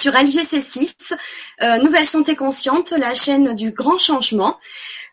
sur 0.00 0.12
LGC6, 0.12 1.14
euh, 1.62 1.76
Nouvelle 1.78 2.06
Santé 2.06 2.34
Consciente, 2.34 2.92
la 2.92 3.14
chaîne 3.14 3.54
du 3.54 3.70
grand 3.70 3.98
changement. 3.98 4.58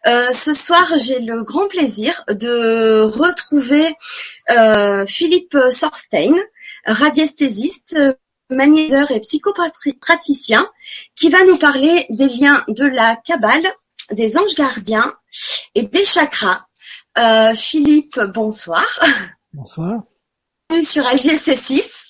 Euh, 0.05 0.31
ce 0.31 0.53
soir, 0.53 0.93
j'ai 0.97 1.19
le 1.19 1.43
grand 1.43 1.67
plaisir 1.67 2.23
de 2.29 3.01
retrouver 3.01 3.93
euh, 4.49 5.05
Philippe 5.05 5.57
Sorstein, 5.71 6.33
radiesthésiste, 6.85 7.99
magnétiseur 8.49 9.11
et 9.11 9.19
psychopraticien, 9.19 10.69
qui 11.15 11.29
va 11.29 11.43
nous 11.43 11.57
parler 11.57 12.05
des 12.09 12.29
liens 12.29 12.63
de 12.69 12.85
la 12.85 13.17
Kabbale, 13.17 13.67
des 14.11 14.37
anges 14.37 14.55
gardiens 14.55 15.13
et 15.75 15.83
des 15.83 16.05
chakras. 16.05 16.65
Philippe, 17.55 18.19
bonsoir. 18.33 18.85
Bonsoir. 19.51 20.03
Bienvenue 20.69 20.87
sur 20.87 21.03
LGC6 21.03 22.06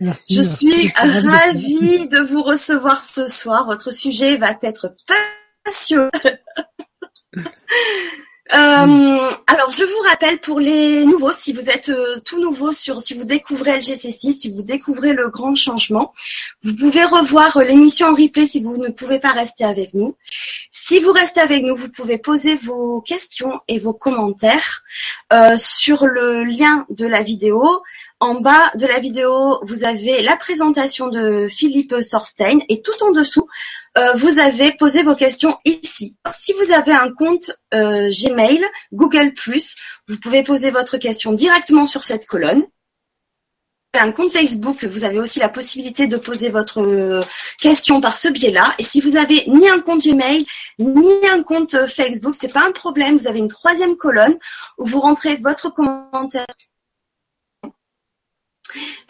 je 0.00 0.42
suis 0.42 0.92
ravie 0.94 2.08
de 2.08 2.20
vous 2.20 2.42
recevoir 2.42 3.02
ce 3.02 3.26
soir. 3.26 3.66
Votre 3.66 3.92
sujet 3.92 4.36
va 4.36 4.52
être 4.62 4.94
passionnant. 5.64 6.10
Euh, 8.52 9.30
alors, 9.46 9.70
je 9.70 9.84
vous 9.84 10.08
rappelle 10.08 10.40
pour 10.40 10.58
les 10.58 11.06
nouveaux, 11.06 11.30
si 11.30 11.52
vous 11.52 11.70
êtes 11.70 11.88
euh, 11.88 12.18
tout 12.24 12.40
nouveau 12.40 12.72
sur, 12.72 13.00
si 13.00 13.14
vous 13.14 13.24
découvrez 13.24 13.78
LGC6, 13.78 14.38
si 14.38 14.52
vous 14.52 14.62
découvrez 14.62 15.12
le 15.12 15.28
grand 15.28 15.54
changement, 15.54 16.12
vous 16.64 16.74
pouvez 16.74 17.04
revoir 17.04 17.56
euh, 17.58 17.62
l'émission 17.62 18.08
en 18.08 18.14
replay 18.14 18.46
si 18.46 18.60
vous 18.60 18.76
ne 18.76 18.88
pouvez 18.88 19.20
pas 19.20 19.30
rester 19.30 19.64
avec 19.64 19.94
nous. 19.94 20.16
Si 20.72 20.98
vous 20.98 21.12
restez 21.12 21.40
avec 21.40 21.62
nous, 21.62 21.76
vous 21.76 21.90
pouvez 21.90 22.18
poser 22.18 22.56
vos 22.56 23.00
questions 23.02 23.60
et 23.68 23.78
vos 23.78 23.94
commentaires 23.94 24.82
sur 25.56 26.06
le 26.06 26.42
lien 26.42 26.86
de 26.90 27.06
la 27.06 27.22
vidéo. 27.22 27.82
En 28.18 28.34
bas 28.34 28.70
de 28.74 28.86
la 28.86 28.98
vidéo, 28.98 29.60
vous 29.62 29.84
avez 29.84 30.22
la 30.22 30.36
présentation 30.36 31.08
de 31.08 31.46
Philippe 31.48 31.94
Sorstein 32.02 32.58
et 32.68 32.82
tout 32.82 33.04
en 33.04 33.12
dessous, 33.12 33.48
vous 34.16 34.38
avez 34.38 34.72
posé 34.72 35.02
vos 35.02 35.16
questions 35.16 35.58
ici. 35.64 36.16
Si 36.32 36.52
vous 36.54 36.72
avez 36.72 36.92
un 36.92 37.12
compte 37.12 37.50
euh, 37.74 38.08
Gmail, 38.08 38.64
Google+, 38.92 39.32
vous 40.08 40.18
pouvez 40.18 40.42
poser 40.42 40.70
votre 40.70 40.96
question 40.96 41.32
directement 41.32 41.86
sur 41.86 42.04
cette 42.04 42.26
colonne. 42.26 42.64
Un 43.94 44.12
compte 44.12 44.30
Facebook, 44.30 44.84
vous 44.84 45.02
avez 45.02 45.18
aussi 45.18 45.40
la 45.40 45.48
possibilité 45.48 46.06
de 46.06 46.16
poser 46.16 46.50
votre 46.50 46.80
euh, 46.80 47.22
question 47.58 48.00
par 48.00 48.16
ce 48.16 48.28
biais-là. 48.28 48.72
Et 48.78 48.84
si 48.84 49.00
vous 49.00 49.16
avez 49.16 49.42
ni 49.48 49.68
un 49.68 49.80
compte 49.80 50.04
Gmail, 50.04 50.46
ni 50.78 51.26
un 51.28 51.42
compte 51.42 51.86
Facebook, 51.88 52.36
c'est 52.38 52.52
pas 52.52 52.64
un 52.64 52.70
problème. 52.70 53.18
Vous 53.18 53.26
avez 53.26 53.40
une 53.40 53.48
troisième 53.48 53.96
colonne 53.96 54.38
où 54.78 54.86
vous 54.86 55.00
rentrez 55.00 55.36
votre 55.36 55.70
commentaire 55.70 56.46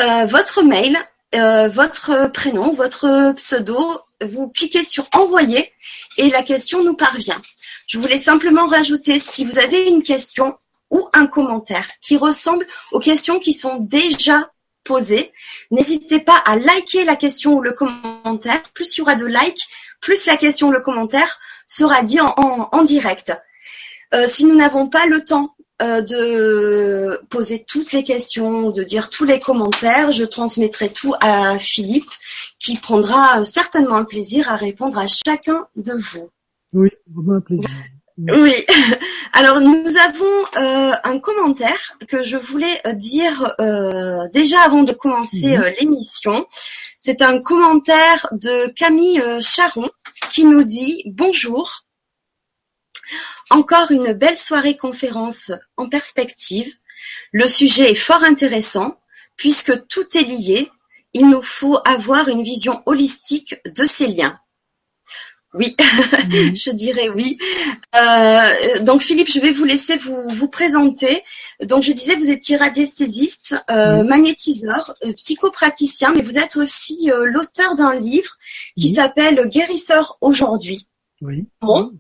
euh, 0.01 0.25
votre 0.25 0.63
mail, 0.63 0.97
euh, 1.35 1.69
votre 1.69 2.31
prénom, 2.33 2.73
votre 2.73 3.35
pseudo, 3.35 4.01
vous 4.25 4.49
cliquez 4.49 4.85
sur 4.85 5.09
envoyer 5.13 5.73
et 6.17 6.31
la 6.31 6.43
question 6.43 6.83
nous 6.83 6.95
parvient. 6.95 7.41
Je 7.87 7.99
voulais 7.99 8.19
simplement 8.19 8.67
rajouter, 8.67 9.19
si 9.19 9.45
vous 9.45 9.59
avez 9.59 9.89
une 9.89 10.03
question 10.03 10.57
ou 10.91 11.09
un 11.13 11.27
commentaire 11.27 11.89
qui 12.01 12.17
ressemble 12.17 12.67
aux 12.93 13.01
questions 13.01 13.39
qui 13.39 13.53
sont 13.53 13.79
déjà 13.79 14.51
posées, 14.85 15.33
n'hésitez 15.71 16.21
pas 16.21 16.37
à 16.37 16.57
liker 16.57 17.05
la 17.05 17.17
question 17.17 17.55
ou 17.55 17.61
le 17.61 17.73
commentaire. 17.73 18.63
Plus 18.75 18.97
il 18.97 18.99
y 18.99 19.03
aura 19.03 19.15
de 19.15 19.27
likes, 19.27 19.69
plus 20.01 20.27
la 20.27 20.37
question 20.37 20.69
ou 20.69 20.73
le 20.73 20.81
commentaire 20.81 21.39
sera 21.67 22.03
dit 22.03 22.21
en, 22.21 22.83
direct. 22.83 23.33
Euh, 24.13 24.27
si 24.27 24.45
nous 24.45 24.57
n'avons 24.57 24.89
pas 24.89 25.07
le 25.07 25.25
temps 25.25 25.55
euh, 25.83 26.03
de 26.03 27.23
poser 27.31 27.65
toutes 27.65 27.93
les 27.93 28.05
questions, 28.05 28.71
de 28.71 28.83
dire 28.83 29.09
tous 29.09 29.25
les 29.25 29.41
commentaires. 29.41 30.13
Je 30.13 30.25
transmettrai 30.25 30.91
tout 30.91 31.15
à 31.21 31.59
Philippe 31.59 32.11
qui 32.61 32.77
prendra 32.77 33.45
certainement 33.45 33.97
un 33.97 34.05
plaisir 34.05 34.49
à 34.49 34.57
répondre 34.57 34.99
à 34.99 35.07
chacun 35.09 35.67
de 35.77 35.95
vous. 35.95 36.31
Oui, 36.73 36.91
vraiment 37.13 37.39
un 37.39 37.41
plaisir. 37.41 37.71
Oui. 38.19 38.53
Alors 39.33 39.61
nous 39.61 39.97
avons 39.97 40.45
euh, 40.57 40.93
un 41.05 41.19
commentaire 41.19 41.97
que 42.07 42.23
je 42.23 42.37
voulais 42.37 42.81
dire 42.95 43.55
euh, 43.61 44.29
déjà 44.29 44.61
avant 44.61 44.83
de 44.83 44.93
commencer 44.93 45.57
mhm. 45.57 45.73
l'émission. 45.81 46.47
C'est 46.99 47.23
un 47.23 47.41
commentaire 47.41 48.29
de 48.33 48.69
Camille 48.75 49.23
Charon 49.41 49.89
qui 50.31 50.45
nous 50.45 50.65
dit 50.65 51.03
bonjour. 51.07 51.87
Encore 53.49 53.91
une 53.91 54.13
belle 54.13 54.37
soirée 54.37 54.77
conférence 54.77 55.51
en 55.77 55.89
perspective. 55.89 56.73
Le 57.33 57.47
sujet 57.47 57.91
est 57.91 57.95
fort 57.95 58.23
intéressant 58.23 59.01
puisque 59.37 59.87
tout 59.87 60.07
est 60.17 60.25
lié. 60.25 60.71
Il 61.13 61.29
nous 61.29 61.43
faut 61.43 61.79
avoir 61.85 62.29
une 62.29 62.43
vision 62.43 62.83
holistique 62.87 63.57
de 63.67 63.85
ces 63.85 64.07
liens. 64.07 64.39
Oui, 65.53 65.75
je 66.31 66.71
dirais 66.71 67.09
oui. 67.09 67.37
Euh, 67.97 68.79
donc 68.83 69.03
Philippe, 69.03 69.29
je 69.29 69.41
vais 69.41 69.51
vous 69.51 69.65
laisser 69.65 69.97
vous, 69.97 70.29
vous 70.29 70.49
présenter. 70.49 71.25
Donc 71.61 71.83
je 71.83 71.91
disais, 71.91 72.15
vous 72.15 72.31
êtes 72.31 72.47
radiesthésiste, 72.57 73.57
euh, 73.69 74.05
magnétiseur, 74.05 74.95
euh, 75.05 75.13
psychopraticien, 75.15 76.13
mais 76.15 76.23
vous 76.23 76.39
êtes 76.39 76.57
aussi 76.57 77.11
l'auteur 77.25 77.75
d'un 77.75 77.99
livre 77.99 78.37
qui 78.79 78.95
s'appelle 78.95 79.49
Guérisseur 79.49 80.19
aujourd'hui. 80.21 80.87
Oui. 81.21 81.49
Bon, 81.61 81.93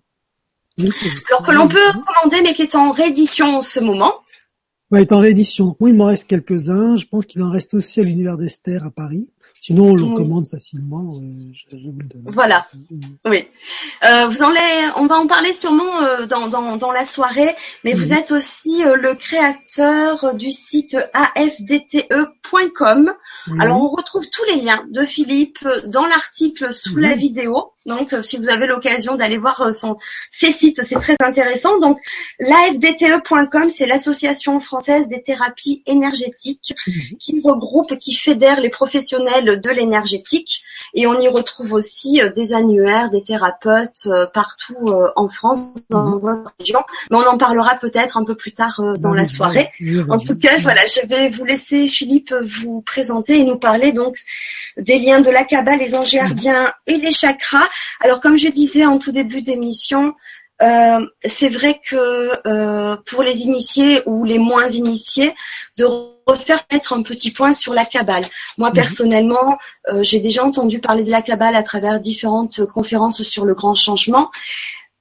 alors 1.28 1.42
que 1.42 1.50
l'on 1.50 1.68
peut 1.68 1.92
commander, 2.06 2.42
mais 2.42 2.54
qui 2.54 2.62
est 2.62 2.74
en 2.74 2.92
réédition 2.92 3.58
en 3.58 3.62
ce 3.62 3.80
moment. 3.80 4.22
Ouais, 4.90 5.02
est 5.02 5.12
en 5.12 5.20
réédition. 5.20 5.76
Oui, 5.78 5.90
il 5.90 5.96
m'en 5.96 6.06
reste 6.06 6.26
quelques-uns. 6.26 6.96
Je 6.96 7.06
pense 7.06 7.26
qu'il 7.26 7.42
en 7.42 7.50
reste 7.50 7.74
aussi 7.74 8.00
à 8.00 8.02
l'univers 8.02 8.36
d'Esther 8.36 8.84
à 8.84 8.90
Paris. 8.90 9.28
Sinon, 9.60 9.90
on 9.90 9.94
le 9.94 10.16
commande 10.16 10.46
facilement. 10.46 11.12
Je, 11.12 11.76
vous 11.76 11.92
le 11.98 12.06
donne. 12.06 12.22
Voilà. 12.26 12.66
Oui. 13.26 13.46
Euh, 14.04 14.26
vous 14.28 14.42
en 14.42 14.50
on 14.96 15.06
va 15.06 15.18
en 15.18 15.26
parler 15.26 15.52
sûrement 15.52 16.02
euh, 16.02 16.24
dans, 16.24 16.48
dans, 16.48 16.78
dans, 16.78 16.92
la 16.92 17.04
soirée, 17.04 17.54
mais 17.84 17.92
vous 17.92 18.14
êtes 18.14 18.30
aussi 18.30 18.82
euh, 18.84 18.96
le 18.96 19.14
créateur 19.14 20.34
du 20.34 20.50
site 20.50 20.96
afdte.com. 21.12 23.12
Alors, 23.58 23.82
on 23.82 23.88
retrouve 23.88 24.24
tous 24.30 24.44
les 24.44 24.62
liens 24.62 24.82
de 24.90 25.04
Philippe 25.04 25.66
dans 25.86 26.06
l'article 26.06 26.72
sous 26.72 26.96
la 26.96 27.14
vidéo. 27.14 27.72
Donc, 27.86 28.14
si 28.22 28.36
vous 28.36 28.50
avez 28.50 28.66
l'occasion 28.66 29.16
d'aller 29.16 29.38
voir 29.38 29.72
son, 29.72 29.96
ses 30.30 30.52
sites, 30.52 30.82
c'est 30.84 30.98
très 30.98 31.16
intéressant. 31.22 31.78
Donc, 31.78 31.98
l'AFDTE.com, 32.38 33.70
c'est 33.70 33.86
l'association 33.86 34.60
française 34.60 35.08
des 35.08 35.22
thérapies 35.22 35.82
énergétiques 35.86 36.74
mhm. 36.86 37.18
qui 37.18 37.40
regroupe, 37.42 37.98
qui 37.98 38.14
fédère 38.14 38.60
les 38.60 38.68
professionnels 38.68 39.60
de 39.60 39.70
l'énergétique. 39.70 40.62
Et 40.94 41.06
on 41.06 41.18
y 41.18 41.28
retrouve 41.28 41.72
aussi 41.72 42.20
des 42.34 42.52
annuaires, 42.52 43.10
des 43.10 43.22
thérapeutes 43.22 44.08
partout 44.34 44.88
euh, 44.88 45.08
en 45.16 45.28
France, 45.28 45.60
dans 45.88 46.04
mhm. 46.04 46.20
votre 46.20 46.52
région. 46.58 46.80
Mais 47.10 47.16
on 47.16 47.26
en 47.26 47.38
parlera 47.38 47.76
peut-être 47.76 48.16
un 48.16 48.24
peu 48.24 48.34
plus 48.34 48.52
tard 48.52 48.80
euh, 48.80 48.94
dans 48.98 49.12
la 49.12 49.24
soirée. 49.24 49.70
En 50.08 50.18
tout 50.18 50.36
cas, 50.36 50.58
voilà, 50.58 50.84
je 50.84 51.06
vais 51.06 51.28
vous 51.28 51.44
laisser 51.44 51.88
Philippe 51.88 52.34
vous 52.42 52.82
présenter 52.82 53.38
et 53.38 53.44
nous 53.44 53.58
parler 53.58 53.92
donc 53.92 54.18
des 54.80 54.98
liens 54.98 55.20
de 55.20 55.30
la 55.30 55.44
Kabbale, 55.44 55.78
les 55.78 55.94
anges 55.94 56.12
gardiens 56.12 56.72
et 56.86 56.96
les 56.96 57.12
chakras. 57.12 57.68
Alors 58.00 58.20
comme 58.20 58.36
je 58.36 58.48
disais 58.48 58.84
en 58.84 58.98
tout 58.98 59.12
début 59.12 59.42
d'émission, 59.42 60.14
euh, 60.62 61.06
c'est 61.24 61.48
vrai 61.48 61.80
que 61.88 62.96
pour 63.10 63.22
les 63.22 63.42
initiés 63.42 64.02
ou 64.06 64.24
les 64.24 64.38
moins 64.38 64.68
initiés, 64.68 65.34
de 65.78 65.86
refaire 66.30 66.64
mettre 66.70 66.92
un 66.92 67.02
petit 67.02 67.32
point 67.32 67.52
sur 67.52 67.74
la 67.74 67.84
Kabbale. 67.84 68.24
Moi 68.58 68.68
mhm. 68.68 68.74
personnellement, 68.74 69.58
euh, 69.88 70.02
j'ai 70.02 70.20
déjà 70.20 70.44
entendu 70.44 70.78
parler 70.78 71.04
de 71.04 71.10
la 71.10 71.22
Kabbale 71.22 71.56
à 71.56 71.62
travers 71.62 72.00
différentes 72.00 72.64
conférences 72.66 73.22
sur 73.22 73.44
le 73.44 73.54
grand 73.54 73.74
changement, 73.74 74.30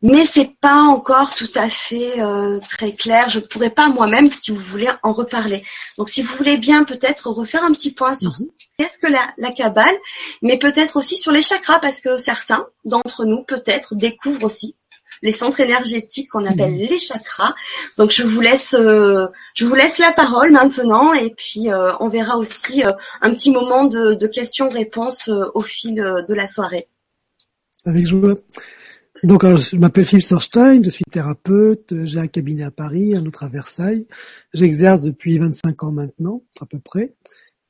mais 0.02 0.26
c'est 0.26 0.52
pas 0.62 0.82
encore 0.82 1.36
tout 1.36 1.52
à 1.56 1.70
fait 1.70 2.22
euh, 2.22 2.60
très 2.70 2.94
clair. 2.94 3.30
Je 3.30 3.40
ne 3.40 3.46
pourrais 3.46 3.70
pas 3.70 3.90
moi-même, 3.90 4.32
si 4.32 4.52
vous 4.52 4.60
voulez, 4.60 4.90
en 5.04 5.12
reparler. 5.12 5.64
Donc, 5.98 6.10
si 6.10 6.22
vous 6.22 6.36
voulez 6.38 6.58
bien 6.58 6.84
peut-être 6.84 7.30
refaire 7.30 7.64
un 7.64 7.72
petit 7.74 7.92
point 7.92 8.14
sur 8.14 8.32
mhm. 8.32 8.48
qu'est-ce 8.78 8.98
que 8.98 9.08
la, 9.08 9.34
la 9.38 9.52
Kabbale, 9.52 9.96
mais 10.42 10.58
peut-être 10.58 10.96
aussi 10.96 11.18
sur 11.18 11.32
les 11.32 11.42
chakras, 11.42 11.80
parce 11.80 12.00
que 12.02 12.18
certains 12.18 12.66
d'entre 12.86 13.26
nous 13.26 13.44
peut-être 13.44 13.96
découvrent 13.96 14.46
aussi 14.46 14.76
les 15.22 15.34
centres 15.34 15.60
énergétiques 15.60 16.30
qu'on 16.30 16.46
appelle 16.46 16.72
mhm. 16.72 16.88
les 16.90 17.00
chakras. 17.00 17.54
Donc 17.98 18.12
je 18.12 18.24
vous 18.24 18.40
laisse, 18.40 18.74
euh, 18.74 19.28
je 19.54 19.66
vous 19.66 19.76
laisse 19.76 19.98
la 19.98 20.14
parole 20.14 20.52
maintenant 20.52 21.14
et 21.14 21.32
puis 21.32 21.70
euh, 21.70 21.92
on 22.00 22.08
verra 22.08 22.38
aussi 22.38 22.86
euh, 22.86 22.92
un 23.22 23.32
petit 23.32 23.52
moment 23.52 23.84
de, 23.84 24.14
de 24.14 24.28
questions-réponses 24.28 25.30
au 25.54 25.62
fil 25.62 25.96
de 25.96 26.34
la 26.34 26.48
soirée. 26.48 26.88
Avec 27.86 28.06
joie. 28.06 28.36
Donc 29.24 29.44
je 29.44 29.76
m'appelle 29.76 30.06
Philippe 30.06 30.26
Sorstein, 30.26 30.82
je 30.84 30.90
suis 30.90 31.04
thérapeute, 31.12 31.94
j'ai 32.06 32.20
un 32.20 32.28
cabinet 32.28 32.64
à 32.64 32.72
Paris, 32.72 33.16
un 33.16 33.26
autre 33.26 33.44
à 33.44 33.50
Versailles. 33.50 34.06
J'exerce 34.54 35.02
depuis 35.02 35.38
25 35.38 35.84
ans 35.84 35.92
maintenant, 35.92 36.42
à 36.62 36.66
peu 36.66 36.80
près. 36.80 37.16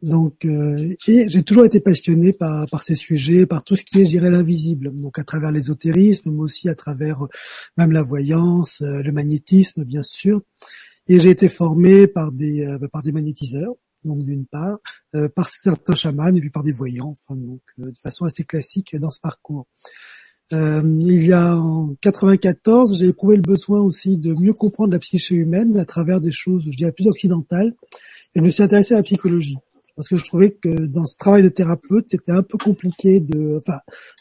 Donc, 0.01 0.45
euh, 0.45 0.95
et 1.07 1.27
j'ai 1.27 1.43
toujours 1.43 1.65
été 1.65 1.81
passionné 1.81 2.31
par, 2.31 2.67
par 2.69 2.81
ces 2.81 2.95
sujets, 2.95 3.45
par 3.45 3.63
tout 3.63 3.75
ce 3.75 3.83
qui 3.83 3.99
est, 3.99 4.05
je 4.05 4.11
dirais, 4.11 4.29
l'invisible. 4.29 4.95
Donc, 4.95 5.19
à 5.19 5.23
travers 5.25 5.51
l'ésotérisme, 5.51 6.31
mais 6.31 6.39
aussi 6.39 6.69
à 6.69 6.75
travers 6.75 7.25
euh, 7.25 7.29
même 7.77 7.91
la 7.91 8.01
voyance, 8.01 8.81
euh, 8.81 9.01
le 9.01 9.11
magnétisme, 9.11 9.83
bien 9.83 10.03
sûr. 10.03 10.41
Et 11.07 11.19
j'ai 11.19 11.31
été 11.31 11.49
formé 11.49 12.07
par 12.07 12.31
des 12.31 12.77
par 12.91 13.01
des 13.01 13.11
magnétiseurs. 13.11 13.73
donc 14.05 14.23
d'une 14.23 14.45
part, 14.45 14.77
par 15.35 15.47
certains 15.47 15.95
chamans 15.95 16.35
et 16.35 16.39
puis 16.39 16.51
par 16.51 16.63
des 16.63 16.71
voyants, 16.71 17.09
enfin 17.09 17.35
donc 17.35 17.61
de 17.79 17.97
façon 17.97 18.25
assez 18.25 18.43
classique 18.43 18.95
dans 18.95 19.09
ce 19.09 19.19
parcours. 19.19 19.65
Euh, 20.51 20.81
il 21.01 21.25
y 21.25 21.33
a 21.33 21.57
en 21.57 21.95
94, 22.01 22.97
j'ai 22.97 23.07
éprouvé 23.07 23.35
le 23.35 23.41
besoin 23.41 23.81
aussi 23.81 24.17
de 24.17 24.33
mieux 24.33 24.53
comprendre 24.53 24.93
la 24.93 24.99
psyché 24.99 25.35
humaine 25.35 25.77
à 25.77 25.85
travers 25.85 26.19
des 26.21 26.31
choses, 26.31 26.63
je 26.69 26.77
dirais, 26.77 26.91
plus 26.91 27.07
occidentales. 27.07 27.73
Et 28.35 28.39
je 28.39 28.41
me 28.41 28.49
suis 28.49 28.63
intéressé 28.63 28.93
à 28.93 28.97
la 28.97 29.03
psychologie 29.03 29.57
parce 29.99 30.07
que 30.07 30.15
je 30.15 30.23
trouvais 30.23 30.51
que 30.51 30.69
dans 30.69 31.05
ce 31.05 31.17
travail 31.17 31.43
de 31.43 31.49
thérapeute, 31.49 32.05
c'était 32.07 32.31
un 32.31 32.41
peu 32.41 32.57
compliqué 32.57 33.19
de, 33.19 33.57
enfin, 33.57 33.79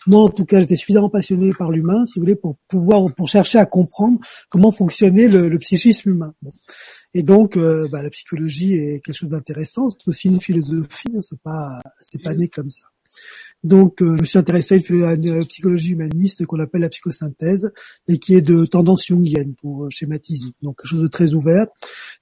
moi 0.08 0.22
en 0.22 0.28
tout 0.28 0.44
cas, 0.44 0.58
j'étais 0.58 0.74
suffisamment 0.74 1.08
passionné 1.08 1.52
par 1.56 1.70
l'humain, 1.70 2.04
si 2.04 2.18
vous 2.18 2.24
voulez, 2.24 2.34
pour 2.34 2.56
pouvoir, 2.66 3.14
pour 3.14 3.28
chercher 3.28 3.58
à 3.58 3.64
comprendre 3.64 4.18
comment 4.48 4.72
fonctionnait 4.72 5.28
le, 5.28 5.56
psychisme 5.60 6.10
humain. 6.10 6.34
Et 7.14 7.22
donc, 7.22 7.56
euh, 7.56 7.86
bah, 7.92 8.02
la 8.02 8.10
psychologie 8.10 8.74
est 8.74 9.00
quelque 9.04 9.14
chose 9.14 9.28
d'intéressant, 9.28 9.88
c'est 9.90 10.08
aussi 10.08 10.26
une 10.26 10.40
philosophie, 10.40 11.12
hein, 11.14 11.20
c'est 11.22 11.40
pas, 11.42 11.80
c'est 12.00 12.24
pas 12.24 12.34
né 12.34 12.48
comme 12.48 12.70
ça. 12.70 12.86
Donc, 13.64 14.00
euh, 14.02 14.16
je 14.16 14.22
me 14.22 14.26
suis 14.26 14.38
intéressé 14.38 14.76
à 15.04 15.14
une 15.14 15.40
psychologie 15.46 15.92
humaniste 15.92 16.46
qu'on 16.46 16.60
appelle 16.60 16.82
la 16.82 16.88
psychosynthèse 16.88 17.72
et 18.06 18.18
qui 18.18 18.34
est 18.34 18.40
de 18.40 18.64
tendance 18.64 19.04
jungienne 19.06 19.54
pour 19.60 19.84
euh, 19.84 19.90
schématiser. 19.90 20.50
Donc, 20.62 20.78
quelque 20.78 20.90
chose 20.90 21.02
de 21.02 21.08
très 21.08 21.34
ouvert, 21.34 21.66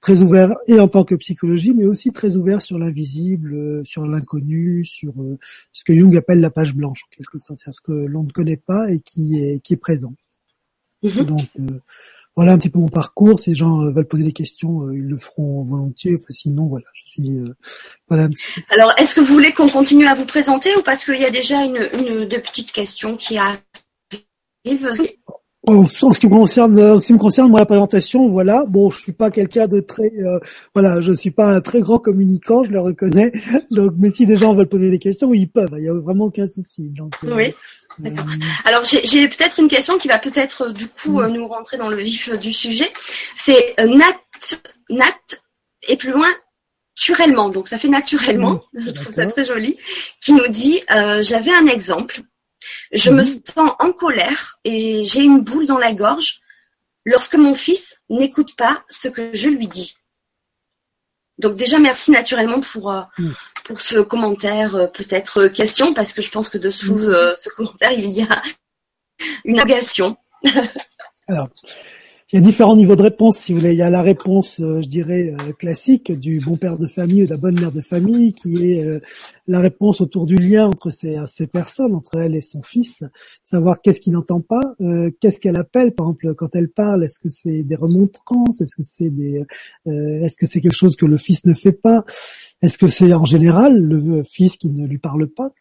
très 0.01 0.19
ouvert 0.19 0.55
et 0.67 0.79
en 0.79 0.87
tant 0.87 1.03
que 1.03 1.13
psychologie, 1.15 1.75
mais 1.75 1.85
aussi 1.85 2.11
très 2.11 2.35
ouvert 2.35 2.61
sur 2.61 2.79
l'invisible, 2.79 3.53
euh, 3.53 3.83
sur 3.85 4.07
l'inconnu, 4.07 4.83
sur 4.83 5.13
ce 5.73 5.83
que 5.83 5.93
Jung 5.95 6.15
appelle 6.17 6.39
la 6.39 6.49
page 6.49 6.75
blanche, 6.75 7.03
en 7.05 7.15
quelque 7.15 7.39
sorte, 7.39 7.61
ce 7.69 7.81
que 7.81 7.91
l'on 7.91 8.23
ne 8.23 8.31
connaît 8.31 8.57
pas 8.57 8.91
et 8.91 8.99
qui 8.99 9.37
est 9.37 9.59
qui 9.59 9.73
est 9.73 9.77
présent. 9.77 10.13
Mm-hmm. 11.03 11.25
Donc, 11.25 11.47
voilà 12.37 12.53
un 12.53 12.59
petit 12.59 12.69
peu 12.69 12.77
mon 12.77 12.87
parcours. 12.87 13.39
Si 13.39 13.49
les 13.49 13.55
gens 13.55 13.81
euh, 13.81 13.89
veulent 13.89 14.07
poser 14.07 14.23
des 14.23 14.31
questions, 14.31 14.83
euh, 14.83 14.95
ils 14.95 15.07
le 15.07 15.17
feront 15.17 15.63
volontiers. 15.63 16.13
Enfin, 16.13 16.33
sinon, 16.33 16.67
voilà, 16.67 16.85
je 16.93 17.03
suis 17.09 17.39
euh, 17.39 17.55
voilà. 18.07 18.29
Alors, 18.69 18.93
est-ce 18.99 19.15
que 19.15 19.21
vous 19.21 19.33
voulez 19.33 19.51
qu'on 19.51 19.67
continue 19.67 20.05
à 20.05 20.13
vous 20.13 20.25
présenter 20.25 20.69
ou 20.77 20.83
parce 20.83 21.03
qu'il 21.03 21.19
y 21.19 21.25
a 21.25 21.31
déjà 21.31 21.65
une, 21.65 21.79
une 21.93 22.25
de 22.25 22.37
petites 22.37 22.71
questions 22.71 23.17
qui 23.17 23.37
arrivent? 23.37 23.57
En 25.65 25.83
ce 25.85 26.19
qui 26.19 26.27
me 26.27 26.31
concerne, 26.31 26.79
en 26.79 26.99
ce 26.99 27.07
qui 27.07 27.13
me 27.13 27.17
concerne, 27.17 27.49
moi 27.49 27.59
la 27.59 27.65
présentation, 27.65 28.27
voilà. 28.27 28.65
Bon, 28.67 28.91
je 28.91 28.99
suis 28.99 29.11
pas 29.11 29.31
quelqu'un 29.31 29.67
de 29.67 29.79
très, 29.81 30.13
voilà, 30.73 31.01
je 31.01 31.11
suis 31.11 31.31
pas 31.31 31.55
un 31.55 31.59
très 31.59 31.81
grand 31.81 31.97
communicant, 31.97 32.63
je 32.63 32.71
le 32.71 32.79
reconnais. 32.79 33.31
Donc, 33.71 33.93
mais 33.97 34.11
si 34.11 34.25
des 34.25 34.37
gens 34.37 34.53
veulent 34.53 34.69
poser 34.69 34.91
des 34.91 34.99
questions, 34.99 35.33
ils 35.33 35.49
peuvent. 35.49 35.73
Il 35.77 35.83
y 35.83 35.89
a 35.89 35.93
vraiment 35.93 36.25
aucun 36.25 36.47
souci. 36.47 36.89
Donc, 36.89 37.15
oui. 37.23 37.53
D'accord. 37.99 38.25
Alors 38.65 38.83
j'ai 38.83 39.27
peut-être 39.27 39.59
une 39.59 39.67
question 39.67 39.97
qui 39.97 40.07
va 40.07 40.19
peut-être 40.19 40.67
euh, 40.67 40.71
du 40.71 40.87
coup 40.87 41.19
euh, 41.19 41.27
nous 41.29 41.47
rentrer 41.47 41.77
dans 41.77 41.89
le 41.89 41.97
vif 41.97 42.29
euh, 42.29 42.37
du 42.37 42.53
sujet. 42.53 42.91
C'est 43.35 43.75
Nat, 43.79 44.17
Nat 44.89 45.19
et 45.87 45.97
plus 45.97 46.11
loin 46.11 46.29
naturellement. 46.95 47.49
Donc 47.49 47.67
ça 47.67 47.79
fait 47.79 47.87
naturellement. 47.87 48.61
Je 48.73 48.91
trouve 48.91 49.13
ça 49.13 49.25
très 49.25 49.45
joli. 49.45 49.77
Qui 50.21 50.33
nous 50.33 50.47
dit 50.47 50.81
j'avais 51.21 51.53
un 51.53 51.65
exemple. 51.65 52.21
Je 52.91 53.11
me 53.11 53.23
sens 53.23 53.71
en 53.79 53.91
colère 53.93 54.57
et 54.63 55.03
j'ai 55.03 55.21
une 55.21 55.41
boule 55.41 55.67
dans 55.67 55.77
la 55.77 55.93
gorge 55.93 56.41
lorsque 57.05 57.35
mon 57.35 57.55
fils 57.55 58.01
n'écoute 58.09 58.55
pas 58.55 58.83
ce 58.89 59.07
que 59.07 59.29
je 59.33 59.49
lui 59.49 59.67
dis. 59.67 59.95
Donc 61.39 61.55
déjà 61.55 61.79
merci 61.79 62.11
naturellement 62.11 62.59
pour 62.59 62.91
euh, 62.91 63.01
mm. 63.17 63.31
pour 63.63 63.81
ce 63.81 63.99
commentaire, 63.99 64.75
euh, 64.75 64.87
peut-être 64.87 65.43
euh, 65.43 65.49
question 65.49 65.93
parce 65.93 66.13
que 66.13 66.21
je 66.21 66.31
pense 66.31 66.49
que 66.49 66.57
dessous 66.57 66.95
mm. 66.95 67.33
ce 67.35 67.49
commentaire 67.49 67.91
il 67.91 68.09
y 68.09 68.23
a 68.23 68.41
une. 69.45 69.59
Alors 71.27 71.49
il 72.33 72.35
y 72.35 72.39
a 72.39 72.41
différents 72.41 72.75
niveaux 72.75 72.97
de 72.97 73.03
réponse, 73.03 73.37
si 73.37 73.53
vous 73.53 73.59
voulez. 73.59 73.71
Il 73.71 73.77
y 73.77 73.81
a 73.83 73.89
la 73.89 74.01
réponse, 74.01 74.59
euh, 74.59 74.81
je 74.81 74.87
dirais, 74.89 75.33
euh, 75.39 75.53
classique 75.53 76.11
du 76.11 76.41
bon 76.41 76.57
père 76.57 76.77
de 76.77 76.85
famille 76.85 77.23
ou 77.23 77.25
de 77.25 77.29
la 77.29 77.37
bonne 77.37 77.57
mère 77.57 77.71
de 77.71 77.79
famille, 77.79 78.33
qui 78.33 78.73
est 78.73 78.85
euh, 78.85 78.99
la 79.47 79.61
réponse 79.61 80.01
autour 80.01 80.25
du 80.25 80.35
lien 80.35 80.67
entre 80.67 80.89
ces, 80.89 81.15
ces 81.33 81.47
personnes, 81.47 81.95
entre 81.95 82.17
elle 82.19 82.35
et 82.35 82.41
son 82.41 82.61
fils, 82.63 83.05
savoir 83.45 83.81
qu'est-ce 83.81 84.01
qu'il 84.01 84.11
n'entend 84.11 84.41
pas, 84.41 84.75
qu'est-ce 85.21 85.39
qu'elle 85.39 85.55
appelle, 85.55 85.93
par 85.93 86.07
exemple, 86.07 86.35
quand 86.35 86.53
elle 86.53 86.67
parle, 86.67 87.05
est-ce 87.05 87.17
que 87.19 87.29
c'est 87.29 87.63
des 87.63 87.75
remontrances, 87.77 88.59
est-ce 88.59 88.75
que 88.75 88.83
c'est 88.83 89.09
des, 89.09 89.45
est-ce 89.85 90.35
que 90.35 90.45
c'est 90.45 90.59
quelque 90.59 90.75
chose 90.75 90.97
que 90.97 91.05
le 91.05 91.17
fils 91.17 91.45
ne 91.45 91.53
fait 91.53 91.71
pas, 91.71 92.03
est-ce 92.61 92.77
que 92.77 92.87
c'est 92.87 93.13
en 93.13 93.23
général 93.23 93.79
le 93.79 94.23
fils 94.23 94.57
qui 94.57 94.67
ne 94.69 94.85
lui 94.85 94.97
parle 94.97 95.27
pas? 95.27 95.51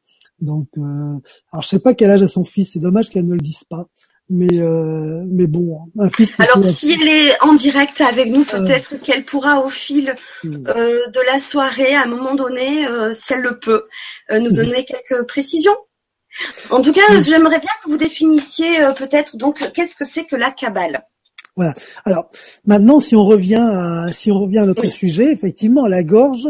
Donc, 0.41 0.69
alors 0.77 1.63
je 1.63 1.69
sais 1.69 1.79
pas 1.79 1.95
quel 1.95 2.11
âge 2.11 2.23
a 2.23 2.29
son 2.29 2.45
fils, 2.45 2.71
c'est 2.73 2.81
dommage 2.81 3.09
qu'elle 3.09 3.27
ne 3.27 3.35
le 3.35 3.41
dise 3.41 3.63
pas 3.63 3.89
mais 4.29 4.59
euh, 4.59 5.23
mais 5.31 5.47
bon 5.47 5.79
un 5.99 6.11
fils 6.11 6.33
alors 6.39 6.65
si 6.65 6.99
elle 7.01 7.09
est 7.09 7.43
en 7.43 7.55
direct 7.55 8.01
avec 8.01 8.29
nous 8.29 8.45
peut-être 8.45 8.97
qu'elle 8.97 9.25
pourra 9.25 9.61
au 9.61 9.69
fil 9.69 10.17
euh, 10.45 11.07
de 11.09 11.27
la 11.27 11.39
soirée 11.39 11.95
à 11.95 12.03
un 12.03 12.07
moment 12.07 12.35
donné 12.35 12.87
euh, 12.89 13.13
si 13.13 13.35
elle 13.35 13.43
le 13.43 13.59
peut 13.59 13.85
euh, 14.31 14.41
nous 14.41 14.51
donner 14.51 14.85
quelques 14.85 15.27
précisions. 15.27 15.77
En 16.71 16.81
tout 16.81 16.93
cas 16.93 17.19
j'aimerais 17.21 17.61
bien 17.61 17.71
que 17.85 17.91
vous 17.91 17.99
définissiez 17.99 18.83
euh, 18.83 18.93
peut-être 18.93 19.37
donc 19.37 19.73
qu'est-ce 19.73 19.95
que 19.95 20.05
c'est 20.05 20.25
que 20.25 20.37
la 20.37 20.51
cabale? 20.51 21.07
Voilà. 21.55 21.75
Alors 22.05 22.29
maintenant 22.65 23.01
si 23.01 23.15
on 23.15 23.25
revient 23.25 23.63
à 23.63 24.13
si 24.13 24.33
on 24.33 24.41
revient 24.41 24.59
à 24.59 24.67
notre 24.67 24.89
sujet 24.89 25.31
effectivement 25.33 25.87
la 25.87 26.03
gorge 26.03 26.49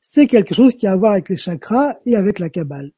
c'est 0.00 0.28
quelque 0.28 0.54
chose 0.54 0.76
qui 0.76 0.86
a 0.86 0.92
à 0.92 0.96
voir 0.96 1.12
avec 1.12 1.28
les 1.28 1.36
chakras 1.36 1.96
et 2.06 2.14
avec 2.14 2.38
la 2.38 2.50
cabale 2.50 2.92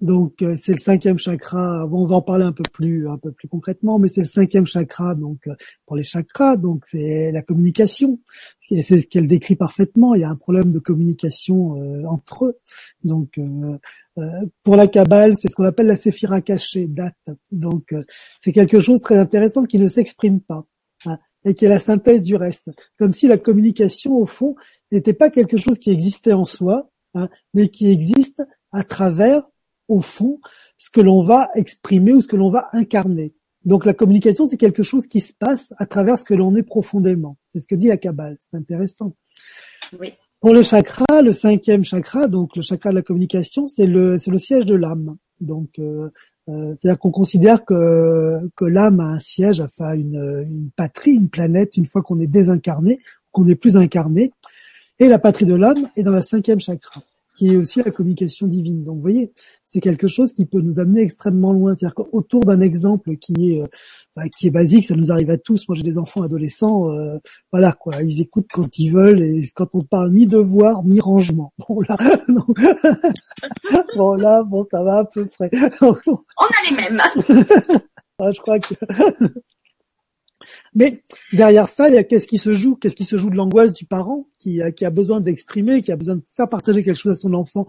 donc 0.00 0.42
euh, 0.42 0.56
c'est 0.62 0.72
le 0.72 0.78
cinquième 0.78 1.18
chakra. 1.18 1.86
On 1.90 2.06
va 2.06 2.16
en 2.16 2.22
parler 2.22 2.44
un 2.44 2.52
peu 2.52 2.64
plus 2.72 3.08
un 3.08 3.18
peu 3.18 3.32
plus 3.32 3.48
concrètement, 3.48 3.98
mais 3.98 4.08
c'est 4.08 4.20
le 4.20 4.26
cinquième 4.26 4.66
chakra. 4.66 5.14
Donc 5.14 5.46
euh, 5.46 5.54
pour 5.86 5.96
les 5.96 6.02
chakras, 6.02 6.56
donc 6.56 6.84
c'est 6.90 7.32
la 7.32 7.42
communication. 7.42 8.20
C'est 8.60 8.82
ce 8.82 9.06
qu'elle 9.06 9.28
décrit 9.28 9.56
parfaitement. 9.56 10.14
Il 10.14 10.20
y 10.20 10.24
a 10.24 10.30
un 10.30 10.36
problème 10.36 10.70
de 10.70 10.78
communication 10.78 11.76
euh, 11.76 12.04
entre 12.06 12.46
eux. 12.46 12.58
Donc 13.04 13.40
pour 14.64 14.74
la 14.74 14.88
Kabbale, 14.88 15.34
c'est 15.40 15.48
ce 15.48 15.54
qu'on 15.54 15.64
appelle 15.64 15.86
la 15.86 15.96
séphira 15.96 16.40
cachée, 16.40 16.86
date. 16.86 17.14
Donc 17.52 17.94
c'est 18.42 18.52
quelque 18.52 18.80
chose 18.80 18.98
de 18.98 19.04
très 19.04 19.16
intéressant 19.16 19.64
qui 19.64 19.78
ne 19.78 19.88
s'exprime 19.88 20.40
pas. 20.40 20.66
Hein, 21.04 21.18
et 21.44 21.54
qui 21.54 21.64
est 21.64 21.68
la 21.68 21.78
synthèse 21.78 22.22
du 22.22 22.36
reste. 22.36 22.70
Comme 22.98 23.12
si 23.12 23.28
la 23.28 23.38
communication, 23.38 24.16
au 24.16 24.26
fond, 24.26 24.56
n'était 24.90 25.12
pas 25.12 25.30
quelque 25.30 25.56
chose 25.56 25.78
qui 25.78 25.90
existait 25.90 26.32
en 26.32 26.44
soi, 26.44 26.90
hein, 27.14 27.28
mais 27.54 27.68
qui 27.68 27.90
existe 27.90 28.42
à 28.72 28.84
travers, 28.84 29.48
au 29.88 30.00
fond, 30.00 30.40
ce 30.76 30.90
que 30.90 31.00
l'on 31.00 31.22
va 31.22 31.50
exprimer 31.54 32.12
ou 32.12 32.20
ce 32.20 32.28
que 32.28 32.36
l'on 32.36 32.50
va 32.50 32.68
incarner. 32.72 33.34
Donc 33.64 33.84
la 33.84 33.94
communication, 33.94 34.46
c'est 34.46 34.56
quelque 34.56 34.82
chose 34.82 35.06
qui 35.06 35.20
se 35.20 35.32
passe 35.32 35.72
à 35.78 35.86
travers 35.86 36.18
ce 36.18 36.24
que 36.24 36.34
l'on 36.34 36.54
est 36.56 36.62
profondément. 36.62 37.36
C'est 37.48 37.60
ce 37.60 37.66
que 37.66 37.74
dit 37.74 37.88
la 37.88 37.96
Kabbale. 37.96 38.36
C'est 38.38 38.56
intéressant. 38.56 39.14
Oui. 40.00 40.12
Pour 40.40 40.54
le 40.54 40.62
chakra, 40.62 41.20
le 41.22 41.32
cinquième 41.32 41.84
chakra, 41.84 42.28
donc 42.28 42.54
le 42.54 42.62
chakra 42.62 42.90
de 42.90 42.94
la 42.94 43.02
communication, 43.02 43.66
c'est 43.66 43.86
le 43.86 44.18
c'est 44.18 44.30
le 44.30 44.38
siège 44.38 44.66
de 44.66 44.76
l'âme. 44.76 45.16
Donc 45.40 45.70
euh, 45.80 46.10
euh, 46.48 46.74
c'est-à-dire 46.76 46.98
qu'on 47.00 47.10
considère 47.10 47.64
que 47.64 48.38
que 48.54 48.64
l'âme 48.64 49.00
a 49.00 49.14
un 49.14 49.18
siège, 49.18 49.60
enfin 49.60 49.94
une, 49.94 50.46
une 50.48 50.70
patrie, 50.76 51.14
une 51.14 51.28
planète, 51.28 51.76
une 51.76 51.86
fois 51.86 52.02
qu'on 52.02 52.20
est 52.20 52.28
désincarné, 52.28 53.00
qu'on 53.32 53.44
n'est 53.44 53.56
plus 53.56 53.76
incarné. 53.76 54.32
Et 55.00 55.08
la 55.08 55.18
patrie 55.18 55.44
de 55.44 55.54
l'âme 55.54 55.90
est 55.96 56.04
dans 56.04 56.12
la 56.12 56.22
cinquième 56.22 56.60
chakra 56.60 57.02
qui 57.38 57.54
est 57.54 57.56
aussi 57.56 57.80
la 57.84 57.92
communication 57.92 58.48
divine. 58.48 58.82
Donc 58.82 58.96
vous 58.96 59.00
voyez, 59.00 59.32
c'est 59.64 59.78
quelque 59.80 60.08
chose 60.08 60.32
qui 60.32 60.44
peut 60.44 60.60
nous 60.60 60.80
amener 60.80 61.02
extrêmement 61.02 61.52
loin. 61.52 61.76
C'est-à-dire 61.76 61.94
qu'autour 61.94 62.40
d'un 62.40 62.60
exemple 62.60 63.16
qui 63.16 63.52
est, 63.52 63.62
euh, 63.62 64.24
qui 64.36 64.48
est 64.48 64.50
basique, 64.50 64.86
ça 64.86 64.96
nous 64.96 65.12
arrive 65.12 65.30
à 65.30 65.38
tous. 65.38 65.68
Moi, 65.68 65.76
j'ai 65.76 65.84
des 65.84 65.98
enfants 65.98 66.22
adolescents, 66.22 66.90
euh, 66.90 67.16
voilà 67.52 67.70
quoi, 67.72 68.02
ils 68.02 68.20
écoutent 68.20 68.48
quand 68.52 68.76
ils 68.76 68.90
veulent 68.90 69.22
et 69.22 69.44
quand 69.54 69.72
on 69.74 69.82
parle 69.82 70.10
ni 70.10 70.26
devoir 70.26 70.82
ni 70.84 70.98
rangement. 70.98 71.52
Bon 71.68 71.78
là, 71.86 71.96
bon 73.96 74.14
là, 74.14 74.42
bon 74.42 74.64
ça 74.70 74.82
va 74.82 74.96
à 74.98 75.04
peu 75.04 75.26
près. 75.26 75.50
on 75.80 75.92
a 75.92 76.70
les 76.70 76.76
mêmes. 76.76 77.00
ah, 78.18 78.32
je 78.32 78.40
crois 78.40 78.58
que 78.58 78.74
mais 80.74 81.02
derrière 81.32 81.68
ça, 81.68 81.88
il 81.88 81.94
y 81.94 81.98
a 81.98 82.04
qu'est-ce 82.04 82.26
qui 82.26 82.38
se 82.38 82.54
joue 82.54 82.76
Qu'est-ce 82.76 82.96
qui 82.96 83.04
se 83.04 83.16
joue 83.16 83.30
de 83.30 83.36
l'angoisse 83.36 83.72
du 83.72 83.84
parent 83.84 84.26
qui, 84.38 84.60
qui 84.76 84.84
a 84.84 84.90
besoin 84.90 85.20
d'exprimer, 85.20 85.82
qui 85.82 85.92
a 85.92 85.96
besoin 85.96 86.16
de 86.16 86.22
faire 86.36 86.48
partager 86.48 86.84
quelque 86.84 86.98
chose 86.98 87.12
à 87.12 87.20
son 87.20 87.34
enfant 87.34 87.66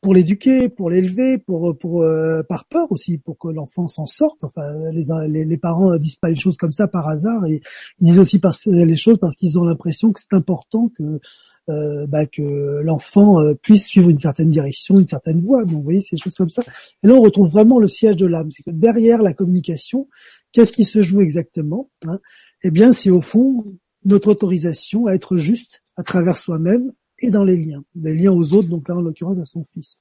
pour 0.00 0.14
l'éduquer, 0.14 0.68
pour 0.68 0.90
l'élever, 0.90 1.38
pour 1.38 1.76
pour 1.78 2.02
euh, 2.02 2.42
par 2.42 2.66
peur 2.66 2.90
aussi, 2.90 3.18
pour 3.18 3.38
que 3.38 3.48
l'enfant 3.48 3.88
s'en 3.88 4.06
sorte. 4.06 4.44
Enfin, 4.44 4.62
les, 4.92 5.44
les, 5.44 5.58
parents 5.58 5.96
disent 5.96 6.16
pas 6.16 6.30
les 6.30 6.36
choses 6.36 6.56
comme 6.56 6.72
ça 6.72 6.88
par 6.88 7.08
hasard, 7.08 7.46
et 7.46 7.60
ils 8.00 8.06
disent 8.06 8.18
aussi 8.18 8.40
les 8.66 8.96
choses 8.96 9.18
parce 9.18 9.36
qu'ils 9.36 9.58
ont 9.58 9.64
l'impression 9.64 10.12
que 10.12 10.20
c'est 10.20 10.34
important 10.34 10.90
que 10.96 11.20
euh, 11.68 12.08
bah, 12.08 12.26
que 12.26 12.80
l'enfant 12.82 13.40
euh, 13.40 13.54
puisse 13.54 13.86
suivre 13.86 14.10
une 14.10 14.18
certaine 14.18 14.50
direction, 14.50 14.98
une 14.98 15.06
certaine 15.06 15.40
voie. 15.40 15.64
Donc, 15.64 15.76
vous 15.76 15.82
voyez, 15.82 16.00
c'est 16.00 16.16
des 16.16 16.22
choses 16.22 16.34
comme 16.34 16.50
ça. 16.50 16.62
Et 17.02 17.06
là, 17.06 17.14
on 17.14 17.22
retrouve 17.22 17.48
vraiment 17.52 17.78
le 17.78 17.86
siège 17.86 18.16
de 18.16 18.26
l'âme. 18.26 18.50
C'est 18.50 18.64
que 18.64 18.72
derrière 18.72 19.22
la 19.22 19.32
communication, 19.32 20.08
qu'est-ce 20.52 20.72
qui 20.72 20.84
se 20.84 21.02
joue 21.02 21.20
exactement 21.20 21.90
hein? 22.06 22.18
Eh 22.62 22.70
bien, 22.70 22.92
c'est 22.92 23.10
au 23.10 23.20
fond 23.20 23.76
notre 24.04 24.28
autorisation 24.28 25.06
à 25.06 25.14
être 25.14 25.36
juste 25.36 25.82
à 25.96 26.02
travers 26.02 26.38
soi-même 26.38 26.92
et 27.18 27.30
dans 27.30 27.44
les 27.44 27.56
liens, 27.56 27.84
les 27.94 28.16
liens 28.16 28.32
aux 28.32 28.52
autres, 28.52 28.68
donc 28.68 28.88
là, 28.88 28.96
en 28.96 29.00
l'occurrence, 29.00 29.38
à 29.38 29.44
son 29.44 29.64
fils. 29.64 29.98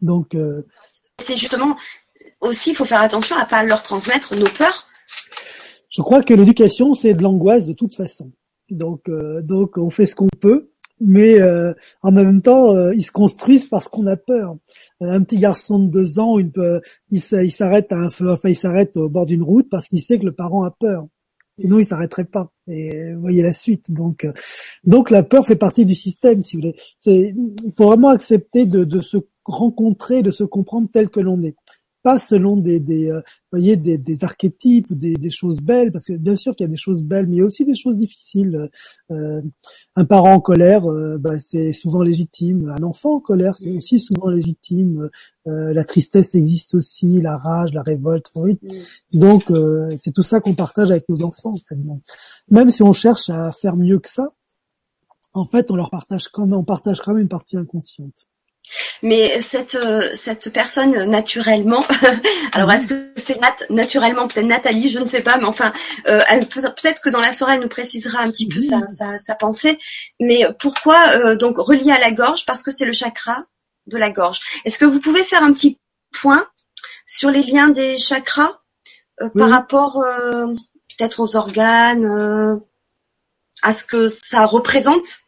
Donc, 0.00 0.34
euh, 0.34 0.62
c'est 1.20 1.36
justement 1.36 1.76
aussi, 2.40 2.70
il 2.70 2.76
faut 2.76 2.84
faire 2.84 3.00
attention 3.00 3.36
à 3.36 3.46
pas 3.46 3.64
leur 3.64 3.82
transmettre 3.82 4.36
nos 4.36 4.46
peurs. 4.46 4.88
Je 5.88 6.02
crois 6.02 6.22
que 6.22 6.34
l'éducation, 6.34 6.94
c'est 6.94 7.12
de 7.12 7.22
l'angoisse 7.22 7.66
de 7.66 7.72
toute 7.72 7.94
façon. 7.94 8.32
Donc, 8.70 9.08
euh, 9.08 9.40
donc 9.42 9.78
on 9.78 9.90
fait 9.90 10.06
ce 10.06 10.14
qu'on 10.14 10.28
peut. 10.40 10.72
Mais 11.00 11.40
euh, 11.40 11.72
en 12.02 12.12
même 12.12 12.40
temps, 12.40 12.74
euh, 12.74 12.94
ils 12.94 13.04
se 13.04 13.12
construisent 13.12 13.68
parce 13.68 13.88
qu'on 13.88 14.06
a 14.06 14.16
peur. 14.16 14.56
Un 15.00 15.22
petit 15.22 15.38
garçon 15.38 15.78
de 15.78 15.90
deux 15.90 16.18
ans, 16.18 16.38
il, 16.38 17.20
s'arrête 17.50 17.92
à 17.92 17.96
un 17.96 18.10
feu, 18.10 18.30
enfin 18.30 18.48
il 18.48 18.56
s'arrête 18.56 18.96
au 18.96 19.08
bord 19.08 19.26
d'une 19.26 19.42
route 19.42 19.68
parce 19.68 19.88
qu'il 19.88 20.02
sait 20.02 20.18
que 20.18 20.24
le 20.24 20.32
parent 20.32 20.64
a 20.64 20.70
peur. 20.70 21.06
Sinon, 21.58 21.78
il 21.78 21.86
s'arrêterait 21.86 22.24
pas. 22.24 22.50
Et 22.66 23.12
vous 23.12 23.20
voyez 23.20 23.42
la 23.42 23.52
suite. 23.52 23.90
Donc, 23.90 24.26
donc 24.84 25.10
la 25.10 25.22
peur 25.22 25.46
fait 25.46 25.56
partie 25.56 25.86
du 25.86 25.94
système, 25.94 26.42
si 26.42 26.56
vous 26.56 26.62
voulez. 26.62 26.76
il 27.06 27.72
faut 27.76 27.86
vraiment 27.86 28.08
accepter 28.08 28.66
de, 28.66 28.84
de 28.84 29.00
se 29.00 29.18
rencontrer, 29.44 30.22
de 30.22 30.30
se 30.30 30.42
comprendre 30.42 30.88
tel 30.92 31.10
que 31.10 31.20
l'on 31.20 31.42
est 31.42 31.54
pas 32.04 32.18
selon 32.18 32.58
des, 32.58 32.80
des 32.80 33.10
euh, 33.10 33.22
voyez, 33.50 33.76
des, 33.76 33.96
des, 33.96 34.24
archétypes 34.24 34.90
ou 34.90 34.94
des, 34.94 35.14
des, 35.14 35.30
choses 35.30 35.60
belles, 35.60 35.90
parce 35.90 36.04
que 36.04 36.12
bien 36.12 36.36
sûr 36.36 36.54
qu'il 36.54 36.64
y 36.64 36.68
a 36.68 36.70
des 36.70 36.76
choses 36.76 37.02
belles, 37.02 37.26
mais 37.26 37.36
il 37.36 37.38
y 37.38 37.42
a 37.42 37.46
aussi 37.46 37.64
des 37.64 37.74
choses 37.74 37.96
difficiles. 37.96 38.68
Euh, 39.10 39.40
un 39.96 40.04
parent 40.04 40.34
en 40.34 40.40
colère, 40.40 40.88
euh, 40.90 41.16
bah, 41.18 41.40
c'est 41.40 41.72
souvent 41.72 42.02
légitime. 42.02 42.68
Un 42.78 42.82
enfant 42.82 43.14
en 43.14 43.20
colère, 43.20 43.56
c'est 43.56 43.70
aussi 43.70 44.00
souvent 44.00 44.28
légitime. 44.28 45.08
Euh, 45.46 45.72
la 45.72 45.84
tristesse 45.84 46.34
existe 46.34 46.74
aussi, 46.74 47.22
la 47.22 47.38
rage, 47.38 47.72
la 47.72 47.82
révolte. 47.82 48.30
Oui. 48.34 48.58
Donc 49.12 49.50
c'est 50.02 50.12
tout 50.12 50.22
ça 50.22 50.40
qu'on 50.40 50.54
partage 50.54 50.90
avec 50.90 51.08
nos 51.08 51.22
enfants. 51.22 51.52
En 51.52 51.56
fait. 51.56 51.78
Même 52.50 52.70
si 52.70 52.82
on 52.82 52.92
cherche 52.92 53.30
à 53.30 53.50
faire 53.50 53.76
mieux 53.76 53.98
que 53.98 54.10
ça, 54.10 54.34
en 55.32 55.46
fait, 55.46 55.70
on 55.70 55.76
leur 55.76 55.90
partage 55.90 56.28
quand 56.28 56.46
même, 56.46 56.58
on 56.58 56.64
partage 56.64 57.00
quand 57.00 57.14
même 57.14 57.22
une 57.22 57.28
partie 57.28 57.56
inconsciente. 57.56 58.26
Mais 59.02 59.40
cette 59.40 59.74
euh, 59.74 60.10
cette 60.14 60.52
personne 60.52 61.04
naturellement, 61.04 61.84
alors 62.52 62.72
est-ce 62.72 62.88
que 62.88 63.12
c'est 63.16 63.40
nat 63.40 63.54
naturellement 63.70 64.26
peut-être 64.26 64.46
Nathalie, 64.46 64.88
je 64.88 64.98
ne 64.98 65.06
sais 65.06 65.20
pas, 65.20 65.36
mais 65.36 65.44
enfin, 65.44 65.72
euh, 66.08 66.22
peut-être 66.46 67.02
que 67.02 67.10
dans 67.10 67.20
la 67.20 67.32
soirée 67.32 67.54
elle 67.54 67.60
nous 67.60 67.68
précisera 67.68 68.20
un 68.20 68.30
petit 68.30 68.48
peu 68.48 68.60
sa, 68.60 68.80
sa, 68.92 69.18
sa, 69.18 69.34
pensée. 69.34 69.78
Mais 70.20 70.46
pourquoi 70.58 71.10
euh, 71.12 71.36
donc 71.36 71.58
relié 71.58 71.92
à 71.92 71.98
la 71.98 72.12
gorge? 72.12 72.46
Parce 72.46 72.62
que 72.62 72.70
c'est 72.70 72.86
le 72.86 72.92
chakra 72.92 73.44
de 73.86 73.98
la 73.98 74.10
gorge. 74.10 74.40
Est-ce 74.64 74.78
que 74.78 74.86
vous 74.86 75.00
pouvez 75.00 75.24
faire 75.24 75.42
un 75.42 75.52
petit 75.52 75.78
point 76.12 76.46
sur 77.06 77.30
les 77.30 77.42
liens 77.42 77.68
des 77.68 77.98
chakras 77.98 78.60
par 79.36 79.50
rapport 79.50 80.02
peut-être 80.88 81.20
aux 81.20 81.36
organes, 81.36 82.60
à 83.62 83.74
ce 83.74 83.84
que 83.84 84.08
ça 84.08 84.46
représente? 84.46 85.18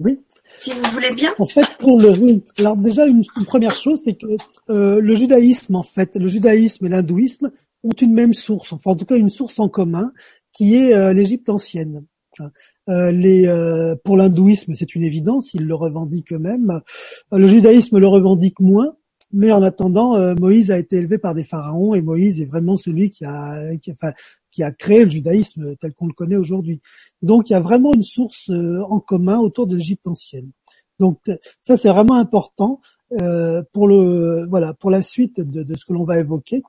Oui 0.00 0.18
si 0.60 0.72
vous 0.72 0.82
voulez 0.92 1.12
bien. 1.12 1.34
En 1.38 1.46
fait, 1.46 1.66
pour 1.78 2.00
le 2.00 2.12
alors 2.58 2.76
déjà 2.76 3.06
une, 3.06 3.24
première 3.46 3.74
chose, 3.74 4.00
c'est 4.04 4.14
que 4.14 4.26
euh, 4.70 5.00
le 5.00 5.14
judaïsme, 5.14 5.76
en 5.76 5.82
fait, 5.82 6.16
le 6.16 6.28
judaïsme 6.28 6.86
et 6.86 6.88
l'hindouisme 6.88 7.50
ont 7.82 7.92
une 8.00 8.12
même 8.12 8.34
source, 8.34 8.72
enfin 8.72 8.92
en 8.92 8.96
tout 8.96 9.04
cas 9.04 9.16
une 9.16 9.30
source 9.30 9.58
en 9.58 9.68
commun, 9.68 10.10
qui 10.52 10.76
est 10.76 10.94
euh, 10.94 11.12
l'Égypte 11.12 11.48
ancienne. 11.50 12.06
Euh, 12.88 13.12
les, 13.12 13.46
euh, 13.46 13.94
pour 14.04 14.16
l'hindouisme, 14.16 14.74
c'est 14.74 14.94
une 14.94 15.04
évidence, 15.04 15.54
ils 15.54 15.64
le 15.64 15.74
revendiquent 15.74 16.32
eux-mêmes. 16.32 16.80
le 17.30 17.46
judaïsme 17.46 17.98
le 17.98 18.08
revendique 18.08 18.60
moins, 18.60 18.96
mais 19.34 19.52
en 19.52 19.62
attendant, 19.62 20.34
Moïse 20.36 20.70
a 20.70 20.78
été 20.78 20.96
élevé 20.96 21.18
par 21.18 21.34
des 21.34 21.44
pharaons 21.44 21.94
et 21.94 22.00
Moïse 22.00 22.40
est 22.40 22.46
vraiment 22.46 22.76
celui 22.76 23.10
qui 23.10 23.24
a, 23.24 24.72
créé 24.78 25.04
le 25.04 25.10
judaïsme 25.10 25.76
tel 25.76 25.92
qu'on 25.92 26.06
le 26.06 26.12
connaît 26.12 26.36
aujourd'hui. 26.36 26.80
Donc 27.20 27.50
il 27.50 27.54
y 27.54 27.56
a 27.56 27.60
vraiment 27.60 27.92
une 27.92 28.02
source 28.02 28.48
euh, 28.50 28.80
en 28.88 29.00
commun 29.00 29.38
autour 29.38 29.66
de 29.66 29.74
l'Égypte 29.74 30.06
ancienne. 30.06 30.50
Donc 31.00 31.18
ça 31.64 31.76
c'est 31.76 31.88
vraiment 31.88 32.14
important 32.14 32.80
euh, 33.20 33.62
pour 33.72 33.88
la 33.88 35.02
suite 35.02 35.40
de 35.40 35.74
ce 35.76 35.84
que 35.84 35.92
l'on 35.92 36.04
va 36.04 36.20
évoquer. 36.20 36.62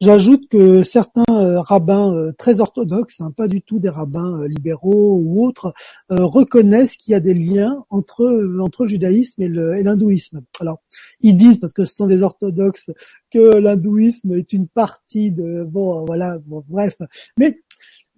J'ajoute 0.00 0.48
que 0.48 0.82
certains 0.82 1.22
euh, 1.30 1.60
rabbins 1.60 2.12
euh, 2.12 2.32
très 2.36 2.58
orthodoxes, 2.58 3.20
hein, 3.20 3.30
pas 3.30 3.46
du 3.46 3.62
tout 3.62 3.78
des 3.78 3.88
rabbins 3.88 4.40
euh, 4.40 4.48
libéraux 4.48 5.16
ou 5.16 5.46
autres, 5.46 5.72
reconnaissent 6.10 6.96
qu'il 6.96 7.12
y 7.12 7.14
a 7.14 7.20
des 7.20 7.32
liens 7.34 7.84
entre 7.90 8.58
entre 8.60 8.84
le 8.84 8.88
judaïsme 8.88 9.42
et 9.42 9.48
l'hindouisme. 9.48 10.42
Alors, 10.60 10.82
ils 11.20 11.36
disent 11.36 11.58
parce 11.58 11.72
que 11.72 11.84
ce 11.84 11.94
sont 11.94 12.06
des 12.06 12.22
orthodoxes 12.22 12.90
que 13.30 13.56
l'hindouisme 13.56 14.34
est 14.34 14.52
une 14.52 14.66
partie 14.68 15.30
de 15.30 15.64
bon 15.64 16.04
voilà 16.04 16.38
bref, 16.46 16.98
mais 17.38 17.60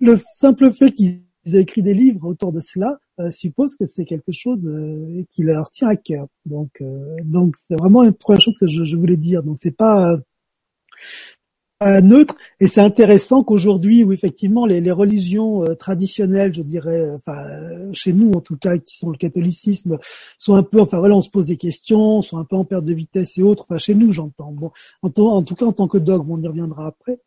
le 0.00 0.18
simple 0.32 0.72
fait 0.72 0.92
qu'ils 0.92 1.22
aient 1.46 1.60
écrit 1.60 1.82
des 1.82 1.94
livres 1.94 2.26
autour 2.26 2.52
de 2.52 2.60
cela 2.60 2.98
suppose 3.30 3.76
que 3.76 3.86
c'est 3.86 4.04
quelque 4.04 4.32
chose 4.32 4.68
qui 5.30 5.42
leur 5.42 5.70
tient 5.70 5.88
à 5.88 5.96
cœur. 5.96 6.26
Donc 6.46 6.82
donc 7.24 7.54
c'est 7.56 7.78
vraiment 7.78 8.02
une 8.02 8.14
première 8.14 8.42
chose 8.42 8.58
que 8.58 8.66
je, 8.66 8.84
je 8.84 8.96
voulais 8.96 9.16
dire. 9.16 9.42
Donc 9.42 9.58
c'est 9.60 9.76
pas 9.76 10.18
neutre. 11.80 12.34
Et 12.60 12.68
c'est 12.68 12.80
intéressant 12.80 13.44
qu'aujourd'hui 13.44 14.02
où 14.02 14.12
effectivement 14.12 14.66
les, 14.66 14.90
religions 14.90 15.64
euh, 15.64 15.74
traditionnelles 15.74 16.54
je 16.54 16.62
dirais 16.62 17.00
euh, 17.00 17.16
enfin 17.16 17.46
euh, 17.46 17.92
chez 17.92 18.12
nous 18.12 18.32
en 18.32 18.40
tout 18.40 18.56
cas 18.56 18.78
qui 18.78 18.96
sont 18.96 19.10
le 19.10 19.18
catholicisme 19.18 19.98
sont 20.38 20.54
un 20.54 20.62
peu 20.62 20.80
enfin 20.80 20.98
voilà 20.98 21.16
on 21.16 21.22
se 21.22 21.28
pose 21.28 21.46
des 21.46 21.58
questions 21.58 22.22
sont 22.22 22.38
un 22.38 22.44
peu 22.44 22.56
en 22.56 22.64
perte 22.64 22.84
de 22.84 22.94
vitesse 22.94 23.36
et 23.36 23.42
autres. 23.42 23.64
Enfin 23.68 23.78
chez 23.78 23.94
nous 23.94 24.10
j'entends. 24.10 24.52
Bon 24.52 24.70
en, 25.02 25.10
tout 25.42 25.54
cas 25.54 25.66
en 25.66 25.72
tant 25.72 25.88
que 25.88 25.98
dogme 25.98 26.30
on 26.30 26.40
y 26.40 26.48
reviendra 26.48 26.86
après. 26.86 27.20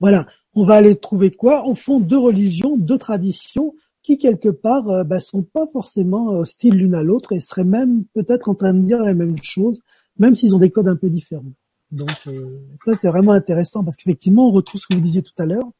Voilà. 0.00 0.26
On 0.56 0.64
va 0.64 0.74
aller 0.74 0.96
trouver 0.96 1.30
quoi? 1.30 1.66
Au 1.66 1.74
fond 1.74 2.00
deux 2.00 2.18
religions 2.18 2.76
deux 2.76 2.98
traditions 2.98 3.74
qui 4.02 4.18
quelque 4.18 4.48
part 4.48 5.04
bah, 5.04 5.20
sont 5.20 5.42
pas 5.42 5.66
forcément 5.72 6.28
hostiles 6.28 6.74
l'une 6.74 6.94
à 6.94 7.02
l'autre 7.02 7.32
et 7.32 7.40
seraient 7.40 7.64
même 7.64 8.04
peut-être 8.12 8.48
en 8.48 8.54
train 8.54 8.74
de 8.74 8.82
dire 8.82 8.98
la 8.98 9.14
même 9.14 9.36
chose 9.42 9.80
même 10.18 10.34
s'ils 10.34 10.54
ont 10.54 10.58
des 10.58 10.70
codes 10.70 10.88
un 10.88 10.96
peu 10.96 11.10
différents 11.10 11.52
donc 11.94 12.26
euh, 12.26 12.58
ça 12.84 12.94
c'est 12.96 13.08
vraiment 13.08 13.32
intéressant 13.32 13.84
parce 13.84 13.96
qu'effectivement 13.96 14.48
on 14.48 14.50
retrouve 14.50 14.80
ce 14.80 14.86
que 14.88 14.94
vous 14.94 15.00
disiez 15.00 15.22
tout 15.22 15.34
à 15.38 15.46
l'heure, 15.46 15.70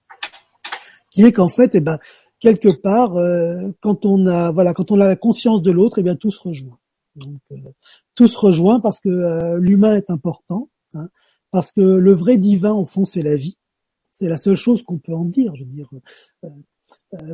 qui 1.11 1.25
est 1.25 1.33
qu'en 1.33 1.49
fait, 1.49 1.75
eh 1.75 1.81
ben 1.81 1.99
quelque 2.39 2.69
part, 2.81 3.17
euh, 3.17 3.73
quand 3.81 4.07
on 4.07 4.27
a 4.27 4.53
voilà, 4.53 4.75
quand 4.75 4.93
on 4.93 5.01
a 5.01 5.09
la 5.09 5.17
conscience 5.17 5.61
de 5.61 5.73
l'autre, 5.73 5.99
eh 5.99 6.03
bien 6.03 6.15
tout 6.15 6.31
se 6.31 6.41
rejoint. 6.41 6.79
Donc 7.17 7.41
euh, 7.51 7.57
tout 8.15 8.29
se 8.29 8.39
rejoint 8.39 8.81
parce 8.81 9.01
que 9.01 9.57
l'humain 9.59 9.97
est 9.97 10.09
important, 10.09 10.69
hein, 10.95 11.09
parce 11.51 11.73
que 11.73 11.81
le 11.81 12.13
vrai 12.15 12.39
divin 12.39 12.73
au 12.73 12.87
fond 12.87 13.05
c'est 13.05 13.23
la 13.23 13.37
vie. 13.37 13.59
C'est 14.13 14.29
la 14.29 14.39
seule 14.39 14.55
chose 14.55 14.85
qu'on 14.85 14.99
peut 14.99 15.15
en 15.15 15.25
dire. 15.25 15.57
Je 15.57 15.65
veux 15.65 15.71
dire, 15.71 15.91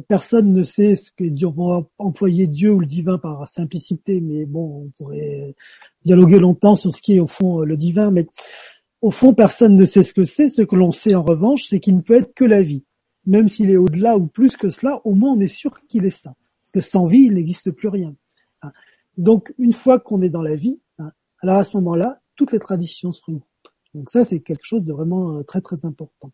personne 0.08 0.52
ne 0.52 0.62
sait 0.62 0.96
ce 0.96 1.10
que 1.10 1.24
Dieu 1.24 1.48
va 1.48 1.82
employer 1.98 2.46
Dieu 2.46 2.72
ou 2.72 2.80
le 2.80 2.86
divin 2.86 3.18
par 3.18 3.46
simplicité, 3.48 4.20
mais 4.20 4.46
bon, 4.46 4.84
on 4.84 4.90
pourrait 4.90 5.54
dialoguer 6.04 6.38
longtemps 6.38 6.76
sur 6.76 6.94
ce 6.94 7.00
qui 7.00 7.16
est 7.16 7.20
au 7.20 7.26
fond 7.26 7.60
le 7.60 7.76
divin, 7.76 8.10
mais 8.10 8.26
au 9.02 9.10
fond, 9.10 9.32
personne 9.32 9.76
ne 9.76 9.84
sait 9.86 10.02
ce 10.02 10.12
que 10.12 10.24
c'est. 10.24 10.48
Ce 10.48 10.62
que 10.62 10.76
l'on 10.76 10.92
sait 10.92 11.14
en 11.14 11.22
revanche, 11.22 11.64
c'est 11.64 11.80
qu'il 11.80 11.96
ne 11.96 12.02
peut 12.02 12.16
être 12.16 12.34
que 12.34 12.44
la 12.44 12.62
vie. 12.62 12.84
Même 13.26 13.48
s'il 13.48 13.70
est 13.70 13.76
au-delà 13.76 14.16
ou 14.16 14.26
plus 14.26 14.56
que 14.56 14.70
cela, 14.70 15.00
au 15.04 15.14
moins 15.14 15.32
on 15.32 15.40
est 15.40 15.48
sûr 15.48 15.80
qu'il 15.88 16.04
est 16.04 16.10
ça. 16.10 16.34
Parce 16.62 16.72
que 16.72 16.80
sans 16.80 17.06
vie, 17.06 17.24
il 17.24 17.34
n'existe 17.34 17.70
plus 17.70 17.88
rien. 17.88 18.14
Hein. 18.62 18.72
Donc, 19.16 19.52
une 19.58 19.72
fois 19.72 19.98
qu'on 19.98 20.22
est 20.22 20.28
dans 20.28 20.42
la 20.42 20.54
vie, 20.54 20.80
hein, 20.98 21.10
alors 21.40 21.56
à 21.56 21.64
ce 21.64 21.76
moment-là, 21.78 22.20
toutes 22.36 22.52
les 22.52 22.58
traditions 22.58 23.12
se. 23.12 23.22
Donc 23.94 24.10
ça, 24.10 24.24
c'est 24.24 24.40
quelque 24.40 24.64
chose 24.64 24.84
de 24.84 24.92
vraiment 24.92 25.38
euh, 25.38 25.42
très 25.42 25.60
très 25.60 25.84
important. 25.84 26.30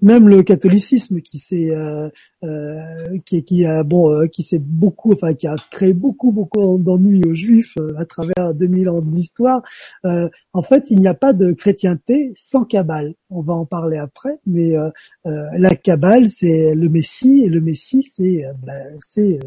Même 0.00 0.28
le 0.28 0.44
catholicisme 0.44 1.20
qui 1.20 1.38
s'est 1.38 1.70
euh, 1.70 2.08
euh, 2.44 3.18
qui, 3.24 3.42
qui 3.42 3.64
a 3.64 3.82
bon 3.82 4.12
euh, 4.12 4.26
qui 4.26 4.44
s'est 4.44 4.60
beaucoup 4.60 5.12
enfin 5.12 5.34
qui 5.34 5.48
a 5.48 5.56
créé 5.72 5.92
beaucoup 5.92 6.30
beaucoup 6.30 6.78
d'ennuis 6.78 7.24
aux 7.24 7.34
juifs 7.34 7.76
à 7.96 8.04
travers 8.04 8.54
2000 8.54 8.90
ans 8.90 9.00
d'histoire. 9.00 9.62
en 10.04 10.62
fait, 10.62 10.84
il 10.90 11.00
n'y 11.00 11.08
a 11.08 11.14
pas 11.14 11.32
de 11.32 11.52
chrétienté 11.52 12.32
sans 12.36 12.64
cabale. 12.64 13.14
On 13.30 13.40
va 13.40 13.54
en 13.54 13.66
parler 13.66 13.98
après, 13.98 14.38
mais 14.46 14.74
la 15.24 15.74
cabale 15.74 16.28
c'est 16.28 16.74
le 16.74 16.88
Messie 16.88 17.42
et 17.44 17.48
le 17.48 17.60
Messie 17.60 18.02
c'est 18.02 18.42
ben, 18.64 18.98
c'est 19.00 19.38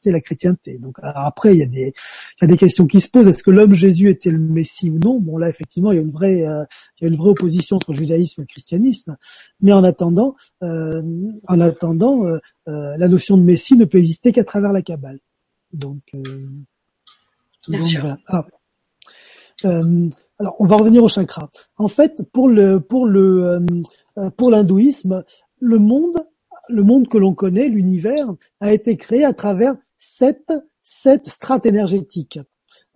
c'est 0.00 0.12
la 0.12 0.20
chrétienté. 0.20 0.78
Donc 0.78 0.96
après, 1.02 1.54
il 1.54 1.58
y 1.58 1.62
a 1.62 1.66
des 1.66 1.92
il 2.40 2.42
y 2.42 2.44
a 2.44 2.46
des 2.46 2.56
questions 2.56 2.86
qui 2.86 3.00
se 3.00 3.10
posent. 3.10 3.26
Est-ce 3.26 3.42
que 3.42 3.50
l'homme 3.50 3.74
Jésus 3.74 4.08
était 4.08 4.30
le 4.30 4.38
Messie 4.38 4.90
ou 4.90 4.98
non? 4.98 5.20
Bon 5.20 5.36
là, 5.36 5.48
effectivement, 5.50 5.92
il 5.92 5.96
y 5.96 5.98
a 5.98 6.02
une 6.02 6.10
vraie 6.10 6.46
il 7.00 7.04
y 7.04 7.06
a 7.06 7.10
une 7.10 7.16
vraie 7.16 7.30
opposition 7.30 7.76
entre 7.76 7.92
le 7.92 7.98
judaïsme 7.98 8.40
et 8.40 8.44
le 8.44 8.46
christianisme, 8.46 9.16
mais 9.60 9.72
en 9.72 9.84
attendant, 9.84 10.34
euh, 10.62 11.02
en 11.48 11.60
attendant, 11.60 12.26
euh, 12.26 12.38
euh, 12.68 12.96
la 12.96 13.08
notion 13.08 13.36
de 13.36 13.42
Messie 13.42 13.76
ne 13.76 13.84
peut 13.84 13.98
exister 13.98 14.32
qu'à 14.32 14.44
travers 14.44 14.72
la 14.72 14.82
Kabbale. 14.82 15.20
Donc, 15.72 16.02
Bien 17.68 17.82
sûr. 17.82 18.16
Ah. 18.26 18.46
alors, 19.62 20.56
on 20.58 20.66
va 20.66 20.76
revenir 20.76 21.04
au 21.04 21.08
chakra. 21.08 21.50
En 21.76 21.88
fait, 21.88 22.22
pour 22.32 22.48
le 22.48 22.80
pour 22.80 23.06
le 23.06 23.64
pour 24.36 24.50
l'hindouisme, 24.50 25.22
le 25.60 25.78
monde, 25.78 26.24
le 26.68 26.82
monde 26.82 27.06
que 27.08 27.18
l'on 27.18 27.34
connaît, 27.34 27.68
l'univers, 27.68 28.34
a 28.60 28.72
été 28.72 28.96
créé 28.96 29.24
à 29.24 29.32
travers 29.32 29.76
sept 29.96 30.52
sept 30.82 31.28
strates 31.28 31.66
énergétiques. 31.66 32.40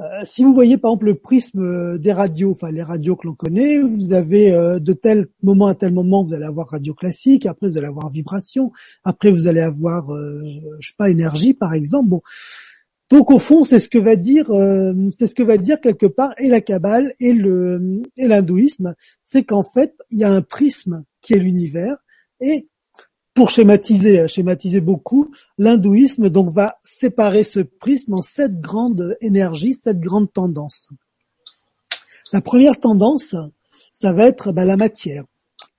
Euh, 0.00 0.24
si 0.24 0.42
vous 0.42 0.52
voyez 0.52 0.76
par 0.76 0.90
exemple 0.90 1.06
le 1.06 1.14
prisme 1.14 1.60
euh, 1.60 1.98
des 1.98 2.12
radios, 2.12 2.50
enfin 2.50 2.72
les 2.72 2.82
radios 2.82 3.14
que 3.14 3.28
l'on 3.28 3.34
connaît, 3.34 3.78
vous 3.80 4.12
avez 4.12 4.52
euh, 4.52 4.80
de 4.80 4.92
tel 4.92 5.28
moment 5.42 5.68
à 5.68 5.76
tel 5.76 5.92
moment, 5.92 6.24
vous 6.24 6.34
allez 6.34 6.44
avoir 6.44 6.68
radio 6.68 6.94
classique, 6.94 7.46
après 7.46 7.68
vous 7.68 7.78
allez 7.78 7.86
avoir 7.86 8.10
vibration, 8.10 8.72
après 9.04 9.30
vous 9.30 9.46
allez 9.46 9.60
avoir, 9.60 10.06
je 10.10 10.88
sais 10.88 10.94
pas, 10.98 11.10
énergie 11.10 11.54
par 11.54 11.74
exemple. 11.74 12.08
Bon, 12.08 12.22
donc 13.08 13.30
au 13.30 13.38
fond, 13.38 13.62
c'est 13.64 13.78
ce 13.78 13.88
que 13.88 13.98
va 13.98 14.16
dire, 14.16 14.46
c'est 15.12 15.28
ce 15.28 15.34
que 15.34 15.44
va 15.44 15.58
dire 15.58 15.80
quelque 15.80 16.06
part 16.06 16.34
et 16.38 16.48
la 16.48 16.60
cabale 16.60 17.14
et 17.20 17.32
le 17.32 18.02
et 18.16 18.26
l'hindouisme, 18.26 18.94
c'est 19.22 19.44
qu'en 19.44 19.62
fait 19.62 19.94
il 20.10 20.18
y 20.18 20.24
a 20.24 20.32
un 20.32 20.42
prisme 20.42 21.04
qui 21.20 21.34
est 21.34 21.38
l'univers 21.38 21.98
et 22.40 22.68
pour 23.34 23.50
schématiser, 23.50 24.28
schématiser 24.28 24.80
beaucoup, 24.80 25.32
l'hindouisme 25.58 26.30
donc 26.30 26.50
va 26.50 26.78
séparer 26.84 27.42
ce 27.42 27.60
prisme 27.60 28.14
en 28.14 28.22
sept 28.22 28.60
grandes 28.60 29.16
énergies, 29.20 29.74
sept 29.74 29.98
grandes 29.98 30.32
tendances. 30.32 30.90
La 32.32 32.40
première 32.40 32.78
tendance, 32.78 33.34
ça 33.92 34.12
va 34.12 34.28
être 34.28 34.52
bah, 34.52 34.64
la 34.64 34.76
matière. 34.76 35.24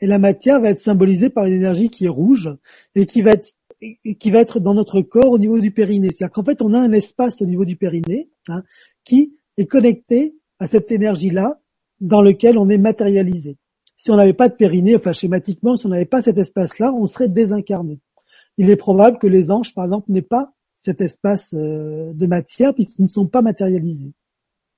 Et 0.02 0.08
la 0.08 0.20
matière 0.20 0.60
va 0.60 0.70
être 0.70 0.80
symbolisée 0.80 1.30
par 1.30 1.46
une 1.46 1.54
énergie 1.54 1.90
qui 1.90 2.06
est 2.06 2.10
rouge 2.10 2.50
et 2.94 3.06
qui 3.06 3.22
va 3.22 3.32
être 3.32 3.52
qui 4.20 4.32
va 4.32 4.40
être 4.40 4.60
dans 4.60 4.74
notre 4.74 5.02
corps 5.02 5.32
au 5.32 5.38
niveau 5.38 5.60
du 5.60 5.72
périnée. 5.72 6.08
C'est-à-dire 6.08 6.34
qu'en 6.34 6.44
fait, 6.44 6.62
on 6.62 6.74
a 6.74 6.80
un 6.80 6.94
espace 6.94 7.42
au 7.42 7.46
niveau 7.46 7.66
du 7.66 7.76
périnée 7.76 8.30
hein, 8.48 8.64
qui 9.04 9.36
est 9.58 9.66
connecté 9.66 10.38
à 10.60 10.68
cette 10.68 10.92
énergie-là 10.92 11.60
dans 12.00 12.22
lequel 12.22 12.58
on 12.58 12.70
est 12.70 12.78
matérialisé. 12.78 13.58
Si 13.98 14.12
on 14.12 14.18
n'avait 14.18 14.34
pas 14.34 14.50
de 14.50 14.56
périnée, 14.56 14.96
enfin 14.96 15.14
schématiquement, 15.14 15.76
si 15.76 15.86
on 15.86 15.90
n'avait 15.90 16.06
pas 16.06 16.22
cet 16.22 16.38
espace-là, 16.38 16.94
on 16.94 17.08
serait 17.08 17.30
désincarné. 17.30 18.00
Il 18.58 18.70
est 18.70 18.76
probable 18.76 19.18
que 19.20 19.28
les 19.28 19.52
anges, 19.52 19.74
par 19.74 19.86
exemple, 19.86 20.12
n'aient 20.12 20.22
pas 20.22 20.54
cet 20.76 21.02
espace 21.02 21.54
euh, 21.54 22.14
de 22.14 22.28
matière 22.28 22.74
puisqu'ils 22.74 23.04
ne 23.04 23.10
sont 23.10 23.28
pas 23.28 23.42
matérialisés. 23.42 24.14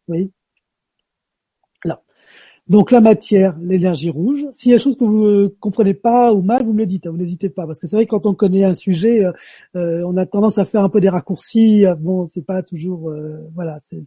Oui. 0.08 0.32
Donc 2.70 2.92
la 2.92 3.00
matière, 3.00 3.56
l'énergie 3.62 4.10
rouge. 4.10 4.46
S'il 4.58 4.72
y 4.72 4.74
a 4.74 4.78
des 4.78 4.84
choses 4.84 4.98
que 4.98 5.04
vous 5.04 5.26
ne 5.26 5.48
comprenez 5.48 5.94
pas 5.94 6.34
ou 6.34 6.42
mal, 6.42 6.64
vous 6.64 6.74
me 6.74 6.80
le 6.80 6.86
dites, 6.86 7.08
hein, 7.08 7.12
vous 7.12 7.18
n'hésitez 7.18 7.50
pas. 7.50 7.66
Parce 7.66 7.80
que 7.80 7.88
c'est 7.88 7.96
vrai 7.96 8.06
que 8.06 8.12
quand 8.12 8.26
on 8.26 8.34
connaît 8.34 8.66
un 8.66 8.74
sujet, 8.74 9.24
euh, 9.24 9.32
euh, 9.76 10.04
on 10.06 10.18
a 10.18 10.26
tendance 10.26 10.58
à 10.58 10.66
faire 10.66 10.84
un 10.84 10.90
peu 10.90 11.00
des 11.00 11.10
raccourcis. 11.10 11.86
Bon, 12.00 12.28
c'est 12.34 12.46
pas 12.46 12.64
toujours... 12.64 13.10
Euh, 13.10 13.38
voilà, 13.56 13.80
c'est, 13.90 14.02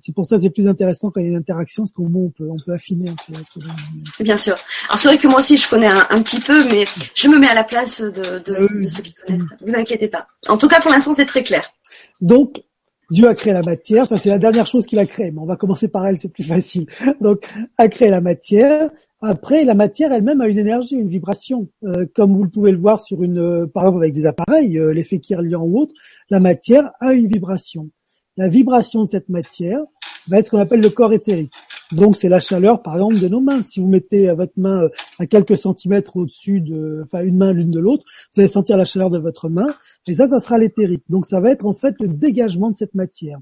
c'est, 0.00 0.14
pour 0.14 0.26
ça 0.26 0.36
que 0.36 0.42
c'est 0.42 0.50
plus 0.50 0.68
intéressant 0.68 1.10
quand 1.10 1.20
il 1.20 1.24
y 1.24 1.26
a 1.26 1.30
une 1.30 1.36
interaction, 1.36 1.82
parce 1.82 1.92
qu'au 1.92 2.08
moins 2.08 2.24
on 2.24 2.30
peut, 2.30 2.48
on 2.50 2.56
peut 2.56 2.72
affiner 2.72 3.10
un 3.10 3.16
peu. 3.26 4.24
Bien 4.24 4.36
sûr. 4.36 4.56
Alors 4.88 4.98
c'est 4.98 5.08
vrai 5.08 5.18
que 5.18 5.28
moi 5.28 5.40
aussi 5.40 5.56
je 5.56 5.68
connais 5.68 5.86
un, 5.86 6.22
petit 6.22 6.40
peu, 6.40 6.64
mais 6.68 6.84
je 7.14 7.28
me 7.28 7.38
mets 7.38 7.48
à 7.48 7.54
la 7.54 7.64
place 7.64 8.00
de, 8.00 8.08
de, 8.08 8.82
de 8.82 8.88
ceux 8.88 9.02
qui 9.02 9.14
connaissent. 9.14 9.42
Vous 9.66 9.74
inquiétez 9.74 10.08
pas. 10.08 10.26
En 10.48 10.56
tout 10.56 10.68
cas, 10.68 10.80
pour 10.80 10.90
l'instant, 10.90 11.14
c'est 11.14 11.26
très 11.26 11.42
clair. 11.42 11.72
Donc, 12.20 12.62
Dieu 13.10 13.28
a 13.28 13.34
créé 13.34 13.52
la 13.52 13.62
matière, 13.62 14.04
enfin, 14.04 14.18
c'est 14.18 14.30
la 14.30 14.38
dernière 14.38 14.66
chose 14.66 14.84
qu'il 14.84 14.98
a 14.98 15.06
créée, 15.06 15.30
mais 15.30 15.40
on 15.40 15.46
va 15.46 15.56
commencer 15.56 15.88
par 15.88 16.06
elle, 16.06 16.18
c'est 16.18 16.32
plus 16.32 16.44
facile. 16.44 16.86
Donc, 17.20 17.46
a 17.78 17.88
créé 17.88 18.10
la 18.10 18.20
matière. 18.20 18.90
Après, 19.22 19.64
la 19.64 19.74
matière 19.74 20.12
elle-même 20.12 20.40
a 20.40 20.48
une 20.48 20.58
énergie, 20.58 20.96
une 20.96 21.08
vibration, 21.08 21.68
euh, 21.84 22.06
comme 22.14 22.34
vous 22.34 22.48
pouvez 22.48 22.72
le 22.72 22.78
voir 22.78 23.00
sur 23.00 23.22
une, 23.22 23.38
euh, 23.38 23.66
par 23.66 23.84
exemple 23.84 24.02
avec 24.02 24.14
des 24.14 24.26
appareils, 24.26 24.78
euh, 24.78 24.92
l'effet 24.92 25.20
Kirlian 25.20 25.62
ou 25.62 25.78
autre, 25.78 25.94
la 26.30 26.40
matière 26.40 26.90
a 27.00 27.14
une 27.14 27.28
vibration. 27.28 27.88
La 28.36 28.48
vibration 28.48 29.04
de 29.04 29.10
cette 29.10 29.28
matière 29.28 29.80
va 30.28 30.38
être 30.38 30.46
ce 30.46 30.50
qu'on 30.50 30.58
appelle 30.58 30.80
le 30.80 30.90
corps 30.90 31.12
éthérique. 31.12 31.52
Donc 31.92 32.16
c'est 32.16 32.28
la 32.28 32.40
chaleur, 32.40 32.82
par 32.82 32.94
exemple, 32.94 33.20
de 33.20 33.28
nos 33.28 33.40
mains. 33.40 33.62
Si 33.62 33.80
vous 33.80 33.88
mettez 33.88 34.32
votre 34.34 34.52
main 34.56 34.84
euh, 34.84 34.88
à 35.18 35.26
quelques 35.26 35.56
centimètres 35.56 36.16
au-dessus 36.16 36.60
de, 36.60 37.02
enfin 37.04 37.24
une 37.24 37.36
main 37.36 37.52
l'une 37.52 37.70
de 37.70 37.78
l'autre, 37.78 38.04
vous 38.34 38.40
allez 38.40 38.48
sentir 38.48 38.76
la 38.76 38.84
chaleur 38.84 39.10
de 39.10 39.18
votre 39.18 39.48
main. 39.48 39.72
Et 40.06 40.14
ça, 40.14 40.26
ça 40.28 40.40
sera 40.40 40.58
l'éthérique. 40.58 41.04
Donc 41.08 41.26
ça 41.26 41.40
va 41.40 41.50
être 41.50 41.64
en 41.64 41.74
fait 41.74 41.94
le 42.00 42.08
dégagement 42.08 42.70
de 42.70 42.76
cette 42.76 42.94
matière. 42.94 43.38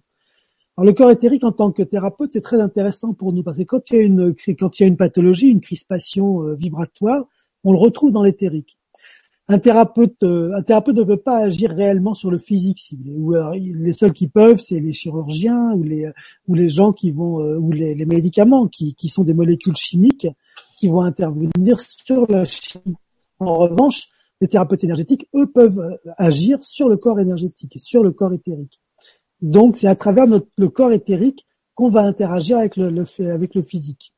Alors 0.77 0.87
le 0.87 0.93
corps 0.93 1.11
éthérique 1.11 1.45
en 1.45 1.53
tant 1.53 1.71
que 1.71 1.83
thérapeute, 1.83 2.33
c'est 2.33 2.43
très 2.43 2.61
intéressant 2.61 3.15
pour 3.15 3.33
nous 3.33 3.43
parce 3.43 3.57
que 3.57 3.63
quand 3.63 3.91
il 3.91 3.97
y 3.97 3.99
a 4.01 4.03
une 4.03 4.35
quand 4.59 4.79
il 4.79 4.83
y 4.83 4.85
a 4.85 4.89
une 4.89 4.97
pathologie, 4.97 5.49
une 5.49 5.61
crispation 5.61 6.43
euh, 6.43 6.55
vibratoire, 6.55 7.27
on 7.63 7.73
le 7.73 7.79
retrouve 7.79 8.13
dans 8.13 8.25
l'éthérique 8.25 8.77
un 9.49 9.59
thérapeute, 9.59 10.23
euh, 10.23 10.53
un 10.57 10.63
thérapeute 10.63 10.97
ne 10.97 11.05
peut 11.05 11.19
pas 11.19 11.39
agir 11.39 11.71
réellement 11.71 12.15
sur 12.15 12.31
le 12.31 12.39
physique. 12.39 12.79
Si 12.81 12.99
ou 13.19 13.35
les 13.55 13.93
seuls 13.93 14.13
qui 14.13 14.29
peuvent, 14.29 14.59
c'est 14.59 14.81
les 14.81 14.93
chirurgiens 14.93 15.73
ou 15.73 15.83
les 15.83 16.11
ou 16.49 16.55
les 16.55 16.69
gens 16.69 16.93
qui 16.93 17.11
vont 17.11 17.41
euh, 17.41 17.57
ou 17.57 17.71
les, 17.71 18.07
médicaments 18.07 18.67
qui, 18.67 18.95
sont 19.09 19.23
des 19.25 19.35
molécules 19.35 19.77
chimiques 19.77 20.27
qui 20.79 20.89
vont 20.89 21.03
intervenir 21.03 21.79
sur 21.81 22.31
la 22.31 22.45
chimie. 22.45 22.97
En 23.39 23.59
revanche, 23.59 24.09
les 24.41 24.49
thérapeutes 24.49 24.85
énergétiques, 24.85 25.29
eux, 25.35 25.47
peuvent 25.47 25.81
euh, 25.81 26.13
agir 26.17 26.63
sur 26.63 26.89
le 26.89 26.97
corps 26.97 27.21
énergétique, 27.21 27.75
sur 27.79 28.03
le 28.03 28.13
corps 28.13 28.33
éthérique. 28.33 28.81
Donc, 29.43 29.77
c'est 29.77 29.89
à 29.89 29.97
travers 29.97 30.27
le 30.27 30.69
corps 30.69 30.93
éthérique 30.93 31.47
qu'on 31.75 31.91
va 31.91 32.03
interagir 32.03 32.59
avec 32.59 32.77
le 32.77 33.63
physique. 33.63 34.14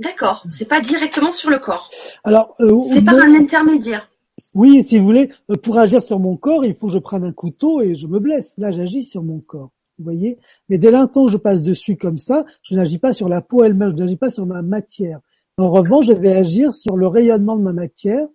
D'accord, 0.00 0.44
c'est 0.48 0.68
pas 0.68 0.80
directement 0.80 1.32
sur 1.32 1.50
le 1.50 1.58
corps. 1.58 1.90
Alors, 2.22 2.54
euh, 2.60 2.80
c'est 2.92 3.04
par 3.04 3.16
un 3.16 3.34
intermédiaire. 3.34 4.08
Oui, 4.54 4.84
si 4.84 4.98
vous 4.98 5.04
voulez, 5.04 5.30
euh, 5.50 5.56
pour 5.56 5.78
agir 5.78 6.00
sur 6.00 6.20
mon 6.20 6.36
corps, 6.36 6.64
il 6.64 6.74
faut 6.74 6.86
que 6.86 6.92
je 6.92 6.98
prenne 6.98 7.24
un 7.24 7.32
couteau 7.32 7.80
et 7.80 7.94
je 7.94 8.06
me 8.06 8.20
blesse. 8.20 8.52
Là, 8.56 8.70
j'agis 8.70 9.04
sur 9.04 9.22
mon 9.22 9.40
corps. 9.40 9.70
Vous 9.98 10.04
voyez 10.04 10.38
Mais 10.68 10.78
dès 10.78 10.92
l'instant 10.92 11.24
où 11.24 11.28
je 11.28 11.36
passe 11.36 11.62
dessus 11.62 11.96
comme 11.96 12.18
ça, 12.18 12.44
je 12.62 12.76
n'agis 12.76 12.98
pas 12.98 13.12
sur 13.12 13.28
la 13.28 13.40
peau 13.40 13.64
elle-même, 13.64 13.90
je 13.90 13.96
n'agis 13.96 14.16
pas 14.16 14.30
sur 14.30 14.46
ma 14.46 14.62
matière. 14.62 15.20
En 15.56 15.70
revanche, 15.70 16.06
je 16.06 16.12
vais 16.12 16.32
agir 16.32 16.72
sur 16.72 16.96
le 16.96 17.08
rayonnement 17.08 17.56
de 17.56 17.62
ma 17.62 17.72
matière, 17.72 18.28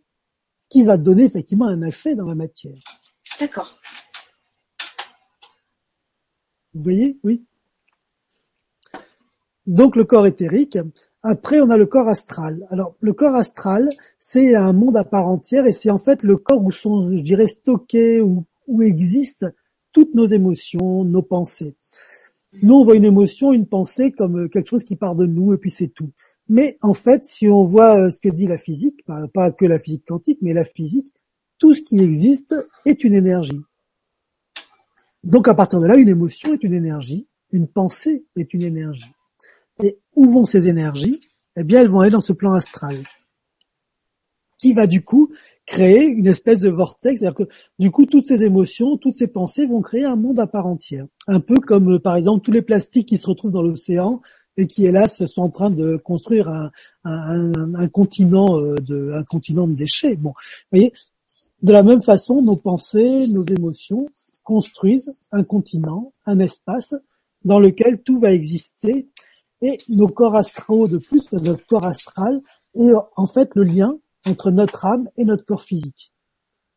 ce 0.60 0.68
qui 0.68 0.84
va 0.84 0.98
donner 0.98 1.24
effectivement 1.24 1.68
un 1.68 1.82
effet 1.84 2.16
dans 2.16 2.26
ma 2.26 2.36
matière. 2.36 2.76
D'accord. 3.40 3.78
Vous 6.74 6.84
voyez 6.84 7.18
Oui. 7.24 7.46
Donc 9.66 9.96
le 9.96 10.04
corps 10.04 10.28
éthérique, 10.28 10.78
après, 11.26 11.62
on 11.62 11.70
a 11.70 11.78
le 11.78 11.86
corps 11.86 12.10
astral. 12.10 12.68
Alors, 12.70 12.96
le 13.00 13.14
corps 13.14 13.36
astral, 13.36 13.90
c'est 14.20 14.56
un 14.56 14.74
monde 14.74 14.98
à 14.98 15.06
part 15.06 15.28
entière 15.28 15.66
et 15.66 15.72
c'est 15.72 15.90
en 15.90 15.98
fait 15.98 16.22
le 16.22 16.36
corps 16.36 16.62
où 16.62 16.70
sont, 16.70 17.14
je 17.14 17.24
dirais, 17.24 17.48
stockés, 17.48 18.20
où, 18.20 18.46
existent 18.82 19.48
toutes 19.94 20.16
nos 20.16 20.26
émotions, 20.26 21.06
nos 21.06 21.22
pensées. 21.22 21.76
Nous, 22.62 22.74
on 22.74 22.84
voit 22.84 22.96
une 22.96 23.06
émotion, 23.06 23.54
une 23.54 23.68
pensée 23.68 24.12
comme 24.12 24.50
quelque 24.50 24.68
chose 24.68 24.84
qui 24.84 24.98
part 24.98 25.16
de 25.16 25.26
nous 25.26 25.54
et 25.54 25.58
puis 25.58 25.72
c'est 25.72 25.88
tout. 25.88 26.12
Mais 26.50 26.78
en 26.82 26.94
fait, 26.94 27.26
si 27.26 27.48
on 27.48 27.64
voit 27.64 27.98
euh, 28.00 28.12
ce 28.12 28.20
que 28.20 28.30
dit 28.30 28.48
la 28.48 28.58
physique, 28.58 29.04
pas 29.34 29.52
que 29.52 29.66
la 29.66 29.80
physique 29.80 30.06
quantique, 30.06 30.40
mais 30.42 30.54
la 30.54 30.66
physique, 30.66 31.14
tout 31.58 31.74
ce 31.74 31.82
qui 31.82 32.00
existe 32.00 32.54
est 32.86 33.04
une 33.04 33.14
énergie. 33.14 33.62
Donc 35.24 35.48
à 35.48 35.54
partir 35.54 35.80
de 35.80 35.88
là, 35.88 35.96
une 35.96 36.10
émotion 36.10 36.54
est 36.54 36.64
une 36.64 36.74
énergie, 36.74 37.28
une 37.52 37.68
pensée 37.68 38.26
est 38.36 38.54
une 38.54 38.64
énergie. 38.64 39.13
Et 39.82 39.98
où 40.16 40.30
vont 40.32 40.46
ces 40.46 40.68
énergies? 40.68 41.22
Eh 41.56 41.64
bien, 41.64 41.82
elles 41.82 41.90
vont 41.90 42.02
aller 42.02 42.12
dans 42.12 42.22
ce 42.22 42.34
plan 42.34 42.54
astral, 42.54 43.04
qui 44.58 44.74
va 44.74 44.88
du 44.88 45.04
coup 45.04 45.32
créer 45.66 46.06
une 46.06 46.28
espèce 46.28 46.60
de 46.60 46.70
vortex, 46.70 47.20
c'est-à-dire 47.20 47.46
que 47.46 47.52
du 47.80 47.92
coup, 47.92 48.06
toutes 48.06 48.28
ces 48.28 48.44
émotions, 48.44 48.98
toutes 48.98 49.16
ces 49.16 49.28
pensées 49.28 49.66
vont 49.66 49.82
créer 49.82 50.06
un 50.06 50.16
monde 50.16 50.40
à 50.40 50.48
part 50.48 50.68
entière. 50.68 51.06
Un 51.28 51.40
peu 51.40 51.56
comme, 51.56 51.94
euh, 51.94 52.00
par 52.00 52.16
exemple, 52.16 52.44
tous 52.44 52.52
les 52.52 52.62
plastiques 52.62 53.08
qui 53.08 53.18
se 53.18 53.28
retrouvent 53.28 53.52
dans 53.52 53.62
l'océan 53.62 54.22
et 54.58 54.68
qui, 54.68 54.86
hélas, 54.86 55.26
sont 55.26 55.42
en 55.42 55.50
train 55.50 55.70
de 55.70 55.98
construire 55.98 56.72
un, 57.04 57.88
continent 57.90 58.60
euh, 58.60 58.76
de, 58.76 59.12
un 59.14 59.24
continent 59.24 59.68
de 59.68 59.74
déchets. 59.74 60.16
Bon, 60.16 60.34
voyez, 60.72 60.92
de 61.62 61.72
la 61.72 61.82
même 61.82 62.02
façon, 62.02 62.42
nos 62.42 62.58
pensées, 62.58 63.28
nos 63.28 63.46
émotions 63.46 64.06
construisent 64.44 65.18
un 65.32 65.44
continent, 65.44 66.12
un 66.26 66.40
espace 66.40 66.94
dans 67.46 67.60
lequel 67.60 68.02
tout 68.04 68.20
va 68.20 68.32
exister 68.34 69.08
et 69.64 69.78
nos 69.88 70.10
corps 70.10 70.36
astraux 70.36 70.88
de 70.88 70.98
plus, 70.98 71.32
notre 71.32 71.66
corps 71.66 71.86
astral 71.86 72.42
est 72.76 72.92
en 73.16 73.26
fait 73.26 73.50
le 73.56 73.64
lien 73.64 73.98
entre 74.26 74.52
notre 74.52 74.86
âme 74.86 75.08
et 75.18 75.24
notre 75.24 75.46
corps 75.46 75.62
physique. 75.62 76.12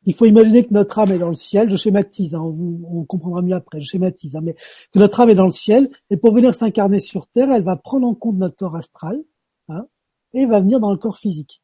Il 0.04 0.14
faut 0.14 0.24
imaginer 0.24 0.64
que 0.64 0.72
notre 0.72 0.96
âme 1.00 1.10
est 1.10 1.18
dans 1.18 1.28
le 1.28 1.34
ciel, 1.34 1.68
je 1.68 1.76
schématise, 1.76 2.32
hein, 2.36 2.40
on, 2.40 3.04
comprendra 3.04 3.42
mieux 3.42 3.56
après, 3.56 3.80
je 3.80 3.88
schématise, 3.88 4.36
hein, 4.36 4.40
mais 4.40 4.54
que 4.92 5.00
notre 5.00 5.18
âme 5.18 5.30
est 5.30 5.34
dans 5.34 5.46
le 5.46 5.52
ciel, 5.52 5.90
et 6.10 6.16
pour 6.16 6.32
venir 6.32 6.54
s'incarner 6.54 7.00
sur 7.00 7.26
Terre, 7.26 7.50
elle 7.50 7.64
va 7.64 7.74
prendre 7.74 8.06
en 8.06 8.14
compte 8.14 8.36
notre 8.36 8.54
corps 8.54 8.76
astral, 8.76 9.20
hein, 9.68 9.88
et 10.32 10.46
va 10.46 10.60
venir 10.60 10.78
dans 10.78 10.92
le 10.92 10.96
corps 10.96 11.18
physique. 11.18 11.60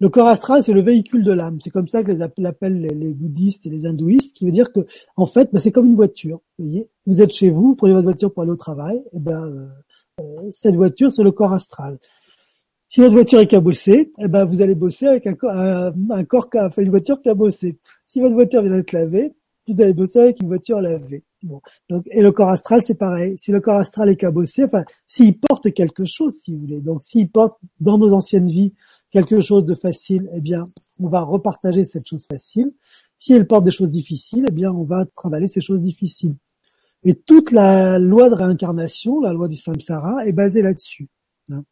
Le 0.00 0.08
corps 0.08 0.26
astral, 0.26 0.62
c'est 0.62 0.72
le 0.72 0.82
véhicule 0.82 1.22
de 1.22 1.32
l'âme. 1.32 1.58
C'est 1.60 1.70
comme 1.70 1.86
ça 1.86 2.02
que 2.02 2.10
les 2.10 2.20
appellent 2.20 2.80
les, 2.80 3.14
bouddhistes 3.14 3.64
et 3.66 3.70
les 3.70 3.86
hindouistes, 3.86 4.36
qui 4.36 4.44
veut 4.44 4.52
dire 4.52 4.72
que, 4.72 4.80
en 5.16 5.26
fait, 5.26 5.50
bah, 5.52 5.60
c'est 5.60 5.70
comme 5.70 5.86
une 5.86 5.94
voiture. 5.94 6.40
Vous 6.58 6.64
voyez, 6.64 6.90
vous 7.06 7.22
êtes 7.22 7.32
chez 7.32 7.50
vous, 7.50 7.68
vous 7.68 7.76
prenez 7.76 7.92
votre 7.92 8.04
voiture 8.04 8.32
pour 8.32 8.42
aller 8.42 8.52
au 8.52 8.56
travail, 8.56 9.04
et 9.12 9.20
ben, 9.20 9.44
euh, 9.44 9.68
cette 10.50 10.76
voiture, 10.76 11.12
c'est 11.12 11.22
le 11.22 11.32
corps 11.32 11.52
astral. 11.52 11.98
Si 12.88 13.00
votre 13.00 13.14
voiture 13.14 13.40
est 13.40 13.46
cabossée, 13.46 14.12
eh 14.18 14.28
ben 14.28 14.44
vous 14.44 14.62
allez 14.62 14.74
bosser 14.74 15.06
avec 15.06 15.26
un, 15.26 15.34
un, 16.10 16.24
corps, 16.24 16.48
enfin 16.54 16.82
une 16.82 16.90
voiture 16.90 17.20
cabossée. 17.22 17.78
Si 18.08 18.20
votre 18.20 18.34
voiture 18.34 18.62
vient 18.62 18.72
d'être 18.72 18.92
lavée, 18.92 19.34
vous 19.66 19.80
allez 19.80 19.94
bosser 19.94 20.20
avec 20.20 20.40
une 20.40 20.48
voiture 20.48 20.80
lavée. 20.80 21.24
Et 22.10 22.22
le 22.22 22.32
corps 22.32 22.50
astral 22.50 22.82
c'est 22.82 22.94
pareil. 22.94 23.36
Si 23.38 23.50
le 23.50 23.60
corps 23.60 23.78
astral 23.78 24.10
est 24.10 24.16
cabossé, 24.16 24.64
enfin 24.64 24.84
s'il 25.08 25.38
porte 25.38 25.72
quelque 25.72 26.04
chose, 26.04 26.34
si 26.40 26.52
vous 26.52 26.60
voulez, 26.60 26.80
donc 26.80 27.02
s'il 27.02 27.28
porte 27.28 27.58
dans 27.80 27.98
nos 27.98 28.12
anciennes 28.12 28.46
vies 28.46 28.72
quelque 29.10 29.40
chose 29.40 29.64
de 29.64 29.74
facile, 29.74 30.30
eh 30.32 30.40
bien 30.40 30.64
on 31.00 31.08
va 31.08 31.22
repartager 31.22 31.84
cette 31.84 32.06
chose 32.06 32.24
facile. 32.26 32.70
Si 33.18 33.32
elle 33.32 33.46
porte 33.46 33.64
des 33.64 33.70
choses 33.70 33.90
difficiles, 33.90 34.44
eh 34.48 34.52
bien 34.52 34.70
on 34.70 34.84
va 34.84 35.04
travailler 35.14 35.48
ces 35.48 35.60
choses 35.60 35.80
difficiles. 35.80 36.36
Et 37.04 37.14
toute 37.14 37.50
la 37.50 37.98
loi 37.98 38.30
de 38.30 38.34
réincarnation, 38.34 39.20
la 39.20 39.32
loi 39.32 39.48
du 39.48 39.56
samsara, 39.56 40.26
est 40.26 40.32
basée 40.32 40.62
là-dessus. 40.62 41.08
Hein. 41.50 41.64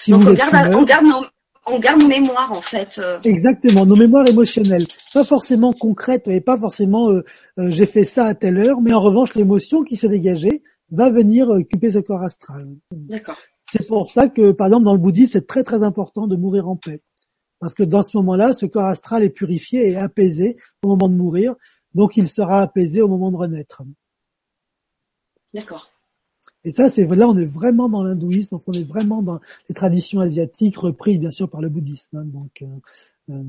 Si 0.00 0.14
on, 0.14 0.18
garde, 0.18 0.74
on, 0.74 0.82
garde 0.84 1.04
nos, 1.04 1.24
on 1.66 1.78
garde 1.78 2.00
nos 2.00 2.08
mémoires 2.08 2.52
en 2.52 2.62
fait. 2.62 2.98
Euh. 2.98 3.18
Exactement, 3.24 3.86
nos 3.86 3.96
mémoires 3.96 4.26
émotionnelles, 4.26 4.86
pas 5.12 5.24
forcément 5.24 5.72
concrètes 5.72 6.28
et 6.28 6.40
pas 6.40 6.58
forcément 6.58 7.10
euh, 7.10 7.22
euh, 7.58 7.70
j'ai 7.70 7.86
fait 7.86 8.04
ça 8.04 8.26
à 8.26 8.34
telle 8.34 8.58
heure, 8.58 8.80
mais 8.80 8.92
en 8.92 9.00
revanche 9.00 9.34
l'émotion 9.34 9.82
qui 9.82 9.96
s'est 9.96 10.08
dégagée 10.08 10.62
va 10.90 11.10
venir 11.10 11.48
occuper 11.48 11.90
ce 11.90 11.98
corps 11.98 12.22
astral. 12.22 12.68
D'accord. 12.92 13.36
C'est 13.70 13.86
pour 13.86 14.10
ça 14.10 14.28
que 14.28 14.52
par 14.52 14.68
exemple 14.68 14.84
dans 14.84 14.94
le 14.94 15.00
bouddhisme 15.00 15.32
c'est 15.32 15.46
très 15.46 15.64
très 15.64 15.82
important 15.82 16.26
de 16.26 16.36
mourir 16.36 16.68
en 16.68 16.76
paix 16.76 17.02
parce 17.60 17.74
que 17.74 17.82
dans 17.82 18.02
ce 18.02 18.14
moment-là, 18.18 18.52
ce 18.52 18.66
corps 18.66 18.84
astral 18.84 19.22
est 19.22 19.30
purifié 19.30 19.90
et 19.90 19.96
apaisé 19.96 20.56
au 20.82 20.88
moment 20.88 21.08
de 21.08 21.14
mourir, 21.14 21.54
donc 21.94 22.18
il 22.18 22.28
sera 22.28 22.60
apaisé 22.60 23.00
au 23.00 23.08
moment 23.08 23.30
de 23.30 23.36
renaître. 23.36 23.82
D'accord. 25.54 25.90
Et 26.64 26.70
ça, 26.70 26.90
c'est 26.90 27.06
là, 27.06 27.28
on 27.28 27.36
est 27.36 27.44
vraiment 27.44 27.88
dans 27.88 28.02
l'hindouisme, 28.02 28.58
on 28.66 28.72
est 28.72 28.82
vraiment 28.82 29.22
dans 29.22 29.40
les 29.68 29.74
traditions 29.74 30.20
asiatiques, 30.20 30.76
reprises 30.76 31.18
bien 31.18 31.30
sûr 31.30 31.48
par 31.48 31.60
le 31.60 31.68
bouddhisme. 31.68 32.16
Hein, 32.16 32.24
donc, 32.24 32.62
euh, 32.62 32.66
euh, 33.30 33.42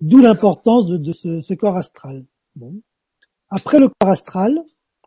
d'où 0.00 0.18
l'importance 0.18 0.88
de, 0.88 1.12
ce, 1.12 1.54
corps 1.54 1.76
astral. 1.76 2.24
Bon. 2.56 2.74
Après 3.48 3.78
le 3.78 3.88
corps 3.88 4.10
astral, 4.10 4.62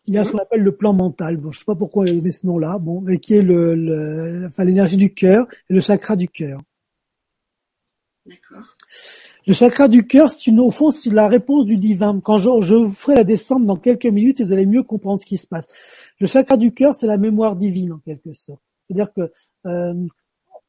il 0.07 0.15
y 0.15 0.17
a 0.17 0.25
ce 0.25 0.31
qu'on 0.31 0.39
appelle 0.39 0.63
le 0.63 0.75
plan 0.75 0.93
mental. 0.93 1.37
Bon, 1.37 1.51
je 1.51 1.59
sais 1.59 1.65
pas 1.65 1.75
pourquoi 1.75 2.07
il 2.07 2.25
y 2.25 2.29
a 2.29 2.31
ce 2.31 2.47
nom-là, 2.47 2.79
bon, 2.79 3.01
mais 3.01 3.19
qui 3.19 3.35
est 3.35 3.41
le, 3.41 4.45
enfin, 4.47 4.63
l'énergie 4.63 4.97
du 4.97 5.13
cœur 5.13 5.47
et 5.69 5.73
le 5.73 5.81
chakra 5.81 6.15
du 6.15 6.27
cœur. 6.27 6.61
D'accord. 8.25 8.75
Le 9.51 9.55
chakra 9.55 9.89
du 9.89 10.07
cœur, 10.07 10.31
c'est 10.31 10.49
au 10.57 10.71
fond, 10.71 10.91
c'est 10.91 11.09
la 11.09 11.27
réponse 11.27 11.65
du 11.65 11.75
divin. 11.75 12.21
Quand 12.21 12.37
je, 12.37 12.73
vous 12.73 12.89
ferai 12.89 13.15
la 13.15 13.25
descente 13.25 13.65
dans 13.65 13.75
quelques 13.75 14.05
minutes, 14.05 14.39
et 14.39 14.45
vous 14.45 14.53
allez 14.53 14.65
mieux 14.65 14.81
comprendre 14.81 15.19
ce 15.19 15.25
qui 15.25 15.35
se 15.35 15.45
passe. 15.45 15.67
Le 16.21 16.27
chakra 16.27 16.55
du 16.55 16.73
cœur, 16.73 16.95
c'est 16.95 17.05
la 17.05 17.17
mémoire 17.17 17.57
divine 17.57 17.91
en 17.91 17.97
quelque 17.97 18.31
sorte. 18.31 18.61
C'est-à-dire 18.87 19.11
que 19.11 19.29
euh, 19.65 20.07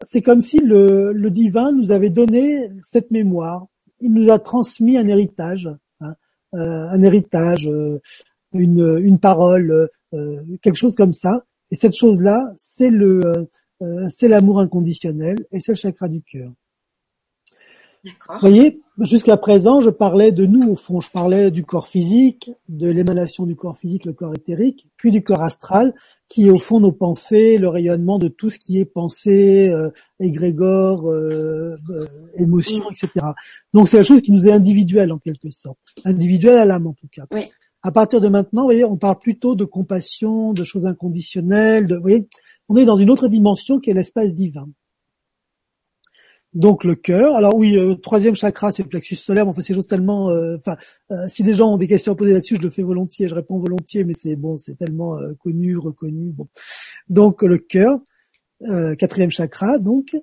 c'est 0.04 0.20
comme 0.20 0.42
si 0.42 0.58
le, 0.58 1.14
divin 1.30 1.70
nous 1.70 1.92
avait 1.92 2.10
donné 2.10 2.70
cette 2.82 3.12
mémoire. 3.12 3.68
Il 4.00 4.14
nous 4.14 4.32
a 4.32 4.40
transmis 4.40 4.98
un 4.98 5.06
héritage, 5.06 5.70
hein, 6.00 6.16
euh, 6.54 6.88
un 6.90 7.02
héritage, 7.02 7.68
euh, 7.68 8.00
une, 8.52 9.16
parole, 9.20 9.90
quelque 10.60 10.74
chose 10.74 10.96
comme 10.96 11.12
ça. 11.12 11.44
Et 11.70 11.76
cette 11.76 11.94
chose-là, 11.94 12.52
c'est 12.56 12.90
c'est 14.08 14.26
l'amour 14.26 14.58
inconditionnel 14.58 15.36
et 15.52 15.60
c'est 15.60 15.70
le 15.70 15.76
chakra 15.76 16.08
du 16.08 16.20
cœur. 16.22 16.50
Vous 18.04 18.40
voyez, 18.40 18.80
jusqu'à 18.98 19.36
présent, 19.36 19.80
je 19.80 19.90
parlais 19.90 20.32
de 20.32 20.44
nous 20.44 20.68
au 20.68 20.76
fond. 20.76 21.00
Je 21.00 21.10
parlais 21.10 21.50
du 21.52 21.64
corps 21.64 21.86
physique, 21.86 22.50
de 22.68 22.88
l'émanation 22.88 23.46
du 23.46 23.54
corps 23.54 23.78
physique, 23.78 24.04
le 24.04 24.12
corps 24.12 24.34
éthérique, 24.34 24.88
puis 24.96 25.12
du 25.12 25.22
corps 25.22 25.42
astral, 25.42 25.94
qui 26.28 26.46
est 26.46 26.50
au 26.50 26.58
fond 26.58 26.80
nos 26.80 26.90
pensées, 26.90 27.58
le 27.58 27.68
rayonnement 27.68 28.18
de 28.18 28.28
tout 28.28 28.50
ce 28.50 28.58
qui 28.58 28.78
est 28.78 28.84
pensée, 28.84 29.68
euh, 29.68 29.90
égrégore, 30.18 31.08
euh, 31.08 31.76
euh, 31.90 32.06
émotion, 32.36 32.84
etc. 32.90 33.26
Donc 33.72 33.88
c'est 33.88 33.98
la 33.98 34.02
chose 34.02 34.22
qui 34.22 34.32
nous 34.32 34.48
est 34.48 34.52
individuelle 34.52 35.12
en 35.12 35.18
quelque 35.18 35.50
sorte, 35.50 35.78
individuelle 36.04 36.58
à 36.58 36.64
l'âme 36.64 36.88
en 36.88 36.94
tout 36.94 37.08
cas. 37.12 37.26
Oui. 37.30 37.42
À 37.84 37.90
partir 37.90 38.20
de 38.20 38.28
maintenant, 38.28 38.62
vous 38.62 38.68
voyez, 38.68 38.84
on 38.84 38.96
parle 38.96 39.18
plutôt 39.18 39.56
de 39.56 39.64
compassion, 39.64 40.52
de 40.52 40.62
choses 40.62 40.86
inconditionnelles. 40.86 41.88
De, 41.88 41.96
vous 41.96 42.02
voyez, 42.02 42.28
on 42.68 42.76
est 42.76 42.84
dans 42.84 42.96
une 42.96 43.10
autre 43.10 43.28
dimension 43.28 43.80
qui 43.80 43.90
est 43.90 43.94
l'espace 43.94 44.32
divin. 44.32 44.68
Donc 46.54 46.84
le 46.84 46.94
cœur. 46.94 47.34
Alors 47.34 47.56
oui, 47.56 47.78
euh, 47.78 47.94
troisième 47.94 48.34
chakra, 48.34 48.72
c'est 48.72 48.82
le 48.82 48.88
plexus 48.88 49.16
solaire. 49.16 49.46
Mais 49.46 49.50
enfin, 49.50 49.62
c'est 49.62 49.74
juste 49.74 49.88
tellement. 49.88 50.30
Euh, 50.30 50.56
enfin, 50.56 50.76
euh, 51.10 51.26
si 51.30 51.42
des 51.42 51.54
gens 51.54 51.72
ont 51.72 51.78
des 51.78 51.88
questions 51.88 52.12
à 52.12 52.14
poser 52.14 52.34
là-dessus, 52.34 52.56
je 52.56 52.62
le 52.62 52.70
fais 52.70 52.82
volontiers, 52.82 53.28
je 53.28 53.34
réponds 53.34 53.58
volontiers, 53.58 54.04
mais 54.04 54.12
c'est 54.14 54.36
bon, 54.36 54.56
c'est 54.58 54.76
tellement 54.76 55.18
connu, 55.42 55.78
reconnu. 55.78 56.30
Bon. 56.30 56.48
Donc 57.08 57.42
le 57.42 57.58
cœur, 57.58 58.00
quatrième 58.98 59.30
chakra. 59.30 59.78
Donc 59.78 60.14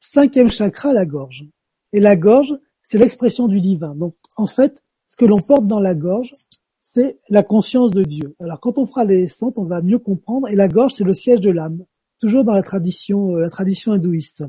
cinquième 0.00 0.48
chakra, 0.48 0.92
la 0.92 1.06
gorge. 1.06 1.44
Et 1.92 2.00
la 2.00 2.16
gorge, 2.16 2.54
c'est 2.82 2.98
l'expression 2.98 3.46
du 3.46 3.60
divin. 3.60 3.94
Donc 3.94 4.16
en 4.36 4.48
fait, 4.48 4.82
ce 5.06 5.16
que 5.16 5.24
l'on 5.24 5.38
porte 5.38 5.68
dans 5.68 5.80
la 5.80 5.94
gorge, 5.94 6.32
c'est 6.80 7.20
la 7.28 7.44
conscience 7.44 7.92
de 7.92 8.02
Dieu. 8.02 8.34
Alors 8.40 8.58
quand 8.58 8.76
on 8.78 8.86
fera 8.86 9.04
les 9.04 9.22
descentes, 9.22 9.56
on 9.56 9.64
va 9.64 9.82
mieux 9.82 10.00
comprendre. 10.00 10.48
Et 10.48 10.56
la 10.56 10.66
gorge, 10.66 10.94
c'est 10.94 11.04
le 11.04 11.12
siège 11.12 11.40
de 11.40 11.50
l'âme. 11.50 11.84
Toujours 12.20 12.42
dans 12.42 12.54
la 12.54 12.62
tradition, 12.62 13.36
la 13.36 13.50
tradition 13.50 13.92
hindouiste. 13.92 14.42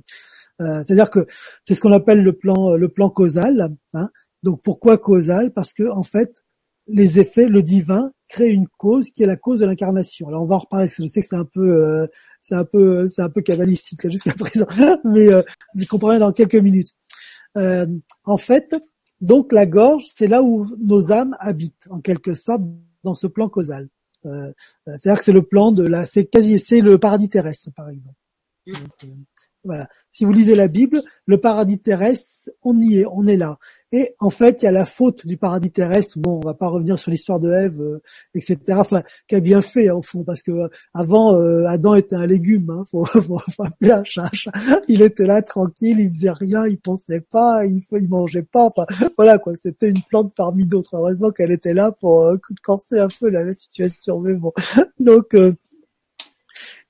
Euh, 0.61 0.83
c'est-à-dire 0.83 1.11
que 1.11 1.27
c'est 1.63 1.75
ce 1.75 1.81
qu'on 1.81 1.91
appelle 1.91 2.23
le 2.23 2.33
plan, 2.33 2.75
le 2.75 2.89
plan 2.89 3.09
causal. 3.09 3.75
Hein. 3.93 4.09
Donc 4.43 4.61
pourquoi 4.63 4.97
causal? 4.97 5.51
Parce 5.53 5.73
que 5.73 5.89
en 5.89 6.03
fait, 6.03 6.45
les 6.87 7.19
effets, 7.19 7.47
le 7.47 7.61
divin 7.61 8.11
crée 8.27 8.49
une 8.49 8.67
cause 8.67 9.09
qui 9.11 9.23
est 9.23 9.27
la 9.27 9.35
cause 9.35 9.59
de 9.59 9.65
l'incarnation. 9.65 10.27
Alors 10.27 10.43
on 10.43 10.45
va 10.45 10.55
en 10.55 10.59
reparler. 10.59 10.87
je 10.87 11.07
sais 11.07 11.21
que 11.21 11.27
c'est 11.27 11.35
un 11.35 11.45
peu, 11.45 11.69
euh, 11.69 12.07
c'est 12.41 12.55
un 12.55 12.65
peu, 12.65 13.07
c'est 13.07 13.21
un 13.21 13.29
peu 13.29 13.41
cabalistique 13.41 14.09
jusqu'à 14.09 14.33
présent, 14.37 14.67
mais 15.03 15.31
euh, 15.31 15.43
vous 15.75 15.85
comprendrez 15.85 16.19
dans 16.19 16.31
quelques 16.31 16.55
minutes. 16.55 16.93
Euh, 17.57 17.87
en 18.23 18.37
fait, 18.37 18.75
donc 19.21 19.51
la 19.51 19.65
gorge, 19.65 20.05
c'est 20.15 20.27
là 20.27 20.43
où 20.43 20.67
nos 20.79 21.11
âmes 21.11 21.35
habitent, 21.39 21.87
en 21.89 21.99
quelque 21.99 22.33
sorte, 22.33 22.61
dans 23.03 23.15
ce 23.15 23.27
plan 23.27 23.49
causal. 23.49 23.89
Euh, 24.25 24.51
c'est-à-dire 24.85 25.19
que 25.19 25.25
c'est 25.25 25.31
le 25.31 25.43
plan 25.43 25.71
de 25.71 25.83
la, 25.83 26.05
c'est 26.05 26.25
quasi, 26.25 26.59
c'est 26.59 26.81
le 26.81 26.97
paradis 26.97 27.29
terrestre, 27.29 27.69
par 27.75 27.89
exemple. 27.89 28.15
Voilà. 29.67 29.87
Si 30.11 30.25
vous 30.25 30.31
lisez 30.31 30.55
la 30.55 30.67
Bible, 30.67 31.03
le 31.27 31.37
paradis 31.37 31.77
terrestre, 31.77 32.49
on 32.63 32.79
y 32.79 32.99
est, 32.99 33.05
on 33.11 33.27
est 33.27 33.37
là. 33.37 33.59
Et 33.91 34.15
en 34.19 34.29
fait, 34.29 34.61
il 34.61 34.65
y 34.65 34.67
a 34.67 34.71
la 34.71 34.85
faute 34.85 35.27
du 35.27 35.37
paradis 35.37 35.69
terrestre. 35.69 36.17
Bon, 36.17 36.39
on 36.43 36.45
va 36.45 36.53
pas 36.53 36.69
revenir 36.69 36.97
sur 36.97 37.11
l'histoire 37.11 37.39
de 37.39 37.51
Ève, 37.51 37.79
euh, 37.79 38.01
etc. 38.33 38.57
Enfin, 38.69 39.03
qui 39.27 39.35
a 39.35 39.39
bien 39.39 39.61
fait 39.61 39.89
hein, 39.89 39.93
au 39.93 40.01
fond, 40.01 40.23
parce 40.23 40.41
que 40.41 40.51
euh, 40.51 40.67
avant, 40.93 41.35
euh, 41.35 41.65
Adam 41.67 41.95
était 41.95 42.15
un 42.15 42.25
légume. 42.25 42.69
Hein, 42.69 42.83
faut, 42.89 43.05
faut, 43.05 43.39
appeler 43.59 43.91
un 43.91 44.03
Il 44.87 45.01
était 45.01 45.27
là 45.27 45.41
tranquille, 45.41 45.99
il 45.99 46.11
faisait 46.11 46.31
rien, 46.31 46.65
il 46.65 46.79
pensait 46.79 47.21
pas, 47.21 47.65
il, 47.65 47.81
il 47.91 48.09
mangeait 48.09 48.41
pas. 48.41 48.65
Enfin, 48.65 48.85
voilà 49.17 49.37
quoi. 49.37 49.53
C'était 49.61 49.89
une 49.89 50.01
plante 50.09 50.33
parmi 50.35 50.65
d'autres. 50.65 50.95
Heureusement 50.95 51.29
qu'elle 51.29 51.51
était 51.51 51.73
là 51.73 51.91
pour 51.91 52.23
euh, 52.23 52.37
corser 52.63 52.99
un 52.99 53.09
peu 53.19 53.29
la, 53.29 53.53
situation. 53.53 54.19
Mais 54.19 54.33
bon, 54.33 54.51
donc 54.99 55.35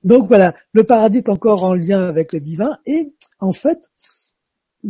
donc 0.03 0.27
voilà, 0.27 0.55
le 0.73 0.83
paradis 0.83 1.19
est 1.19 1.29
encore 1.29 1.63
en 1.63 1.73
lien 1.73 2.01
avec 2.01 2.33
le 2.33 2.39
divin 2.39 2.77
et 2.85 3.13
en 3.39 3.53
fait, 3.53 3.91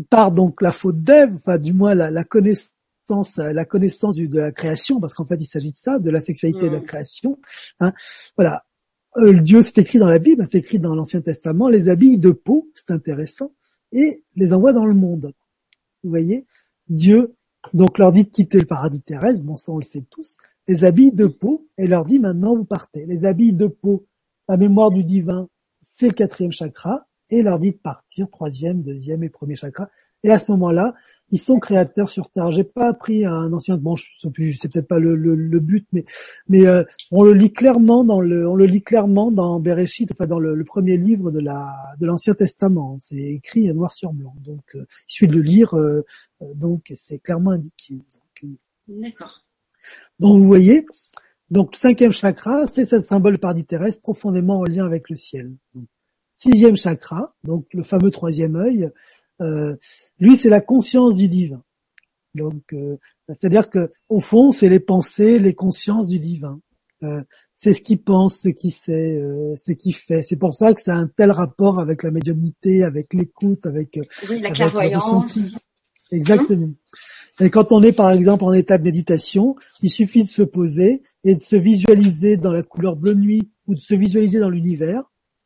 par 0.10 0.32
donc 0.32 0.62
la 0.62 0.72
faute 0.72 1.02
d'Ève, 1.02 1.34
enfin 1.36 1.58
du 1.58 1.74
moins 1.74 1.94
la, 1.96 2.24
connaissance 2.24 3.38
la 3.38 3.66
connaissance 3.66 4.16
de 4.16 4.40
la 4.40 4.52
création, 4.52 5.00
parce 5.00 5.14
qu'en 5.14 5.26
fait 5.26 5.38
il 5.40 5.48
s'agit 5.48 5.72
de 5.72 5.78
ça, 5.78 6.00
de 6.00 6.10
la 6.10 6.22
sexualité 6.22 6.70
de 6.70 6.76
la 6.76 6.82
mm. 6.82 6.86
création. 6.86 7.40
Hein, 7.80 7.94
voilà, 8.36 8.66
euh, 9.18 9.34
Dieu 9.34 9.62
c'est 9.62 9.78
écrit 9.80 10.00
dans 10.00 10.08
la 10.08 10.20
Bible, 10.20 10.46
c'est 10.52 10.60
écrit 10.60 10.80
dans 10.80 10.96
l'Ancien 10.96 11.22
Testament, 11.22 11.70
les 11.70 11.90
habille 11.90 12.18
de 12.18 12.32
peau, 12.32 12.70
c'est 12.76 12.92
intéressant, 12.92 13.52
et 13.92 14.24
les 14.36 14.54
envoie 14.54 14.74
dans 14.74 14.86
le 14.86 14.96
monde. 14.96 15.34
Vous 16.04 16.10
voyez, 16.10 16.46
Dieu 16.90 17.34
donc 17.74 17.98
leur 17.98 18.12
dit 18.12 18.24
de 18.24 18.30
quitter 18.30 18.60
le 18.60 18.66
paradis 18.66 19.02
terrestre, 19.02 19.42
bon 19.42 19.58
ça 19.58 19.72
on 19.72 19.78
le 19.78 19.84
sait 19.84 20.06
tous, 20.10 20.36
les 20.68 20.84
habille 20.84 21.12
de 21.12 21.28
peau 21.28 21.68
et 21.78 21.88
leur 21.88 22.06
dit 22.06 22.20
maintenant 22.20 22.56
vous 22.56 22.66
partez. 22.66 23.06
Les 23.06 23.26
habille 23.26 23.54
de 23.54 23.68
peau 23.68 24.06
la 24.48 24.58
mémoire 24.58 24.92
du 24.92 25.04
divin, 25.04 25.48
c'est 25.82 26.08
le 26.08 26.14
quatrième 26.14 26.52
chakra, 26.52 27.08
et 27.30 27.42
leur 27.42 27.60
dit 27.60 27.72
de 27.72 27.78
partir, 27.78 28.30
troisième, 28.30 28.84
deuxième 28.84 29.24
et 29.24 29.30
premier 29.30 29.56
chakra. 29.56 29.90
Et 30.24 30.32
à 30.32 30.40
ce 30.40 30.50
moment-là, 30.52 30.96
ils 31.30 31.40
sont 31.40 31.60
créateurs 31.60 32.10
sur 32.10 32.30
Terre. 32.30 32.52
J'ai 32.52 32.64
pas 32.64 32.88
appris 32.88 33.26
un 33.26 33.52
ancien, 33.54 33.78
bon, 33.78 33.96
c'est 33.98 34.72
peut-être 34.72 34.88
pas 34.88 35.00
le, 35.00 35.16
le, 35.16 35.60
but, 35.60 35.86
mais 35.92 36.06
mais 36.48 36.66
euh, 36.66 36.84
on 37.12 37.24
le 37.24 37.34
lit 37.34 37.52
clairement 37.52 38.04
dans 38.04 38.22
le, 38.22 38.48
on 38.48 38.56
le 38.56 38.66
lit 38.66 38.82
clairement 38.82 39.32
dans 39.32 39.60
Bereshit, 39.60 40.12
enfin 40.12 40.26
dans 40.26 40.40
le, 40.40 40.64
premier 40.64 40.98
livre 40.98 41.32
de 41.32 41.40
la 41.40 41.74
de 42.00 42.06
l'Ancien 42.06 42.34
Testament. 42.34 42.98
C'est 43.02 43.16
écrit 43.16 43.72
noir 43.74 43.94
sur 43.94 44.14
blanc, 44.14 44.36
donc 44.40 44.76
euh, 44.76 44.86
il 45.10 45.14
suffit 45.14 45.28
de 45.28 45.36
le 45.36 45.42
lire, 45.42 45.76
euh, 45.76 46.04
donc 46.56 46.94
c'est 46.96 47.20
clairement 47.20 47.52
indiqué. 47.52 48.00
D'accord. 48.88 49.42
Donc 50.20 50.38
vous 50.38 50.48
voyez, 50.48 50.86
donc 51.50 51.76
cinquième 51.76 52.12
chakra, 52.12 52.66
c'est 52.74 52.86
ce 52.86 53.02
symbole 53.02 53.38
paradis 53.38 53.66
terrestre 53.66 54.02
profondément 54.02 54.60
en 54.60 54.64
lien 54.64 54.86
avec 54.86 55.10
le 55.10 55.16
ciel. 55.16 55.54
Sixième 56.36 56.76
chakra, 56.76 57.34
donc 57.44 57.66
le 57.74 57.84
fameux 57.84 58.12
troisième 58.12 58.56
œil, 58.56 58.90
euh, 59.42 59.76
lui 60.20 60.38
c'est 60.38 60.50
la 60.50 60.62
conscience 60.62 61.16
du 61.16 61.28
divin. 61.28 61.64
Donc 62.36 62.74
euh, 62.74 62.98
c'est-à-dire 63.30 63.70
que 63.70 63.92
au 64.10 64.20
fond 64.20 64.52
c'est 64.52 64.70
les 64.70 64.80
pensées, 64.80 65.40
les 65.40 65.56
consciences 65.56 66.08
du 66.08 66.20
divin. 66.20 66.60
Euh, 67.04 67.22
c'est 67.56 67.74
ce 67.74 67.82
qu'il 67.82 68.04
pense, 68.04 68.40
ce 68.40 68.50
qu'il 68.50 68.72
sait, 68.72 69.20
ce 69.56 69.72
qu'il 69.72 69.96
fait. 69.96 70.22
C'est 70.22 70.36
pour 70.36 70.54
ça 70.54 70.76
que 70.76 70.82
ça 70.82 70.94
a 70.94 70.98
un 70.98 71.08
tel 71.08 71.32
rapport 71.32 71.80
avec 71.80 72.04
la 72.04 72.12
médiumnité, 72.12 72.84
avec 72.84 73.16
l'écoute, 73.16 73.66
avec, 73.66 74.00
oui, 74.30 74.42
la 74.42 74.52
clairvoyance. 74.52 75.58
Exactement. 76.12 76.70
Et 77.40 77.50
quand 77.50 77.72
on 77.72 77.84
est 77.84 77.92
par 77.94 78.12
exemple 78.12 78.44
en 78.44 78.54
état 78.54 78.78
de 78.78 78.84
méditation, 78.84 79.56
il 79.82 79.92
suffit 79.92 80.24
de 80.24 80.30
se 80.30 80.42
poser 80.42 81.02
et 81.24 81.36
de 81.36 81.42
se 81.42 81.56
visualiser 81.56 82.36
dans 82.38 82.52
la 82.52 82.64
couleur 82.64 82.96
bleu 82.96 83.14
nuit 83.14 83.52
ou 83.68 83.76
de 83.76 83.80
se 83.80 83.94
visualiser 83.94 84.40
dans 84.40 84.50
l'univers, 84.50 85.04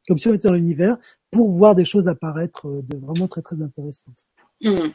comme 0.08 0.17
si 0.17 0.27
on 0.27 0.34
était 0.34 0.47
dans 0.47 0.54
l'univers, 0.54 0.97
pour 1.32 1.51
voir 1.51 1.75
des 1.75 1.86
choses 1.86 2.08
apparaître 2.08 2.67
euh, 2.67 2.82
de 2.84 2.97
vraiment 2.97 3.27
très 3.27 3.41
très 3.41 3.62
intéressantes. 3.62 4.27
Hmm. 4.62 4.89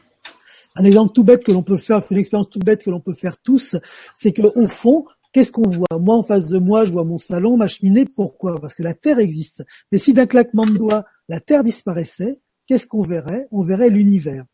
Un 0.75 0.85
exemple 0.85 1.13
tout 1.13 1.25
bête 1.25 1.45
que 1.45 1.53
l'on 1.53 1.63
peut 1.63 1.79
faire, 1.79 2.03
une 2.11 2.19
expérience 2.19 2.51
tout 2.51 2.59
bête 2.59 2.83
que 2.83 2.91
l'on 2.91 3.01
peut 3.01 3.15
faire 3.15 3.39
tous, 3.39 3.77
c'est 4.19 4.33
que 4.33 4.43
au 4.43 4.69
fond, 4.69 5.07
qu'est-ce 5.33 5.53
qu'on 5.53 5.69
voit? 5.69 5.99
Moi, 5.99 6.15
en 6.15 6.23
face 6.23 6.49
de 6.49 6.59
moi, 6.59 6.85
je 6.85 6.93
vois 6.93 7.05
mon 7.05 7.19
salon, 7.19 7.57
ma 7.57 7.69
cheminée. 7.69 8.05
Pourquoi? 8.05 8.61
Parce 8.61 8.75
que 8.75 8.83
la 8.83 8.95
Terre 8.95 9.19
existe. 9.19 9.65
Mais 9.91 9.99
si 9.99 10.13
d'un 10.13 10.27
claquement 10.27 10.67
de 10.67 10.77
doigts, 10.77 11.05
la 11.29 11.41
Terre 11.41 11.65
disparaissait, 11.65 12.41
qu'est-ce 12.67 12.87
qu'on 12.87 13.03
verrait? 13.03 13.49
On 13.51 13.63
verrait 13.63 13.91
l'univers. 13.91 14.45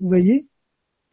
Vous 0.00 0.08
voyez? 0.08 0.48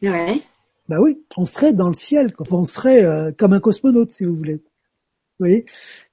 Ouais. 0.02 0.40
Bah 0.88 1.00
oui, 1.00 1.22
on 1.36 1.44
serait 1.44 1.72
dans 1.72 1.88
le 1.88 1.94
ciel, 1.94 2.32
on 2.50 2.64
serait 2.64 3.04
euh, 3.04 3.30
comme 3.36 3.52
un 3.52 3.60
cosmonaute, 3.60 4.10
si 4.10 4.24
vous 4.24 4.34
voulez. 4.34 4.54
Vous 4.54 5.46
voyez? 5.46 5.64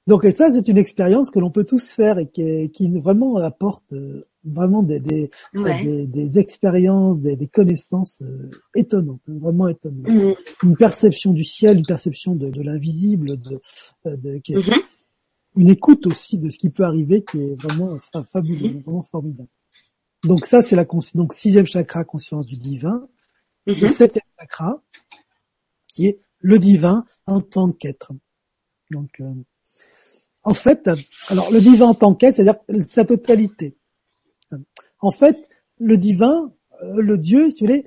Donc 0.05 0.23
et 0.23 0.31
ça, 0.31 0.51
c'est 0.51 0.67
une 0.67 0.77
expérience 0.77 1.31
que 1.31 1.39
l'on 1.39 1.49
peut 1.49 1.65
tous 1.65 1.89
faire 1.89 2.19
et 2.19 2.27
qui, 2.27 2.69
qui 2.69 2.89
vraiment 2.99 3.37
apporte 3.37 3.91
euh, 3.93 4.23
vraiment 4.45 4.83
des, 4.83 4.99
des, 4.99 5.29
des, 5.53 6.39
expériences, 6.39 7.19
des, 7.21 7.35
des 7.35 7.47
connaissances 7.47 8.21
euh, 8.21 8.49
étonnantes, 8.75 9.21
vraiment 9.27 9.67
étonnantes. 9.67 10.07
Mm. 10.07 10.33
Une 10.63 10.77
perception 10.77 11.33
du 11.33 11.43
ciel, 11.43 11.77
une 11.79 11.85
perception 11.85 12.35
de, 12.35 12.49
de 12.49 12.61
l'invisible, 12.61 13.37
de, 13.37 13.59
de 14.05 14.37
mm-hmm. 14.37 14.81
une 15.57 15.69
écoute 15.69 16.05
aussi 16.07 16.37
de 16.37 16.49
ce 16.49 16.57
qui 16.57 16.69
peut 16.69 16.83
arriver 16.83 17.23
qui 17.23 17.41
est 17.41 17.61
vraiment 17.61 17.97
fabuleux, 18.31 18.69
mm-hmm. 18.69 18.83
vraiment 18.83 19.03
formidable. 19.03 19.49
Donc 20.23 20.45
ça, 20.45 20.61
c'est 20.61 20.75
la 20.75 20.85
donc 21.15 21.33
sixième 21.33 21.65
chakra, 21.65 22.03
conscience 22.03 22.45
du 22.45 22.57
divin. 22.57 23.07
Le 23.67 23.87
septième 23.89 24.23
chakra, 24.39 24.81
qui 25.87 26.07
est 26.07 26.19
le 26.39 26.57
divin 26.57 27.05
en 27.25 27.41
tant 27.41 27.71
qu'être. 27.71 28.13
Donc, 28.91 29.19
euh, 29.19 29.33
en 30.43 30.53
fait, 30.53 30.89
alors 31.27 31.51
le 31.51 31.59
divin 31.59 31.87
en 31.87 31.93
tant 31.93 32.15
qu'être, 32.15 32.37
c'est-à-dire 32.37 32.59
sa 32.89 33.03
totalité. 33.03 33.77
En 34.99 35.11
fait, 35.11 35.37
le 35.79 35.97
divin, 35.97 36.51
euh, 36.81 37.01
le 37.01 37.17
Dieu, 37.17 37.49
si 37.49 37.65
vous 37.65 37.67
voulez, 37.67 37.85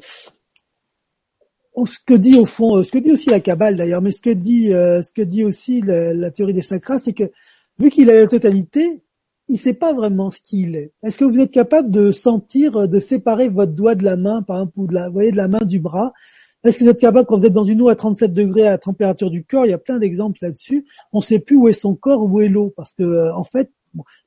ce 1.86 1.98
que 2.04 2.14
dit 2.14 2.36
au 2.38 2.46
fond, 2.46 2.78
euh, 2.78 2.82
ce 2.82 2.90
que 2.90 2.98
dit 2.98 3.12
aussi 3.12 3.30
la 3.30 3.40
Kabbale 3.40 3.76
d'ailleurs, 3.76 4.02
mais 4.02 4.12
ce 4.12 4.20
que 4.20 4.30
dit, 4.30 4.72
euh, 4.72 5.02
ce 5.02 5.12
que 5.12 5.22
dit 5.22 5.44
aussi 5.44 5.80
la, 5.80 6.30
théorie 6.30 6.52
des 6.52 6.62
chakras, 6.62 6.98
c'est 6.98 7.12
que 7.12 7.30
vu 7.78 7.90
qu'il 7.90 8.10
a 8.10 8.20
la 8.20 8.26
totalité, 8.26 9.02
il 9.50 9.58
sait 9.58 9.74
pas 9.74 9.92
vraiment 9.92 10.30
ce 10.30 10.38
qu'il 10.40 10.76
est. 10.76 10.92
Est-ce 11.02 11.18
que 11.18 11.24
vous 11.24 11.40
êtes 11.40 11.50
capable 11.50 11.90
de 11.90 12.12
sentir, 12.12 12.88
de 12.88 12.98
séparer 12.98 13.48
votre 13.48 13.72
doigt 13.72 13.94
de 13.94 14.04
la 14.04 14.16
main, 14.16 14.42
par 14.42 14.58
exemple, 14.58 14.78
ou 14.78 14.86
de 14.86 14.94
la, 14.94 15.08
vous 15.08 15.12
voyez, 15.14 15.32
de 15.32 15.36
la 15.36 15.48
main 15.48 15.64
du 15.64 15.80
bras? 15.80 16.12
Est-ce 16.64 16.78
que 16.78 16.84
vous 16.84 16.90
êtes 16.90 17.00
capable, 17.00 17.26
quand 17.26 17.38
vous 17.38 17.46
êtes 17.46 17.52
dans 17.52 17.64
une 17.64 17.80
eau 17.80 17.88
à 17.88 17.96
37 17.96 18.32
degrés 18.32 18.66
à 18.66 18.70
la 18.70 18.78
température 18.78 19.30
du 19.30 19.44
corps, 19.44 19.66
il 19.66 19.70
y 19.70 19.74
a 19.74 19.78
plein 19.78 19.98
d'exemples 19.98 20.38
là-dessus, 20.42 20.84
on 21.12 21.18
ne 21.18 21.22
sait 21.22 21.38
plus 21.38 21.56
où 21.56 21.68
est 21.68 21.72
son 21.72 21.94
corps, 21.94 22.22
où 22.22 22.40
est 22.40 22.48
l'eau, 22.48 22.72
parce 22.76 22.92
que 22.92 23.32
en 23.32 23.44
fait, 23.44 23.72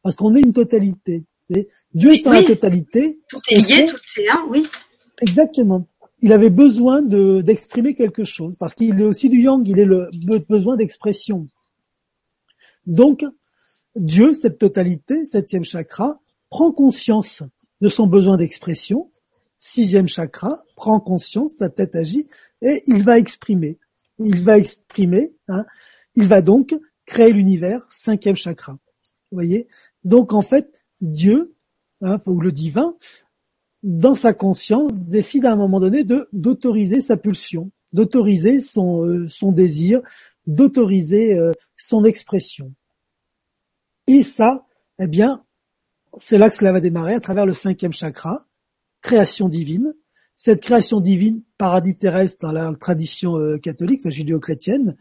parce 0.02 0.16
qu'on 0.16 0.36
est 0.36 0.42
une 0.42 0.54
totalité. 0.54 1.26
Dieu 1.94 2.14
est 2.14 2.26
en 2.26 2.32
la 2.32 2.44
totalité. 2.44 3.20
Tout 3.30 3.40
est 3.50 3.58
lié, 3.58 3.86
tout 3.86 4.22
est 4.22 4.30
un, 4.30 4.46
oui. 4.50 4.66
Exactement. 5.22 5.88
Il 6.22 6.34
avait 6.34 6.50
besoin 6.50 7.02
de 7.02 7.42
d'exprimer 7.42 7.94
quelque 7.94 8.24
chose 8.24 8.56
parce 8.58 8.74
qu'il 8.74 9.00
est 9.00 9.06
aussi 9.06 9.30
du 9.30 9.42
yang, 9.42 9.66
il 9.68 9.78
est 9.80 9.86
le 9.86 10.10
besoin 10.50 10.76
d'expression. 10.76 11.46
Donc 12.88 13.24
Dieu, 13.96 14.34
cette 14.34 14.58
totalité, 14.58 15.26
septième 15.26 15.64
chakra, 15.64 16.20
prend 16.50 16.72
conscience 16.72 17.44
de 17.82 17.90
son 17.90 18.08
besoin 18.08 18.38
d'expression. 18.38 19.10
Sixième 19.60 20.08
chakra 20.08 20.64
prend 20.76 21.00
conscience, 21.00 21.54
sa 21.58 21.70
tête 21.70 21.96
agit 21.96 22.28
et 22.62 22.84
il 22.88 23.04
va 23.04 23.18
exprimer. 23.18 23.80
Il 24.18 24.42
va 24.42 24.58
exprimer. 24.58 25.36
Hein, 25.48 25.66
il 26.16 26.28
va 26.28 26.42
donc 26.42 26.76
créer 27.06 27.32
l'univers. 27.32 27.86
Cinquième 27.90 28.36
chakra. 28.36 28.74
Vous 28.74 29.38
voyez? 29.38 29.68
Donc 30.04 30.34
en 30.34 30.42
fait, 30.42 30.84
Dieu, 31.02 31.56
hein, 32.02 32.20
ou 32.26 32.40
le 32.42 32.52
divin, 32.52 32.96
dans 33.84 34.16
sa 34.16 34.34
conscience, 34.34 34.94
décide 34.94 35.46
à 35.46 35.54
un 35.54 35.58
moment 35.58 35.80
donné 35.80 36.04
d'autoriser 36.32 37.02
sa 37.02 37.18
pulsion, 37.18 37.72
d'autoriser 37.92 38.60
son, 38.60 39.06
euh, 39.06 39.52
désir, 39.52 40.02
d'autoriser 40.48 41.34
euh, 41.34 41.52
son 41.78 42.06
expression. 42.06 42.74
Et 44.14 44.22
ça, 44.22 44.68
eh 45.00 45.08
bien, 45.08 45.44
c'est 46.22 46.38
là 46.38 46.52
que 46.52 46.56
cela 46.56 46.72
va 46.72 46.80
démarrer 46.80 47.16
à 47.16 47.20
travers 47.20 47.48
le 47.48 47.56
cinquième 47.56 47.94
chakra, 47.94 48.46
création 49.02 49.50
divine. 49.50 49.92
Cette 50.38 50.62
création 50.62 51.00
divine, 51.00 51.42
paradis 51.58 51.96
terrestre 51.96 52.38
dans 52.42 52.52
la 52.52 52.72
tradition 52.80 53.38
euh, 53.38 53.58
catholique, 53.58 54.02
enfin, 54.02 54.12
judéo-chrétienne, 54.12 54.96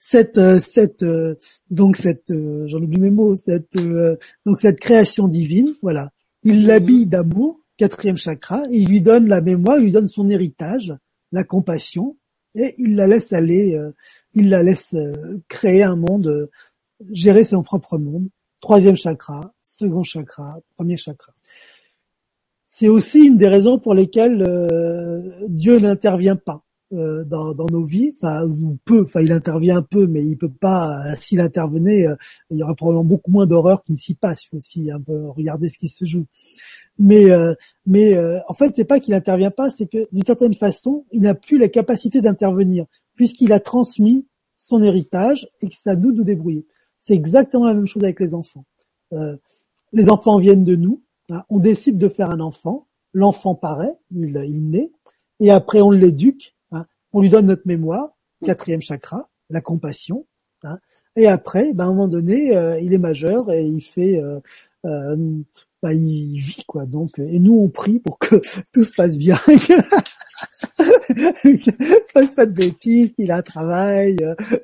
cette 0.00 0.38
euh, 0.38 0.58
cette 0.58 1.04
euh, 1.04 1.36
donc 1.70 1.96
cette 1.96 2.32
euh, 2.32 2.66
j'en 2.66 2.78
oublie 2.78 3.00
mes 3.00 3.10
mots 3.10 3.36
cette 3.36 3.76
donc 4.46 4.60
cette 4.60 4.80
création 4.80 5.28
divine 5.28 5.74
voilà. 5.82 6.10
Il 6.42 6.66
l'habille 6.66 7.06
d'amour 7.06 7.60
quatrième 7.76 8.16
chakra 8.16 8.62
et 8.72 8.78
il 8.78 8.88
lui 8.88 9.00
donne 9.00 9.28
la 9.28 9.40
mémoire 9.40 9.78
il 9.78 9.84
lui 9.84 9.92
donne 9.92 10.08
son 10.08 10.28
héritage 10.28 10.94
la 11.30 11.44
compassion 11.44 12.16
et 12.56 12.74
il 12.78 12.96
la 12.96 13.06
laisse 13.06 13.32
aller 13.32 13.78
il 14.34 14.50
la 14.50 14.62
laisse 14.62 14.94
créer 15.48 15.82
un 15.82 15.96
monde 15.96 16.48
gérer 17.10 17.44
son 17.44 17.62
propre 17.62 17.98
monde 17.98 18.28
troisième 18.60 18.96
chakra 18.96 19.52
second 19.64 20.02
chakra 20.02 20.58
premier 20.76 20.96
chakra 20.96 21.32
c'est 22.66 22.88
aussi 22.88 23.26
une 23.26 23.38
des 23.38 23.48
raisons 23.48 23.78
pour 23.78 23.94
lesquelles 23.94 24.44
Dieu 25.48 25.78
n'intervient 25.80 26.36
pas 26.36 26.62
euh, 26.94 27.22
dans, 27.22 27.66
nos 27.70 27.84
vies, 27.84 28.14
enfin 28.16 28.46
ou 28.46 28.78
peu, 28.86 29.02
enfin 29.02 29.20
il 29.20 29.30
intervient 29.30 29.76
un 29.76 29.82
peu, 29.82 30.06
mais 30.06 30.24
il 30.24 30.38
peut 30.38 30.48
pas. 30.48 31.04
Euh, 31.04 31.14
s'il 31.20 31.38
intervenait, 31.38 32.06
euh, 32.06 32.16
il 32.50 32.56
y 32.56 32.62
aurait 32.62 32.74
probablement 32.74 33.04
beaucoup 33.04 33.30
moins 33.30 33.46
d'horreur 33.46 33.84
qui 33.84 33.92
ne 33.92 33.98
s'y 33.98 34.14
passe. 34.14 34.44
Il 34.44 34.48
faut 34.48 34.56
aussi 34.56 34.90
un 34.90 34.98
peu 34.98 35.28
regarder 35.28 35.68
ce 35.68 35.76
qui 35.76 35.88
se 35.88 36.06
joue. 36.06 36.24
Mais 36.98 37.26
mais 37.86 38.18
en 38.48 38.54
fait, 38.54 38.72
c'est 38.74 38.84
pas 38.84 39.00
qu'il 39.00 39.14
intervient 39.14 39.50
pas, 39.50 39.70
c'est 39.70 39.86
que 39.86 40.08
d'une 40.12 40.24
certaine 40.24 40.54
façon, 40.54 41.04
il 41.12 41.22
n'a 41.22 41.34
plus 41.34 41.58
la 41.58 41.68
capacité 41.68 42.20
d'intervenir 42.22 42.86
puisqu'il 43.14 43.52
a 43.52 43.60
transmis 43.60 44.26
son 44.56 44.82
héritage 44.82 45.48
et 45.60 45.68
que 45.68 45.74
c'est 45.80 45.90
à 45.90 45.94
nous 45.94 46.10
de 46.10 46.18
nous 46.18 46.24
débrouiller. 46.24 46.66
C'est 47.00 47.14
exactement 47.14 47.66
la 47.66 47.74
même 47.74 47.86
chose 47.86 48.04
avec 48.04 48.20
les 48.20 48.34
enfants. 48.34 48.64
les 49.92 50.08
enfants 50.08 50.38
viennent 50.38 50.64
de 50.64 50.76
nous. 50.76 51.02
Hein, 51.30 51.42
on 51.50 51.58
décide 51.58 51.98
de 51.98 52.08
faire 52.08 52.30
un 52.30 52.40
enfant. 52.40 52.86
L'enfant 53.12 53.54
paraît, 53.54 53.98
il, 54.10 54.36
il 54.46 54.68
naît, 54.70 54.92
et 55.40 55.50
après 55.50 55.80
on 55.80 55.90
l'éduque 55.90 56.54
on 57.12 57.20
lui 57.20 57.28
donne 57.28 57.46
notre 57.46 57.66
mémoire, 57.66 58.10
quatrième 58.44 58.82
chakra, 58.82 59.28
la 59.50 59.60
compassion. 59.60 60.26
Hein, 60.62 60.78
et 61.16 61.26
après, 61.26 61.72
ben, 61.72 61.84
à 61.84 61.86
un 61.88 61.90
moment 61.90 62.08
donné, 62.08 62.56
euh, 62.56 62.78
il 62.80 62.92
est 62.92 62.98
majeur 62.98 63.50
et 63.50 63.64
il 63.64 63.80
fait, 63.80 64.22
euh, 64.84 65.26
euh, 65.84 65.88
ben, 65.88 65.92
il 65.92 66.38
vit 66.38 66.64
quoi. 66.66 66.86
Donc, 66.86 67.18
et 67.18 67.38
nous 67.38 67.58
on 67.58 67.68
prie 67.68 67.98
pour 67.98 68.18
que 68.18 68.36
tout 68.72 68.84
se 68.84 68.92
passe 68.94 69.18
bien, 69.18 69.36
qu'il 69.36 69.82
fasse 72.08 72.34
pas 72.34 72.46
de 72.46 72.52
bêtises, 72.52 73.14
qu'il 73.14 73.30
a 73.30 73.36
un 73.36 73.42
travail, 73.42 74.16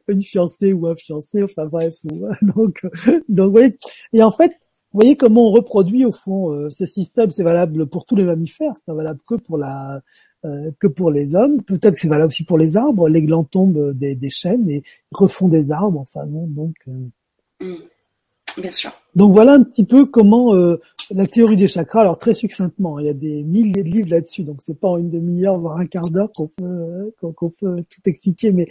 une 0.09 0.23
fiancée 0.23 0.73
ou 0.73 0.87
un 0.87 0.97
fiancé, 0.97 1.43
enfin 1.43 1.67
bref. 1.67 1.95
Donc, 2.43 2.87
donc, 3.29 3.51
voyez, 3.51 3.77
et 4.13 4.23
en 4.23 4.31
fait, 4.31 4.53
vous 4.93 5.01
voyez 5.01 5.17
comment 5.17 5.49
on 5.49 5.51
reproduit 5.51 6.05
au 6.05 6.13
fond 6.13 6.71
ce 6.71 6.87
système. 6.87 7.31
C'est 7.31 7.43
valable 7.43 7.87
pour 7.89 8.07
tous 8.07 8.15
les 8.15 8.25
mammifères, 8.25 8.75
c'est 8.77 8.93
valable 8.93 9.21
que 9.29 9.35
pour 9.35 9.59
la 9.59 10.03
euh, 10.45 10.71
que 10.79 10.87
pour 10.87 11.11
les 11.11 11.35
hommes. 11.35 11.63
Peut-être 11.63 11.95
que 11.95 12.01
c'est 12.01 12.09
valable 12.09 12.29
aussi 12.29 12.45
pour 12.45 12.59
les 12.59 12.77
arbres. 12.77 13.09
Les 13.09 13.23
glands 13.23 13.45
tombent 13.45 13.93
des, 13.93 14.15
des 14.15 14.31
chênes 14.31 14.69
et 14.69 14.83
refont 15.11 15.49
des 15.49 15.73
arbres. 15.73 16.01
Enfin 16.01 16.27
bon, 16.27 16.47
donc. 16.47 16.75
Euh. 16.89 17.65
Mm. 17.65 18.61
Bien 18.61 18.71
sûr. 18.71 18.93
Donc 19.15 19.33
voilà 19.33 19.53
un 19.53 19.63
petit 19.63 19.85
peu 19.85 20.07
comment 20.07 20.55
euh, 20.55 20.81
la 21.11 21.27
théorie 21.27 21.57
des 21.57 21.69
chakras. 21.69 22.01
Alors 22.01 22.19
très 22.19 22.35
succinctement, 22.35 22.99
il 22.99 23.07
y 23.07 23.09
a 23.09 23.15
des 23.15 23.45
milliers 23.45 23.83
de 23.85 23.89
livres 23.89 24.11
là-dessus, 24.11 24.43
donc 24.43 24.61
c'est 24.65 24.79
pas 24.79 24.89
en 24.89 24.99
une 24.99 25.09
demi-heure 25.09 25.59
voire 25.59 25.79
un 25.79 25.87
quart 25.87 26.11
d'heure 26.11 26.31
qu'on 26.37 26.49
peut 26.49 27.13
qu'on 27.21 27.51
peut 27.51 27.77
tout 27.83 28.01
expliquer. 28.07 28.53
Mais 28.53 28.67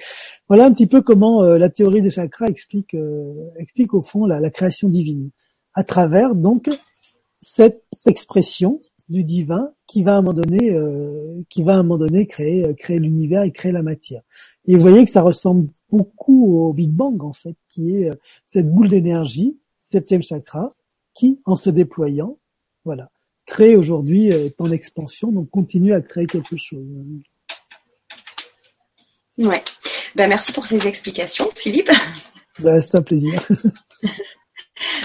voilà 0.48 0.66
un 0.66 0.74
petit 0.74 0.88
peu 0.88 1.02
comment 1.02 1.44
la 1.44 1.70
théorie 1.70 2.02
des 2.02 2.10
chakras 2.10 2.48
explique 2.48 2.96
explique 3.58 3.94
au 3.94 4.02
fond 4.02 4.26
la, 4.26 4.40
la 4.40 4.50
création 4.50 4.90
divine 4.90 5.30
à 5.74 5.84
travers 5.84 6.36
donc 6.36 6.70
cette 7.42 7.84
expression 8.06 8.80
du 9.10 9.24
divin 9.24 9.72
qui 9.86 10.04
va 10.04 10.16
à 10.16 10.18
un 10.18 10.22
moment 10.22 10.34
donné, 10.34 10.72
euh, 10.72 11.42
qui 11.50 11.62
va 11.64 11.74
à 11.74 11.78
un 11.78 11.84
moment 11.84 11.98
donné 11.98 12.26
créer, 12.26 12.66
euh, 12.66 12.74
créer 12.74 13.00
l'univers 13.00 13.44
et 13.44 13.52
créer 13.52 13.72
la 13.72 13.84
matière. 13.84 14.22
Et 14.66 14.76
vous 14.76 14.82
voyez 14.82 15.06
que 15.06 15.12
ça 15.12 15.22
ressemble 15.22 15.68
beaucoup 15.90 16.58
au 16.58 16.74
Big 16.74 16.90
Bang 16.90 17.22
en 17.24 17.34
fait, 17.34 17.56
qui 17.70 17.98
est 17.98 18.10
euh, 18.10 18.16
cette 18.48 18.72
boule 18.72 18.88
d'énergie, 18.88 19.58
septième 19.94 20.24
chakra, 20.24 20.70
qui 21.14 21.40
en 21.46 21.56
se 21.56 21.70
déployant, 21.70 22.38
voilà, 22.84 23.10
crée 23.46 23.76
aujourd'hui 23.76 24.30
est 24.30 24.60
en 24.60 24.72
expansion, 24.72 25.32
donc 25.32 25.50
continue 25.50 25.94
à 25.94 26.02
créer 26.02 26.26
quelque 26.26 26.58
chose. 26.58 26.86
Ouais. 29.38 29.64
Ben 30.16 30.28
merci 30.28 30.52
pour 30.52 30.66
ces 30.66 30.88
explications, 30.88 31.50
Philippe. 31.56 31.92
Ben, 32.60 32.80
c'est 32.84 33.00
un 33.00 33.02
plaisir. 33.02 33.42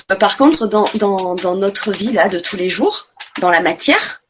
Par 0.21 0.37
contre, 0.37 0.67
dans, 0.67 0.87
dans, 0.97 1.35
dans 1.35 1.57
notre 1.57 1.93
vie 1.93 2.13
là 2.13 2.29
de 2.29 2.39
tous 2.39 2.57
les 2.57 2.69
jours, 2.69 3.09
dans 3.41 3.49
la 3.49 3.63
matière, 3.63 4.23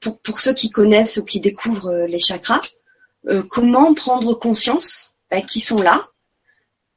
pour, 0.00 0.40
ceux 0.40 0.52
qui 0.52 0.70
connaissent 0.70 1.18
ou 1.18 1.24
qui 1.24 1.40
découvrent 1.40 1.92
euh, 1.92 2.06
les 2.08 2.18
chakras, 2.18 2.62
euh, 3.28 3.42
comment 3.48 3.94
prendre 3.94 4.34
conscience 4.34 5.14
bah, 5.30 5.40
qu'ils 5.40 5.62
sont 5.62 5.80
là, 5.80 6.08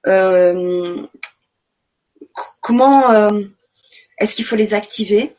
euh, 0.07 1.05
comment 2.61 3.31
est-ce 4.17 4.35
qu'il 4.35 4.45
faut 4.45 4.55
les 4.55 4.73
activer, 4.73 5.35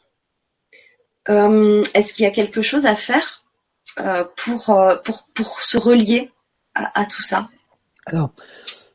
est-ce 1.29 2.13
qu'il 2.13 2.25
y 2.25 2.29
a 2.29 2.31
quelque 2.31 2.63
chose 2.63 2.87
à 2.87 2.97
faire 2.97 3.45
pour, 4.37 4.79
pour, 5.05 5.29
pour 5.35 5.63
se 5.63 5.79
relier 5.79 6.31
à, 6.75 7.07
tout 7.07 7.23
ça? 7.23 7.49
Alors, 8.07 8.31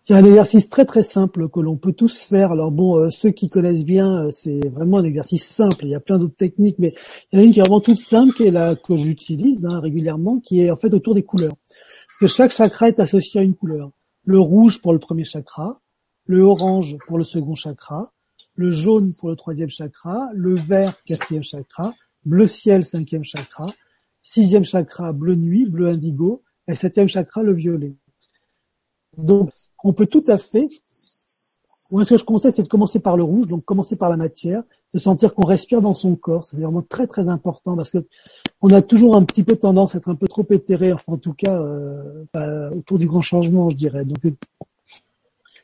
c'est 0.09 0.15
un 0.15 0.25
exercice 0.25 0.69
très 0.69 0.85
très 0.85 1.03
simple 1.03 1.49
que 1.49 1.59
l'on 1.59 1.77
peut 1.77 1.93
tous 1.93 2.17
faire. 2.17 2.51
Alors 2.51 2.71
bon, 2.71 2.97
euh, 2.97 3.11
ceux 3.11 3.29
qui 3.29 3.47
connaissent 3.47 3.85
bien, 3.85 4.25
euh, 4.25 4.31
c'est 4.31 4.67
vraiment 4.69 4.97
un 4.97 5.03
exercice 5.03 5.47
simple. 5.47 5.83
Il 5.83 5.89
y 5.89 5.93
a 5.93 5.99
plein 5.99 6.17
d'autres 6.17 6.35
techniques, 6.35 6.77
mais 6.79 6.95
il 7.31 7.37
y 7.37 7.39
en 7.39 7.43
a 7.43 7.45
une 7.45 7.53
qui 7.53 7.59
est 7.59 7.61
vraiment 7.61 7.79
toute 7.79 7.99
simple, 7.99 8.33
qui 8.33 8.47
est 8.47 8.49
la 8.51 8.75
que 8.75 8.95
j'utilise 8.95 9.63
hein, 9.65 9.79
régulièrement, 9.79 10.39
qui 10.39 10.61
est 10.61 10.71
en 10.71 10.77
fait 10.77 10.95
autour 10.95 11.13
des 11.13 11.21
couleurs. 11.21 11.53
Parce 12.07 12.19
que 12.19 12.25
chaque 12.25 12.51
chakra 12.51 12.89
est 12.89 12.99
associé 12.99 13.41
à 13.41 13.43
une 13.43 13.53
couleur. 13.53 13.91
Le 14.23 14.39
rouge 14.39 14.81
pour 14.81 14.93
le 14.93 14.99
premier 14.99 15.25
chakra, 15.25 15.75
le 16.29 16.41
orange 16.41 16.95
pour 17.07 17.17
le 17.17 17.23
second 17.23 17.55
chakra, 17.55 18.13
le 18.53 18.69
jaune 18.69 19.15
pour 19.15 19.29
le 19.29 19.35
troisième 19.35 19.71
chakra, 19.71 20.29
le 20.35 20.53
vert 20.53 20.95
quatrième 21.03 21.41
chakra, 21.41 21.91
bleu 22.23 22.45
ciel 22.45 22.85
cinquième 22.85 23.23
chakra, 23.23 23.65
sixième 24.21 24.63
chakra 24.63 25.11
bleu 25.11 25.33
nuit, 25.33 25.67
bleu 25.67 25.87
indigo, 25.87 26.43
et 26.67 26.75
septième 26.75 27.07
chakra 27.07 27.41
le 27.41 27.53
violet. 27.53 27.95
Donc 29.17 29.49
on 29.83 29.91
peut 29.91 30.05
tout 30.05 30.23
à 30.27 30.37
fait 30.37 30.67
moi, 31.91 32.05
ce 32.05 32.11
que 32.11 32.17
je 32.17 32.23
conseille, 32.23 32.53
c'est 32.55 32.61
de 32.61 32.67
commencer 32.67 32.99
par 32.99 33.17
le 33.17 33.23
rouge, 33.23 33.47
donc 33.47 33.65
commencer 33.65 33.95
par 33.95 34.09
la 34.09 34.17
matière, 34.17 34.61
de 34.93 34.99
sentir 34.99 35.33
qu'on 35.33 35.47
respire 35.47 35.81
dans 35.81 35.95
son 35.95 36.15
corps. 36.15 36.45
C'est 36.45 36.57
vraiment 36.57 36.83
très 36.83 37.07
très 37.07 37.29
important 37.29 37.75
parce 37.75 37.89
que 37.89 38.05
on 38.61 38.69
a 38.71 38.83
toujours 38.83 39.15
un 39.15 39.23
petit 39.23 39.43
peu 39.43 39.55
tendance 39.55 39.95
à 39.95 39.97
être 39.97 40.09
un 40.09 40.13
peu 40.13 40.27
trop 40.27 40.45
éthéré, 40.51 40.93
enfin 40.93 41.13
en 41.13 41.17
tout 41.17 41.33
cas 41.33 41.59
euh, 41.59 42.69
autour 42.75 42.99
du 42.99 43.07
grand 43.07 43.21
changement, 43.21 43.71
je 43.71 43.75
dirais. 43.75 44.05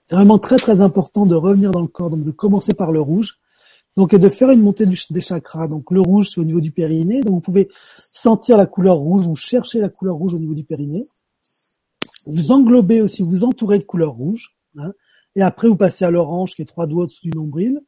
C'est 0.05 0.15
vraiment 0.15 0.39
très 0.39 0.57
très 0.57 0.81
important 0.81 1.25
de 1.25 1.35
revenir 1.35 1.71
dans 1.71 1.81
le 1.81 1.87
corps, 1.87 2.09
donc 2.09 2.23
de 2.23 2.31
commencer 2.31 2.73
par 2.73 2.91
le 2.91 3.01
rouge, 3.01 3.39
donc 3.95 4.13
et 4.13 4.19
de 4.19 4.29
faire 4.29 4.49
une 4.49 4.61
montée 4.61 4.85
des 4.85 5.21
chakras. 5.21 5.67
Donc 5.67 5.91
le 5.91 6.01
rouge 6.01 6.29
c'est 6.31 6.41
au 6.41 6.43
niveau 6.43 6.61
du 6.61 6.71
périnée, 6.71 7.21
donc 7.21 7.33
vous 7.33 7.41
pouvez 7.41 7.69
sentir 7.97 8.57
la 8.57 8.65
couleur 8.65 8.97
rouge 8.97 9.25
ou 9.27 9.35
chercher 9.35 9.79
la 9.79 9.89
couleur 9.89 10.15
rouge 10.15 10.33
au 10.33 10.39
niveau 10.39 10.53
du 10.53 10.63
périnée. 10.63 11.07
Vous 12.25 12.51
englobez 12.51 13.01
aussi, 13.01 13.21
vous 13.21 13.43
entourez 13.43 13.77
de 13.77 13.83
couleur 13.83 14.13
rouge. 14.13 14.55
Hein, 14.77 14.93
et 15.35 15.41
après, 15.41 15.67
vous 15.67 15.75
passez 15.75 16.05
à 16.05 16.11
l'orange, 16.11 16.55
qui 16.55 16.61
est 16.61 16.65
trois 16.65 16.87
doigts 16.87 17.03
au-dessus 17.03 17.29
du 17.29 17.37
nombril, 17.37 17.81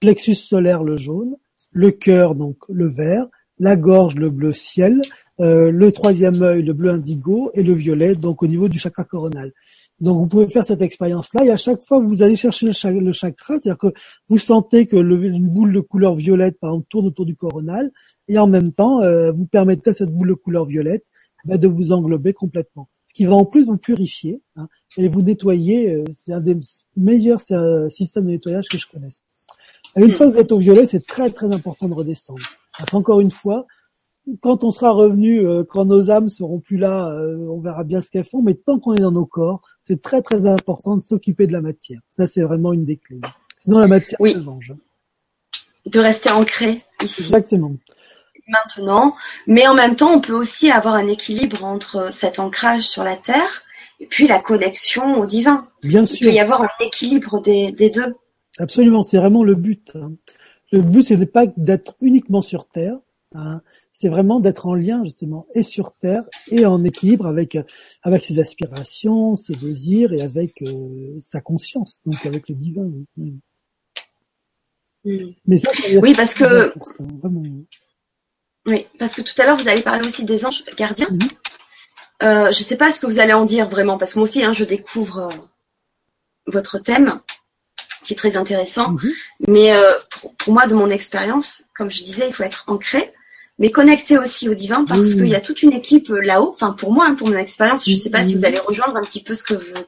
plexus 0.00 0.34
solaire, 0.34 0.82
le 0.82 0.96
jaune, 0.96 1.36
le 1.70 1.90
cœur, 1.90 2.34
donc 2.34 2.56
le 2.68 2.88
vert, 2.88 3.26
la 3.58 3.76
gorge, 3.76 4.16
le 4.16 4.30
bleu 4.30 4.52
ciel, 4.52 5.00
euh, 5.40 5.70
le 5.70 5.92
troisième 5.92 6.42
œil, 6.42 6.62
le 6.62 6.72
bleu 6.72 6.90
indigo, 6.90 7.50
et 7.54 7.62
le 7.62 7.74
violet, 7.74 8.14
donc 8.14 8.42
au 8.42 8.46
niveau 8.46 8.68
du 8.68 8.78
chakra 8.78 9.04
coronal. 9.04 9.52
Donc 10.00 10.18
vous 10.18 10.28
pouvez 10.28 10.48
faire 10.48 10.64
cette 10.64 10.82
expérience-là, 10.82 11.44
et 11.44 11.50
à 11.50 11.56
chaque 11.56 11.82
fois 11.82 12.00
vous 12.00 12.22
allez 12.22 12.36
chercher 12.36 12.66
le, 12.66 13.12
chakra, 13.12 13.54
c'est-à-dire 13.58 13.78
que 13.78 13.92
vous 14.28 14.38
sentez 14.38 14.86
que 14.86 14.96
le, 14.96 15.24
une 15.24 15.48
boule 15.48 15.72
de 15.72 15.80
couleur 15.80 16.14
violette, 16.14 16.58
par 16.60 16.70
exemple, 16.70 16.86
tourne 16.90 17.06
autour 17.06 17.24
du 17.24 17.34
coronal, 17.34 17.90
et 18.28 18.38
en 18.38 18.46
même 18.46 18.72
temps, 18.72 19.00
euh, 19.00 19.32
vous 19.32 19.46
permettez 19.46 19.90
à 19.90 19.94
cette 19.94 20.10
boule 20.10 20.28
de 20.28 20.34
couleur 20.34 20.66
violette 20.66 21.04
bah, 21.44 21.56
de 21.56 21.68
vous 21.68 21.92
englober 21.92 22.34
complètement 22.34 22.88
qui 23.16 23.24
va 23.24 23.34
en 23.34 23.46
plus 23.46 23.64
vous 23.64 23.78
purifier 23.78 24.42
hein, 24.56 24.68
et 24.98 25.08
vous 25.08 25.22
nettoyer. 25.22 25.90
Euh, 25.90 26.04
c'est 26.14 26.34
un 26.34 26.40
des 26.40 26.58
meilleurs 26.96 27.40
systèmes 27.40 28.26
de 28.26 28.32
nettoyage 28.32 28.68
que 28.68 28.76
je 28.76 28.86
connaisse. 28.86 29.22
Et 29.96 30.02
une 30.02 30.10
fois 30.10 30.26
que 30.26 30.32
vous 30.32 30.38
êtes 30.38 30.52
au 30.52 30.58
violet, 30.58 30.86
c'est 30.86 31.06
très 31.06 31.30
très 31.30 31.50
important 31.54 31.88
de 31.88 31.94
redescendre. 31.94 32.42
Parce 32.76 32.90
qu'encore 32.90 33.20
une 33.20 33.30
fois, 33.30 33.66
quand 34.40 34.64
on 34.64 34.70
sera 34.70 34.90
revenu, 34.90 35.46
euh, 35.46 35.64
quand 35.64 35.84
nos 35.84 36.10
âmes 36.10 36.28
seront 36.28 36.60
plus 36.60 36.76
là, 36.78 37.08
euh, 37.08 37.36
on 37.48 37.60
verra 37.60 37.84
bien 37.84 38.02
ce 38.02 38.10
qu'elles 38.10 38.24
font. 38.24 38.42
Mais 38.42 38.54
tant 38.54 38.78
qu'on 38.78 38.94
est 38.94 39.00
dans 39.00 39.12
nos 39.12 39.26
corps, 39.26 39.62
c'est 39.84 40.02
très 40.02 40.22
très 40.22 40.46
important 40.46 40.96
de 40.96 41.02
s'occuper 41.02 41.46
de 41.46 41.52
la 41.52 41.60
matière. 41.60 42.00
Ça, 42.10 42.26
c'est 42.26 42.42
vraiment 42.42 42.72
une 42.72 42.84
des 42.84 42.96
clés. 42.96 43.20
Sinon, 43.60 43.78
la 43.78 43.88
matière 43.88 44.20
oui. 44.20 44.32
se 44.32 44.38
venge. 44.38 44.74
De 45.86 46.00
rester 46.00 46.30
ancré 46.30 46.78
ici. 47.02 47.22
Exactement 47.22 47.72
maintenant, 48.48 49.16
mais 49.46 49.66
en 49.66 49.74
même 49.74 49.96
temps, 49.96 50.14
on 50.14 50.20
peut 50.20 50.32
aussi 50.32 50.70
avoir 50.70 50.94
un 50.94 51.06
équilibre 51.06 51.64
entre 51.64 52.12
cet 52.12 52.38
ancrage 52.38 52.84
sur 52.84 53.02
la 53.02 53.16
terre 53.16 53.64
et 54.00 54.06
puis 54.06 54.26
la 54.26 54.38
connexion 54.38 55.18
au 55.18 55.26
divin. 55.26 55.68
Bien 55.82 56.06
sûr. 56.06 56.18
Il 56.20 56.28
peut 56.28 56.34
y 56.34 56.40
avoir 56.40 56.62
un 56.62 56.68
équilibre 56.80 57.40
des, 57.40 57.72
deux. 57.72 58.14
Absolument, 58.58 59.02
c'est 59.02 59.16
vraiment 59.16 59.44
le 59.44 59.54
but. 59.54 59.90
Hein. 59.94 60.12
Le 60.72 60.80
but, 60.80 61.08
ce 61.08 61.14
n'est 61.14 61.26
pas 61.26 61.46
d'être 61.56 61.96
uniquement 62.00 62.42
sur 62.42 62.68
terre, 62.68 62.98
hein. 63.34 63.60
C'est 63.98 64.08
vraiment 64.08 64.40
d'être 64.40 64.66
en 64.66 64.74
lien 64.74 65.02
justement 65.04 65.46
et 65.54 65.62
sur 65.62 65.94
terre 65.94 66.24
et 66.50 66.66
en 66.66 66.84
équilibre 66.84 67.26
avec 67.26 67.56
avec 68.02 68.24
ses 68.24 68.38
aspirations, 68.38 69.36
ses 69.36 69.54
désirs 69.54 70.12
et 70.12 70.20
avec 70.20 70.60
euh, 70.62 71.18
sa 71.20 71.40
conscience, 71.40 72.00
donc 72.04 72.26
avec 72.26 72.48
le 72.48 72.54
divin. 72.54 72.90
Oui. 73.16 73.40
Mais 75.46 75.56
ça, 75.56 75.70
oui, 76.02 76.14
parce 76.14 76.34
que 76.34 76.74
oui, 78.66 78.86
parce 78.98 79.14
que 79.14 79.22
tout 79.22 79.40
à 79.40 79.46
l'heure, 79.46 79.56
vous 79.56 79.68
allez 79.68 79.82
parler 79.82 80.04
aussi 80.04 80.24
des 80.24 80.44
anges 80.44 80.64
gardiens. 80.76 81.08
Mhm. 81.10 81.28
Euh, 82.22 82.52
je 82.52 82.58
ne 82.58 82.64
sais 82.64 82.76
pas 82.76 82.90
ce 82.90 83.00
que 83.00 83.06
vous 83.06 83.20
allez 83.20 83.32
en 83.32 83.44
dire 83.44 83.68
vraiment, 83.68 83.96
parce 83.96 84.14
que 84.14 84.18
moi 84.18 84.24
aussi, 84.24 84.42
hein, 84.42 84.52
je 84.52 84.64
découvre 84.64 85.30
euh, 85.30 85.34
votre 86.46 86.78
thème, 86.78 87.20
qui 88.04 88.14
est 88.14 88.16
très 88.16 88.36
intéressant. 88.36 88.92
Mhm. 88.92 89.12
Mais 89.48 89.72
euh, 89.72 89.92
pour, 90.38 90.52
moi, 90.52 90.66
de 90.66 90.74
mon 90.74 90.90
expérience, 90.90 91.62
comme 91.76 91.90
je 91.90 92.02
disais, 92.02 92.26
il 92.26 92.34
faut 92.34 92.42
être 92.42 92.64
ancré, 92.66 93.12
mais 93.58 93.70
connecté 93.70 94.18
aussi 94.18 94.48
au 94.48 94.54
divin, 94.54 94.84
parce 94.84 95.14
qu'il 95.14 95.28
y 95.28 95.34
a 95.34 95.40
toute 95.40 95.62
une 95.62 95.72
équipe 95.72 96.08
là-haut. 96.08 96.50
Enfin, 96.54 96.72
pour 96.72 96.92
moi, 96.92 97.06
hein, 97.06 97.14
pour 97.14 97.28
mon 97.28 97.36
expérience, 97.36 97.86
je 97.86 97.92
ne 97.92 97.96
sais 97.96 98.10
pas 98.10 98.22
si 98.22 98.34
vous 98.34 98.44
allez 98.44 98.58
rejoindre 98.58 98.96
un 98.96 99.02
petit 99.02 99.22
peu 99.22 99.34
ce 99.34 99.42
que 99.42 99.54
vous, 99.54 99.84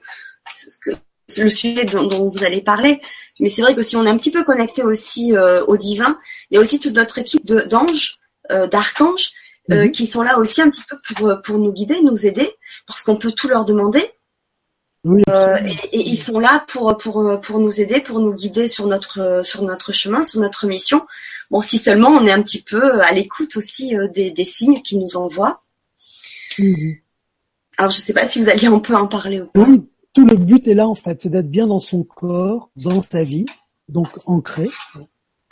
ce 0.47 0.77
que, 0.83 0.97
le 1.43 1.51
sujet 1.51 1.85
dont, 1.85 2.31
vous 2.31 2.45
allez 2.45 2.63
parler. 2.63 3.01
Mais 3.41 3.49
c'est 3.49 3.63
vrai 3.63 3.75
que 3.75 3.83
si 3.83 3.97
on 3.97 4.05
est 4.05 4.09
un 4.09 4.17
petit 4.17 4.31
peu 4.31 4.43
connecté 4.43 4.83
aussi 4.83 5.35
au 5.37 5.77
divin, 5.77 6.19
il 6.51 6.55
y 6.55 6.59
a 6.59 6.61
aussi 6.61 6.81
toute 6.81 6.95
notre 6.95 7.19
équipe 7.19 7.45
d'anges 7.47 8.19
euh, 8.51 8.67
d'archanges 8.67 9.33
euh, 9.71 9.85
mhm. 9.85 9.93
qui 9.93 10.07
sont 10.07 10.23
là 10.23 10.39
aussi 10.39 10.63
un 10.63 10.71
petit 10.71 10.85
peu 10.89 10.97
pour, 11.15 11.29
euh, 11.29 11.37
pour 11.37 11.59
nous 11.59 11.71
guider, 11.71 12.01
nous 12.01 12.25
aider, 12.25 12.51
parce 12.87 13.03
qu'on 13.03 13.17
peut 13.17 13.33
tout 13.33 13.47
leur 13.47 13.67
demander. 13.67 14.03
et, 15.05 15.77
ils 15.93 16.17
sont 16.17 16.41
là 16.41 16.65
pour, 16.69 16.97
pour, 16.97 17.41
pour 17.43 17.59
nous 17.59 17.79
aider, 17.79 18.01
pour 18.01 18.21
nous 18.21 18.33
guider 18.33 18.67
sur 18.67 18.87
notre, 18.87 19.43
sur 19.45 19.63
notre 19.65 19.93
chemin, 19.93 20.23
sur 20.23 20.41
notre 20.41 20.67
mission. 20.67 21.07
Bon, 21.51 21.61
si 21.61 21.79
seulement 21.79 22.11
on 22.11 22.27
est 22.27 22.33
un 22.33 22.43
petit 22.43 22.63
peu 22.63 23.01
à 23.01 23.13
l'écoute 23.13 23.57
aussi 23.57 23.95
des, 24.13 24.31
des 24.31 24.45
signes 24.45 24.83
qu'ils 24.83 25.01
nous 25.01 25.17
envoient. 25.17 25.61
Mhm. 26.59 26.97
Alors, 27.79 27.91
je 27.93 27.99
ne 27.99 28.03
sais 28.03 28.13
pas 28.13 28.27
si 28.27 28.43
vous 28.43 28.49
alliez 28.49 28.67
un 28.67 28.81
peu 28.81 28.95
en 28.95 29.07
parler 29.07 29.41
ou 29.41 29.47
pas. 29.47 29.61
Oui, 29.61 29.83
tout 30.13 30.27
le 30.27 30.37
but 30.37 30.67
est 30.67 30.75
là, 30.75 30.89
en 30.89 30.95
fait, 30.95 31.21
c'est 31.23 31.29
d'être 31.29 31.51
bien 31.51 31.67
dans 31.67 31.81
son 31.81 32.03
corps, 32.03 32.71
dans 32.77 33.03
sa 33.03 33.23
vie, 33.23 33.47
donc 33.89 34.09
ancré, 34.27 34.69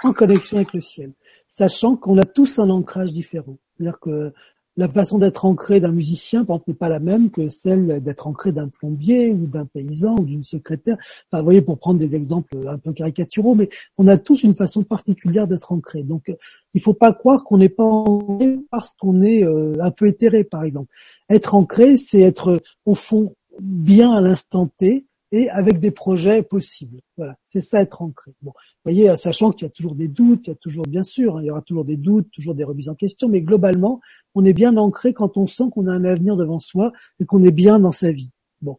en 0.02 0.12
connexion 0.12 0.56
avec 0.56 0.72
le 0.72 0.80
ciel 0.80 1.12
sachant 1.48 1.96
qu'on 1.96 2.18
a 2.18 2.24
tous 2.24 2.58
un 2.58 2.70
ancrage 2.70 3.12
différent. 3.12 3.58
C'est-à-dire 3.76 3.98
que 4.00 4.32
la 4.76 4.88
façon 4.88 5.18
d'être 5.18 5.44
ancré 5.44 5.80
d'un 5.80 5.92
musicien, 5.92 6.44
par 6.44 6.56
exemple, 6.56 6.70
n'est 6.70 6.76
pas 6.76 6.88
la 6.88 7.00
même 7.00 7.30
que 7.30 7.48
celle 7.48 8.02
d'être 8.02 8.26
ancré 8.26 8.52
d'un 8.52 8.68
plombier 8.68 9.30
ou 9.30 9.46
d'un 9.46 9.64
paysan 9.64 10.16
ou 10.18 10.24
d'une 10.24 10.44
secrétaire. 10.44 10.96
Enfin, 10.98 11.38
vous 11.38 11.44
voyez, 11.44 11.62
pour 11.62 11.78
prendre 11.78 11.98
des 11.98 12.14
exemples 12.14 12.56
un 12.66 12.78
peu 12.78 12.92
caricaturaux, 12.92 13.54
mais 13.54 13.68
on 13.98 14.06
a 14.06 14.18
tous 14.18 14.42
une 14.42 14.54
façon 14.54 14.82
particulière 14.82 15.48
d'être 15.48 15.72
ancré. 15.72 16.02
Donc, 16.02 16.30
il 16.74 16.80
faut 16.80 16.94
pas 16.94 17.12
croire 17.12 17.44
qu'on 17.44 17.58
n'est 17.58 17.68
pas 17.68 17.84
ancré 17.84 18.58
parce 18.70 18.92
qu'on 18.94 19.22
est 19.22 19.44
euh, 19.44 19.74
un 19.80 19.90
peu 19.90 20.08
éthéré, 20.08 20.44
par 20.44 20.64
exemple. 20.64 20.92
Être 21.30 21.54
ancré, 21.54 21.96
c'est 21.96 22.20
être 22.20 22.60
au 22.84 22.94
fond 22.94 23.34
bien 23.60 24.12
à 24.12 24.20
l'instant 24.20 24.68
T, 24.78 25.06
et 25.32 25.48
avec 25.50 25.80
des 25.80 25.90
projets 25.90 26.42
possibles. 26.42 27.00
Voilà, 27.16 27.36
c'est 27.46 27.60
ça 27.60 27.80
être 27.80 28.02
ancré. 28.02 28.32
Bon, 28.42 28.52
vous 28.52 28.92
voyez, 28.92 29.14
sachant 29.16 29.52
qu'il 29.52 29.66
y 29.66 29.70
a 29.70 29.72
toujours 29.72 29.94
des 29.94 30.08
doutes, 30.08 30.46
il 30.46 30.50
y 30.50 30.52
a 30.52 30.56
toujours, 30.56 30.86
bien 30.86 31.04
sûr, 31.04 31.36
hein, 31.36 31.42
il 31.42 31.46
y 31.46 31.50
aura 31.50 31.62
toujours 31.62 31.84
des 31.84 31.96
doutes, 31.96 32.30
toujours 32.30 32.54
des 32.54 32.64
remises 32.64 32.88
en 32.88 32.94
question, 32.94 33.28
mais 33.28 33.42
globalement, 33.42 34.00
on 34.34 34.44
est 34.44 34.52
bien 34.52 34.76
ancré 34.76 35.12
quand 35.12 35.36
on 35.36 35.46
sent 35.46 35.64
qu'on 35.72 35.86
a 35.88 35.92
un 35.92 36.04
avenir 36.04 36.36
devant 36.36 36.60
soi 36.60 36.92
et 37.20 37.24
qu'on 37.24 37.42
est 37.42 37.50
bien 37.50 37.80
dans 37.80 37.92
sa 37.92 38.12
vie. 38.12 38.30
Bon, 38.62 38.78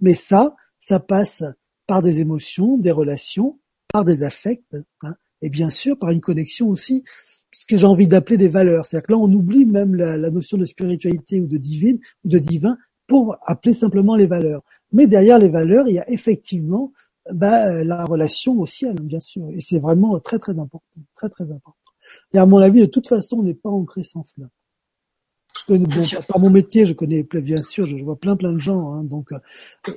mais 0.00 0.14
ça, 0.14 0.54
ça 0.78 1.00
passe 1.00 1.42
par 1.86 2.02
des 2.02 2.20
émotions, 2.20 2.76
des 2.78 2.92
relations, 2.92 3.58
par 3.92 4.04
des 4.04 4.22
affects, 4.22 4.76
hein, 5.02 5.14
et 5.42 5.50
bien 5.50 5.70
sûr 5.70 5.98
par 5.98 6.10
une 6.10 6.20
connexion 6.20 6.68
aussi, 6.68 7.02
ce 7.52 7.64
que 7.66 7.76
j'ai 7.76 7.86
envie 7.86 8.06
d'appeler 8.06 8.36
des 8.36 8.48
valeurs. 8.48 8.86
C'est-à-dire 8.86 9.06
que 9.06 9.12
là, 9.12 9.18
on 9.18 9.32
oublie 9.32 9.64
même 9.64 9.94
la, 9.94 10.16
la 10.16 10.30
notion 10.30 10.58
de 10.58 10.64
spiritualité 10.64 11.40
ou 11.40 11.46
de 11.46 11.56
divine 11.56 11.98
ou 12.24 12.28
de 12.28 12.38
divin 12.38 12.76
pour 13.06 13.36
appeler 13.42 13.74
simplement 13.74 14.14
les 14.14 14.26
valeurs. 14.26 14.62
Mais 14.92 15.06
derrière 15.06 15.38
les 15.38 15.48
valeurs, 15.48 15.88
il 15.88 15.94
y 15.94 15.98
a 15.98 16.10
effectivement 16.10 16.92
bah, 17.32 17.84
la 17.84 18.04
relation 18.04 18.58
au 18.58 18.66
ciel, 18.66 18.94
bien 19.00 19.20
sûr. 19.20 19.48
Et 19.52 19.60
c'est 19.60 19.78
vraiment 19.78 20.18
très 20.20 20.38
très 20.38 20.58
important, 20.58 21.02
très 21.14 21.28
très 21.28 21.44
important. 21.44 21.74
Et 22.32 22.38
à 22.38 22.46
mon 22.46 22.58
avis, 22.58 22.80
de 22.80 22.86
toute 22.86 23.08
façon, 23.08 23.38
on 23.38 23.42
n'est 23.42 23.54
pas 23.54 23.70
ancré 23.70 24.02
sans 24.04 24.24
cela. 24.24 24.48
par 26.28 26.38
mon 26.38 26.50
métier, 26.50 26.84
je 26.86 26.94
connais 26.94 27.22
bien 27.22 27.62
sûr, 27.62 27.84
je 27.84 27.96
vois 28.02 28.16
plein 28.16 28.36
plein 28.36 28.52
de 28.52 28.58
gens, 28.58 28.92
hein, 28.92 29.04
donc 29.04 29.30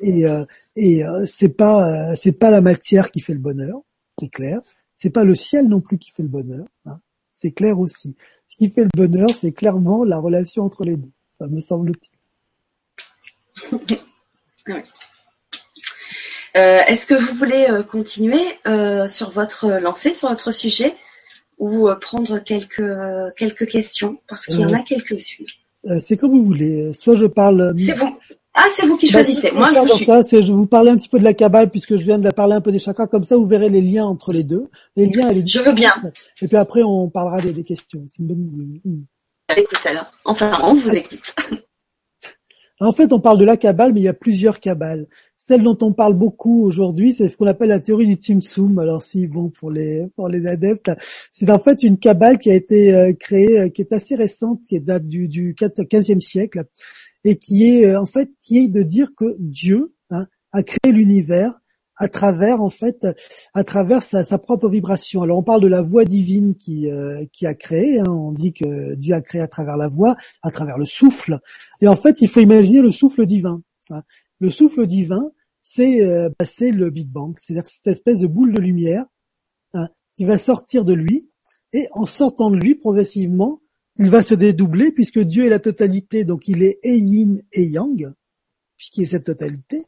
et 0.02 0.26
euh, 0.26 0.46
et 0.76 1.06
euh, 1.06 1.26
c'est 1.26 1.50
pas 1.50 2.12
euh, 2.12 2.16
c'est 2.18 2.34
pas 2.34 2.52
la 2.52 2.62
matière 2.62 3.12
qui 3.12 3.22
fait 3.22 3.34
le 3.34 3.40
bonheur, 3.40 3.82
c'est 4.18 4.30
clair. 4.30 4.62
C'est 4.96 5.10
pas 5.10 5.24
le 5.24 5.34
ciel 5.34 5.68
non 5.68 5.82
plus 5.82 5.98
qui 5.98 6.12
fait 6.12 6.24
le 6.24 6.30
bonheur, 6.30 6.68
hein, 6.86 7.00
c'est 7.32 7.52
clair 7.52 7.80
aussi. 7.80 8.16
Ce 8.50 8.56
qui 8.56 8.70
fait 8.70 8.84
le 8.84 8.90
bonheur, 8.96 9.30
c'est 9.40 9.52
clairement 9.52 10.04
la 10.04 10.20
relation 10.20 10.64
entre 10.64 10.84
les 10.84 10.98
deux, 10.98 11.12
ça 11.40 11.48
me 11.48 11.60
semble-t-il. 11.60 12.18
Euh, 16.58 16.80
est-ce 16.88 17.06
que 17.06 17.14
vous 17.14 17.34
voulez 17.36 17.68
euh, 17.70 17.82
continuer 17.82 18.42
euh, 18.68 19.08
sur 19.08 19.32
votre 19.32 19.80
lancée, 19.80 20.14
sur 20.14 20.30
votre 20.30 20.52
sujet, 20.52 20.94
ou 21.58 21.88
prendre 22.02 22.40
quelques 22.40 22.84
quelques 23.38 23.68
questions? 23.68 24.18
Parce 24.28 24.46
qu'il 24.46 24.60
y 24.60 24.66
en 24.66 24.74
a 24.74 24.82
quelques-unes. 24.82 25.46
c'est 26.00 26.18
comme 26.18 26.32
vous 26.32 26.46
voulez. 26.46 26.92
Soit 26.94 27.16
je 27.16 27.26
parle. 27.26 27.74
C'est 27.78 27.94
vous. 27.94 28.18
Ah, 28.54 28.66
c'est 28.70 28.86
vous 28.86 28.98
qui 28.98 29.08
bah, 29.08 29.20
choisissez. 29.20 29.52
Moi, 29.52 29.72
je, 29.74 29.96
suis... 29.96 30.06
ça, 30.06 30.42
je 30.42 30.52
vous 30.52 30.68
parler 30.68 30.92
un 30.92 30.98
petit 30.98 31.08
peu 31.08 31.20
de 31.20 31.24
la 31.24 31.34
cabale 31.34 31.70
puisque 31.70 31.96
je 31.96 32.04
viens 32.04 32.20
de 32.20 32.30
parler 32.32 32.54
un 32.54 32.60
peu 32.60 32.72
des 32.72 32.80
chakras. 32.80 33.08
Comme 33.08 33.24
ça, 33.24 33.38
vous 33.38 33.46
verrez 33.46 33.70
les 33.70 33.82
liens 33.82 34.06
entre 34.06 34.34
les 34.34 34.44
deux. 34.44 34.68
Les 34.98 35.06
liens. 35.06 35.30
Et 35.30 35.36
les... 35.36 35.48
Je 35.48 35.62
veux 35.62 35.72
bien. 35.72 35.94
Et 36.42 36.48
puis 36.48 36.58
après, 36.58 36.84
on 36.84 37.10
parlera 37.10 37.40
des, 37.42 37.64
questions. 37.64 38.04
C'est 38.08 38.20
une 38.20 38.28
bonne 38.28 38.82
idée. 38.84 39.62
Écoute 39.62 39.86
alors. 39.86 40.12
Enfin, 40.26 40.60
on 40.64 40.74
vous 40.74 40.94
écoute. 40.94 41.34
En 42.82 42.94
fait, 42.94 43.14
on 43.14 43.20
parle 43.20 43.38
de 43.38 43.46
la 43.46 43.58
cabale, 43.58 43.94
mais 43.94 44.00
il 44.00 44.04
y 44.06 44.08
a 44.08 44.14
plusieurs 44.14 44.60
cabales. 44.60 45.08
celle 45.38 45.64
dont 45.64 45.78
on 45.82 45.94
parle 45.94 46.16
beaucoup 46.16 46.64
aujourd'hui, 46.64 47.14
c'est 47.14 47.30
ce 47.30 47.38
qu'on 47.38 47.46
appelle 47.46 47.70
la 47.70 47.80
théorie 47.80 48.08
du 48.08 48.14
Tzimtzum. 48.14 48.80
Alors 48.80 49.04
si 49.04 49.28
bon 49.28 49.50
pour 49.50 49.70
les 49.70 50.08
pour 50.16 50.30
les 50.30 50.48
adeptes, 50.48 50.92
c'est 51.32 51.50
en 51.52 51.60
fait 51.60 51.84
une 51.84 51.98
cabale 52.00 52.40
qui 52.40 52.50
a 52.50 52.56
été 52.56 52.94
euh, 52.94 53.14
créée, 53.14 53.60
euh, 53.60 53.70
qui 53.70 53.82
est 53.82 53.94
assez 53.94 54.16
récente, 54.16 54.62
qui 54.68 54.80
date 54.80 55.08
du, 55.08 55.28
du 55.28 55.54
15e 55.54 56.22
siècle, 56.22 56.64
et 57.24 57.38
qui 57.38 57.66
est 57.66 57.86
euh, 57.86 58.02
en 58.02 58.06
fait 58.08 58.32
qui 58.42 58.60
est 58.60 58.68
de 58.68 58.82
dire 58.82 59.10
que 59.16 59.36
Dieu 59.40 59.94
hein, 60.10 60.28
a 60.52 60.64
créé 60.64 60.92
l'univers 60.92 61.61
à 61.98 62.08
travers 62.08 62.62
en 62.62 62.70
fait 62.70 63.06
à 63.54 63.64
travers 63.64 64.02
sa, 64.02 64.38
propre 64.38 64.70
vibration. 64.70 65.22
Alors 65.22 65.38
on 65.38 65.44
parle 65.44 65.62
de 65.62 65.68
la 65.68 65.82
voix 65.82 66.06
divine 66.06 66.56
qui 66.56 66.88
qui 67.32 67.46
a 67.46 67.54
créé. 67.54 68.00
Hein, 68.00 68.10
on 68.10 68.32
dit 68.32 68.54
que 68.54 68.96
Dieu 68.96 69.14
a 69.14 69.22
créé 69.22 69.42
à 69.42 69.48
travers 69.48 69.78
la 69.78 69.88
voix, 69.88 70.16
à 70.42 70.52
travers 70.52 70.78
le 70.78 70.86
souffle. 70.86 71.40
Et 71.82 71.88
en 71.88 71.96
fait, 71.96 72.22
il 72.22 72.28
faut 72.28 72.40
imaginer 72.40 72.82
le 72.82 72.92
souffle 72.92 73.26
divin. 73.26 73.62
Hein. 73.90 74.04
Le 74.40 74.50
souffle 74.50 74.88
divin, 74.88 75.32
c'est 75.62 76.02
euh, 76.04 76.30
bah, 76.40 76.46
le 76.60 76.90
Big 76.90 77.10
Bang, 77.10 77.38
c'est-à-dire 77.40 77.68
cette 77.68 77.88
espèce 77.88 78.18
de 78.18 78.28
boule 78.28 78.54
de 78.54 78.60
lumière 78.60 79.06
hein, 79.74 79.88
qui 80.16 80.26
va 80.26 80.38
sortir 80.38 80.84
de 80.84 80.94
lui, 80.94 81.30
et 81.74 81.88
en 81.92 82.06
sortant 82.06 82.52
de 82.52 82.58
lui, 82.58 82.76
progressivement, 82.76 83.62
il 83.98 84.10
va 84.10 84.24
se 84.24 84.34
dédoubler, 84.34 84.92
puisque 84.92 85.20
Dieu 85.20 85.46
est 85.46 85.50
la 85.50 85.60
totalité, 85.60 86.26
donc 86.26 86.48
il 86.48 86.64
est 86.64 86.80
et 86.84 86.98
yin 86.98 87.42
et 87.54 87.64
yang, 87.64 88.12
puisqu'il 88.82 89.08
cette 89.08 89.26
totalité. 89.26 89.86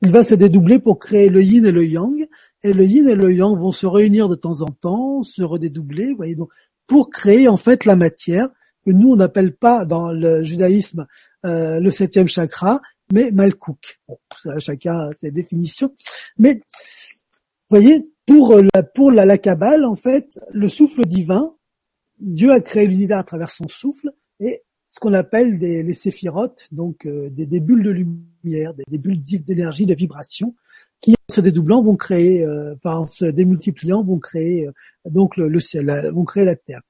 Il 0.00 0.12
va 0.12 0.22
se 0.22 0.36
dédoubler 0.36 0.78
pour 0.78 1.00
créer 1.00 1.28
le 1.28 1.42
yin 1.42 1.66
et 1.66 1.72
le 1.72 1.84
yang, 1.84 2.28
et 2.62 2.72
le 2.72 2.84
yin 2.84 3.08
et 3.08 3.16
le 3.16 3.32
yang 3.34 3.58
vont 3.58 3.72
se 3.72 3.86
réunir 3.86 4.28
de 4.28 4.36
temps 4.36 4.60
en 4.60 4.68
temps, 4.68 5.24
se 5.24 5.42
redédoubler, 5.42 6.10
vous 6.10 6.18
voyez, 6.18 6.36
donc 6.36 6.52
pour 6.86 7.10
créer 7.10 7.48
en 7.48 7.56
fait 7.56 7.84
la 7.84 7.96
matière 7.96 8.50
que 8.86 8.92
nous 8.92 9.10
on 9.10 9.16
n'appelle 9.16 9.56
pas 9.56 9.84
dans 9.84 10.12
le 10.12 10.44
judaïsme 10.44 11.08
euh, 11.44 11.80
le 11.80 11.90
septième 11.90 12.28
chakra, 12.28 12.80
mais 13.12 13.32
Malkouk. 13.32 13.98
Bon, 14.06 14.16
chacun 14.60 14.94
a 14.94 15.10
ses 15.20 15.32
définitions. 15.32 15.92
Mais, 16.38 16.54
vous 16.54 17.80
voyez, 17.80 18.08
pour 18.26 18.60
la, 18.60 18.84
pour 18.84 19.10
la, 19.10 19.24
la 19.26 19.38
Kabbale, 19.38 19.84
en 19.84 19.96
fait, 19.96 20.38
le 20.52 20.68
souffle 20.68 21.04
divin, 21.04 21.56
Dieu 22.20 22.52
a 22.52 22.60
créé 22.60 22.86
l'univers 22.86 23.18
à 23.18 23.24
travers 23.24 23.50
son 23.50 23.66
souffle, 23.68 24.12
et 24.38 24.62
ce 24.94 25.00
qu'on 25.00 25.12
appelle 25.12 25.58
des, 25.58 25.82
les 25.82 25.92
séphirotes, 25.92 26.68
donc 26.70 27.04
euh, 27.04 27.28
des, 27.28 27.46
des, 27.46 27.58
bulles 27.58 27.82
de 27.82 27.90
lumière, 27.90 28.74
des, 28.74 28.84
des 28.86 28.98
bulles 28.98 29.20
d'énergie, 29.44 29.86
de 29.86 29.94
vibration, 29.94 30.54
qui 31.00 31.14
en 31.14 31.34
se 31.34 31.40
dédoublant 31.40 31.82
vont 31.82 31.96
créer, 31.96 32.44
euh, 32.44 32.74
enfin 32.76 32.98
en 32.98 33.06
se 33.06 33.24
démultipliant 33.24 34.04
vont 34.04 34.20
créer 34.20 34.68
euh, 34.68 34.72
donc 35.10 35.36
le, 35.36 35.48
le 35.48 35.58
ciel, 35.58 36.12
vont 36.14 36.24
créer 36.24 36.44
la 36.44 36.54
terre 36.54 36.80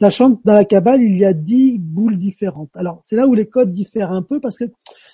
sachant 0.00 0.34
que 0.34 0.40
dans 0.44 0.54
la 0.54 0.64
cabale, 0.64 1.02
il 1.02 1.14
y 1.18 1.26
a 1.26 1.34
dix 1.34 1.78
boules 1.78 2.16
différentes. 2.16 2.70
Alors, 2.74 3.02
c'est 3.04 3.16
là 3.16 3.26
où 3.26 3.34
les 3.34 3.46
codes 3.46 3.74
diffèrent 3.74 4.12
un 4.12 4.22
peu 4.22 4.40
parce 4.40 4.56
que 4.56 4.64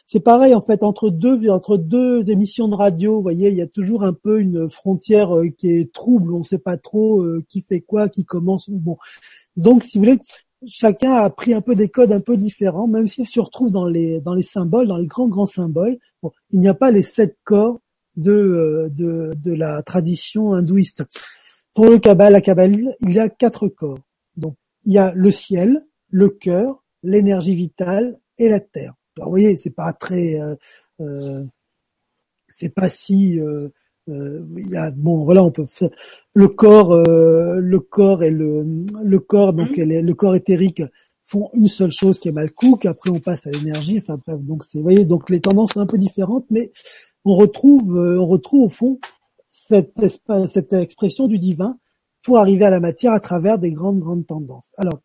c'est 0.07 0.20
pareil, 0.20 0.55
en 0.55 0.61
fait, 0.61 0.84
entre 0.84 1.11
deux, 1.11 1.51
entre 1.51 1.76
deux 1.76 2.30
émissions 2.30 2.68
de 2.68 2.76
radio, 2.76 3.16
vous 3.16 3.22
voyez, 3.22 3.49
il 3.49 3.57
y 3.57 3.62
a 3.62 3.66
toujours 3.66 4.05
un 4.05 4.12
peu 4.12 4.39
une 4.39 4.70
frontière 4.70 5.37
euh, 5.37 5.49
qui 5.49 5.72
est 5.72 5.93
trouble, 5.93 6.32
on 6.32 6.39
ne 6.39 6.45
sait 6.45 6.59
pas 6.59 6.76
trop 6.76 7.20
euh, 7.20 7.45
qui 7.49 7.62
fait 7.62 7.80
quoi, 7.80 8.09
qui 8.09 8.24
commence. 8.24 8.70
Bon. 8.70 8.97
Donc, 9.57 9.82
si 9.82 9.99
vous 9.99 10.05
voulez, 10.05 10.20
chacun 10.66 11.12
a 11.12 11.30
pris 11.30 11.54
un 11.54 11.61
peu 11.61 11.74
des 11.74 11.88
codes 11.88 12.12
un 12.12 12.20
peu 12.20 12.36
différents, 12.36 12.86
même 12.86 13.07
s'ils 13.07 13.28
se 13.28 13.40
retrouvent 13.40 13.70
dans 13.70 13.86
les, 13.86 14.20
dans 14.20 14.34
les 14.34 14.42
symboles, 14.42 14.86
dans 14.86 14.98
les 14.98 15.07
grands, 15.07 15.28
grands 15.28 15.46
symboles. 15.46 15.98
Bon, 16.22 16.32
il 16.50 16.61
n'y 16.61 16.68
a 16.68 16.74
pas 16.74 16.90
les 16.90 17.02
sept 17.02 17.36
corps 17.44 17.80
de, 18.16 18.32
euh, 18.32 18.88
de, 18.90 19.32
de 19.36 19.52
la 19.52 19.82
tradition 19.82 20.54
hindouiste. 20.54 21.04
Pour 21.74 21.86
le 21.90 21.98
Kabbal, 21.98 22.32
la 22.32 22.40
Kabbale, 22.40 22.96
il 23.00 23.12
y 23.12 23.18
a 23.18 23.28
quatre 23.28 23.68
corps. 23.68 23.98
Donc, 24.36 24.57
il 24.84 24.94
y 24.94 24.98
a 24.98 25.12
le 25.14 25.30
ciel, 25.30 25.84
le 26.11 26.30
cœur, 26.30 26.82
l'énergie 27.02 27.54
vitale 27.54 28.18
et 28.38 28.48
la 28.48 28.61
terre. 28.61 28.94
Alors, 29.16 29.28
vous 29.28 29.32
voyez, 29.32 29.57
c'est 29.57 29.70
pas 29.74 29.92
très, 29.92 30.40
euh, 30.40 30.54
euh, 31.00 31.44
c'est 32.48 32.74
pas 32.74 32.88
si, 32.88 33.40
euh, 33.40 33.68
il 34.09 34.68
y 34.70 34.76
a, 34.76 34.90
bon, 34.90 35.24
voilà, 35.24 35.42
on 35.42 35.50
peut 35.50 35.66
faire 35.66 35.90
le 36.34 36.48
corps, 36.48 36.96
le 36.96 37.80
corps 37.80 38.22
et 38.22 38.30
le, 38.30 38.64
le 39.02 39.20
corps, 39.20 39.52
donc 39.52 39.76
mmh. 39.76 39.82
le 39.82 40.14
corps 40.14 40.34
éthérique 40.34 40.82
font 41.24 41.50
une 41.54 41.68
seule 41.68 41.90
chose 41.90 42.20
qui 42.20 42.28
est 42.28 42.32
mal 42.32 42.52
cook. 42.52 42.86
Après, 42.86 43.11
on 43.11 43.18
passe 43.18 43.46
à 43.46 43.50
l'énergie. 43.50 43.98
Enfin 43.98 44.16
bref, 44.24 44.40
donc 44.40 44.64
c'est, 44.64 44.78
vous 44.78 44.84
voyez, 44.84 45.04
donc 45.04 45.28
les 45.28 45.40
tendances 45.40 45.72
sont 45.72 45.80
un 45.80 45.86
peu 45.86 45.98
différentes, 45.98 46.46
mais 46.50 46.70
on 47.24 47.34
retrouve, 47.34 47.96
on 47.96 48.26
retrouve 48.26 48.66
au 48.66 48.68
fond 48.68 48.98
cette, 49.50 49.92
cette 50.48 50.72
expression 50.72 51.26
du 51.26 51.38
divin 51.38 51.76
pour 52.22 52.38
arriver 52.38 52.64
à 52.64 52.70
la 52.70 52.78
matière 52.78 53.12
à 53.12 53.20
travers 53.20 53.59
des 53.59 53.72
grandes, 53.72 53.98
grandes 53.98 54.26
tendances. 54.26 54.70
Alors, 54.76 55.00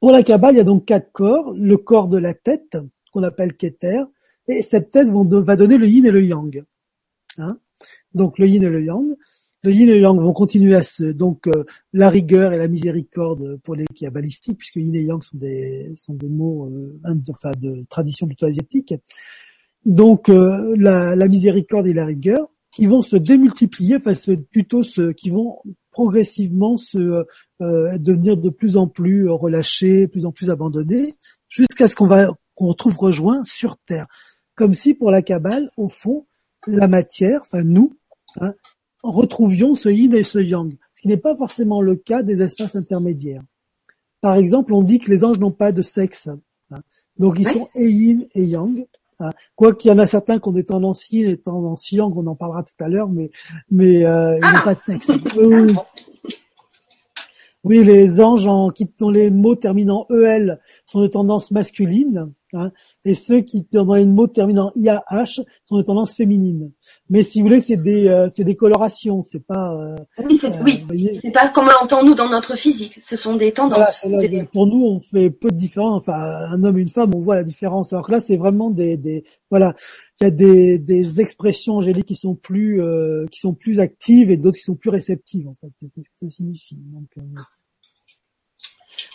pour 0.00 0.10
la 0.10 0.22
Kabbale, 0.22 0.54
il 0.54 0.58
y 0.58 0.60
a 0.60 0.64
donc 0.64 0.86
quatre 0.86 1.12
corps. 1.12 1.52
Le 1.54 1.76
corps 1.76 2.08
de 2.08 2.18
la 2.18 2.32
tête, 2.32 2.78
qu'on 3.12 3.22
appelle 3.22 3.56
Keter, 3.56 4.04
et 4.48 4.62
cette 4.62 4.90
tête 4.90 5.08
va 5.08 5.56
donner 5.56 5.76
le 5.76 5.86
yin 5.86 6.06
et 6.06 6.10
le 6.10 6.22
yang. 6.22 6.64
Donc 8.14 8.38
le 8.38 8.46
yin 8.46 8.62
et 8.62 8.68
le 8.68 8.82
yang. 8.84 9.14
Le 9.62 9.72
yin 9.72 9.88
et 9.88 9.94
le 9.94 10.00
yang 10.00 10.18
vont 10.18 10.32
continuer 10.32 10.74
à 10.74 10.82
se 10.82 11.04
donc 11.04 11.46
euh, 11.48 11.64
la 11.92 12.08
rigueur 12.08 12.52
et 12.52 12.58
la 12.58 12.68
miséricorde 12.68 13.58
pour 13.62 13.74
les 13.74 13.84
kabbalistiques, 13.86 14.58
puisque 14.58 14.76
yin 14.76 14.94
et 14.94 15.02
yang 15.02 15.22
sont 15.22 15.36
des 15.36 15.92
sont 15.96 16.14
des 16.14 16.28
mots 16.28 16.68
euh, 16.70 17.00
enfin 17.30 17.52
de 17.58 17.84
tradition 17.88 18.26
plutôt 18.26 18.46
asiatique. 18.46 18.94
Donc 19.84 20.28
euh, 20.28 20.74
la, 20.76 21.16
la 21.16 21.28
miséricorde 21.28 21.86
et 21.86 21.94
la 21.94 22.04
rigueur 22.04 22.48
qui 22.76 22.84
vont 22.84 23.00
se 23.00 23.16
démultiplier, 23.16 23.96
enfin 23.96 24.12
plutôt 24.50 24.82
ce, 24.82 25.12
qui 25.12 25.30
vont 25.30 25.62
progressivement 25.92 26.76
se 26.76 27.24
euh, 27.62 27.98
devenir 27.98 28.36
de 28.36 28.50
plus 28.50 28.76
en 28.76 28.86
plus 28.86 29.30
relâchés, 29.30 30.02
de 30.02 30.10
plus 30.10 30.26
en 30.26 30.32
plus 30.32 30.50
abandonnés, 30.50 31.14
jusqu'à 31.48 31.88
ce 31.88 31.96
qu'on 31.96 32.06
va 32.06 32.28
qu'on 32.54 32.66
retrouve 32.66 32.96
rejoint 32.98 33.44
sur 33.44 33.78
Terre. 33.78 34.06
Comme 34.54 34.74
si 34.74 34.92
pour 34.92 35.10
la 35.10 35.22
Kabbale, 35.22 35.70
au 35.78 35.88
fond, 35.88 36.26
la 36.66 36.88
matière, 36.88 37.42
enfin 37.42 37.62
nous, 37.62 37.96
hein, 38.40 38.54
retrouvions 39.02 39.74
ce 39.74 39.88
yin 39.88 40.14
et 40.14 40.24
ce 40.24 40.38
yang, 40.38 40.76
ce 40.94 41.02
qui 41.02 41.08
n'est 41.08 41.16
pas 41.16 41.36
forcément 41.36 41.80
le 41.80 41.96
cas 41.96 42.22
des 42.22 42.42
espaces 42.42 42.76
intermédiaires. 42.76 43.42
Par 44.20 44.36
exemple, 44.36 44.72
on 44.72 44.82
dit 44.82 44.98
que 44.98 45.10
les 45.10 45.24
anges 45.24 45.38
n'ont 45.38 45.52
pas 45.52 45.72
de 45.72 45.82
sexe. 45.82 46.28
Hein. 46.70 46.80
Donc 47.18 47.38
ils 47.38 47.48
sont 47.48 47.68
et 47.74 47.88
yin 47.88 48.26
et 48.34 48.44
yang, 48.44 48.86
Hein. 49.20 49.32
Quoi 49.54 49.74
qu'il 49.74 49.90
y 49.90 49.94
en 49.94 49.98
a 49.98 50.06
certains 50.06 50.38
qui 50.38 50.48
ont 50.48 50.52
des 50.52 50.64
tendances 50.64 51.10
yin 51.10 51.28
et 51.28 51.38
tendances 51.38 51.90
yang, 51.90 52.14
on 52.16 52.26
en 52.26 52.34
parlera 52.34 52.62
tout 52.62 52.84
à 52.84 52.88
l'heure, 52.88 53.08
mais 53.08 53.30
mais 53.70 54.04
euh, 54.04 54.38
ils 54.38 54.52
n'ont 54.52 54.64
pas 54.64 54.74
de 54.74 54.80
sexe. 54.80 55.10
Oui, 57.64 57.82
les 57.82 58.20
anges 58.20 58.46
en, 58.46 58.70
qui, 58.70 58.88
dont 58.96 59.10
les 59.10 59.28
mots 59.28 59.56
terminant 59.56 60.06
EL 60.08 60.60
sont 60.84 61.00
de 61.00 61.08
tendance 61.08 61.50
masculine, 61.50 62.32
hein, 62.52 62.70
et 63.04 63.14
ceux 63.14 63.40
qui 63.40 63.66
ont 63.74 63.94
les 63.94 64.04
mots 64.04 64.26
terminant 64.26 64.70
IAH 64.74 65.42
sont 65.64 65.76
de 65.76 65.82
tendance 65.82 66.14
féminine. 66.14 66.72
Mais 67.10 67.22
si 67.22 67.40
vous 67.40 67.46
voulez, 67.46 67.60
c'est 67.60 67.76
des, 67.76 68.08
euh, 68.08 68.28
c'est 68.34 68.44
des 68.44 68.56
colorations, 68.56 69.24
c'est 69.30 69.44
pas. 69.44 69.74
Euh, 69.74 69.96
oui, 70.28 70.36
c'est, 70.36 70.52
oui, 70.62 70.84
c'est 71.12 71.30
pas 71.30 71.48
comme 71.50 71.66
l'entend 71.66 72.04
nous 72.04 72.14
dans 72.14 72.28
notre 72.28 72.56
physique. 72.56 72.98
Ce 73.00 73.16
sont 73.16 73.36
des 73.36 73.52
tendances. 73.52 74.06
Pour 74.52 74.66
nous, 74.66 74.84
on 74.84 75.00
fait 75.00 75.30
peu 75.30 75.50
de 75.50 75.56
différence. 75.56 76.02
Enfin, 76.02 76.14
un 76.50 76.62
homme 76.64 76.78
et 76.78 76.82
une 76.82 76.88
femme, 76.88 77.12
on 77.14 77.20
voit 77.20 77.36
la 77.36 77.44
différence. 77.44 77.92
Alors 77.92 78.06
que 78.06 78.12
là, 78.12 78.20
c'est 78.20 78.36
vraiment 78.36 78.70
des, 78.70 78.96
des, 78.96 79.24
voilà, 79.50 79.74
il 80.20 80.24
y 80.24 80.26
a 80.26 80.30
des, 80.30 80.78
des 80.78 81.20
expressions 81.20 81.74
angéliques 81.74 82.06
qui 82.06 82.16
sont 82.16 82.34
plus, 82.34 82.80
euh, 82.80 83.26
qui 83.30 83.40
sont 83.40 83.54
plus 83.54 83.80
actives 83.80 84.30
et 84.30 84.36
d'autres 84.36 84.58
qui 84.58 84.64
sont 84.64 84.76
plus 84.76 84.90
réceptives. 84.90 85.48
En 85.48 85.54
fait, 85.54 85.68
c'est 85.78 85.88
ce 85.88 86.00
que 86.00 86.30
ça 86.30 86.30
signifie. 86.30 86.76
Donc, 86.76 87.08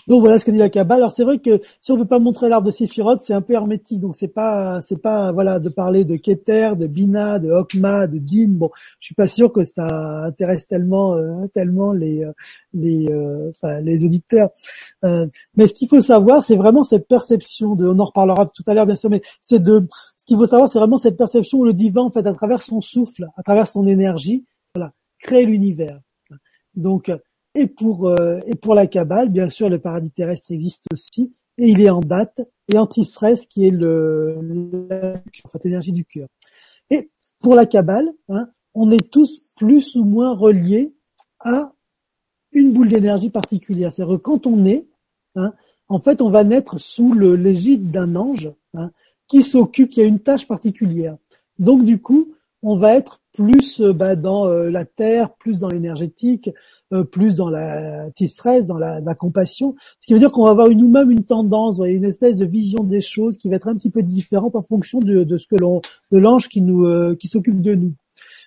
donc 0.08 0.22
voilà 0.22 0.40
ce 0.40 0.46
que 0.46 0.52
dit 0.52 0.58
la 0.58 0.70
Kabbale. 0.70 1.00
Alors 1.00 1.14
c'est 1.16 1.24
vrai 1.24 1.40
que 1.40 1.62
si 1.82 1.92
on 1.92 1.98
ne 1.98 2.04
peut 2.04 2.08
pas 2.08 2.20
montrer 2.20 2.50
l'arbre 2.50 2.68
de 2.68 2.72
Séphiroth, 2.72 3.22
c'est 3.24 3.34
un 3.34 3.42
peu 3.42 3.54
hermétique. 3.54 4.00
Donc 4.00 4.16
c'est 4.18 4.28
pas 4.28 4.82
c'est 4.82 5.02
pas 5.02 5.32
voilà 5.32 5.60
de 5.60 5.70
parler 5.70 6.06
de 6.06 6.16
Keter, 6.16 6.72
de 6.78 6.88
Bina, 6.88 7.40
de 7.40 7.52
Hokma, 7.52 8.08
de 8.08 8.18
Din. 8.18 8.50
Bon, 8.50 8.70
je 9.00 9.06
suis 9.06 9.16
pas 9.16 9.28
sûr 9.28 9.52
que 9.52 9.64
ça 9.64 10.26
intéresse 10.26 10.68
tellement 10.68 11.16
euh, 11.16 11.48
tellement 11.54 11.94
les 11.94 12.24
euh, 12.24 12.32
les 12.74 13.08
euh, 13.12 13.50
enfin, 13.50 13.80
les 13.82 14.04
auditeurs. 14.04 14.50
mais 15.56 15.68
ce 15.68 15.74
qu'il 15.74 15.88
faut 15.88 16.02
savoir, 16.02 16.44
c'est 16.44 16.56
vraiment 16.56 16.84
cette 16.84 17.08
perception 17.08 17.76
de. 17.76 17.88
On 17.88 18.00
en 18.00 18.06
reparlera 18.06 18.46
tout 18.48 18.64
à 18.68 18.74
l'heure 18.74 18.86
bien 18.86 18.96
sûr, 18.96 19.10
mais 19.10 19.22
c'est 19.42 19.60
de 19.60 19.86
ce 20.18 20.26
qu'il 20.26 20.38
faut 20.38 20.48
savoir, 20.48 20.70
c'est 20.70 20.80
vraiment 20.80 20.98
cette 20.98 21.18
perception 21.18 21.60
où 21.60 21.66
le 21.66 21.74
divin 21.74 22.04
en 22.04 22.12
fait 22.12 22.26
à 22.26 22.34
travers 22.34 22.62
son 22.62 22.82
souffle, 22.82 23.28
à 23.38 23.44
travers 23.44 23.68
son 23.68 23.88
énergie, 23.88 24.46
voilà, 24.76 24.94
crée 25.20 25.46
l'univers. 25.46 26.00
Donc 26.76 27.12
et 27.56 27.68
pour, 27.68 28.08
euh, 28.08 28.40
et 28.46 28.56
pour 28.56 28.76
la 28.76 28.88
Kabbale, 28.88 29.30
bien 29.30 29.50
sûr, 29.50 29.70
le 29.70 29.80
paradis 29.80 30.12
terrestre 30.12 30.52
existe 30.52 30.86
aussi, 30.94 31.34
et 31.58 31.68
il 31.68 31.82
est 31.82 31.90
en 31.90 32.00
date, 32.00 32.42
et 32.70 32.78
anti-stress 32.78 33.46
qui 33.48 33.68
est 33.68 33.72
le, 33.72 34.38
l'énergie 35.64 35.92
du 35.92 36.06
cœur. 36.06 36.28
Et 36.90 37.10
pour 37.40 37.56
la 37.56 37.66
Kabbale, 37.66 38.10
hein, 38.30 38.50
on 38.74 38.90
est 38.92 39.12
tous 39.12 39.54
plus 39.58 39.96
ou 39.96 40.04
moins 40.04 40.34
reliés 40.36 40.94
à 41.40 41.74
une 42.54 42.72
boule 42.72 42.88
d'énergie 42.88 43.30
particulière. 43.30 43.92
C'est-à-dire 43.94 44.18
que 44.18 44.22
quand 44.22 44.48
on 44.48 44.66
est, 44.66 44.88
hein, 45.36 45.54
en 45.88 46.00
fait, 46.00 46.22
on 46.22 46.30
va 46.30 46.44
naître 46.44 46.80
sous 46.80 47.14
l'égide 47.14 47.92
d'un 47.92 48.16
ange 48.16 48.50
hein, 48.74 48.92
qui 49.28 49.44
s'occupe, 49.44 49.90
qui 49.90 50.02
a 50.02 50.06
une 50.06 50.20
tâche 50.20 50.48
particulière. 50.48 51.18
Donc 51.60 51.84
du 51.84 52.02
coup, 52.02 52.34
on 52.64 52.76
va 52.76 52.96
être 52.96 53.22
plus 53.34 53.82
euh, 53.82 53.94
bah, 53.94 54.16
dans 54.16 54.48
euh, 54.48 54.70
la 54.70 54.86
terre, 54.86 55.34
plus 55.36 55.58
dans 55.58 55.70
l'énergétique, 55.70 56.50
euh, 56.94 57.04
plus 57.04 57.36
dans 57.36 57.50
la 57.50 58.10
stress, 58.28 58.66
dans 58.66 58.78
la, 58.78 59.16
compassion. 59.16 59.74
Ce 60.02 60.08
qui 60.08 60.14
veut 60.14 60.20
dire 60.20 60.32
qu'on 60.32 60.46
va 60.46 60.52
avoir 60.52 60.70
nous-mêmes 60.70 61.12
une 61.12 61.26
tendance, 61.26 61.80
une 61.80 62.06
espèce 62.06 62.36
de 62.36 62.46
vision 62.46 62.84
des 62.84 63.02
choses 63.02 63.38
qui 63.38 63.50
va 63.50 63.56
être 63.56 63.68
un 63.68 63.76
petit 63.76 63.90
peu 63.90 64.04
différente 64.04 64.56
en 64.56 64.62
fonction 64.62 65.00
de, 65.00 65.24
de 65.24 65.38
ce 65.38 65.48
que 65.48 65.56
l'on, 65.56 65.82
de 66.12 66.18
l'ange 66.18 66.50
qui 66.50 66.62
nous, 66.62 67.16
qui 67.16 67.28
s'occupe 67.28 67.62
de 67.62 67.76
nous. 67.76 67.94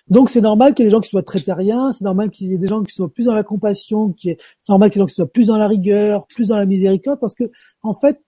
Donc 0.07 0.29
c'est 0.29 0.41
normal 0.41 0.75
qu'il 0.75 0.83
y 0.83 0.87
ait 0.87 0.89
des 0.89 0.95
gens 0.95 1.01
qui 1.01 1.09
soient 1.09 1.23
très 1.23 1.39
terriens, 1.39 1.91
c'est 1.93 2.03
normal 2.03 2.29
qu'il 2.29 2.47
y 2.47 2.53
ait 2.53 2.59
des 2.59 2.67
gens 2.67 2.83
qui 2.83 2.93
soient 2.93 3.09
plus 3.09 3.23
dans 3.23 3.33
la 3.33 3.43
compassion, 3.43 4.11
qui 4.11 4.29
est, 4.29 4.37
c'est 4.39 4.69
normal 4.69 4.91
qu'il 4.91 4.99
y 4.99 5.01
ait 5.01 5.05
des 5.05 5.07
gens 5.07 5.13
qui 5.13 5.15
soient 5.15 5.31
plus 5.31 5.47
dans 5.47 5.57
la 5.57 5.67
rigueur, 5.67 6.27
plus 6.27 6.49
dans 6.49 6.57
la 6.57 6.67
miséricorde, 6.67 7.19
parce 7.19 7.33
que 7.33 7.45
en 7.81 7.95
fait, 7.95 8.19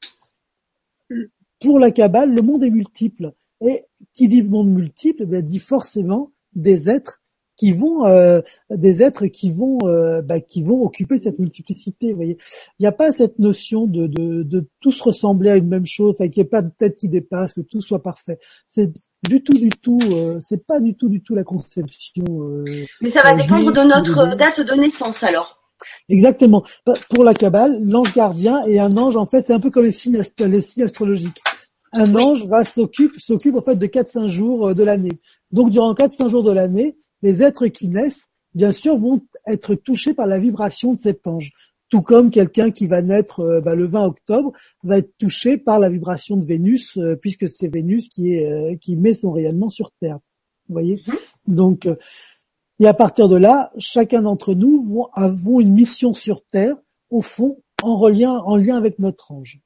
pour 1.59 1.79
la 1.79 1.91
Kabbale, 1.91 2.33
le 2.33 2.41
monde 2.41 2.63
est 2.63 2.69
multiple. 2.71 3.33
Et 3.61 3.85
qui 4.13 4.27
dit 4.27 4.43
monde 4.43 4.69
multiple, 4.69 5.27
eh 5.31 5.41
dit 5.41 5.59
forcément 5.59 6.31
des 6.53 6.89
êtres 6.89 7.21
qui 7.57 7.71
vont 7.71 8.05
euh, 8.05 8.39
des 8.69 9.01
êtres 9.01 9.25
qui 9.25 9.51
vont 9.51 9.79
euh, 9.83 10.21
bah, 10.21 10.39
qui 10.39 10.61
vont 10.61 10.83
occuper 10.83 11.17
cette 11.19 11.39
multiplicité. 11.39 12.11
Vous 12.11 12.17
voyez, 12.17 12.37
il 12.79 12.83
n'y 12.83 12.87
a 12.87 12.91
pas 12.91 13.11
cette 13.11 13.39
notion 13.39 13.87
de, 13.87 14.05
de, 14.07 14.43
de 14.43 14.69
tous 14.79 15.01
ressembler 15.01 15.49
à 15.49 15.57
une 15.57 15.67
même 15.67 15.85
chose, 15.85 16.15
qu'il 16.17 16.29
n'y 16.29 16.39
ait 16.41 16.45
pas 16.45 16.61
de 16.61 16.71
tête 16.77 16.97
qui 16.97 17.07
dépasse, 17.07 17.53
que 17.53 17.61
tout 17.61 17.81
soit 17.81 18.03
parfait. 18.03 18.37
C'est 18.67 18.93
du 19.27 19.43
tout, 19.43 19.57
du 19.57 19.69
tout. 19.69 19.99
Euh, 20.11 20.39
c'est 20.47 20.65
pas 20.65 20.79
du 20.79 20.95
tout, 20.95 21.09
du 21.09 21.21
tout 21.21 21.33
la 21.35 21.43
conception. 21.43 22.23
Mais 23.01 23.09
ça 23.09 23.23
va 23.23 23.35
dépendre 23.35 23.73
de 23.73 23.81
notre 23.81 24.37
date 24.37 24.61
de 24.61 24.79
naissance 24.79 25.23
alors. 25.23 25.63
Exactement. 26.09 26.63
Pour 27.09 27.23
la 27.23 27.33
Kabbale, 27.33 27.83
l'ange 27.83 28.13
gardien 28.13 28.63
est 28.65 28.79
un 28.79 28.95
ange. 28.97 29.15
En 29.15 29.25
fait, 29.25 29.45
c'est 29.45 29.53
un 29.53 29.59
peu 29.59 29.69
comme 29.69 29.83
les 29.83 29.91
signes, 29.91 30.21
les 30.39 30.61
signes 30.61 30.83
astrologiques 30.83 31.41
un 31.91 32.15
ange 32.15 32.45
va 32.45 32.63
s'occupe 32.63 33.19
s'occupe 33.19 33.55
en 33.55 33.61
fait 33.61 33.75
de 33.75 33.88
4-5 33.88 34.27
jours 34.27 34.69
euh, 34.69 34.73
de 34.73 34.83
l'année. 34.83 35.19
Donc 35.51 35.69
durant 35.69 35.93
4-5 35.93 36.29
jours 36.29 36.43
de 36.43 36.51
l'année, 36.51 36.97
les 37.21 37.43
êtres 37.43 37.67
qui 37.67 37.88
naissent, 37.88 38.27
bien 38.53 38.71
sûr, 38.71 38.97
vont 38.97 39.21
être 39.45 39.75
touchés 39.75 40.13
par 40.13 40.27
la 40.27 40.39
vibration 40.39 40.93
de 40.93 40.99
cet 40.99 41.27
ange. 41.27 41.51
Tout 41.89 42.01
comme 42.01 42.31
quelqu'un 42.31 42.71
qui 42.71 42.85
va 42.88 43.01
naître 43.01 43.39
euh, 43.39 43.61
bah, 43.61 43.75
le 43.75 43.85
20 43.85 44.05
octobre 44.05 44.51
va 44.83 44.97
être 44.97 45.13
touché 45.17 45.57
par 45.57 45.79
la 45.79 45.89
vibration 45.89 46.38
de 46.38 46.45
Vénus, 46.45 46.97
euh, 46.97 47.15
puisque 47.15 47.47
c'est 47.49 47.67
Vénus 47.67 48.09
qui 48.09 48.33
est 48.33 48.77
qui 48.79 48.95
met 48.97 49.13
son 49.13 49.31
rayonnement 49.31 49.69
sur 49.69 49.91
Terre. 49.99 50.19
Vous 50.67 50.73
voyez? 50.73 51.01
Mhm. 51.07 51.15
Donc 51.55 51.88
et 52.79 52.88
à 52.88 52.93
partir 52.93 53.27
de 53.27 53.35
là, 53.35 53.71
chacun 53.79 54.21
d'entre 54.21 54.53
nous 54.53 54.83
vont, 54.83 55.07
avons 55.13 55.59
une 55.59 55.73
mission 55.73 56.13
sur 56.13 56.45
Terre, 56.45 56.75
au 57.09 57.21
fond, 57.21 57.61
en, 57.81 57.97
relien, 57.97 58.38
en 58.38 58.55
lien 58.55 58.77
avec 58.77 58.99
notre 58.99 59.31
ange. 59.31 59.59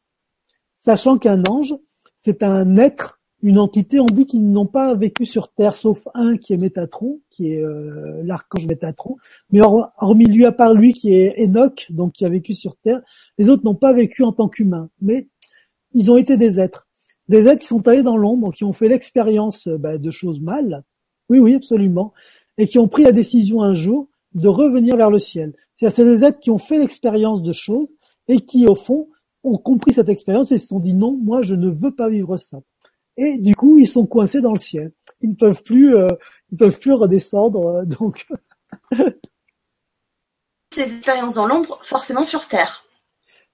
Sachant 0.77 1.17
qu'un 1.17 1.43
ange, 1.43 1.75
c'est 2.21 2.43
un 2.43 2.77
être, 2.77 3.19
une 3.41 3.57
entité. 3.57 3.99
On 3.99 4.05
dit 4.05 4.25
qu'ils 4.25 4.51
n'ont 4.51 4.67
pas 4.67 4.93
vécu 4.93 5.25
sur 5.25 5.49
Terre, 5.49 5.75
sauf 5.75 6.07
un 6.13 6.37
qui 6.37 6.53
est 6.53 6.57
Métatron, 6.57 7.19
qui 7.29 7.53
est 7.53 7.63
euh, 7.63 8.21
l'archange 8.23 8.67
Métatron. 8.67 9.17
Mais 9.51 9.61
hormis 9.61 10.25
lui, 10.25 10.45
à 10.45 10.51
part 10.51 10.73
lui, 10.73 10.93
qui 10.93 11.13
est 11.13 11.43
Enoch, 11.43 11.87
donc 11.89 12.13
qui 12.13 12.25
a 12.25 12.29
vécu 12.29 12.53
sur 12.53 12.75
Terre, 12.77 13.01
les 13.37 13.49
autres 13.49 13.63
n'ont 13.65 13.75
pas 13.75 13.93
vécu 13.93 14.23
en 14.23 14.31
tant 14.31 14.47
qu'humains. 14.47 14.89
Mais 15.01 15.27
ils 15.93 16.11
ont 16.11 16.17
été 16.17 16.37
des 16.37 16.59
êtres, 16.59 16.87
des 17.27 17.47
êtres 17.47 17.61
qui 17.61 17.67
sont 17.67 17.87
allés 17.87 18.03
dans 18.03 18.17
l'ombre, 18.17 18.53
qui 18.53 18.63
ont 18.63 18.73
fait 18.73 18.87
l'expérience 18.87 19.67
euh, 19.67 19.77
bah, 19.77 19.97
de 19.97 20.11
choses 20.11 20.39
mal. 20.39 20.83
Oui, 21.29 21.39
oui, 21.39 21.55
absolument, 21.55 22.13
et 22.57 22.67
qui 22.67 22.77
ont 22.77 22.87
pris 22.87 23.03
la 23.03 23.13
décision 23.13 23.63
un 23.63 23.73
jour 23.73 24.09
de 24.35 24.47
revenir 24.47 24.95
vers 24.97 25.09
le 25.09 25.19
ciel. 25.19 25.53
C'est-à-dire, 25.75 25.95
c'est 25.95 26.05
des 26.05 26.23
êtres 26.23 26.39
qui 26.39 26.51
ont 26.51 26.57
fait 26.57 26.77
l'expérience 26.77 27.41
de 27.41 27.53
choses 27.53 27.87
et 28.27 28.41
qui, 28.41 28.67
au 28.67 28.75
fond, 28.75 29.07
ont 29.43 29.57
compris 29.57 29.93
cette 29.93 30.09
expérience 30.09 30.51
et 30.51 30.57
se 30.57 30.67
sont 30.67 30.79
dit 30.79 30.93
non, 30.93 31.17
moi 31.21 31.41
je 31.41 31.55
ne 31.55 31.69
veux 31.69 31.95
pas 31.95 32.09
vivre 32.09 32.37
ça. 32.37 32.59
Et 33.17 33.37
du 33.37 33.55
coup, 33.55 33.77
ils 33.77 33.87
sont 33.87 34.05
coincés 34.05 34.41
dans 34.41 34.53
le 34.53 34.59
ciel. 34.59 34.91
Ils 35.21 35.31
ne 35.31 35.35
peuvent 35.35 35.63
plus, 35.63 35.95
euh, 35.95 36.07
ils 36.51 36.57
peuvent 36.57 36.79
plus 36.79 36.93
redescendre. 36.93 37.67
Euh, 37.67 37.85
donc, 37.85 38.27
ces 40.73 40.81
expériences 40.81 41.35
dans 41.35 41.47
l'ombre, 41.47 41.79
forcément 41.83 42.23
sur 42.23 42.47
Terre. 42.47 42.85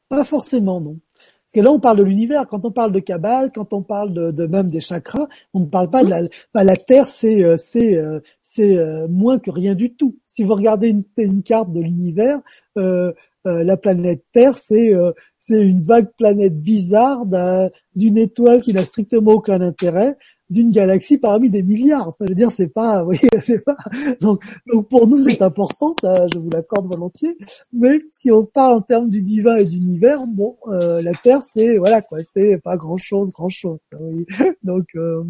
Pas 0.10 0.24
forcément, 0.24 0.80
non. 0.80 1.00
Parce 1.16 1.54
que 1.54 1.60
là, 1.62 1.72
on 1.72 1.80
parle 1.80 1.98
de 1.98 2.04
l'univers. 2.04 2.48
Quand 2.48 2.66
on 2.66 2.72
parle 2.72 2.92
de 2.92 3.00
Kabbale, 3.00 3.52
quand 3.54 3.74
on 3.74 3.82
parle 3.82 4.14
de, 4.14 4.46
même 4.46 4.68
des 4.68 4.80
chakras, 4.80 5.28
on 5.54 5.62
ne 5.62 5.66
parle 5.66 5.90
pas 5.90 6.04
de 6.04 6.10
la, 6.10 6.22
bah, 6.54 6.64
la 6.64 6.78
Terre. 6.78 7.08
C'est, 7.08 7.44
euh, 7.44 7.58
c'est, 7.58 7.98
c'est 8.42 9.08
moins 9.10 9.40
que 9.40 9.50
rien 9.50 9.74
du 9.74 9.96
tout. 9.96 10.18
Si 10.28 10.44
vous 10.44 10.54
regardez 10.54 10.90
une, 10.90 11.04
une 11.18 11.44
carte 11.44 11.72
de 11.72 11.82
l'univers, 11.82 12.42
la 12.76 13.78
planète 13.78 14.26
Terre, 14.34 14.58
c'est 14.58 14.94
c'est 15.48 15.62
une 15.62 15.80
vague 15.80 16.10
planète 16.18 16.60
bizarre 16.60 17.26
d'une 17.96 18.18
étoile 18.18 18.62
qui 18.62 18.74
n'a 18.74 18.84
strictement 18.84 19.34
aucun 19.34 19.62
intérêt, 19.62 20.18
d'une 20.50 20.72
galaxie 20.72 21.18
parmi 21.18 21.50
des 21.50 21.64
milliards. 21.64 22.10
Enfin, 22.10 22.26
je 22.26 22.30
veux 22.30 22.36
dire, 22.36 22.52
c'est 22.52 22.68
pas, 22.68 23.04
oui, 23.06 23.18
c'est 23.44 23.64
pas. 23.64 23.78
Donc, 24.20 24.44
donc 24.72 24.90
pour 24.90 25.08
nous, 25.08 25.24
c'est 25.24 25.42
important, 25.42 25.94
ça, 26.02 26.28
je 26.34 26.40
vous 26.40 26.50
l'accorde 26.50 26.88
volontiers. 26.88 27.38
Mais 27.72 28.00
si 28.12 28.30
on 28.32 28.46
parle 28.46 28.76
en 28.76 28.82
termes 28.82 29.10
du 29.10 29.22
divin 29.22 29.56
et 29.56 29.66
d'univers, 29.66 30.26
bon, 30.28 30.58
euh, 30.68 31.02
la 31.02 31.14
Terre, 31.14 31.44
c'est 31.54 31.78
voilà 31.78 32.02
quoi, 32.02 32.20
c'est 32.34 32.58
pas 32.62 32.76
grand 32.76 32.98
chose, 32.98 33.32
grand 33.32 33.50
chose. 33.50 33.80
Oui. 34.00 34.26
Donc, 34.64 34.88
euh, 34.96 35.24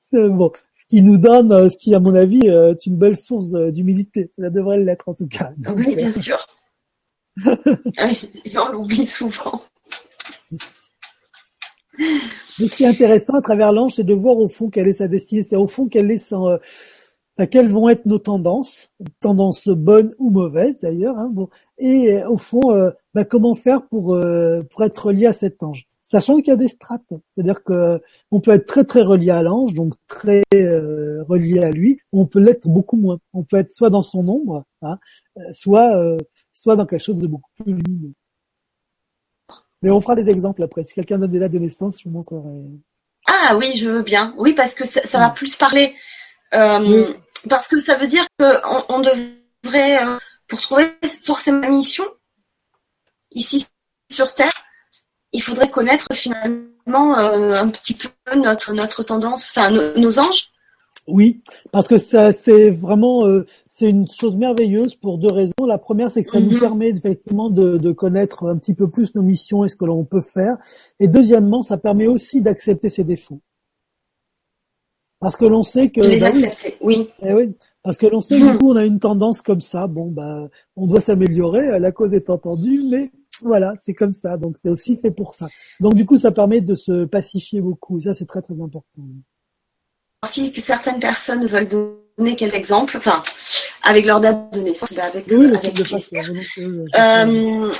c'est 0.00 0.28
bon. 0.28 0.52
Ce 0.72 0.86
qui 0.88 1.02
nous 1.02 1.16
donne, 1.18 1.50
euh, 1.50 1.68
ce 1.68 1.76
qui, 1.76 1.94
à 1.96 1.98
mon 1.98 2.14
avis, 2.14 2.46
est 2.46 2.86
une 2.86 2.96
belle 2.96 3.16
source 3.16 3.50
d'humilité. 3.72 4.30
Ça 4.38 4.50
devrait 4.50 4.78
l'être 4.78 5.08
en 5.08 5.14
tout 5.14 5.26
cas. 5.26 5.52
oui, 5.76 5.96
bien 5.96 6.12
sûr. 6.12 6.38
Et 8.44 8.58
on 8.58 8.72
l'oublie 8.72 9.06
souvent. 9.06 9.62
ce 11.98 12.64
qui 12.74 12.84
est 12.84 12.88
intéressant 12.88 13.34
à 13.34 13.42
travers 13.42 13.72
l'ange, 13.72 13.94
c'est 13.94 14.04
de 14.04 14.14
voir 14.14 14.38
au 14.38 14.48
fond 14.48 14.70
quelle 14.70 14.88
est 14.88 14.94
sa 14.94 15.08
destinée, 15.08 15.46
c'est 15.48 15.56
au 15.56 15.66
fond 15.66 15.88
quelle 15.88 16.10
est 16.10 16.18
son, 16.18 16.58
euh, 17.40 17.46
quelles 17.50 17.70
vont 17.70 17.88
être 17.88 18.06
nos 18.06 18.18
tendances, 18.18 18.90
tendances 19.20 19.68
bonnes 19.68 20.14
ou 20.18 20.30
mauvaises 20.30 20.80
d'ailleurs, 20.80 21.18
hein, 21.18 21.28
bon, 21.30 21.48
et 21.78 22.14
euh, 22.14 22.28
au 22.28 22.38
fond, 22.38 22.72
euh, 22.72 22.90
bah, 23.14 23.24
comment 23.24 23.54
faire 23.54 23.86
pour 23.88 24.16
pour 24.70 24.84
être 24.84 25.06
relié 25.06 25.26
à 25.26 25.32
cet 25.32 25.62
ange, 25.62 25.86
sachant 26.00 26.36
qu'il 26.36 26.48
y 26.48 26.50
a 26.52 26.56
des 26.56 26.68
strates, 26.68 27.02
c'est-à-dire 27.10 27.62
que 27.62 28.00
on 28.30 28.40
peut 28.40 28.52
être 28.52 28.66
très 28.66 28.84
très 28.84 29.02
relié 29.02 29.30
à 29.30 29.42
l'ange, 29.42 29.74
donc 29.74 29.94
très 30.08 30.42
relié 30.52 31.62
à 31.62 31.70
lui, 31.70 32.00
on 32.12 32.26
peut 32.26 32.40
l'être 32.40 32.68
beaucoup 32.68 32.96
moins, 32.96 33.18
on 33.34 33.42
peut 33.42 33.58
être 33.58 33.72
soit 33.72 33.90
dans 33.90 34.02
son 34.02 34.26
ombre, 34.28 34.64
hein, 34.82 34.98
soit 35.52 36.16
soit 36.56 36.76
dans 36.76 36.86
quelque 36.86 37.04
chose 37.04 37.16
de 37.16 37.26
beaucoup 37.26 37.50
plus 37.56 37.72
lumineux. 37.72 38.14
Mais 39.82 39.90
on 39.90 40.00
fera 40.00 40.14
des 40.14 40.30
exemples 40.30 40.62
après. 40.62 40.84
Si 40.84 40.94
quelqu'un 40.94 41.18
donne 41.18 41.30
des 41.30 41.38
dates 41.38 41.52
de 41.52 41.58
naissance, 41.58 41.98
je 41.98 42.08
vous 42.08 42.14
montrerai. 42.14 42.48
Ah 43.26 43.56
oui, 43.56 43.76
je 43.76 43.88
veux 43.88 44.02
bien. 44.02 44.34
Oui, 44.38 44.54
parce 44.54 44.74
que 44.74 44.84
ça, 44.86 45.18
va 45.18 45.30
plus 45.30 45.56
parler. 45.56 45.94
Euh, 46.54 47.12
parce 47.48 47.68
que 47.68 47.78
ça 47.78 47.96
veut 47.96 48.06
dire 48.06 48.26
qu'on 48.38 48.84
on 48.88 49.00
devrait, 49.00 50.02
euh, 50.02 50.18
pour 50.48 50.60
trouver 50.60 50.86
forcément 51.22 51.60
la 51.60 51.68
mission, 51.68 52.04
ici 53.32 53.66
sur 54.10 54.34
Terre, 54.34 54.52
il 55.32 55.42
faudrait 55.42 55.70
connaître 55.70 56.06
finalement 56.14 57.18
euh, 57.18 57.52
un 57.54 57.68
petit 57.68 57.94
peu 57.94 58.08
notre, 58.34 58.72
notre 58.72 59.02
tendance, 59.02 59.52
enfin 59.54 59.70
nos 59.70 60.18
anges. 60.18 60.50
Oui, 61.06 61.42
parce 61.70 61.86
que 61.86 61.98
ça 61.98 62.32
c'est 62.32 62.70
vraiment 62.70 63.22
c'est 63.78 63.90
une 63.90 64.10
chose 64.10 64.36
merveilleuse 64.36 64.94
pour 64.94 65.18
deux 65.18 65.30
raisons. 65.30 65.66
La 65.66 65.76
première, 65.76 66.10
c'est 66.10 66.22
que 66.22 66.30
ça 66.30 66.40
nous 66.40 66.52
mhm. 66.52 66.60
permet 66.60 66.88
effectivement 66.88 67.50
de, 67.50 67.76
de, 67.76 67.92
connaître 67.92 68.46
un 68.46 68.56
petit 68.56 68.72
peu 68.72 68.88
plus 68.88 69.14
nos 69.14 69.20
missions 69.20 69.66
et 69.66 69.68
ce 69.68 69.76
que 69.76 69.84
l'on 69.84 70.04
peut 70.04 70.22
faire. 70.22 70.56
Et 70.98 71.08
deuxièmement, 71.08 71.62
ça 71.62 71.76
permet 71.76 72.06
aussi 72.06 72.40
d'accepter 72.40 72.88
ses 72.88 73.04
défauts. 73.04 73.40
Parce 75.20 75.36
que 75.36 75.44
l'on 75.44 75.62
sait 75.62 75.90
que... 75.90 76.00
Les 76.00 76.20
bah 76.20 76.28
accepter, 76.28 76.76
oui. 76.80 77.10
Eh 77.20 77.34
oui. 77.34 77.54
Parce 77.82 77.98
que 77.98 78.06
l'on 78.06 78.22
sait 78.22 78.40
que 78.40 78.50
du 78.50 78.58
coup, 78.58 78.70
on 78.70 78.76
a 78.76 78.84
une 78.86 78.98
tendance 78.98 79.42
comme 79.42 79.60
ça. 79.60 79.86
Bon, 79.88 80.10
bah, 80.10 80.48
on 80.74 80.86
doit 80.86 81.02
s'améliorer, 81.02 81.78
la 81.78 81.92
cause 81.92 82.14
est 82.14 82.30
entendue, 82.30 82.82
mais 82.90 83.10
voilà, 83.42 83.74
c'est 83.84 83.94
comme 83.94 84.14
ça. 84.14 84.38
Donc, 84.38 84.56
c'est 84.60 84.70
aussi 84.70 84.96
fait 84.96 85.10
pour 85.10 85.34
ça. 85.34 85.48
Donc, 85.80 85.94
du 85.94 86.06
coup, 86.06 86.18
ça 86.18 86.32
permet 86.32 86.62
de 86.62 86.74
se 86.74 87.04
pacifier 87.04 87.60
beaucoup. 87.60 88.00
Ça, 88.00 88.14
c'est 88.14 88.26
très, 88.26 88.40
très 88.40 88.58
important. 88.58 89.02
Si 90.24 90.50
certaines 90.54 90.98
personnes 90.98 91.46
veulent 91.46 91.68
donner 92.18 92.36
quel 92.36 92.54
exemple, 92.54 92.96
enfin, 92.96 93.22
avec 93.82 94.06
leur 94.06 94.20
date 94.20 94.52
de 94.52 94.60
naissance, 94.60 94.92
avec, 94.98 95.26
oui, 95.30 95.46
avec 95.54 95.78
euh, 96.96 97.70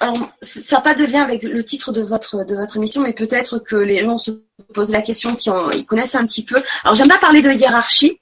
alors, 0.00 0.30
ça 0.40 0.76
n'a 0.76 0.82
pas 0.82 0.94
de 0.94 1.04
lien 1.04 1.22
avec 1.22 1.42
le 1.42 1.64
titre 1.64 1.92
de 1.92 2.00
votre 2.00 2.44
de 2.44 2.54
votre 2.54 2.76
émission, 2.76 3.02
mais 3.02 3.12
peut-être 3.12 3.58
que 3.58 3.76
les 3.76 4.02
gens 4.02 4.18
se 4.18 4.30
posent 4.72 4.90
la 4.90 5.02
question 5.02 5.34
si 5.34 5.50
on, 5.50 5.70
ils 5.70 5.84
connaissent 5.84 6.14
un 6.14 6.24
petit 6.24 6.44
peu. 6.44 6.62
Alors, 6.84 6.94
j'aime 6.94 7.08
pas 7.08 7.18
parler 7.18 7.42
de 7.42 7.52
hiérarchie. 7.52 8.20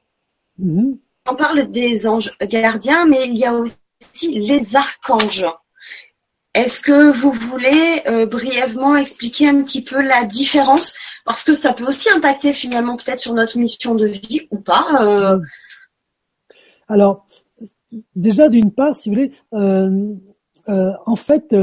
Mm-hmm. 0.61 0.99
On 1.29 1.35
parle 1.35 1.71
des 1.71 2.07
anges 2.07 2.33
gardiens, 2.41 3.07
mais 3.07 3.27
il 3.27 3.37
y 3.37 3.45
a 3.45 3.55
aussi 3.55 4.39
les 4.39 4.77
archanges. 4.77 5.47
Est-ce 6.55 6.81
que 6.81 7.11
vous 7.11 7.33
voulez 7.33 8.03
euh, 8.07 8.25
brièvement 8.25 8.97
expliquer 8.97 9.49
un 9.49 9.63
petit 9.63 9.83
peu 9.83 10.01
la 10.01 10.25
différence 10.25 10.95
Parce 11.27 11.43
que 11.43 11.55
ça 11.55 11.75
peut 11.75 11.87
aussi 11.87 12.09
impacter 12.09 12.53
finalement 12.53 12.97
peut-être 12.97 13.19
sur 13.19 13.35
notre 13.35 13.59
mission 13.59 13.97
de 13.97 14.07
vie 14.07 14.47
ou 14.53 14.59
pas. 14.59 14.87
Euh. 15.03 15.41
Alors, 16.89 17.27
déjà 18.15 18.49
d'une 18.49 18.73
part, 18.73 18.97
si 18.97 19.09
vous 19.09 19.17
voulez, 19.17 19.33
euh, 19.53 20.15
euh, 20.69 20.93
en 21.05 21.17
fait, 21.17 21.55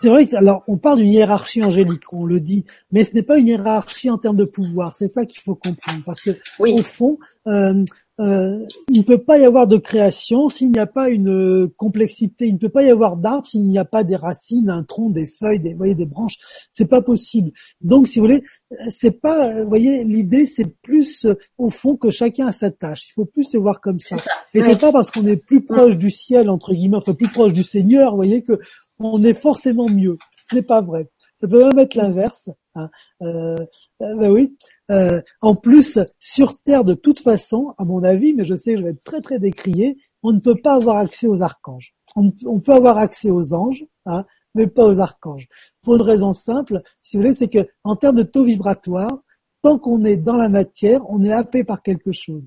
c'est 0.00 0.08
vrai 0.08 0.26
que 0.26 0.34
alors 0.36 0.64
on 0.66 0.76
parle 0.76 0.98
d'une 0.98 1.12
hiérarchie 1.12 1.62
angélique, 1.62 2.12
on 2.12 2.26
le 2.26 2.40
dit, 2.40 2.64
mais 2.90 3.04
ce 3.04 3.14
n'est 3.14 3.22
pas 3.22 3.38
une 3.38 3.46
hiérarchie 3.46 4.10
en 4.10 4.18
termes 4.18 4.36
de 4.36 4.44
pouvoir. 4.44 4.96
C'est 4.98 5.08
ça 5.08 5.24
qu'il 5.24 5.40
faut 5.40 5.54
comprendre, 5.54 6.02
parce 6.04 6.20
que 6.20 6.32
au 6.58 6.82
fond, 6.82 7.18
euh, 7.46 7.84
euh, 8.22 8.64
il 8.88 8.98
ne 8.98 9.04
peut 9.04 9.22
pas 9.22 9.38
y 9.38 9.44
avoir 9.44 9.66
de 9.66 9.76
création 9.76 10.48
s'il 10.48 10.70
n'y 10.70 10.78
a 10.78 10.86
pas 10.86 11.10
une 11.10 11.68
complexité. 11.76 12.46
Il 12.46 12.54
ne 12.54 12.58
peut 12.58 12.68
pas 12.68 12.84
y 12.84 12.90
avoir 12.90 13.16
d'arbre 13.16 13.46
s'il 13.46 13.64
n'y 13.64 13.78
a 13.78 13.84
pas 13.84 14.04
des 14.04 14.16
racines, 14.16 14.70
un 14.70 14.84
tronc, 14.84 15.10
des 15.10 15.26
feuilles, 15.26 15.58
des, 15.58 15.74
voyez, 15.74 15.94
des 15.94 16.06
branches. 16.06 16.38
C'est 16.70 16.88
pas 16.88 17.02
possible. 17.02 17.50
Donc, 17.80 18.06
si 18.06 18.18
vous 18.18 18.26
voulez, 18.26 18.44
c'est 18.90 19.20
pas, 19.20 19.62
vous 19.62 19.68
voyez, 19.68 20.04
l'idée 20.04 20.46
c'est 20.46 20.76
plus 20.82 21.26
au 21.58 21.70
fond 21.70 21.96
que 21.96 22.10
chacun 22.10 22.46
a 22.46 22.52
sa 22.52 22.70
tâche. 22.70 23.08
Il 23.08 23.12
faut 23.12 23.26
plus 23.26 23.44
se 23.44 23.56
voir 23.56 23.80
comme 23.80 23.98
ça. 23.98 24.16
Et 24.54 24.62
c'est 24.62 24.78
pas 24.78 24.92
parce 24.92 25.10
qu'on 25.10 25.26
est 25.26 25.36
plus 25.36 25.64
proche 25.64 25.96
du 25.96 26.10
ciel 26.10 26.48
entre 26.48 26.74
guillemets, 26.74 26.98
enfin 26.98 27.14
plus 27.14 27.30
proche 27.30 27.52
du 27.52 27.64
Seigneur, 27.64 28.10
vous 28.10 28.16
voyez 28.16 28.42
que 28.42 28.60
on 28.98 29.24
est 29.24 29.34
forcément 29.34 29.88
mieux. 29.88 30.16
Ce 30.48 30.54
n'est 30.54 30.62
pas 30.62 30.80
vrai. 30.80 31.08
Ça 31.42 31.48
peut 31.48 31.64
même 31.64 31.78
être 31.80 31.96
l'inverse. 31.96 32.50
Hein. 32.76 32.88
Euh, 33.20 33.56
euh, 34.00 34.16
ben 34.16 34.30
oui. 34.30 34.56
Euh, 34.92 35.20
en 35.40 35.56
plus, 35.56 35.98
sur 36.20 36.56
Terre, 36.62 36.84
de 36.84 36.94
toute 36.94 37.18
façon, 37.18 37.74
à 37.78 37.84
mon 37.84 38.04
avis, 38.04 38.32
mais 38.32 38.44
je 38.44 38.54
sais 38.54 38.74
que 38.74 38.78
je 38.78 38.84
vais 38.84 38.90
être 38.90 39.02
très 39.02 39.20
très 39.20 39.40
décrié, 39.40 39.98
on 40.22 40.32
ne 40.32 40.38
peut 40.38 40.54
pas 40.54 40.74
avoir 40.74 40.98
accès 40.98 41.26
aux 41.26 41.42
archanges. 41.42 41.94
On, 42.14 42.60
peut 42.60 42.72
avoir 42.72 42.96
accès 42.98 43.30
aux 43.30 43.54
anges, 43.54 43.84
hein, 44.06 44.24
mais 44.54 44.68
pas 44.68 44.84
aux 44.84 45.00
archanges. 45.00 45.48
Pour 45.82 45.96
une 45.96 46.02
raison 46.02 46.32
simple, 46.32 46.80
si 47.00 47.16
vous 47.16 47.22
voulez, 47.24 47.34
c'est 47.34 47.48
que 47.48 47.66
en 47.82 47.96
termes 47.96 48.16
de 48.16 48.22
taux 48.22 48.44
vibratoire, 48.44 49.18
tant 49.62 49.78
qu'on 49.78 50.04
est 50.04 50.18
dans 50.18 50.36
la 50.36 50.48
matière, 50.48 51.00
on 51.10 51.24
est 51.24 51.32
happé 51.32 51.64
par 51.64 51.82
quelque 51.82 52.12
chose. 52.12 52.44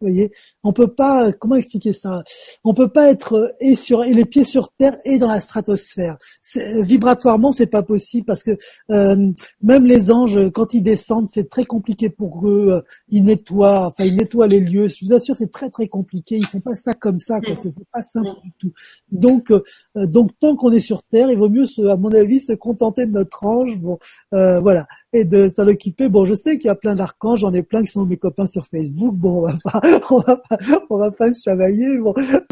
Vous 0.00 0.06
voyez, 0.06 0.30
on 0.62 0.72
peut 0.72 0.88
pas. 0.88 1.32
Comment 1.32 1.56
expliquer 1.56 1.92
ça? 1.92 2.22
On 2.64 2.74
peut 2.74 2.88
pas 2.88 3.10
être 3.10 3.34
euh, 3.34 3.48
et 3.60 3.76
sur 3.76 4.04
et 4.04 4.12
les 4.12 4.24
pieds 4.24 4.44
sur 4.44 4.70
terre 4.72 4.98
et 5.04 5.18
dans 5.18 5.28
la 5.28 5.40
stratosphère. 5.40 6.18
Euh, 6.56 6.82
vibratoirement, 6.82 7.52
c'est 7.52 7.66
pas 7.66 7.82
possible 7.82 8.26
parce 8.26 8.42
que 8.42 8.56
euh, 8.90 9.32
même 9.62 9.86
les 9.86 10.10
anges, 10.10 10.50
quand 10.50 10.74
ils 10.74 10.82
descendent, 10.82 11.28
c'est 11.32 11.48
très 11.48 11.64
compliqué 11.64 12.10
pour 12.10 12.46
eux. 12.46 12.84
Ils 13.08 13.24
nettoient, 13.24 13.86
enfin 13.86 14.04
ils 14.04 14.16
nettoient 14.16 14.48
les 14.48 14.60
lieux. 14.60 14.88
Je 14.88 15.04
vous 15.04 15.12
assure, 15.12 15.36
c'est 15.36 15.50
très 15.50 15.70
très 15.70 15.88
compliqué. 15.88 16.36
Ils 16.36 16.46
font 16.46 16.60
pas 16.60 16.74
ça 16.74 16.94
comme 16.94 17.18
ça. 17.18 17.40
Quoi. 17.40 17.54
C'est 17.62 17.72
pas 17.92 18.02
simple 18.02 18.40
du 18.42 18.52
tout. 18.58 18.72
Donc 19.10 19.52
donc 19.94 20.32
tant 20.40 20.56
qu'on 20.56 20.72
est 20.72 20.80
sur 20.80 21.02
terre, 21.02 21.30
il 21.30 21.38
vaut 21.38 21.48
mieux, 21.48 21.66
à 21.88 21.96
mon 21.96 22.12
avis, 22.12 22.40
se 22.40 22.52
contenter 22.52 23.06
de 23.06 23.12
notre 23.12 23.44
ange. 23.44 23.78
Bon, 23.78 23.98
voilà 24.30 24.86
et 25.12 25.24
de 25.24 25.50
s'en 25.54 25.66
occuper. 25.66 26.08
Bon, 26.08 26.24
je 26.24 26.34
sais 26.34 26.58
qu'il 26.58 26.66
y 26.66 26.70
a 26.70 26.74
plein 26.74 26.94
d'archanges, 26.94 27.40
j'en 27.40 27.52
ai 27.52 27.62
plein 27.62 27.82
qui 27.82 27.88
sont 27.88 28.04
mes 28.04 28.16
copains 28.16 28.46
sur 28.46 28.66
Facebook. 28.66 29.14
Bon, 29.16 29.38
on 29.38 29.42
va 29.42 29.54
pas, 29.64 30.00
on 30.10 30.18
va 30.18 30.36
on 30.90 30.96
va 30.96 31.10
pas 31.10 31.32
se 31.32 31.42
chamailler. 31.42 31.98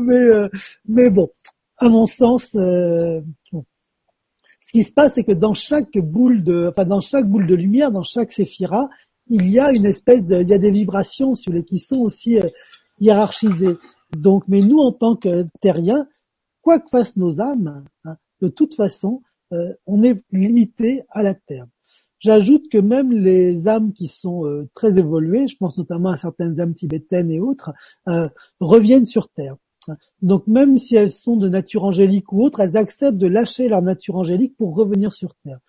Mais 0.02 0.14
euh, 0.14 0.48
mais 0.86 1.10
bon, 1.10 1.30
à 1.78 1.88
mon 1.88 2.06
sens, 2.06 2.54
euh, 2.54 3.20
ce 3.52 4.72
qui 4.72 4.84
se 4.84 4.92
passe, 4.92 5.14
c'est 5.14 5.24
que 5.24 5.32
dans 5.32 5.54
chaque 5.54 5.96
boule 5.98 6.42
de, 6.42 6.68
enfin 6.68 6.84
dans 6.84 7.00
chaque 7.00 7.26
boule 7.26 7.46
de 7.46 7.54
lumière, 7.54 7.90
dans 7.90 8.04
chaque 8.04 8.32
séphira, 8.32 8.88
il 9.26 9.48
y 9.48 9.58
a 9.58 9.72
une 9.72 9.86
espèce 9.86 10.24
de, 10.24 10.40
il 10.40 10.48
y 10.48 10.54
a 10.54 10.58
des 10.58 10.70
vibrations 10.70 11.34
sur 11.34 11.52
les 11.52 11.64
qui 11.64 11.78
sont 11.80 12.00
aussi 12.00 12.38
euh, 12.38 12.48
hiérarchisées. 13.00 13.76
Donc, 14.16 14.44
mais 14.48 14.60
nous 14.60 14.78
en 14.78 14.92
tant 14.92 15.16
que 15.16 15.46
terriens, 15.60 16.06
quoi 16.62 16.78
que 16.78 16.88
fassent 16.88 17.16
nos 17.16 17.40
âmes, 17.40 17.84
hein, 18.04 18.16
de 18.40 18.48
toute 18.48 18.74
façon, 18.74 19.22
on 19.86 20.02
est 20.02 20.22
limité 20.30 21.02
à 21.08 21.22
la 21.22 21.32
terre. 21.32 21.66
J'ajoute 22.20 22.68
que 22.70 22.78
même 22.78 23.12
les 23.12 23.68
âmes 23.68 23.92
qui 23.92 24.08
sont 24.08 24.44
euh, 24.44 24.68
très 24.74 24.98
évoluées, 24.98 25.46
je 25.46 25.56
pense 25.56 25.78
notamment 25.78 26.10
à 26.10 26.16
certaines 26.16 26.60
âmes 26.60 26.74
tibétaines 26.74 27.30
et 27.30 27.40
autres, 27.40 27.72
euh, 28.08 28.28
reviennent 28.60 29.06
sur 29.06 29.28
Terre. 29.28 29.56
Donc 30.20 30.46
même 30.46 30.76
si 30.76 30.96
elles 30.96 31.10
sont 31.10 31.36
de 31.36 31.48
nature 31.48 31.84
angélique 31.84 32.32
ou 32.32 32.42
autre, 32.42 32.60
elles 32.60 32.76
acceptent 32.76 33.18
de 33.18 33.26
lâcher 33.26 33.68
leur 33.68 33.82
nature 33.82 34.16
angélique 34.16 34.56
pour 34.56 34.74
revenir 34.74 35.12
sur 35.12 35.34
Terre. 35.44 35.60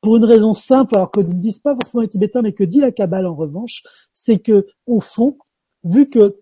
Pour 0.00 0.16
une 0.16 0.24
raison 0.24 0.54
simple, 0.54 0.96
alors 0.96 1.10
que 1.10 1.20
ne 1.20 1.34
disent 1.34 1.58
pas 1.58 1.74
forcément 1.74 2.02
les 2.02 2.08
Tibétains, 2.08 2.40
mais 2.40 2.54
que 2.54 2.64
dit 2.64 2.80
la 2.80 2.90
Kabbale 2.90 3.26
en 3.26 3.34
revanche, 3.34 3.82
c'est 4.14 4.38
que 4.38 4.66
au 4.86 5.00
fond, 5.00 5.36
vu 5.84 6.08
que 6.08 6.36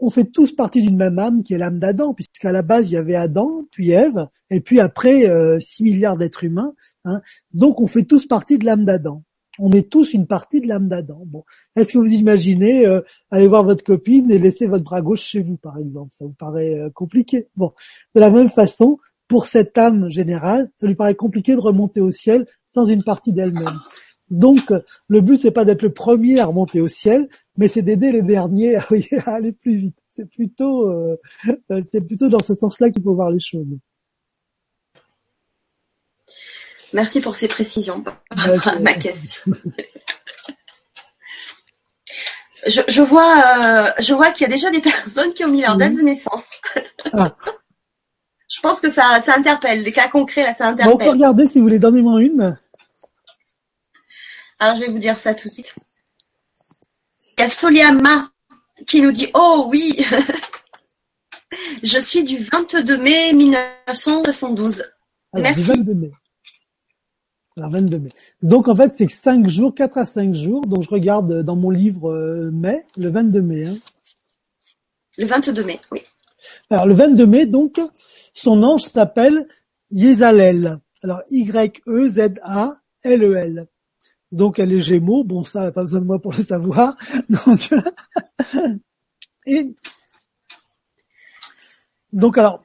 on 0.00 0.10
fait 0.10 0.24
tous 0.24 0.52
partie 0.52 0.82
d'une 0.82 0.96
même 0.96 1.18
âme 1.18 1.42
qui 1.42 1.54
est 1.54 1.58
l'âme 1.58 1.78
d'Adam, 1.78 2.14
puisqu'à 2.14 2.52
la 2.52 2.62
base 2.62 2.90
il 2.90 2.94
y 2.94 2.96
avait 2.96 3.14
Adam, 3.14 3.62
puis 3.70 3.90
Ève, 3.90 4.28
et 4.50 4.60
puis 4.60 4.80
après 4.80 5.28
euh, 5.28 5.58
6 5.60 5.82
milliards 5.82 6.16
d'êtres 6.16 6.44
humains. 6.44 6.74
Hein. 7.04 7.20
Donc 7.52 7.80
on 7.80 7.86
fait 7.86 8.04
tous 8.04 8.26
partie 8.26 8.58
de 8.58 8.64
l'âme 8.64 8.84
d'Adam. 8.84 9.22
On 9.58 9.70
est 9.70 9.88
tous 9.88 10.14
une 10.14 10.26
partie 10.26 10.60
de 10.60 10.66
l'âme 10.66 10.88
d'Adam. 10.88 11.22
Bon, 11.26 11.44
est-ce 11.76 11.92
que 11.92 11.98
vous 11.98 12.10
imaginez 12.10 12.86
euh, 12.86 13.00
aller 13.30 13.46
voir 13.46 13.62
votre 13.62 13.84
copine 13.84 14.30
et 14.30 14.38
laisser 14.38 14.66
votre 14.66 14.82
bras 14.82 15.00
gauche 15.00 15.22
chez 15.22 15.40
vous, 15.40 15.56
par 15.56 15.78
exemple? 15.78 16.10
Ça 16.12 16.24
vous 16.24 16.32
paraît 16.32 16.78
euh, 16.78 16.90
compliqué? 16.90 17.48
Bon, 17.54 17.72
de 18.16 18.20
la 18.20 18.30
même 18.30 18.50
façon, 18.50 18.98
pour 19.28 19.46
cette 19.46 19.78
âme 19.78 20.10
générale, 20.10 20.70
ça 20.74 20.86
lui 20.86 20.96
paraît 20.96 21.14
compliqué 21.14 21.52
de 21.54 21.60
remonter 21.60 22.00
au 22.00 22.10
ciel 22.10 22.46
sans 22.66 22.84
une 22.84 23.04
partie 23.04 23.32
d'elle-même. 23.32 23.78
Donc, 24.34 24.72
le 25.08 25.20
but 25.20 25.36
c'est 25.40 25.52
pas 25.52 25.64
d'être 25.64 25.82
le 25.82 25.92
premier 25.92 26.40
à 26.40 26.46
remonter 26.46 26.80
au 26.80 26.88
ciel, 26.88 27.28
mais 27.56 27.68
c'est 27.68 27.82
d'aider 27.82 28.10
les 28.10 28.22
derniers 28.22 28.76
à, 29.26 29.30
aller 29.30 29.52
plus 29.52 29.76
vite. 29.76 29.98
C'est 30.10 30.28
plutôt, 30.28 30.88
euh, 30.90 31.16
euh, 31.70 31.82
c'est 31.88 32.00
plutôt 32.00 32.28
dans 32.28 32.42
ce 32.42 32.54
sens-là 32.54 32.90
qu'il 32.90 33.02
faut 33.02 33.14
voir 33.14 33.30
les 33.30 33.40
choses. 33.40 33.66
Merci 36.92 37.20
pour 37.20 37.36
ces 37.36 37.48
précisions 37.48 38.02
par 38.02 38.80
ma 38.80 38.94
question. 38.94 39.52
je, 42.66 43.02
vois, 43.02 43.44
euh, 43.58 43.90
je 44.00 44.14
vois 44.14 44.32
qu'il 44.32 44.48
y 44.48 44.50
a 44.50 44.52
déjà 44.52 44.70
des 44.70 44.80
personnes 44.80 45.32
qui 45.32 45.44
ont 45.44 45.48
mis 45.48 45.62
leur 45.62 45.76
date 45.76 45.94
de 45.94 46.02
naissance. 46.02 46.48
Ah. 47.12 47.36
je 48.48 48.60
pense 48.60 48.80
que 48.80 48.90
ça, 48.90 49.20
ça 49.22 49.36
interpelle. 49.36 49.82
Les 49.82 49.92
cas 49.92 50.08
concrets, 50.08 50.42
là, 50.42 50.52
ça 50.52 50.68
interpelle. 50.68 50.94
on 50.94 50.98
peut 50.98 51.10
regarder 51.10 51.46
si 51.46 51.58
vous 51.58 51.64
voulez. 51.64 51.78
Donnez-moi 51.78 52.20
une. 52.20 52.58
Alors, 54.64 54.76
je 54.76 54.86
vais 54.86 54.90
vous 54.90 54.98
dire 54.98 55.18
ça 55.18 55.34
tout 55.34 55.50
de 55.50 55.52
suite. 55.52 55.74
Il 57.36 57.42
y 57.42 57.44
a 57.44 57.50
Soliama 57.50 58.30
qui 58.86 59.02
nous 59.02 59.12
dit 59.12 59.28
Oh 59.34 59.66
oui 59.68 60.02
Je 61.82 61.98
suis 61.98 62.24
du 62.24 62.38
22 62.38 62.96
mai 62.96 63.34
1972. 63.34 64.82
Merci. 65.34 65.64
22 65.64 65.92
mai. 65.92 66.12
Alors 67.58 67.72
22 67.72 67.98
mai. 67.98 68.08
Donc 68.40 68.68
en 68.68 68.74
fait 68.74 68.94
c'est 68.96 69.10
5 69.10 69.46
jours, 69.48 69.74
4 69.74 69.98
à 69.98 70.06
5 70.06 70.32
jours. 70.32 70.62
Donc 70.62 70.82
je 70.84 70.88
regarde 70.88 71.42
dans 71.42 71.56
mon 71.56 71.68
livre 71.68 72.10
euh, 72.10 72.50
mai, 72.50 72.86
le 72.96 73.10
22 73.10 73.42
mai. 73.42 73.66
Hein. 73.66 73.76
Le 75.18 75.26
22 75.26 75.62
mai, 75.62 75.78
oui. 75.92 76.00
Alors 76.70 76.86
le 76.86 76.94
22 76.94 77.26
mai, 77.26 77.44
donc, 77.44 77.82
son 78.32 78.62
ange 78.62 78.84
s'appelle 78.84 79.46
Yezalel. 79.90 80.78
Alors 81.02 81.20
Y-E-Z-A-L-E-L. 81.28 81.68
Donc 84.34 84.58
elle 84.58 84.72
est 84.72 84.80
Gémeaux, 84.80 85.22
bon 85.22 85.44
ça, 85.44 85.60
elle 85.60 85.66
n'a 85.66 85.72
pas 85.72 85.84
besoin 85.84 86.00
de 86.00 86.06
moi 86.06 86.18
pour 86.20 86.32
le 86.32 86.42
savoir. 86.42 86.96
Donc, 87.28 87.70
et 89.46 89.74
donc 92.12 92.38
alors, 92.38 92.62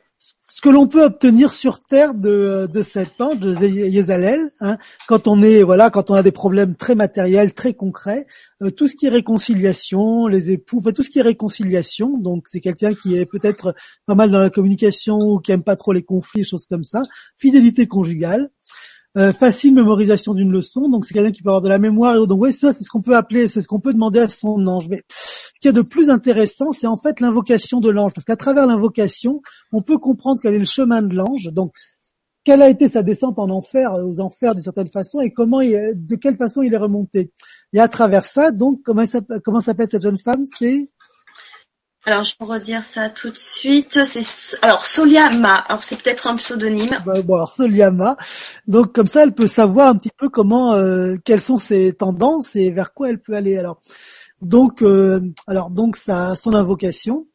ce 0.48 0.62
que 0.62 0.70
l'on 0.70 0.88
peut 0.88 1.04
obtenir 1.04 1.54
sur 1.54 1.80
Terre 1.80 2.14
de, 2.14 2.68
de 2.72 2.84
cet 2.84 3.22
ange, 3.22 3.40
de 3.40 3.54
Yezalel, 3.66 4.52
hein, 4.60 4.78
quand 5.08 5.28
on 5.28 5.42
est 5.42 5.64
voilà, 5.64 5.90
quand 5.90 6.12
on 6.12 6.16
a 6.16 6.24
des 6.24 6.32
problèmes 6.32 6.76
très 6.76 6.96
matériels, 6.96 7.54
très 7.54 7.74
concrets, 7.74 8.28
euh, 8.62 8.70
tout 8.70 8.88
ce 8.88 8.96
qui 8.96 9.06
est 9.06 9.10
réconciliation, 9.10 10.28
les 10.28 10.52
époux, 10.52 10.80
enfin, 10.80 10.92
tout 10.92 11.04
ce 11.04 11.10
qui 11.10 11.20
est 11.20 11.24
réconciliation, 11.24 12.18
donc 12.18 12.48
c'est 12.48 12.62
quelqu'un 12.62 12.94
qui 12.94 13.16
est 13.16 13.26
peut-être 13.26 13.74
pas 14.06 14.16
mal 14.16 14.32
dans 14.32 14.40
la 14.40 14.50
communication 14.50 15.18
ou 15.18 15.40
qui 15.40 15.52
aime 15.52 15.64
pas 15.64 15.76
trop 15.76 15.94
les 15.94 16.04
conflits, 16.04 16.44
choses 16.44 16.66
comme 16.66 16.84
ça, 16.84 17.04
fidélité 17.38 17.88
conjugale. 17.88 18.50
Euh, 19.18 19.34
facile 19.34 19.74
mémorisation 19.74 20.36
d'une 20.36 20.52
leçon, 20.52 20.88
donc 20.88 21.04
c'est 21.04 21.16
quelqu'un 21.16 21.32
qui 21.32 21.42
peut 21.42 21.50
avoir 21.50 21.64
de 21.64 21.70
la 21.70 21.80
mémoire 21.80 22.16
et 22.16 22.28
donc 22.28 22.42
oui 22.42 22.54
ça 22.54 22.76
c'est 22.76 22.84
ce 22.84 22.92
qu'on 22.92 23.02
peut 23.02 23.16
appeler, 23.16 23.48
c'est 23.48 23.64
ce 23.64 23.68
qu'on 23.68 23.80
peut 23.80 23.92
demander 23.92 24.20
à 24.20 24.30
son 24.30 24.68
ange. 24.68 24.88
Mais 24.88 25.04
ce 25.10 25.60
qu'il 25.60 25.68
y 25.68 25.70
a 25.70 25.72
de 25.72 25.82
plus 25.82 26.12
intéressant, 26.12 26.74
c'est 26.74 26.86
en 26.86 26.96
fait 26.96 27.20
l'invocation 27.20 27.80
de 27.80 27.90
l'ange, 27.90 28.14
parce 28.14 28.24
qu'à 28.24 28.36
travers 28.36 28.68
l'invocation, 28.68 29.42
on 29.74 29.82
peut 29.82 29.98
comprendre 29.98 30.40
quel 30.40 30.54
est 30.54 30.60
le 30.60 30.66
chemin 30.66 31.02
de 31.02 31.16
l'ange, 31.16 31.50
donc 31.52 31.74
quelle 32.44 32.62
a 32.62 32.70
été 32.70 32.88
sa 32.88 33.02
descente 33.02 33.40
en 33.40 33.50
enfer, 33.50 33.92
aux 33.94 34.20
enfers 34.20 34.54
d'une 34.54 34.64
certaine 34.64 34.88
façon, 34.88 35.22
et 35.22 35.34
comment, 35.34 35.60
de 35.60 36.16
quelle 36.16 36.36
façon 36.36 36.62
il 36.62 36.74
est 36.74 36.78
remonté. 36.78 37.32
Et 37.74 37.80
à 37.80 37.88
travers 37.88 38.24
ça, 38.24 38.52
donc 38.52 38.82
comment, 38.84 39.04
comment 39.44 39.62
s'appelle 39.62 39.88
cette 39.90 40.04
jeune 40.04 40.20
femme? 40.20 40.44
C'est 40.60 40.88
alors, 42.10 42.24
je 42.24 42.34
vais 42.40 42.46
redire 42.46 42.84
ça 42.84 43.10
tout 43.10 43.30
de 43.30 43.38
suite. 43.38 44.04
C'est 44.06 44.58
alors 44.64 44.84
Soliama. 44.84 45.58
Alors, 45.68 45.84
c'est 45.84 46.02
peut-être 46.02 46.26
un 46.26 46.36
pseudonyme. 46.38 46.98
Bon, 47.06 47.36
alors 47.36 47.54
Soliama. 47.54 48.18
Donc, 48.68 48.94
comme 48.94 49.06
ça, 49.06 49.22
elle 49.22 49.34
peut 49.34 49.46
savoir 49.46 49.90
un 49.90 49.96
petit 49.96 50.10
peu 50.18 50.28
comment, 50.28 50.74
euh, 50.74 51.18
quelles 51.24 51.40
sont 51.40 51.60
ses 51.60 51.94
tendances 51.94 52.56
et 52.56 52.72
vers 52.72 52.94
quoi 52.94 53.10
elle 53.10 53.20
peut 53.20 53.34
aller. 53.34 53.58
Alors, 53.58 53.80
donc, 54.42 54.82
euh, 54.82 55.22
alors 55.46 55.70
donc, 55.70 55.98
ça, 55.98 56.36
son 56.36 56.56
invocation. 56.56 57.28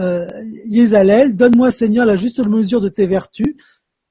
Euh, 0.00 0.26
Yezalel, 0.66 1.36
donne-moi 1.36 1.70
Seigneur 1.70 2.04
la 2.04 2.16
juste 2.16 2.44
mesure 2.44 2.80
de 2.80 2.88
tes 2.88 3.06
vertus 3.06 3.54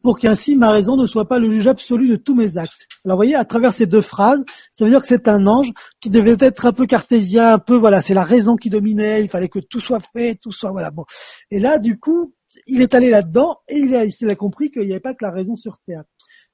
pour 0.07 0.19
qu'ainsi 0.19 0.55
ma 0.55 0.69
raison 0.69 0.95
ne 0.95 1.05
soit 1.05 1.27
pas 1.27 1.37
le 1.37 1.49
juge 1.49 1.67
absolu 1.67 2.07
de 2.07 2.15
tous 2.15 2.33
mes 2.33 2.55
actes. 2.55 2.87
Alors 3.03 3.17
vous 3.17 3.23
voyez, 3.23 3.35
à 3.35 3.43
travers 3.43 3.73
ces 3.73 3.87
deux 3.87 3.99
phrases, 3.99 4.41
ça 4.71 4.85
veut 4.85 4.89
dire 4.89 5.01
que 5.01 5.07
c'est 5.09 5.27
un 5.27 5.45
ange 5.47 5.73
qui 5.99 6.09
devait 6.09 6.37
être 6.39 6.65
un 6.65 6.71
peu 6.71 6.85
cartésien, 6.85 7.55
un 7.55 7.59
peu 7.59 7.75
voilà, 7.75 8.01
c'est 8.01 8.13
la 8.13 8.23
raison 8.23 8.55
qui 8.55 8.69
dominait, 8.69 9.21
il 9.21 9.29
fallait 9.29 9.49
que 9.49 9.59
tout 9.59 9.81
soit 9.81 9.99
fait, 9.99 10.39
tout 10.41 10.53
soit 10.53 10.71
voilà 10.71 10.91
bon. 10.91 11.03
Et 11.51 11.59
là, 11.59 11.77
du 11.77 11.99
coup, 11.99 12.33
il 12.67 12.81
est 12.81 12.95
allé 12.95 13.09
là-dedans 13.09 13.57
et 13.67 13.79
il 13.79 13.93
a, 13.97 14.05
il 14.05 14.37
compris 14.37 14.71
qu'il 14.71 14.83
n'y 14.83 14.91
avait 14.91 15.01
pas 15.01 15.13
que 15.13 15.25
la 15.25 15.31
raison 15.31 15.57
sur 15.57 15.77
Terre. 15.85 16.05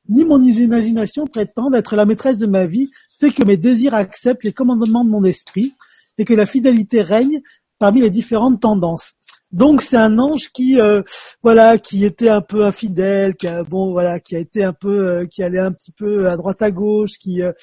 Ni 0.09 0.25
mon 0.25 0.41
imagination 0.41 1.27
prétend 1.27 1.71
être 1.73 1.95
la 1.95 2.07
maîtresse 2.07 2.39
de 2.39 2.47
ma 2.47 2.65
vie, 2.65 2.89
fait 3.19 3.29
que 3.29 3.45
mes 3.45 3.57
désirs 3.57 3.93
acceptent 3.93 4.45
les 4.45 4.53
commandements 4.53 5.05
de 5.05 5.11
mon 5.11 5.23
esprit 5.25 5.75
et 6.17 6.25
que 6.25 6.33
la 6.33 6.47
fidélité 6.47 7.03
règne 7.03 7.39
parmi 7.77 8.01
les 8.01 8.09
différentes 8.09 8.61
tendances. 8.61 9.13
Donc 9.53 9.83
c'est 9.83 9.97
un 9.97 10.17
ange 10.17 10.49
qui 10.49 10.81
euh, 10.81 11.03
voilà 11.43 11.77
qui 11.77 12.03
était 12.03 12.29
un 12.29 12.41
peu 12.41 12.65
infidèle, 12.65 13.35
qui 13.35 13.47
a 13.47 13.63
bon 13.63 13.91
voilà 13.91 14.19
qui 14.19 14.35
a 14.35 14.39
été 14.39 14.63
un 14.63 14.73
peu 14.73 15.07
euh, 15.07 15.25
qui 15.27 15.43
allait 15.43 15.59
un 15.59 15.71
petit 15.71 15.91
peu 15.91 16.27
à 16.27 16.35
droite 16.35 16.63
à 16.63 16.71
gauche, 16.71 17.19
qui 17.19 17.43
euh, 17.43 17.53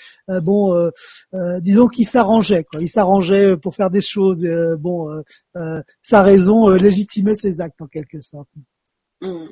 bon 0.40 0.90
disons 1.60 1.88
qu'il 1.88 2.06
s'arrangeait 2.06 2.64
quoi, 2.64 2.80
il 2.80 2.88
s'arrangeait 2.88 3.56
pour 3.56 3.74
faire 3.74 3.90
des 3.90 4.00
choses 4.00 4.46
bon 4.78 5.08
sa 6.00 6.22
raison 6.22 6.68
légitimait 6.68 7.34
ses 7.34 7.60
actes 7.60 7.82
en 7.82 7.86
quelque 7.86 8.22
sorte. 8.22 8.48
Mm. 9.20 9.46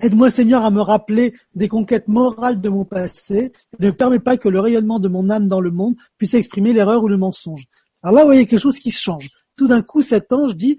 Aide-moi 0.00 0.30
Seigneur 0.30 0.64
à 0.64 0.70
me 0.70 0.80
rappeler 0.80 1.34
des 1.54 1.68
conquêtes 1.68 2.08
morales 2.08 2.60
de 2.60 2.68
mon 2.68 2.84
passé. 2.84 3.52
Ne 3.78 3.90
permets 3.90 4.18
pas 4.18 4.36
que 4.36 4.48
le 4.48 4.58
rayonnement 4.58 4.98
de 4.98 5.08
mon 5.08 5.30
âme 5.30 5.46
dans 5.46 5.60
le 5.60 5.70
monde 5.70 5.94
puisse 6.16 6.34
exprimer 6.34 6.72
l'erreur 6.72 7.02
ou 7.02 7.08
le 7.08 7.18
mensonge. 7.18 7.66
Alors 8.02 8.16
là, 8.16 8.22
vous 8.22 8.28
voyez 8.28 8.46
quelque 8.46 8.60
chose 8.60 8.78
qui 8.78 8.90
change. 8.90 9.30
Tout 9.56 9.68
d'un 9.68 9.82
coup, 9.82 10.02
cet 10.02 10.32
ange 10.32 10.56
dit, 10.56 10.78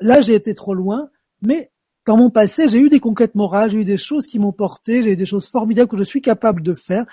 là, 0.00 0.20
j'ai 0.20 0.34
été 0.34 0.54
trop 0.54 0.74
loin, 0.74 1.10
mais 1.42 1.70
dans 2.06 2.16
mon 2.16 2.30
passé, 2.30 2.68
j'ai 2.68 2.78
eu 2.78 2.88
des 2.88 3.00
conquêtes 3.00 3.34
morales, 3.34 3.70
j'ai 3.70 3.78
eu 3.78 3.84
des 3.84 3.96
choses 3.96 4.26
qui 4.26 4.38
m'ont 4.38 4.52
porté, 4.52 5.02
j'ai 5.02 5.12
eu 5.12 5.16
des 5.16 5.26
choses 5.26 5.46
formidables 5.46 5.88
que 5.88 5.96
je 5.96 6.02
suis 6.02 6.20
capable 6.20 6.62
de 6.62 6.74
faire. 6.74 7.06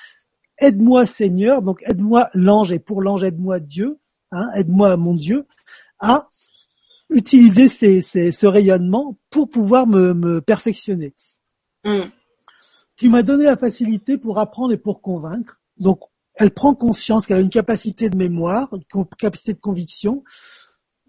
Aide-moi 0.58 1.06
Seigneur, 1.06 1.62
donc 1.62 1.82
aide-moi 1.86 2.30
l'ange, 2.34 2.72
et 2.72 2.80
pour 2.80 3.02
l'ange, 3.02 3.24
aide-moi 3.24 3.60
Dieu, 3.60 4.00
hein, 4.32 4.50
aide-moi 4.56 4.98
mon 4.98 5.16
Dieu, 5.16 5.48
à 6.00 6.30
utiliser 7.10 7.68
ces, 7.68 8.02
ce 8.02 8.46
rayonnement 8.46 9.18
pour 9.30 9.50
pouvoir 9.50 9.88
me, 9.88 10.40
perfectionner. 10.40 11.14
Mm. 11.86 12.02
Tu 12.96 13.10
m'as 13.10 13.24
donné 13.24 13.46
la 13.46 13.58
facilité 13.58 14.18
pour 14.18 14.40
apprendre 14.40 14.74
et 14.74 14.78
pour 14.78 15.02
convaincre. 15.02 15.60
Donc, 15.78 16.02
elle 16.36 16.52
prend 16.52 16.76
conscience 16.76 17.26
qu'elle 17.26 17.38
a 17.38 17.42
une 17.42 17.50
capacité 17.50 18.10
de 18.10 18.18
mémoire, 18.18 18.70
une 18.74 19.06
capacité 19.18 19.54
de 19.54 19.60
conviction. 19.60 20.24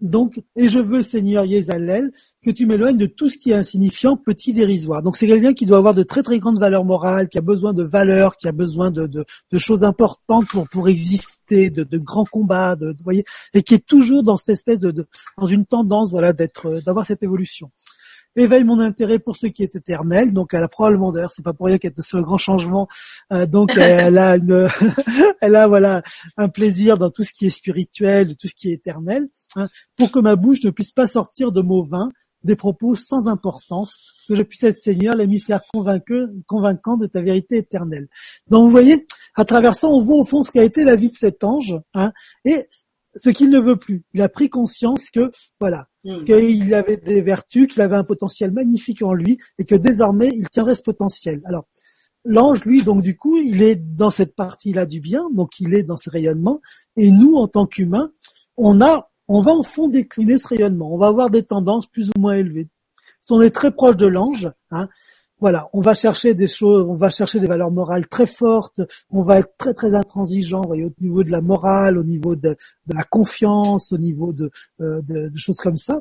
Donc, 0.03 0.43
et 0.57 0.69
je 0.69 0.81
veux, 0.81 1.05
Seigneur 1.05 1.45
Yézalel, 1.45 2.11
que 2.45 2.51
tu 2.51 2.67
m'éloignes 2.67 2.97
de 2.97 3.07
tout 3.07 3.29
ce 3.29 3.39
qui 3.39 3.53
est 3.53 3.55
insignifiant, 3.55 4.17
petit, 4.17 4.53
dérisoire. 4.53 5.01
Donc, 5.01 5.17
c'est 5.17 5.29
quelqu'un 5.29 5.55
qui 5.55 5.65
doit 5.65 5.79
avoir 5.79 5.95
de 5.95 6.03
très 6.03 6.25
très 6.25 6.41
grandes 6.41 6.59
valeurs 6.59 6.85
morales, 6.85 7.29
qui 7.29 7.39
a 7.39 7.41
besoin 7.41 7.73
de 7.73 7.85
valeurs, 7.85 8.37
qui 8.37 8.49
a 8.49 8.53
besoin 8.53 8.91
de, 8.91 9.25
choses 9.57 9.85
importantes 9.85 10.49
pour 10.49 10.69
pour 10.69 10.89
exister, 10.89 11.71
de, 11.71 11.85
de 11.85 11.99
grands 11.99 12.25
combats, 12.25 12.75
de, 12.75 12.97
voyez, 13.05 13.25
et 13.55 13.63
qui 13.63 13.75
est 13.75 13.87
toujours 13.87 14.25
dans 14.25 14.37
cette 14.37 14.55
espèce 14.55 14.81
de, 14.81 14.91
de 14.91 15.07
dans 15.39 15.47
une 15.47 15.67
tendance, 15.67 16.11
voilà, 16.11 16.33
d'être, 16.33 16.83
d'avoir 16.85 17.07
cette 17.07 17.23
évolution 17.23 17.71
éveille 18.37 18.64
mon 18.64 18.78
intérêt 18.78 19.18
pour 19.18 19.37
ce 19.37 19.47
qui 19.47 19.62
est 19.62 19.74
éternel. 19.74 20.33
Donc 20.33 20.55
elle 20.55 20.62
a 20.62 20.68
probablement 20.68 21.12
d'ailleurs, 21.12 21.33
c'est 21.33 21.45
pas 21.45 21.53
pour 21.53 21.66
rien 21.66 21.78
qu'elle 21.78 21.93
est 21.97 22.03
sur 22.03 22.18
le 22.18 22.24
grand 22.24 22.39
changement. 22.39 22.89
Euh, 23.33 23.47
donc 23.47 23.72
elle 23.76 24.18
a 24.18 24.37
une, 24.37 24.68
elle 25.41 25.57
a 25.57 25.66
voilà 25.66 26.03
un 26.37 26.49
plaisir 26.49 26.99
dans 26.99 27.11
tout 27.11 27.24
ce 27.24 27.33
qui 27.33 27.47
est 27.47 27.51
spirituel, 27.51 28.37
tout 28.37 28.49
ce 28.49 28.55
qui 28.55 28.70
est 28.70 28.74
éternel, 28.74 29.28
hein, 29.57 29.68
pour 29.97 30.11
que 30.11 30.18
ma 30.18 30.37
bouche 30.37 30.62
ne 30.64 30.70
puisse 30.70 30.93
pas 30.93 31.07
sortir 31.07 31.53
de 31.53 31.61
mots 31.61 31.85
vains, 31.85 32.11
des 32.45 32.57
propos 32.57 32.97
sans 32.97 33.28
importance, 33.28 33.97
que 34.28 34.35
je 34.35 34.43
puisse 34.43 34.64
être 34.64 34.78
Seigneur, 34.78 35.14
l'émissaire 35.14 35.62
convaincant 35.72 36.97
de 36.97 37.07
ta 37.07 37.22
vérité 37.22 37.59
éternelle. 37.59 38.09
Donc 38.49 38.64
vous 38.64 38.70
voyez, 38.70 39.07
à 39.35 39.45
travers 39.45 39.74
ça, 39.74 39.89
on 39.89 40.03
voit 40.03 40.16
au 40.16 40.24
fond 40.24 40.43
ce 40.43 40.51
qu'a 40.51 40.64
été 40.64 40.85
la 40.85 40.97
vie 40.97 41.11
de 41.11 41.16
cet 41.16 41.45
ange, 41.45 41.74
hein, 41.95 42.12
et 42.45 42.66
ce 43.14 43.30
qu'il 43.30 43.51
ne 43.51 43.61
veut 43.61 43.76
plus. 43.76 44.05
Il 44.12 44.22
a 44.22 44.28
pris 44.28 44.49
conscience 44.49 45.11
que, 45.11 45.30
voilà, 45.61 45.89
hmm. 46.05 46.25
qu'il 46.25 46.75
avait 46.75 46.97
des 46.97 47.23
vertus, 47.23 47.67
qu'il 47.67 47.83
avait 47.83 47.97
un 47.97 48.05
potentiel 48.05 48.53
magnifique 48.53 49.03
en 49.03 49.13
lui, 49.13 49.39
et 49.59 49.65
que 49.65 49.75
désormais 49.75 50.29
il 50.29 50.49
tiendrait 50.49 50.75
ce 50.75 50.83
potentiel. 50.83 51.41
Alors, 51.45 51.67
l'ange, 52.25 52.65
lui, 52.65 52.83
donc 52.83 53.03
du 53.03 53.17
coup, 53.17 53.37
il 53.39 53.63
est 53.63 53.77
dans 53.77 54.11
cette 54.11 54.35
partie-là 54.35 54.87
du 54.87 55.01
bien, 55.01 55.29
donc 55.31 55.61
il 55.61 55.75
est 55.75 55.83
dans 55.83 55.97
ce 55.97 56.11
rayonnement, 56.11 56.61
et 56.97 57.11
nous, 57.11 57.37
en 57.37 57.49
tant 57.49 57.67
qu'humains, 57.67 58.13
on 58.57 58.81
a, 58.81 59.11
on 59.29 59.41
va 59.41 59.53
en 59.53 59.63
fond 59.63 59.89
décliner 59.89 60.39
ce 60.39 60.47
rayonnement. 60.47 60.95
On 60.95 60.99
va 60.99 61.09
avoir 61.09 61.31
des 61.31 61.43
tendances 61.43 61.87
plus 61.87 62.09
ou 62.09 62.21
moins 62.21 62.35
élevées. 62.35 62.69
Si 63.23 63.33
on 63.33 63.41
est 63.41 63.51
très 63.51 63.71
proche 63.71 63.97
de 63.97 64.07
l'ange, 64.07 64.51
hein, 64.71 64.89
voilà, 65.43 65.68
on 65.72 65.80
va 65.80 65.95
chercher 65.95 66.34
des 66.34 66.47
choses, 66.47 66.86
on 66.88 66.95
va 66.95 67.11
chercher 67.11 67.40
des 67.40 67.49
valeurs 67.49 67.72
morales 67.72 68.07
très 68.07 68.26
fortes, 68.26 68.80
on 69.11 69.24
va 69.24 69.40
être 69.40 69.57
très 69.59 69.74
très 69.74 69.93
intransigeant, 69.93 70.61
voyez, 70.61 70.84
au 70.84 70.93
niveau 71.01 71.24
de 71.24 71.32
la 71.32 71.40
morale, 71.40 71.99
au 71.99 72.05
niveau 72.05 72.36
de, 72.36 72.57
la 72.86 73.03
confiance, 73.03 73.93
au 73.93 73.99
niveau 73.99 74.32
de, 74.32 74.53
euh, 74.80 75.03
choses 75.34 75.57
comme 75.57 75.76
ça. 75.76 76.01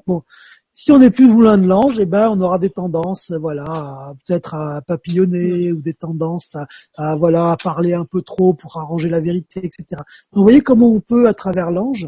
Si 0.73 0.91
on 0.91 1.01
est 1.01 1.09
plus 1.09 1.27
loin 1.27 1.57
de 1.57 1.65
l'ange, 1.65 1.99
eh 1.99 2.05
ben 2.05 2.29
on 2.29 2.39
aura 2.39 2.59
des 2.59 2.69
tendances, 2.69 3.31
voilà, 3.31 4.13
peut-être 4.23 4.53
à 4.53 4.83
papillonner 4.83 5.71
ou 5.71 5.81
des 5.81 5.95
tendances 5.95 6.55
à, 6.95 7.15
voilà 7.15 7.53
à 7.53 7.57
parler 7.57 7.95
un 7.95 8.05
peu 8.05 8.21
trop 8.21 8.53
pour 8.53 8.77
arranger 8.77 9.09
la 9.09 9.21
vérité, 9.21 9.65
etc. 9.65 9.85
Donc, 9.89 10.05
vous 10.33 10.43
voyez 10.43 10.61
comment 10.61 10.91
on 10.91 10.99
peut 10.99 11.27
à 11.27 11.33
travers 11.33 11.71
l'ange, 11.71 12.07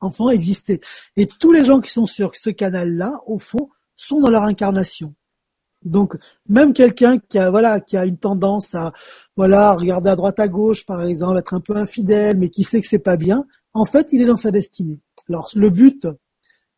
enfin 0.00 0.28
exister. 0.30 0.78
Et 1.16 1.26
tous 1.26 1.50
les 1.50 1.64
gens 1.64 1.80
qui 1.80 1.90
sont 1.90 2.06
sur 2.06 2.36
ce 2.36 2.50
canal-là, 2.50 3.22
au 3.26 3.40
fond, 3.40 3.70
sont 3.96 4.20
dans 4.20 4.30
leur 4.30 4.44
incarnation. 4.44 5.16
Donc 5.84 6.16
même 6.48 6.72
quelqu'un 6.72 7.18
qui 7.18 7.38
a 7.38 7.50
voilà 7.50 7.80
qui 7.80 7.96
a 7.96 8.04
une 8.04 8.18
tendance 8.18 8.74
à 8.74 8.92
voilà 9.36 9.74
regarder 9.74 10.10
à 10.10 10.16
droite 10.16 10.40
à 10.40 10.48
gauche 10.48 10.84
par 10.84 11.04
exemple, 11.04 11.38
être 11.38 11.54
un 11.54 11.60
peu 11.60 11.76
infidèle, 11.76 12.36
mais 12.36 12.48
qui 12.48 12.64
sait 12.64 12.80
que 12.80 12.86
c'est 12.88 12.98
pas 12.98 13.16
bien, 13.16 13.44
en 13.74 13.84
fait 13.84 14.08
il 14.12 14.20
est 14.20 14.26
dans 14.26 14.36
sa 14.36 14.50
destinée. 14.50 15.00
Alors 15.28 15.50
le 15.54 15.70
but 15.70 16.06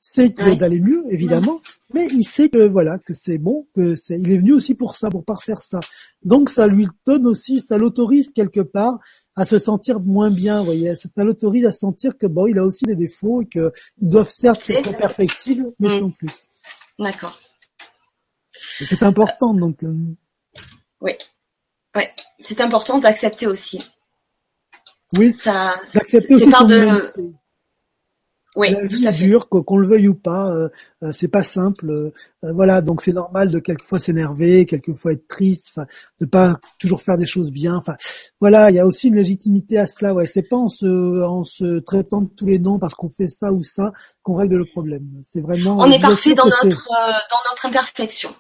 c'est 0.02 0.30
d'aller 0.30 0.80
mieux 0.80 1.04
évidemment, 1.10 1.60
mais 1.92 2.08
il 2.08 2.24
sait 2.24 2.48
que 2.48 2.66
voilà 2.66 2.98
que 2.98 3.12
c'est 3.12 3.36
bon, 3.36 3.66
que 3.74 3.94
c'est 3.96 4.18
il 4.18 4.32
est 4.32 4.38
venu 4.38 4.54
aussi 4.54 4.74
pour 4.74 4.94
ça, 4.94 5.10
pour 5.10 5.24
parfaire 5.24 5.60
ça. 5.60 5.80
Donc 6.22 6.48
ça 6.48 6.66
lui 6.66 6.86
donne 7.06 7.26
aussi, 7.26 7.60
ça 7.60 7.76
l'autorise 7.76 8.30
quelque 8.30 8.60
part 8.60 8.98
à 9.36 9.44
se 9.44 9.58
sentir 9.58 10.00
moins 10.00 10.30
bien, 10.30 10.60
vous 10.60 10.66
voyez, 10.66 10.94
ça, 10.94 11.22
l'autorise 11.22 11.66
à 11.66 11.72
sentir 11.72 12.16
que 12.16 12.26
bon 12.26 12.46
il 12.46 12.58
a 12.58 12.64
aussi 12.64 12.84
des 12.84 12.96
défauts 12.96 13.42
et 13.42 13.46
qu'ils 13.46 13.70
doivent 14.00 14.32
certes 14.32 14.68
être 14.70 14.96
perfectibles, 14.96 15.66
mais 15.78 15.88
mm. 15.88 16.00
sans 16.00 16.10
plus. 16.10 16.46
D'accord. 16.98 17.38
C'est 18.86 19.02
important 19.02 19.54
donc. 19.54 19.82
Euh. 19.84 19.94
Oui, 21.00 21.12
oui, 21.96 22.02
c'est 22.38 22.60
important 22.60 22.98
d'accepter 22.98 23.46
aussi. 23.46 23.90
Oui. 25.16 25.32
Ça, 25.32 25.74
d'accepter 25.94 26.34
aussi 26.34 26.50
son 26.50 26.64
de... 26.66 27.12
Oui, 28.56 28.70
la 28.70 28.84
vie 28.84 29.06
est 29.06 29.12
dure, 29.12 29.48
qu'on 29.48 29.76
le 29.76 29.86
veuille 29.86 30.08
ou 30.08 30.14
pas, 30.16 30.50
euh, 30.50 30.68
euh, 31.04 31.12
c'est 31.12 31.28
pas 31.28 31.44
simple. 31.44 32.10
voilà, 32.42 32.82
donc 32.82 33.00
c'est 33.00 33.12
normal 33.12 33.48
de 33.48 33.60
quelquefois 33.60 34.00
s'énerver, 34.00 34.66
quelquefois 34.66 35.12
être 35.12 35.28
triste, 35.28 35.80
de 36.20 36.26
pas 36.26 36.58
toujours 36.80 37.00
faire 37.00 37.16
des 37.16 37.26
choses 37.26 37.52
bien. 37.52 37.76
Enfin, 37.76 37.94
voilà, 38.40 38.70
il 38.70 38.76
y 38.76 38.78
a 38.78 38.86
aussi 38.86 39.08
une 39.08 39.16
légitimité 39.16 39.78
à 39.78 39.86
cela. 39.86 40.14
Ouais, 40.14 40.24
c'est 40.24 40.42
pas 40.42 40.56
en 40.56 40.70
se, 40.70 40.86
en 41.22 41.44
se 41.44 41.80
traitant 41.80 42.22
de 42.22 42.28
tous 42.28 42.46
les 42.46 42.58
noms 42.58 42.78
parce 42.78 42.94
qu'on 42.94 43.08
fait 43.08 43.28
ça 43.28 43.52
ou 43.52 43.62
ça 43.62 43.92
qu'on 44.22 44.34
règle 44.34 44.56
le 44.56 44.64
problème. 44.64 45.06
C'est 45.24 45.42
vraiment. 45.42 45.76
On 45.78 45.90
est 45.90 46.00
parfait 46.00 46.34
dans 46.34 46.46
notre 46.46 46.88
dans 46.88 47.50
notre 47.50 47.66
imperfection. 47.66 48.30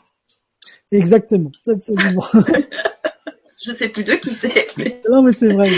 Exactement, 0.90 1.52
absolument. 1.68 2.24
je 3.62 3.70
sais 3.70 3.90
plus 3.90 4.04
de 4.04 4.14
qui 4.14 4.34
c'est. 4.34 4.66
Non, 5.10 5.22
mais 5.22 5.32
c'est 5.32 5.52
vrai. 5.52 5.70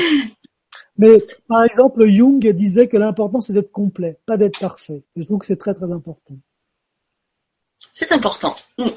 Mais 0.99 1.17
par 1.49 1.65
exemple, 1.65 2.07
Jung 2.07 2.47
disait 2.53 2.87
que 2.87 2.97
l'important 2.97 3.41
c'est 3.41 3.53
d'être 3.53 3.73
complet, 3.73 4.19
pas 4.27 4.37
d'être 4.37 4.61
parfait. 4.61 5.03
je 5.17 5.23
trouve 5.25 5.39
que 5.39 5.47
c'est 5.47 5.57
très 5.57 5.75
très 5.75 5.91
important. 5.91 6.37
C'est 7.91 8.13
important. 8.13 8.55
Mm. 8.79 8.89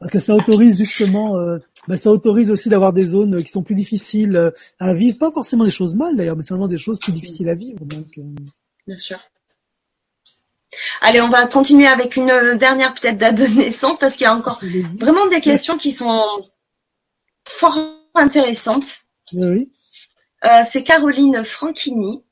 Parce 0.00 0.12
que 0.12 0.18
ça 0.18 0.34
autorise 0.34 0.76
justement, 0.76 1.38
euh, 1.38 1.58
ben, 1.88 1.96
ça 1.96 2.10
autorise 2.10 2.50
aussi 2.50 2.68
d'avoir 2.68 2.92
des 2.92 3.06
zones 3.06 3.42
qui 3.42 3.50
sont 3.50 3.62
plus 3.62 3.74
difficiles 3.74 4.36
euh, 4.36 4.50
à 4.78 4.92
vivre, 4.92 5.18
pas 5.18 5.30
forcément 5.30 5.64
des 5.64 5.70
choses 5.70 5.94
mal 5.94 6.16
d'ailleurs, 6.16 6.36
mais 6.36 6.42
seulement 6.42 6.68
des 6.68 6.76
choses 6.76 6.98
plus 6.98 7.12
difficiles 7.12 7.48
à 7.48 7.54
vivre. 7.54 7.84
Donc, 7.84 8.18
euh. 8.18 8.22
Bien 8.86 8.96
sûr. 8.96 9.18
Allez, 11.00 11.20
on 11.20 11.28
va 11.28 11.46
continuer 11.46 11.86
avec 11.86 12.16
une 12.16 12.56
dernière 12.58 12.94
peut-être 12.94 13.16
date 13.16 13.36
de 13.36 13.46
naissance 13.58 13.98
parce 13.98 14.16
qu'il 14.16 14.24
y 14.24 14.28
a 14.28 14.34
encore 14.34 14.60
vraiment 14.98 15.26
des 15.28 15.40
questions 15.40 15.76
qui 15.76 15.92
sont 15.92 16.20
fort 17.46 17.78
intéressantes. 18.14 19.04
Oui. 19.32 19.70
Euh, 20.44 20.62
c'est 20.70 20.82
Caroline 20.82 21.42
Franchini. 21.44 22.23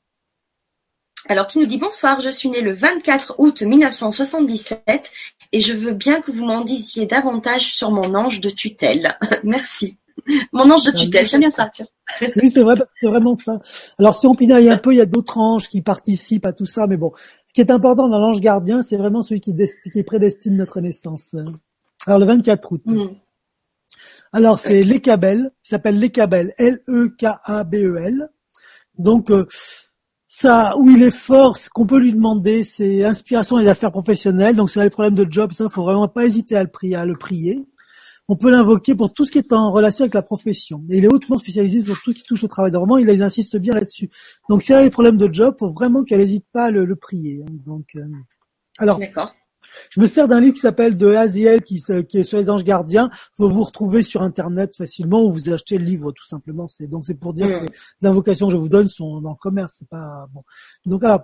Alors, 1.29 1.47
qui 1.47 1.59
nous 1.59 1.65
dit 1.65 1.77
bonsoir, 1.77 2.19
je 2.19 2.29
suis 2.29 2.49
née 2.49 2.61
le 2.61 2.73
24 2.73 3.35
août 3.37 3.61
1977 3.61 5.11
et 5.51 5.59
je 5.59 5.73
veux 5.73 5.93
bien 5.93 6.21
que 6.21 6.31
vous 6.31 6.43
m'en 6.43 6.61
disiez 6.61 7.05
davantage 7.05 7.73
sur 7.73 7.91
mon 7.91 8.13
ange 8.15 8.41
de 8.41 8.49
tutelle. 8.49 9.17
Merci. 9.43 9.97
Mon 10.51 10.69
ange 10.69 10.83
de 10.83 10.91
ah, 10.93 10.99
tutelle, 10.99 11.25
j'aime 11.25 11.41
bien 11.41 11.49
ça. 11.49 11.69
oui, 12.21 12.51
c'est 12.51 12.61
vrai, 12.61 12.75
c'est 12.99 13.07
vraiment 13.07 13.35
ça. 13.35 13.59
Alors, 13.99 14.17
si 14.17 14.27
on 14.27 14.35
pinaille 14.35 14.69
un 14.69 14.77
peu, 14.77 14.93
il 14.93 14.97
y 14.97 15.01
a 15.01 15.05
d'autres 15.05 15.37
anges 15.37 15.69
qui 15.69 15.81
participent 15.81 16.45
à 16.45 16.53
tout 16.53 16.65
ça, 16.65 16.87
mais 16.87 16.97
bon, 16.97 17.11
ce 17.47 17.53
qui 17.53 17.61
est 17.61 17.71
important 17.71 18.09
dans 18.09 18.19
l'ange 18.19 18.39
gardien, 18.39 18.83
c'est 18.83 18.97
vraiment 18.97 19.23
celui 19.23 19.41
qui, 19.41 19.55
qui, 19.91 20.03
prédestine 20.03 20.55
notre 20.55 20.81
naissance. 20.81 21.35
Alors 22.05 22.19
le 22.19 22.25
24 22.25 22.71
août. 22.71 22.81
Mm. 22.85 23.07
Alors 24.31 24.59
c'est 24.59 24.81
l'Ekabel, 24.81 25.51
qui 25.61 25.69
s'appelle 25.69 25.99
l'Ekabel, 25.99 26.53
L-E-K-A-B-E-L. 26.57 28.29
Donc 28.97 29.31
euh, 29.31 29.47
ça, 30.35 30.75
où 30.79 30.89
il 30.89 31.03
est 31.03 31.15
fort, 31.15 31.57
ce 31.57 31.69
qu'on 31.69 31.85
peut 31.85 31.99
lui 31.99 32.11
demander, 32.11 32.63
c'est 32.63 33.03
inspiration 33.03 33.59
et 33.59 33.69
affaires 33.69 33.91
professionnelles. 33.91 34.55
Donc, 34.55 34.71
c'est 34.71 34.81
les 34.81 34.89
problèmes 34.89 35.13
de 35.13 35.31
job, 35.31 35.51
ça, 35.51 35.69
faut 35.69 35.83
vraiment 35.83 36.07
pas 36.07 36.25
hésiter 36.25 36.55
à 36.55 36.63
le 36.63 36.71
prier. 36.71 36.95
À 36.95 37.05
le 37.05 37.15
prier. 37.15 37.63
On 38.27 38.35
peut 38.35 38.49
l'invoquer 38.49 38.95
pour 38.95 39.13
tout 39.13 39.27
ce 39.27 39.31
qui 39.31 39.37
est 39.37 39.53
en 39.53 39.71
relation 39.71 40.05
avec 40.05 40.15
la 40.15 40.23
profession. 40.23 40.83
Et 40.89 40.97
il 40.97 41.05
est 41.05 41.07
hautement 41.07 41.37
spécialisé 41.37 41.83
pour 41.83 41.95
tout 42.03 42.13
ce 42.13 42.17
qui 42.17 42.23
touche 42.23 42.43
au 42.43 42.47
travail. 42.47 42.71
vraiment, 42.71 42.97
il, 42.97 43.07
insiste 43.21 43.57
bien 43.57 43.75
là-dessus. 43.75 44.09
Donc, 44.49 44.63
si 44.63 44.71
elle 44.71 44.79
a 44.79 44.83
des 44.83 44.89
problèmes 44.89 45.17
de 45.17 45.31
job, 45.31 45.53
faut 45.59 45.71
vraiment 45.71 46.03
qu'elle 46.03 46.21
n'hésite 46.21 46.45
pas 46.51 46.63
à 46.63 46.71
le, 46.71 46.95
prier. 46.95 47.45
Donc, 47.63 47.89
euh, 47.95 48.01
alors. 48.79 48.99
Je 49.89 49.99
me 49.99 50.07
sers 50.07 50.27
d'un 50.27 50.39
livre 50.39 50.53
qui 50.53 50.61
s'appelle 50.61 50.97
De 50.97 51.13
Aziel, 51.13 51.63
qui, 51.63 51.83
qui 52.07 52.17
est 52.17 52.23
sur 52.23 52.37
les 52.37 52.49
anges 52.49 52.63
gardiens. 52.63 53.09
Faut 53.35 53.49
vous 53.49 53.63
retrouver 53.63 54.03
sur 54.03 54.21
internet 54.21 54.75
facilement 54.77 55.23
ou 55.23 55.31
vous 55.31 55.49
achetez 55.49 55.77
le 55.77 55.85
livre 55.85 56.11
tout 56.11 56.25
simplement. 56.25 56.67
C'est 56.67 56.87
donc 56.87 57.05
c'est 57.05 57.13
pour 57.13 57.33
dire 57.33 57.47
que 57.47 57.65
les 58.01 58.07
invocations 58.07 58.47
que 58.47 58.53
je 58.53 58.57
vous 58.57 58.69
donne 58.69 58.87
sont 58.87 59.21
dans 59.21 59.31
le 59.31 59.35
commerce. 59.35 59.73
C'est 59.79 59.89
pas 59.89 60.27
bon. 60.33 60.43
Donc 60.85 61.03
alors, 61.03 61.23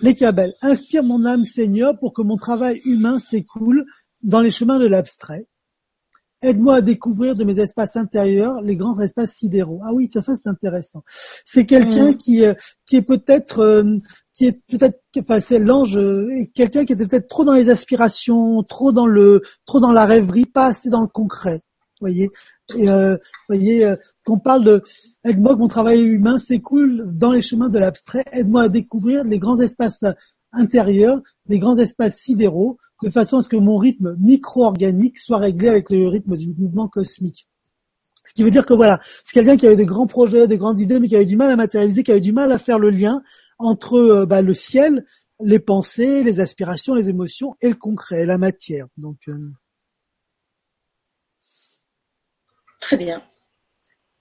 les 0.00 0.14
cabelles. 0.14 0.54
Inspire 0.62 1.02
mon 1.02 1.24
âme 1.24 1.44
Seigneur 1.44 1.98
pour 1.98 2.12
que 2.12 2.22
mon 2.22 2.36
travail 2.36 2.80
humain 2.84 3.18
s'écoule 3.18 3.84
dans 4.22 4.40
les 4.40 4.50
chemins 4.50 4.78
de 4.78 4.86
l'abstrait. 4.86 5.46
Aide-moi 6.42 6.76
à 6.76 6.80
découvrir 6.80 7.34
de 7.34 7.44
mes 7.44 7.58
espaces 7.58 7.96
intérieurs 7.96 8.60
les 8.62 8.76
grands 8.76 8.98
espaces 9.00 9.32
sidéraux. 9.32 9.80
Ah 9.84 9.92
oui, 9.92 10.08
tiens, 10.08 10.22
ça 10.22 10.34
c'est 10.42 10.48
intéressant. 10.48 11.02
C'est 11.44 11.66
quelqu'un 11.66 12.14
qui 12.14 12.46
euh, 12.46 12.54
qui 12.86 12.96
est 12.96 13.02
peut-être 13.02 13.58
euh, 13.58 13.98
qui 14.40 14.46
est 14.46 14.60
peut-être, 14.68 14.98
enfin 15.18 15.38
c'est 15.38 15.58
l'ange, 15.58 15.98
euh, 15.98 16.26
quelqu'un 16.54 16.86
qui 16.86 16.94
était 16.94 17.06
peut-être 17.06 17.28
trop 17.28 17.44
dans 17.44 17.52
les 17.52 17.68
aspirations, 17.68 18.62
trop 18.62 18.90
dans 18.90 19.06
le, 19.06 19.42
trop 19.66 19.80
dans 19.80 19.92
la 19.92 20.06
rêverie, 20.06 20.46
pas 20.46 20.68
assez 20.68 20.88
dans 20.88 21.02
le 21.02 21.08
concret. 21.08 21.60
Voyez, 22.00 22.30
et, 22.74 22.88
euh, 22.88 23.18
voyez, 23.50 23.84
euh, 23.84 23.96
qu'on 24.24 24.38
parle 24.38 24.64
de 24.64 24.82
aide-moi 25.24 25.52
que 25.54 25.58
mon 25.58 25.68
travail 25.68 26.00
humain 26.00 26.38
s'écoule 26.38 27.04
dans 27.06 27.32
les 27.32 27.42
chemins 27.42 27.68
de 27.68 27.78
l'abstrait, 27.78 28.24
aide-moi 28.32 28.62
à 28.62 28.68
découvrir 28.70 29.24
les 29.24 29.38
grands 29.38 29.60
espaces 29.60 30.04
intérieurs, 30.52 31.20
les 31.46 31.58
grands 31.58 31.76
espaces 31.76 32.16
sidéraux, 32.16 32.78
de 33.02 33.10
façon 33.10 33.38
à 33.38 33.42
ce 33.42 33.48
que 33.48 33.56
mon 33.56 33.78
rythme 33.78 34.16
micro-organique 34.18 35.18
soit 35.18 35.38
réglé 35.38 35.68
avec 35.68 35.90
le 35.90 36.08
rythme 36.08 36.36
du 36.36 36.48
mouvement 36.48 36.88
cosmique. 36.88 37.48
Ce 38.26 38.34
qui 38.34 38.44
veut 38.44 38.50
dire 38.50 38.66
que 38.66 38.74
voilà, 38.74 39.00
c'est 39.24 39.32
quelqu'un 39.32 39.56
qui 39.56 39.66
avait 39.66 39.76
des 39.76 39.86
grands 39.86 40.06
projets, 40.06 40.46
des 40.46 40.58
grandes 40.58 40.78
idées, 40.78 41.00
mais 41.00 41.08
qui 41.08 41.16
avait 41.16 41.26
du 41.26 41.36
mal 41.36 41.50
à 41.50 41.56
matérialiser, 41.56 42.04
qui 42.04 42.12
avait 42.12 42.20
du 42.20 42.32
mal 42.32 42.52
à 42.52 42.58
faire 42.58 42.78
le 42.78 42.90
lien 42.90 43.22
entre 43.58 43.94
euh, 43.94 44.26
bah, 44.26 44.42
le 44.42 44.54
ciel, 44.54 45.04
les 45.40 45.58
pensées, 45.58 46.22
les 46.22 46.40
aspirations, 46.40 46.94
les 46.94 47.08
émotions 47.08 47.56
et 47.60 47.68
le 47.68 47.74
concret, 47.74 48.26
la 48.26 48.38
matière. 48.38 48.86
Donc 48.96 49.18
euh, 49.28 49.50
très 52.80 52.96
bien. 52.96 53.22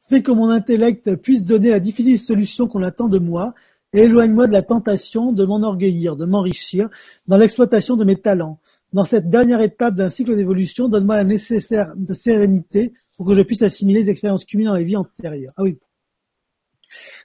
Fais 0.07 0.23
que 0.23 0.31
mon 0.31 0.49
intellect 0.49 1.15
puisse 1.17 1.43
donner 1.43 1.69
la 1.69 1.79
difficile 1.79 2.19
solution 2.19 2.67
qu'on 2.67 2.81
attend 2.81 3.09
de 3.09 3.19
moi 3.19 3.53
éloigne-moi 3.93 4.47
de 4.47 4.53
la 4.53 4.61
tentation 4.61 5.31
de 5.31 5.45
m'enorgueillir, 5.45 6.15
de 6.15 6.25
m'enrichir 6.25 6.89
dans 7.27 7.37
l'exploitation 7.37 7.95
de 7.95 8.05
mes 8.05 8.15
talents. 8.15 8.59
Dans 8.93 9.05
cette 9.05 9.29
dernière 9.29 9.61
étape 9.61 9.95
d'un 9.95 10.09
cycle 10.09 10.35
d'évolution, 10.35 10.89
donne-moi 10.89 11.17
la 11.17 11.23
nécessaire 11.23 11.93
sérénité 12.13 12.93
pour 13.17 13.27
que 13.27 13.35
je 13.35 13.41
puisse 13.41 13.61
assimiler 13.61 14.03
les 14.03 14.09
expériences 14.09 14.45
cumulées 14.45 14.69
dans 14.69 14.75
les 14.75 14.83
vies 14.83 14.97
antérieures. 14.97 15.51
Ah 15.57 15.63
oui, 15.63 15.77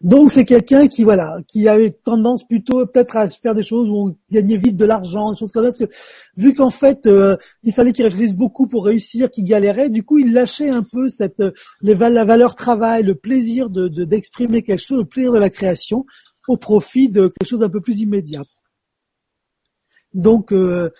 donc 0.00 0.30
c'est 0.30 0.44
quelqu'un 0.44 0.88
qui 0.88 1.04
voilà, 1.04 1.38
qui 1.46 1.68
avait 1.68 1.90
tendance 1.90 2.46
plutôt 2.46 2.84
peut-être 2.86 3.16
à 3.16 3.28
faire 3.28 3.54
des 3.54 3.62
choses 3.62 3.88
où 3.88 4.08
on 4.08 4.16
gagnait 4.30 4.56
vite 4.56 4.76
de 4.76 4.84
l'argent, 4.84 5.32
des 5.32 5.38
choses 5.38 5.52
comme 5.52 5.64
ça, 5.64 5.70
parce 5.70 5.90
que 5.90 5.96
vu 6.36 6.54
qu'en 6.54 6.70
fait 6.70 7.06
euh, 7.06 7.36
il 7.62 7.72
fallait 7.72 7.92
qu'il 7.92 8.04
réfléchisse 8.04 8.36
beaucoup 8.36 8.66
pour 8.66 8.84
réussir, 8.84 9.30
qu'il 9.30 9.44
galérait, 9.44 9.90
du 9.90 10.02
coup 10.02 10.18
il 10.18 10.32
lâchait 10.32 10.68
un 10.68 10.82
peu 10.82 11.08
cette 11.08 11.40
euh, 11.40 11.52
la 11.80 12.24
valeur 12.24 12.56
travail, 12.56 13.02
le 13.02 13.14
plaisir 13.14 13.70
de 13.70 13.88
d'exprimer 13.88 14.62
quelque 14.62 14.82
chose, 14.82 14.98
le 14.98 15.04
plaisir 15.04 15.32
de 15.32 15.38
la 15.38 15.50
création 15.50 16.04
au 16.48 16.56
profit 16.56 17.08
de 17.08 17.28
quelque 17.28 17.48
chose 17.48 17.60
d'un 17.60 17.68
peu 17.68 17.80
plus 17.80 18.00
immédiat. 18.00 18.42
Donc 20.12 20.52
euh, 20.52 20.90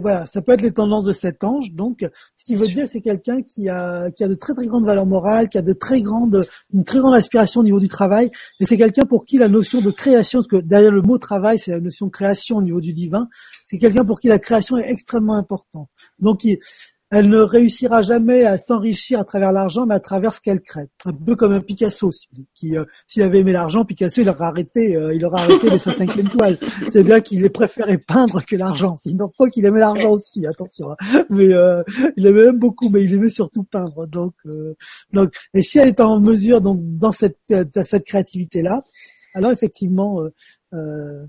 voilà, 0.00 0.26
ça 0.26 0.42
peut 0.42 0.52
être 0.52 0.62
les 0.62 0.72
tendances 0.72 1.04
de 1.04 1.12
cet 1.12 1.44
ange. 1.44 1.72
Donc, 1.72 2.06
ce 2.36 2.44
qui 2.44 2.54
veut 2.54 2.66
dire, 2.68 2.86
c'est 2.90 3.00
quelqu'un 3.00 3.42
qui 3.42 3.68
a 3.68 4.10
qui 4.10 4.24
a 4.24 4.28
de 4.28 4.34
très 4.34 4.54
très 4.54 4.66
grandes 4.66 4.84
valeurs 4.84 5.06
morales, 5.06 5.48
qui 5.48 5.58
a 5.58 5.62
de 5.62 5.72
très 5.72 6.00
grandes 6.00 6.46
une 6.72 6.84
très 6.84 6.98
grande 7.00 7.14
aspiration 7.14 7.60
au 7.60 7.64
niveau 7.64 7.80
du 7.80 7.88
travail, 7.88 8.30
et 8.60 8.66
c'est 8.66 8.76
quelqu'un 8.76 9.04
pour 9.04 9.24
qui 9.24 9.38
la 9.38 9.48
notion 9.48 9.80
de 9.80 9.90
création, 9.90 10.40
parce 10.40 10.48
que 10.48 10.56
derrière 10.66 10.92
le 10.92 11.02
mot 11.02 11.18
travail, 11.18 11.58
c'est 11.58 11.72
la 11.72 11.80
notion 11.80 12.06
de 12.06 12.12
création 12.12 12.58
au 12.58 12.62
niveau 12.62 12.80
du 12.80 12.92
divin, 12.92 13.28
c'est 13.66 13.78
quelqu'un 13.78 14.04
pour 14.04 14.20
qui 14.20 14.28
la 14.28 14.38
création 14.38 14.76
est 14.76 14.90
extrêmement 14.90 15.34
importante. 15.34 15.88
Donc, 16.18 16.44
il, 16.44 16.58
elle 17.12 17.28
ne 17.28 17.40
réussira 17.40 18.00
jamais 18.00 18.46
à 18.46 18.56
s'enrichir 18.56 19.20
à 19.20 19.24
travers 19.24 19.52
l'argent, 19.52 19.84
mais 19.84 19.94
à 19.94 20.00
travers 20.00 20.32
ce 20.32 20.40
qu'elle 20.40 20.62
crée. 20.62 20.88
Un 21.04 21.12
peu 21.12 21.36
comme 21.36 21.52
un 21.52 21.60
Picasso, 21.60 22.10
qui, 22.54 22.74
euh, 22.74 22.86
s'il 23.06 23.22
avait 23.22 23.40
aimé 23.40 23.52
l'argent, 23.52 23.84
Picasso, 23.84 24.22
il 24.22 24.30
aurait 24.30 24.46
arrêté, 24.46 24.96
euh, 24.96 25.14
il 25.14 25.22
aurait 25.26 25.42
arrêté 25.42 25.68
les 25.68 25.78
sa 25.78 25.92
cinquième 25.92 26.30
toile. 26.30 26.56
C'est 26.90 27.04
bien 27.04 27.20
qu'il 27.20 27.44
ait 27.44 27.50
préféré 27.50 27.98
peindre 27.98 28.42
que 28.46 28.56
l'argent. 28.56 28.96
Sinon, 29.04 29.28
pas 29.36 29.50
qu'il 29.50 29.66
aimait 29.66 29.80
l'argent 29.80 30.08
aussi, 30.08 30.46
attention. 30.46 30.92
Hein. 30.92 31.24
Mais 31.28 31.52
euh, 31.52 31.82
il 32.16 32.24
aimait 32.24 32.46
même 32.46 32.58
beaucoup, 32.58 32.88
mais 32.88 33.04
il 33.04 33.12
aimait 33.12 33.28
surtout 33.28 33.64
peindre. 33.70 34.06
Donc, 34.08 34.32
donc, 35.12 35.34
et 35.52 35.62
si 35.62 35.78
elle 35.78 35.88
est 35.88 36.00
en 36.00 36.18
mesure, 36.18 36.62
donc, 36.62 36.80
dans 36.80 37.12
cette, 37.12 37.36
cette 37.84 38.04
créativité-là, 38.04 38.82
alors 39.34 39.50
effectivement, 39.50 40.22
euh, 40.74 41.26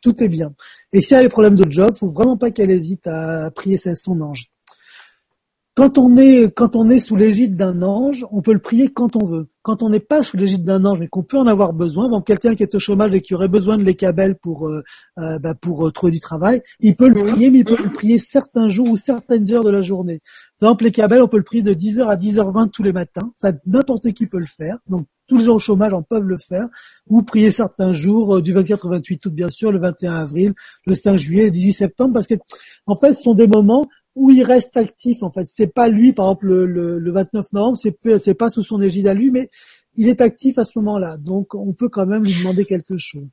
tout 0.00 0.22
est 0.22 0.28
bien. 0.28 0.54
Et 0.92 1.00
si 1.00 1.14
elle 1.14 1.20
a 1.20 1.22
des 1.24 1.28
problèmes 1.28 1.56
de 1.56 1.70
job, 1.70 1.94
faut 1.94 2.10
vraiment 2.10 2.36
pas 2.36 2.50
qu'elle 2.50 2.70
hésite 2.70 3.06
à 3.06 3.50
prier 3.54 3.76
son 3.76 4.20
ange. 4.20 4.50
Quand 5.80 5.96
on 5.96 6.18
est 6.18 6.54
quand 6.54 6.76
on 6.76 6.90
est 6.90 7.00
sous 7.00 7.16
l'égide 7.16 7.54
d'un 7.54 7.80
ange, 7.80 8.26
on 8.32 8.42
peut 8.42 8.52
le 8.52 8.58
prier 8.58 8.90
quand 8.90 9.16
on 9.16 9.24
veut. 9.24 9.48
Quand 9.62 9.82
on 9.82 9.88
n'est 9.88 9.98
pas 9.98 10.22
sous 10.22 10.36
l'égide 10.36 10.62
d'un 10.62 10.84
ange, 10.84 11.00
mais 11.00 11.08
qu'on 11.08 11.22
peut 11.22 11.38
en 11.38 11.46
avoir 11.46 11.72
besoin, 11.72 12.10
bon, 12.10 12.20
quelqu'un 12.20 12.54
qui 12.54 12.62
est 12.62 12.74
au 12.74 12.78
chômage 12.78 13.14
et 13.14 13.22
qui 13.22 13.34
aurait 13.34 13.48
besoin 13.48 13.78
de 13.78 13.82
l'écabelle 13.82 14.36
pour 14.36 14.68
euh, 14.68 14.82
euh, 15.16 15.38
bah, 15.38 15.54
pour 15.54 15.86
euh, 15.86 15.90
trouver 15.90 16.12
du 16.12 16.20
travail, 16.20 16.60
il 16.80 16.96
peut 16.96 17.08
le 17.08 17.14
prier, 17.14 17.48
mais 17.48 17.60
il 17.60 17.64
peut 17.64 17.82
le 17.82 17.88
prier 17.88 18.18
certains 18.18 18.68
jours 18.68 18.90
ou 18.90 18.98
certaines 18.98 19.50
heures 19.52 19.64
de 19.64 19.70
la 19.70 19.80
journée. 19.80 20.20
Par 20.58 20.68
exemple, 20.68 20.84
l'écabelle, 20.84 21.22
on 21.22 21.28
peut 21.28 21.38
le 21.38 21.44
prier 21.44 21.62
de 21.62 21.72
10h 21.72 22.06
à 22.06 22.16
10h20 22.16 22.68
tous 22.68 22.82
les 22.82 22.92
matins. 22.92 23.32
Ça, 23.34 23.52
n'importe 23.64 24.12
qui 24.12 24.26
peut 24.26 24.38
le 24.38 24.44
faire. 24.44 24.76
Donc 24.86 25.06
tous 25.28 25.38
les 25.38 25.44
gens 25.44 25.54
au 25.54 25.60
chômage 25.60 25.94
en 25.94 26.02
peuvent 26.02 26.26
le 26.26 26.36
faire, 26.36 26.66
ou 27.08 27.22
prier 27.22 27.52
certains 27.52 27.92
jours, 27.92 28.42
du 28.42 28.52
24 28.52 28.84
au 28.84 28.90
28 28.90 29.24
août 29.24 29.32
bien 29.32 29.48
sûr, 29.48 29.72
le 29.72 29.78
21 29.78 30.12
avril, 30.12 30.52
le 30.86 30.94
5 30.94 31.16
juillet, 31.16 31.44
le 31.44 31.50
18 31.52 31.72
septembre, 31.72 32.12
parce 32.12 32.26
que 32.26 32.34
en 32.86 32.96
fait 32.96 33.14
ce 33.14 33.22
sont 33.22 33.34
des 33.34 33.46
moments 33.46 33.86
où 34.14 34.30
il 34.30 34.42
reste 34.42 34.76
actif 34.76 35.22
en 35.22 35.30
fait. 35.30 35.46
C'est 35.52 35.72
pas 35.72 35.88
lui, 35.88 36.12
par 36.12 36.26
exemple 36.26 36.46
le, 36.46 36.98
le, 36.98 37.12
29 37.12 37.52
novembre, 37.52 37.78
c'est 37.80 37.96
c'est 38.18 38.34
pas 38.34 38.50
sous 38.50 38.64
son 38.64 38.80
égide 38.82 39.06
à 39.06 39.14
lui, 39.14 39.30
mais 39.30 39.50
il 39.96 40.08
est 40.08 40.20
actif 40.20 40.58
à 40.58 40.64
ce 40.64 40.78
moment-là. 40.78 41.16
Donc 41.16 41.54
on 41.54 41.72
peut 41.72 41.88
quand 41.88 42.06
même 42.06 42.24
lui 42.24 42.36
demander 42.36 42.64
quelque 42.64 42.96
chose. 42.96 43.28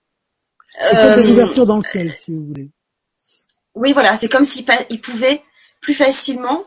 Euh... 0.81 1.23
Une 1.23 1.31
ouverture 1.31 1.65
dans 1.65 1.77
le 1.77 1.83
ciel, 1.83 2.13
si 2.13 2.33
vous 2.33 2.45
voulez. 2.45 2.69
Oui, 3.75 3.93
voilà, 3.93 4.17
c'est 4.17 4.29
comme 4.29 4.45
s'il 4.45 4.65
il 4.89 5.01
pouvait 5.01 5.41
plus 5.81 5.93
facilement 5.93 6.65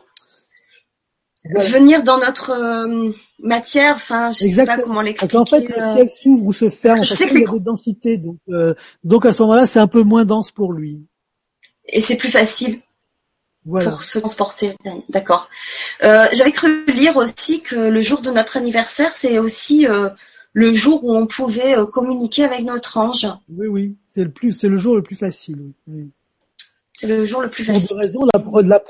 venir 1.43 2.03
dans 2.03 2.17
notre 2.17 2.51
euh, 2.51 3.11
matière. 3.39 3.95
Enfin, 3.95 4.31
je 4.31 4.51
sais 4.51 4.65
pas 4.65 4.77
comment 4.77 5.01
l'expliquer. 5.01 5.37
En 5.37 5.45
fait, 5.45 5.61
le 5.61 5.77
euh. 5.77 5.93
ciel 5.93 6.09
s'ouvre 6.09 6.45
ou 6.45 6.53
se 6.53 6.69
ferme. 6.69 7.03
Je 7.03 7.13
sais 7.13 7.25
que 7.25 7.31
c'est 7.31 7.39
de 7.41 7.59
densité, 7.59 8.17
donc 8.17 8.37
euh, 8.49 8.73
donc 9.03 9.25
à 9.25 9.33
ce 9.33 9.41
moment-là, 9.43 9.65
c'est 9.65 9.79
un 9.79 9.87
peu 9.87 10.03
moins 10.03 10.25
dense 10.25 10.51
pour 10.51 10.73
lui. 10.73 11.05
Et 11.87 11.99
c'est 11.99 12.15
plus 12.15 12.31
facile 12.31 12.79
pour 13.65 14.03
se 14.03 14.19
transporter. 14.19 14.75
D'accord. 15.09 15.49
Euh, 16.03 16.25
J'avais 16.31 16.51
cru 16.51 16.85
lire 16.87 17.17
aussi 17.17 17.61
que 17.61 17.75
le 17.75 18.01
jour 18.01 18.21
de 18.21 18.31
notre 18.31 18.57
anniversaire, 18.57 19.13
c'est 19.13 19.39
aussi 19.39 19.87
euh, 19.87 20.09
le 20.53 20.73
jour 20.73 21.03
où 21.03 21.15
on 21.15 21.27
pouvait 21.27 21.77
euh, 21.77 21.85
communiquer 21.85 22.43
avec 22.43 22.63
notre 22.63 22.97
ange. 22.97 23.27
Oui, 23.49 23.67
oui, 23.67 23.97
c'est 24.13 24.23
le 24.23 24.31
plus, 24.31 24.53
c'est 24.53 24.67
le 24.67 24.77
jour 24.77 24.95
le 24.95 25.03
plus 25.03 25.15
facile. 25.15 25.73
C'est 26.93 27.07
le 27.07 27.25
jour 27.25 27.41
le 27.41 27.49
plus 27.49 27.63
facile. 27.63 27.97
la, 28.63 28.81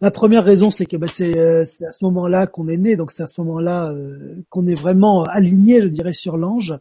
la, 0.00 0.10
première 0.10 0.44
raison, 0.44 0.70
c'est 0.70 0.86
que 0.86 0.96
bah, 0.96 1.06
euh, 1.20 1.64
c'est 1.66 1.86
à 1.86 1.92
ce 1.92 2.04
moment-là 2.04 2.46
qu'on 2.46 2.68
est 2.68 2.78
né, 2.78 2.96
donc 2.96 3.12
c'est 3.12 3.22
à 3.22 3.26
ce 3.26 3.40
moment-là 3.40 3.92
qu'on 4.48 4.66
est 4.66 4.74
vraiment 4.74 5.24
aligné, 5.24 5.82
je 5.82 5.88
dirais, 5.88 6.14
sur 6.14 6.36
l'ange. 6.36 6.74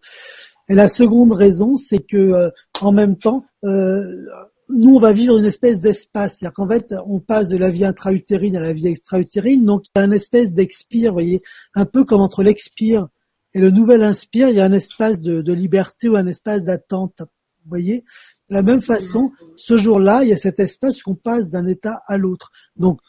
Et 0.69 0.75
la 0.75 0.87
seconde 0.87 1.33
raison, 1.33 1.77
c'est 1.77 1.99
que 1.99 2.51
en 2.79 2.91
même 2.91 3.17
temps, 3.17 3.45
nous, 4.69 4.95
on 4.95 4.99
va 4.99 5.13
vivre 5.13 5.37
une 5.37 5.45
espèce 5.45 5.79
d'espace. 5.79 6.37
C'est-à-dire 6.37 6.53
qu'en 6.53 6.67
fait, 6.67 6.93
on 7.05 7.19
passe 7.19 7.47
de 7.47 7.57
la 7.57 7.69
vie 7.69 7.85
intra-utérine 7.85 8.55
à 8.55 8.61
la 8.61 8.73
vie 8.73 8.87
extra-utérine. 8.87 9.65
Donc, 9.65 9.83
il 9.85 9.99
y 9.99 10.01
a 10.01 10.05
une 10.05 10.13
espèce 10.13 10.53
d'expire, 10.53 11.11
vous 11.11 11.15
voyez, 11.15 11.41
un 11.73 11.85
peu 11.85 12.03
comme 12.05 12.21
entre 12.21 12.43
l'expire 12.43 13.07
et 13.53 13.59
le 13.59 13.69
nouvel 13.69 14.01
inspire, 14.01 14.49
il 14.49 14.55
y 14.55 14.59
a 14.59 14.65
un 14.65 14.71
espace 14.71 15.21
de, 15.21 15.53
liberté 15.53 16.09
ou 16.09 16.15
un 16.15 16.25
espace 16.25 16.63
d'attente. 16.63 17.19
Vous 17.19 17.69
voyez 17.69 18.03
De 18.49 18.55
la 18.55 18.63
même 18.63 18.81
façon, 18.81 19.31
ce 19.55 19.77
jour-là, 19.77 20.23
il 20.23 20.29
y 20.29 20.33
a 20.33 20.37
cet 20.37 20.59
espace 20.59 21.01
qu'on 21.01 21.15
passe 21.15 21.49
d'un 21.49 21.67
état 21.67 22.01
à 22.07 22.17
l'autre. 22.17 22.51
Donc, 22.75 22.99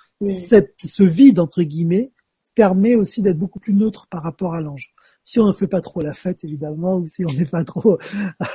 cette, 0.49 0.75
ce 0.85 1.03
vide, 1.03 1.41
entre 1.41 1.63
guillemets, 1.63 2.13
permet 2.55 2.95
aussi 2.95 3.23
d'être 3.23 3.39
beaucoup 3.39 3.59
plus 3.59 3.75
neutre 3.75 4.07
par 4.09 4.23
rapport 4.23 4.55
à 4.55 4.61
l'ange 4.61 4.94
si 5.25 5.41
on 5.41 5.47
ne 5.47 5.53
fait 5.53 5.67
pas 5.67 5.81
trop 5.81 6.03
la 6.03 6.13
fête 6.13 6.45
évidemment, 6.45 6.97
ou 6.97 7.07
si 7.07 7.25
on 7.25 7.33
n'est 7.39 7.47
pas 7.47 7.65
trop 7.65 7.99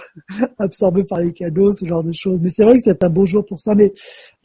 absorbé 0.59 1.03
par 1.03 1.20
les 1.20 1.34
cadeaux, 1.34 1.74
ce 1.74 1.86
genre 1.86 2.03
de 2.03 2.11
choses. 2.13 2.39
Mais 2.41 2.49
c'est 2.49 2.63
vrai 2.63 2.76
que 2.76 2.84
c'est 2.84 3.03
un 3.03 3.09
beau 3.09 3.26
jour 3.26 3.45
pour 3.45 3.59
ça. 3.59 3.76
Mais 3.76 3.91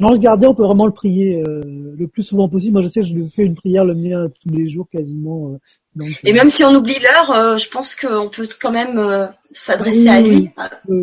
l'ange 0.00 0.18
gardien, 0.18 0.50
on 0.50 0.54
peut 0.54 0.64
vraiment 0.64 0.86
le 0.86 0.92
prier 0.92 1.42
euh, 1.46 1.60
le 1.64 2.08
plus 2.08 2.22
souvent 2.22 2.48
possible. 2.48 2.72
Moi, 2.72 2.82
je 2.82 2.88
sais 2.88 3.00
que 3.00 3.06
je 3.06 3.28
fais 3.34 3.44
une 3.44 3.54
prière 3.54 3.84
le 3.84 3.94
mien 3.94 4.28
tous 4.42 4.54
les 4.54 4.68
jours 4.68 4.88
quasiment. 4.90 5.52
Euh, 5.52 5.58
et 6.24 6.32
même 6.32 6.48
si 6.48 6.64
on 6.64 6.74
oublie 6.74 6.98
l'heure, 7.00 7.58
je 7.58 7.68
pense 7.68 7.94
qu'on 7.94 8.28
peut 8.28 8.48
quand 8.60 8.72
même 8.72 9.28
s'adresser 9.52 10.08
à 10.08 10.20
lui 10.20 10.50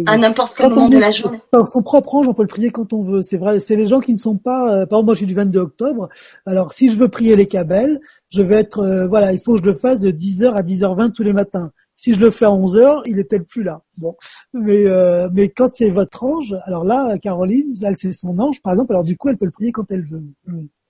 à, 0.05 0.17
n'importe 0.17 0.57
quel 0.57 0.69
moment 0.69 0.89
de 0.89 0.97
la 0.97 1.11
journée. 1.11 1.39
Son 1.71 1.81
propre 1.81 2.15
ange, 2.15 2.27
on 2.27 2.33
peut 2.33 2.43
le 2.43 2.47
prier 2.47 2.71
quand 2.71 2.91
on 2.93 3.01
veut. 3.01 3.21
C'est 3.23 3.37
vrai. 3.37 3.59
C'est 3.59 3.75
les 3.75 3.87
gens 3.87 3.99
qui 3.99 4.13
ne 4.13 4.17
sont 4.17 4.37
pas. 4.37 4.85
par 4.87 4.99
exemple, 4.99 5.05
moi, 5.05 5.13
je 5.13 5.19
suis 5.19 5.27
du 5.27 5.35
22 5.35 5.59
octobre. 5.59 6.09
Alors, 6.45 6.73
si 6.73 6.89
je 6.89 6.95
veux 6.97 7.07
prier 7.07 7.35
les 7.35 7.47
Cabelles, 7.47 7.99
je 8.29 8.41
vais 8.41 8.55
être. 8.55 9.07
voilà, 9.09 9.31
il 9.31 9.39
faut 9.39 9.53
que 9.53 9.59
je 9.59 9.65
le 9.65 9.77
fasse 9.77 9.99
de 9.99 10.11
10h 10.11 10.53
à 10.53 10.61
10h20 10.61 11.13
tous 11.13 11.23
les 11.23 11.33
matins. 11.33 11.71
Si 12.01 12.15
je 12.15 12.19
le 12.19 12.31
fais 12.31 12.45
à 12.45 12.51
11 12.51 12.77
heures, 12.77 13.03
il 13.05 13.19
est 13.19 13.23
peut-être 13.23 13.47
plus 13.47 13.61
là. 13.61 13.83
Bon, 13.99 14.15
mais 14.53 14.87
euh, 14.87 15.29
mais 15.31 15.49
quand 15.49 15.69
c'est 15.71 15.91
votre 15.91 16.23
ange, 16.23 16.55
alors 16.65 16.83
là, 16.83 17.15
Caroline, 17.19 17.75
elle 17.83 17.95
c'est 17.99 18.11
son 18.11 18.39
ange, 18.39 18.59
par 18.63 18.73
exemple. 18.73 18.93
Alors 18.93 19.03
du 19.03 19.17
coup, 19.17 19.29
elle 19.29 19.37
peut 19.37 19.45
le 19.45 19.51
prier 19.51 19.71
quand 19.71 19.91
elle 19.91 20.03
veut. 20.03 20.23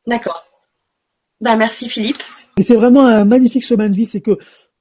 D'accord. 0.07 0.45
Ben 1.41 1.57
merci 1.57 1.89
Philippe. 1.89 2.23
Et 2.57 2.63
c'est 2.63 2.75
vraiment 2.75 3.05
un 3.05 3.25
magnifique 3.25 3.65
chemin 3.65 3.89
de 3.89 3.95
vie, 3.95 4.05
c'est 4.05 4.21
que 4.21 4.37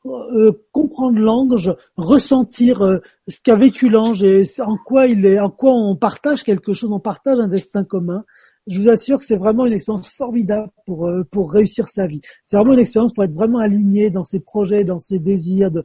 euh, 0.07 0.53
comprendre 0.73 1.19
l'ange, 1.19 1.75
ressentir 1.97 2.81
euh, 2.83 2.99
ce 3.29 3.37
qu'a 3.43 3.57
vécu 3.57 3.91
l'ange 3.91 4.23
et 4.23 4.47
en 4.61 4.77
quoi 4.77 5.07
il 5.07 5.27
est, 5.27 5.39
en 5.39 5.51
quoi 5.51 5.73
on 5.73 5.95
partage 5.95 6.43
quelque 6.43 6.73
chose, 6.73 6.91
on 6.91 7.01
partage 7.01 7.39
un 7.39 7.49
destin 7.49 7.85
commun 7.85 8.25
je 8.67 8.81
vous 8.81 8.89
assure 8.89 9.19
que 9.19 9.25
c'est 9.25 9.37
vraiment 9.37 9.67
une 9.67 9.73
expérience 9.73 10.09
formidable 10.11 10.71
pour 10.87 11.07
euh, 11.07 11.25
pour 11.25 11.53
réussir 11.53 11.89
sa 11.89 12.07
vie. 12.07 12.21
C'est 12.45 12.57
vraiment 12.57 12.75
une 12.75 12.81
expérience 12.81 13.13
pour 13.13 13.25
être 13.25 13.35
vraiment 13.35 13.59
aligné 13.59 14.11
dans 14.11 14.25
ses 14.25 14.41
projets, 14.41 14.85
dans 14.85 15.01
ses 15.01 15.19
désirs, 15.19 15.71
de 15.71 15.85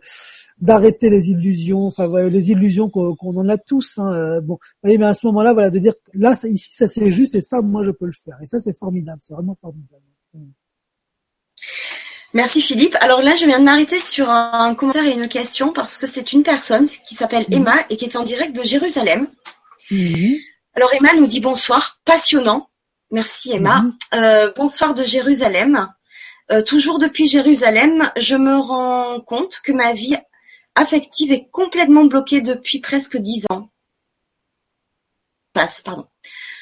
d'arrêter 0.61 1.09
les 1.09 1.29
illusions, 1.29 1.87
enfin 1.87 2.07
les 2.29 2.51
illusions 2.51 2.89
qu'on 2.89 3.15
en 3.37 3.49
a 3.49 3.57
tous. 3.57 3.97
Hein, 3.97 4.13
euh, 4.13 4.41
bon, 4.41 4.57
mais 4.83 5.01
à 5.03 5.13
ce 5.13 5.25
moment-là, 5.27 5.53
voilà, 5.53 5.69
de 5.69 5.79
dire 5.79 5.93
là 6.13 6.37
ici 6.45 6.69
ça 6.73 6.87
c'est 6.87 7.11
juste 7.11 7.35
et 7.35 7.41
ça 7.41 7.61
moi 7.61 7.83
je 7.83 7.91
peux 7.91 8.05
le 8.05 8.13
faire. 8.13 8.37
Et 8.41 8.47
ça 8.47 8.61
c'est 8.61 8.77
formidable, 8.77 9.19
c'est 9.21 9.33
vraiment 9.33 9.55
formidable. 9.55 10.03
Merci 12.35 12.61
Philippe. 12.61 12.97
Alors 12.99 13.21
là, 13.21 13.33
je 13.37 13.45
viens 13.45 13.59
de 13.59 13.63
m'arrêter 13.63 13.97
sur 13.97 14.29
un 14.29 14.75
commentaire 14.75 15.05
et 15.05 15.13
une 15.13 15.29
question 15.29 15.71
parce 15.71 15.97
que 15.97 16.05
c'est 16.05 16.33
une 16.33 16.43
personne 16.43 16.85
qui 16.85 17.15
s'appelle. 17.15 17.45
Emma 17.49 17.85
et 17.89 17.95
qui 17.95 18.03
est 18.03 18.17
en 18.17 18.23
direct 18.23 18.53
de 18.53 18.61
Jérusalem. 18.61 19.29
Alors 20.73 20.93
Emma 20.93 21.13
nous 21.13 21.27
dit 21.27 21.39
bonsoir, 21.39 22.01
passionnant. 22.03 22.69
Merci 23.09 23.53
Emma. 23.53 23.85
Euh, 24.13 24.51
bonsoir 24.53 24.93
de 24.93 25.05
Jérusalem. 25.05 25.87
Euh, 26.51 26.61
toujours 26.61 26.99
depuis 26.99 27.25
Jérusalem, 27.25 28.11
je 28.17 28.35
me 28.35 28.57
rends 28.57 29.21
compte 29.21 29.61
que 29.63 29.71
ma 29.71 29.93
vie 29.93 30.17
affective 30.75 31.31
est 31.31 31.47
complètement 31.51 32.03
bloquée 32.03 32.41
depuis 32.41 32.81
presque 32.81 33.15
dix 33.15 33.45
ans. 33.49 33.69
Passe, 35.53 35.79
pardon. 35.79 36.05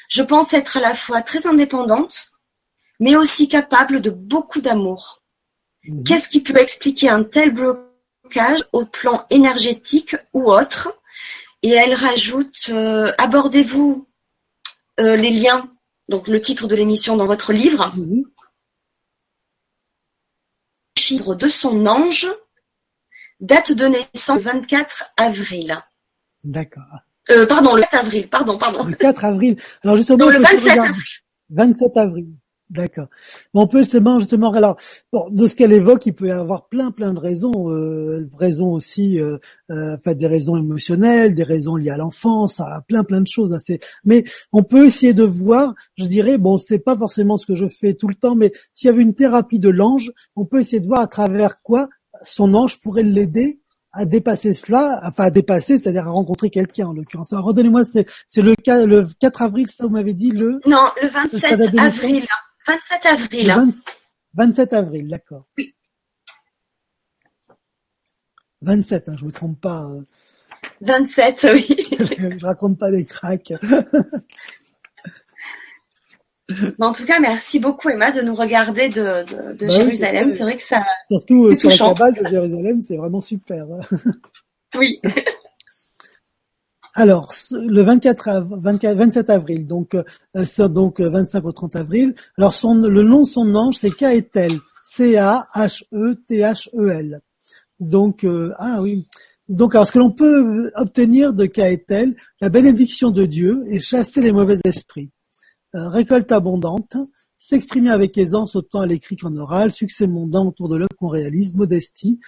Je 0.08 0.22
pense 0.22 0.54
être 0.54 0.76
à 0.76 0.80
la 0.80 0.94
fois 0.94 1.20
très 1.20 1.48
indépendante, 1.48 2.30
mais 3.00 3.16
aussi 3.16 3.48
capable 3.48 4.00
de 4.00 4.10
beaucoup 4.10 4.60
d'amour. 4.60 5.23
Mhm. 5.86 6.04
Qu'est-ce 6.04 6.28
qui 6.28 6.42
peut 6.42 6.58
expliquer 6.58 7.08
un 7.08 7.24
tel 7.24 7.52
blocage 7.52 8.60
au 8.72 8.84
plan 8.84 9.26
énergétique 9.30 10.16
ou 10.32 10.50
autre? 10.50 10.94
Et 11.62 11.70
elle 11.70 11.94
rajoute, 11.94 12.70
euh, 12.70 13.12
abordez-vous 13.18 14.06
les 14.98 15.30
liens 15.30 15.68
donc 16.08 16.28
le 16.28 16.40
titre 16.40 16.66
de 16.68 16.74
l'émission 16.74 17.16
dans 17.16 17.26
votre 17.26 17.52
livre. 17.52 17.92
Chiffre 20.98 21.34
de 21.34 21.48
son 21.48 21.86
ange, 21.86 22.28
date 23.40 23.72
de 23.72 23.86
naissance 23.86 24.42
24 24.42 25.12
avril. 25.16 25.78
D'accord. 26.42 27.00
Euh, 27.30 27.46
pardon, 27.46 27.74
le 27.74 27.82
4 27.82 27.94
avril, 27.94 28.28
pardon, 28.28 28.58
pardon. 28.58 28.84
Le 28.84 28.94
4 28.94 29.24
avril. 29.24 29.56
Alors 29.82 29.96
justement, 29.96 30.26
non, 30.26 30.30
le 30.30 30.40
27 30.40 30.78
avril. 30.78 31.02
27 31.50 31.96
avril. 31.96 32.26
D'accord. 32.74 33.06
on 33.54 33.68
peut 33.68 33.80
justement, 33.80 34.18
justement, 34.18 34.52
alors, 34.52 34.76
bon, 35.12 35.28
de 35.30 35.46
ce 35.46 35.54
qu'elle 35.54 35.72
évoque, 35.72 36.06
il 36.06 36.12
peut 36.12 36.26
y 36.26 36.32
avoir 36.32 36.66
plein, 36.66 36.90
plein 36.90 37.14
de 37.14 37.20
raisons, 37.20 37.70
euh, 37.70 38.28
raisons 38.36 38.72
aussi, 38.72 39.20
euh, 39.20 39.38
euh, 39.70 39.94
enfin, 39.94 40.14
des 40.14 40.26
raisons 40.26 40.56
émotionnelles, 40.56 41.36
des 41.36 41.44
raisons 41.44 41.76
liées 41.76 41.90
à 41.90 41.96
l'enfance, 41.96 42.58
à 42.58 42.82
plein, 42.88 43.04
plein 43.04 43.20
de 43.20 43.28
choses. 43.28 43.54
Assez. 43.54 43.78
Mais 44.04 44.24
on 44.52 44.64
peut 44.64 44.86
essayer 44.86 45.14
de 45.14 45.22
voir, 45.22 45.74
je 45.96 46.04
dirais, 46.06 46.36
bon, 46.36 46.58
c'est 46.58 46.80
pas 46.80 46.96
forcément 46.96 47.38
ce 47.38 47.46
que 47.46 47.54
je 47.54 47.66
fais 47.68 47.94
tout 47.94 48.08
le 48.08 48.16
temps, 48.16 48.34
mais 48.34 48.50
s'il 48.72 48.88
y 48.88 48.92
avait 48.92 49.02
une 49.02 49.14
thérapie 49.14 49.60
de 49.60 49.68
l'ange, 49.68 50.10
on 50.34 50.44
peut 50.44 50.58
essayer 50.58 50.80
de 50.80 50.86
voir 50.88 51.00
à 51.00 51.06
travers 51.06 51.62
quoi 51.62 51.88
son 52.24 52.54
ange 52.54 52.80
pourrait 52.80 53.04
l'aider 53.04 53.60
à 53.94 54.04
dépasser 54.04 54.52
cela, 54.52 55.00
enfin 55.04 55.24
à 55.24 55.30
dépasser, 55.30 55.78
c'est-à-dire 55.78 56.08
à 56.08 56.10
rencontrer 56.10 56.50
quelqu'un 56.50 56.88
en 56.88 56.92
l'occurrence. 56.92 57.32
Alors 57.32 57.46
redonnez-moi, 57.46 57.84
c'est, 57.84 58.06
c'est 58.26 58.42
le, 58.42 58.54
le 58.66 59.06
4 59.20 59.42
avril, 59.42 59.70
ça 59.70 59.84
vous 59.84 59.90
m'avez 59.90 60.14
dit 60.14 60.32
le 60.32 60.60
Non, 60.66 60.88
le 61.00 61.08
27 61.08 61.78
avril. 61.78 62.24
27 62.66 63.06
avril. 63.06 63.54
27 64.34 64.72
avril, 64.72 65.08
d'accord. 65.08 65.44
Oui. 65.58 65.74
27, 68.62 69.08
hein, 69.08 69.16
je 69.18 69.24
me 69.26 69.32
trompe 69.32 69.60
pas. 69.60 69.88
27, 70.80 71.44
euh. 71.44 71.54
oui. 71.54 71.66
je 72.40 72.44
raconte 72.44 72.78
pas 72.78 72.90
des 72.90 73.04
cracks. 73.04 73.52
en 76.78 76.92
tout 76.92 77.04
cas, 77.04 77.20
merci 77.20 77.60
beaucoup 77.60 77.90
Emma 77.90 78.10
de 78.10 78.22
nous 78.22 78.34
regarder 78.34 78.88
de, 78.88 79.52
de, 79.52 79.66
bah 79.66 79.68
Jérusalem. 79.68 80.30
c'est 80.30 80.42
vrai 80.42 80.56
que 80.56 80.62
ça. 80.62 80.84
Surtout 81.10 81.46
euh, 81.46 81.56
sur 81.58 81.70
la 81.70 81.76
cabane 81.76 82.14
de 82.14 82.28
Jérusalem, 82.28 82.80
c'est 82.80 82.96
vraiment 82.96 83.20
super. 83.20 83.66
oui. 84.76 85.00
Alors, 86.96 87.34
le 87.50 87.82
24, 87.82 88.46
24 88.56 88.96
27 88.96 89.28
avril, 89.28 89.66
donc 89.66 89.96
euh, 89.96 90.04
donc 90.68 91.00
25 91.00 91.44
euh, 91.44 91.48
au 91.48 91.52
30 91.52 91.74
avril. 91.74 92.14
Alors, 92.38 92.54
son, 92.54 92.76
le 92.76 93.02
nom 93.02 93.24
de 93.24 93.28
son 93.28 93.52
ange, 93.56 93.74
c'est 93.80 93.90
Kaetel, 93.90 94.52
C-A-H-E-T-H-E-L. 94.84 95.50
Donc, 97.80 98.22
euh, 98.22 98.52
ah 98.58 98.80
oui. 98.80 99.08
Donc, 99.48 99.74
alors, 99.74 99.88
ce 99.88 99.92
que 99.92 99.98
l'on 99.98 100.12
peut 100.12 100.70
obtenir 100.76 101.32
de 101.34 101.46
Kaetel, 101.46 102.14
la 102.40 102.48
bénédiction 102.48 103.10
de 103.10 103.26
Dieu 103.26 103.64
et 103.66 103.80
chasser 103.80 104.20
les 104.20 104.30
mauvais 104.30 104.58
esprits. 104.64 105.10
récolte 105.72 106.30
abondante, 106.30 106.96
s'exprimer 107.38 107.90
avec 107.90 108.16
aisance 108.16 108.54
autant 108.54 108.82
à 108.82 108.86
l'écrit 108.86 109.16
qu'en 109.16 109.36
oral, 109.36 109.72
succès 109.72 110.06
mondain 110.06 110.42
autour 110.42 110.68
de 110.68 110.76
l'œuvre 110.76 110.96
qu'on 110.96 111.08
réalise, 111.08 111.56
modestie, 111.56 112.20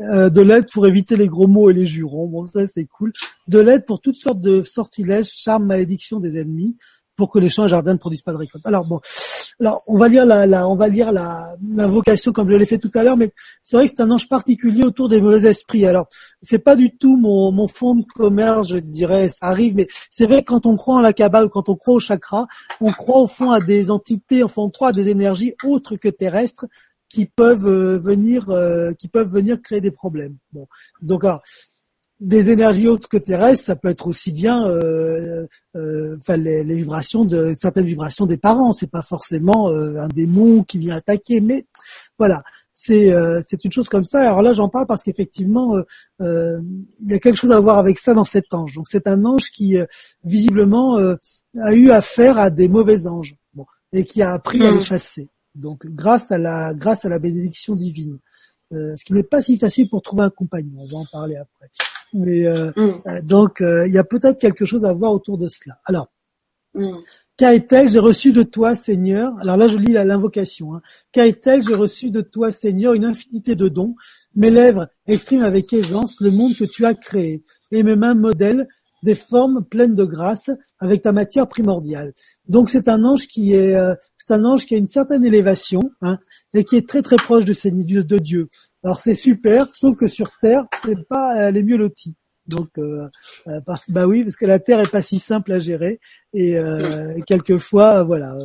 euh, 0.00 0.28
de 0.28 0.40
l'aide 0.40 0.66
pour 0.72 0.86
éviter 0.86 1.16
les 1.16 1.28
gros 1.28 1.46
mots 1.46 1.70
et 1.70 1.74
les 1.74 1.86
jurons, 1.86 2.26
bon 2.26 2.46
ça 2.46 2.66
c'est 2.66 2.84
cool, 2.84 3.12
de 3.48 3.58
l'aide 3.60 3.84
pour 3.84 4.00
toutes 4.00 4.16
sortes 4.16 4.40
de 4.40 4.62
sortilèges, 4.62 5.30
charmes, 5.30 5.66
malédictions 5.66 6.18
des 6.18 6.40
ennemis, 6.40 6.76
pour 7.16 7.30
que 7.30 7.38
les 7.38 7.48
champs 7.48 7.66
et 7.66 7.68
jardins 7.68 7.92
ne 7.92 7.98
produisent 7.98 8.22
pas 8.22 8.32
de 8.32 8.38
récolte. 8.38 8.66
Alors 8.66 8.86
bon, 8.86 9.00
alors 9.60 9.82
on 9.86 9.98
va 9.98 10.08
lire 10.08 10.26
la, 10.26 10.68
on 10.68 10.74
va 10.74 10.88
lire 10.88 11.12
la 11.12 11.54
l'invocation 11.74 12.32
comme 12.32 12.50
je 12.50 12.56
l'ai 12.56 12.66
fait 12.66 12.78
tout 12.78 12.90
à 12.94 13.04
l'heure, 13.04 13.16
mais 13.16 13.30
c'est 13.62 13.76
vrai 13.76 13.88
que 13.88 13.94
c'est 13.96 14.02
un 14.02 14.10
ange 14.10 14.28
particulier 14.28 14.82
autour 14.82 15.08
des 15.08 15.20
mauvais 15.20 15.48
esprits. 15.48 15.86
Alors 15.86 16.06
c'est 16.42 16.58
pas 16.58 16.74
du 16.74 16.96
tout 16.96 17.16
mon, 17.16 17.52
mon 17.52 17.68
fond 17.68 17.94
de 17.94 18.04
commerce, 18.04 18.68
je 18.68 18.78
dirais, 18.78 19.28
ça 19.28 19.46
arrive, 19.46 19.76
mais 19.76 19.86
c'est 20.10 20.26
vrai 20.26 20.42
que 20.42 20.46
quand 20.46 20.66
on 20.66 20.76
croit 20.76 20.96
en 20.96 21.00
la 21.00 21.12
cabale, 21.12 21.48
quand 21.50 21.68
on 21.68 21.76
croit 21.76 21.94
au 21.94 22.00
chakra, 22.00 22.46
on 22.80 22.90
croit 22.90 23.20
au 23.20 23.28
fond 23.28 23.50
à 23.52 23.60
des 23.60 23.90
entités, 23.90 24.42
enfin 24.42 24.62
on 24.62 24.70
croit 24.70 24.88
à 24.88 24.92
des 24.92 25.08
énergies 25.08 25.54
autres 25.62 25.96
que 25.96 26.08
terrestres 26.08 26.66
qui 27.14 27.26
peuvent 27.26 27.68
euh, 27.68 27.96
venir 27.96 28.50
euh, 28.50 28.92
qui 28.98 29.06
peuvent 29.06 29.30
venir 29.30 29.62
créer 29.62 29.80
des 29.80 29.92
problèmes. 29.92 30.36
Bon, 30.52 30.66
donc 31.00 31.22
alors, 31.22 31.42
des 32.18 32.50
énergies 32.50 32.88
autres 32.88 33.08
que 33.08 33.16
terrestres, 33.16 33.64
ça 33.64 33.76
peut 33.76 33.88
être 33.88 34.08
aussi 34.08 34.32
bien, 34.32 34.66
euh, 34.66 35.46
euh, 35.76 36.16
enfin 36.20 36.36
les, 36.36 36.64
les, 36.64 36.76
vibrations 36.76 37.24
de 37.24 37.54
certaines 37.60 37.84
vibrations 37.84 38.26
des 38.26 38.36
parents. 38.36 38.72
C'est 38.72 38.90
pas 38.90 39.02
forcément 39.02 39.68
euh, 39.68 39.96
un 39.98 40.08
démon 40.08 40.64
qui 40.64 40.78
vient 40.78 40.96
attaquer, 40.96 41.40
mais 41.40 41.66
voilà, 42.18 42.42
c'est 42.72 43.12
c'est 43.48 43.64
une 43.64 43.72
chose 43.72 43.88
comme 43.88 44.04
ça. 44.04 44.20
Alors 44.20 44.42
là, 44.42 44.52
j'en 44.52 44.68
parle 44.68 44.86
parce 44.86 45.02
qu'effectivement, 45.02 45.76
il 46.20 47.06
y 47.06 47.14
a 47.14 47.18
quelque 47.18 47.36
chose 47.36 47.52
à 47.52 47.60
voir 47.60 47.78
avec 47.78 47.98
ça 47.98 48.12
dans 48.12 48.24
cet 48.24 48.52
ange. 48.52 48.74
Donc 48.74 48.86
c'est 48.90 49.06
un 49.06 49.24
ange 49.24 49.50
qui 49.50 49.76
visiblement 50.24 50.96
a 50.96 51.74
eu 51.74 51.90
affaire 51.90 52.38
à 52.38 52.50
des 52.50 52.68
mauvais 52.68 53.06
anges, 53.06 53.36
bon, 53.54 53.64
et 53.92 54.04
qui 54.04 54.20
a 54.20 54.32
appris 54.32 54.60
à 54.66 54.70
les 54.70 54.78
hmm. 54.78 54.82
chasser. 54.82 55.30
Donc 55.54 55.86
grâce 55.86 56.32
à 56.32 56.38
la 56.38 56.74
grâce 56.74 57.04
à 57.04 57.08
la 57.08 57.18
bénédiction 57.18 57.74
divine, 57.74 58.18
euh, 58.72 58.94
ce 58.96 59.04
qui 59.04 59.12
n'est 59.12 59.22
pas 59.22 59.42
si 59.42 59.56
facile 59.56 59.88
pour 59.88 60.02
trouver 60.02 60.24
un 60.24 60.30
compagnon. 60.30 60.80
On 60.80 60.86
va 60.86 60.98
en 60.98 61.06
parler 61.06 61.36
après. 61.36 61.70
Mais 62.12 62.46
euh, 62.46 62.70
mm. 62.76 63.02
euh 63.06 63.22
donc 63.22 63.60
euh, 63.60 63.86
il 63.86 63.92
y 63.92 63.98
a 63.98 64.04
peut-être 64.04 64.38
quelque 64.38 64.64
chose 64.64 64.84
à 64.84 64.92
voir 64.92 65.12
autour 65.12 65.38
de 65.38 65.48
cela. 65.48 65.78
Alors 65.84 66.08
mm. 66.74 66.92
Qu'a-t-elle 67.36 67.88
J'ai 67.88 67.98
reçu 67.98 68.32
de 68.32 68.44
toi, 68.44 68.76
Seigneur? 68.76 69.32
Alors 69.40 69.56
là, 69.56 69.66
je 69.66 69.76
lis 69.76 69.92
l'invocation. 69.92 70.76
Hein. 70.76 70.82
Qu'a-t-elle 71.10 71.64
J'ai 71.64 71.74
reçu 71.74 72.12
de 72.12 72.20
toi, 72.20 72.52
Seigneur, 72.52 72.94
une 72.94 73.04
infinité 73.04 73.56
de 73.56 73.66
dons? 73.66 73.96
Mes 74.36 74.52
lèvres 74.52 74.86
expriment 75.08 75.42
avec 75.42 75.72
aisance 75.72 76.20
le 76.20 76.30
monde 76.30 76.54
que 76.54 76.64
tu 76.64 76.86
as 76.86 76.94
créé, 76.94 77.42
et 77.72 77.82
mes 77.82 77.96
mains 77.96 78.14
modèlent 78.14 78.68
des 79.02 79.16
formes 79.16 79.64
pleines 79.64 79.96
de 79.96 80.04
grâce 80.04 80.48
avec 80.78 81.02
ta 81.02 81.10
matière 81.10 81.48
primordiale. 81.48 82.14
Donc 82.46 82.70
c'est 82.70 82.88
un 82.88 83.02
ange 83.02 83.26
qui 83.26 83.52
est 83.52 83.76
c'est 84.24 84.34
un 84.34 84.44
ange 84.44 84.66
qui 84.66 84.74
a 84.74 84.78
une 84.78 84.88
certaine 84.88 85.24
élévation 85.24 85.90
hein, 86.02 86.18
et 86.52 86.64
qui 86.64 86.76
est 86.76 86.88
très 86.88 87.02
très 87.02 87.16
proche 87.16 87.44
de, 87.44 88.02
de 88.02 88.18
Dieu. 88.18 88.48
Alors 88.82 89.00
c'est 89.00 89.14
super, 89.14 89.68
sauf 89.72 89.96
que 89.96 90.08
sur 90.08 90.30
Terre, 90.40 90.66
c'est 90.84 91.06
pas 91.08 91.46
euh, 91.46 91.50
les 91.50 91.62
mieux 91.62 91.76
lotis. 91.76 92.14
Donc, 92.46 92.78
euh, 92.78 93.08
euh, 93.48 93.60
parce, 93.64 93.88
bah 93.88 94.06
oui, 94.06 94.22
parce 94.22 94.36
que 94.36 94.44
la 94.44 94.58
Terre 94.58 94.80
est 94.80 94.90
pas 94.90 95.02
si 95.02 95.18
simple 95.18 95.52
à 95.52 95.58
gérer 95.58 96.00
et 96.32 96.58
euh, 96.58 97.18
quelquefois, 97.26 98.02
voilà, 98.02 98.36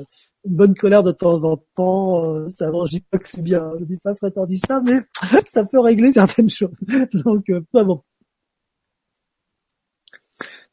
une 0.45 0.55
bonne 0.55 0.75
colère 0.75 1.03
de 1.03 1.11
temps 1.11 1.43
en 1.43 1.57
temps, 1.75 2.47
ça, 2.49 2.71
je 2.85 2.89
dis 2.89 3.01
pas 3.01 3.17
que 3.17 3.27
c'est 3.27 3.41
bien, 3.41 3.71
je 3.79 3.85
dis 3.85 3.97
pas 3.97 4.13
dit 4.45 4.61
ça, 4.65 4.81
mais 4.81 4.99
ça 5.47 5.65
peut 5.65 5.79
régler 5.79 6.13
certaines 6.13 6.49
choses. 6.49 6.75
Donc, 7.13 7.45
pas 7.73 7.83
bon. 7.83 8.01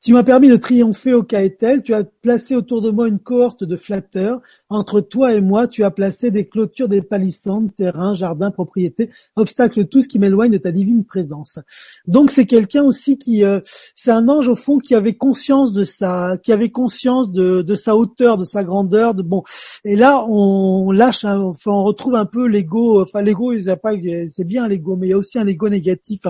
Tu 0.07 0.12
m'as 0.12 0.22
permis 0.22 0.48
de 0.48 0.54
triompher 0.54 1.14
au 1.14 1.24
Caetel, 1.24 1.82
tu 1.82 1.92
as 1.92 2.04
placé 2.04 2.54
autour 2.54 2.80
de 2.80 2.92
moi 2.92 3.09
une 3.09 3.18
cohorte 3.18 3.64
de 3.64 3.76
flatteurs. 3.76 4.40
Entre 4.68 5.00
toi 5.00 5.34
et 5.34 5.40
moi, 5.40 5.66
tu 5.66 5.82
as 5.82 5.90
placé 5.90 6.30
des 6.30 6.46
clôtures, 6.46 6.88
des 6.88 7.02
palissandres, 7.02 7.72
terrains, 7.76 8.14
jardins, 8.14 8.52
propriétés, 8.52 9.11
obstacles, 9.34 9.86
tout 9.86 10.04
ce 10.04 10.07
qui 10.07 10.20
m'éloigne 10.20 10.52
de 10.52 10.59
ta 10.59 10.70
divine 10.70 11.04
présence. 11.04 11.59
Donc 12.07 12.30
c'est 12.30 12.46
quelqu'un 12.46 12.84
aussi 12.84 13.18
qui, 13.18 13.42
euh, 13.42 13.59
c'est 13.96 14.12
un 14.12 14.28
ange 14.28 14.46
au 14.46 14.54
fond 14.54 14.78
qui 14.78 14.94
avait 14.94 15.16
conscience 15.16 15.72
de 15.72 15.82
sa, 15.82 16.36
qui 16.40 16.52
avait 16.52 16.70
conscience 16.70 17.32
de, 17.32 17.62
de 17.62 17.74
sa 17.74 17.96
hauteur, 17.96 18.38
de 18.38 18.44
sa 18.44 18.62
grandeur, 18.62 19.12
de 19.12 19.22
bon. 19.22 19.42
Et 19.84 19.96
là, 19.96 20.24
on 20.28 20.92
lâche, 20.92 21.24
on 21.24 21.82
retrouve 21.82 22.14
un 22.14 22.26
peu 22.26 22.46
l'ego. 22.46 23.02
Enfin, 23.02 23.22
l'ego, 23.22 23.54
c'est 23.59 24.44
bien 24.44 24.68
l'ego, 24.68 24.94
mais 24.94 25.09
il 25.09 25.11
y 25.11 25.14
a 25.14 25.18
aussi 25.18 25.40
un 25.40 25.48
ego 25.48 25.68
négatif. 25.68 26.20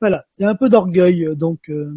voilà, 0.00 0.24
il 0.38 0.42
y 0.42 0.44
a 0.44 0.50
un 0.50 0.54
peu 0.54 0.68
d'orgueil, 0.68 1.30
donc. 1.34 1.68
Euh, 1.68 1.92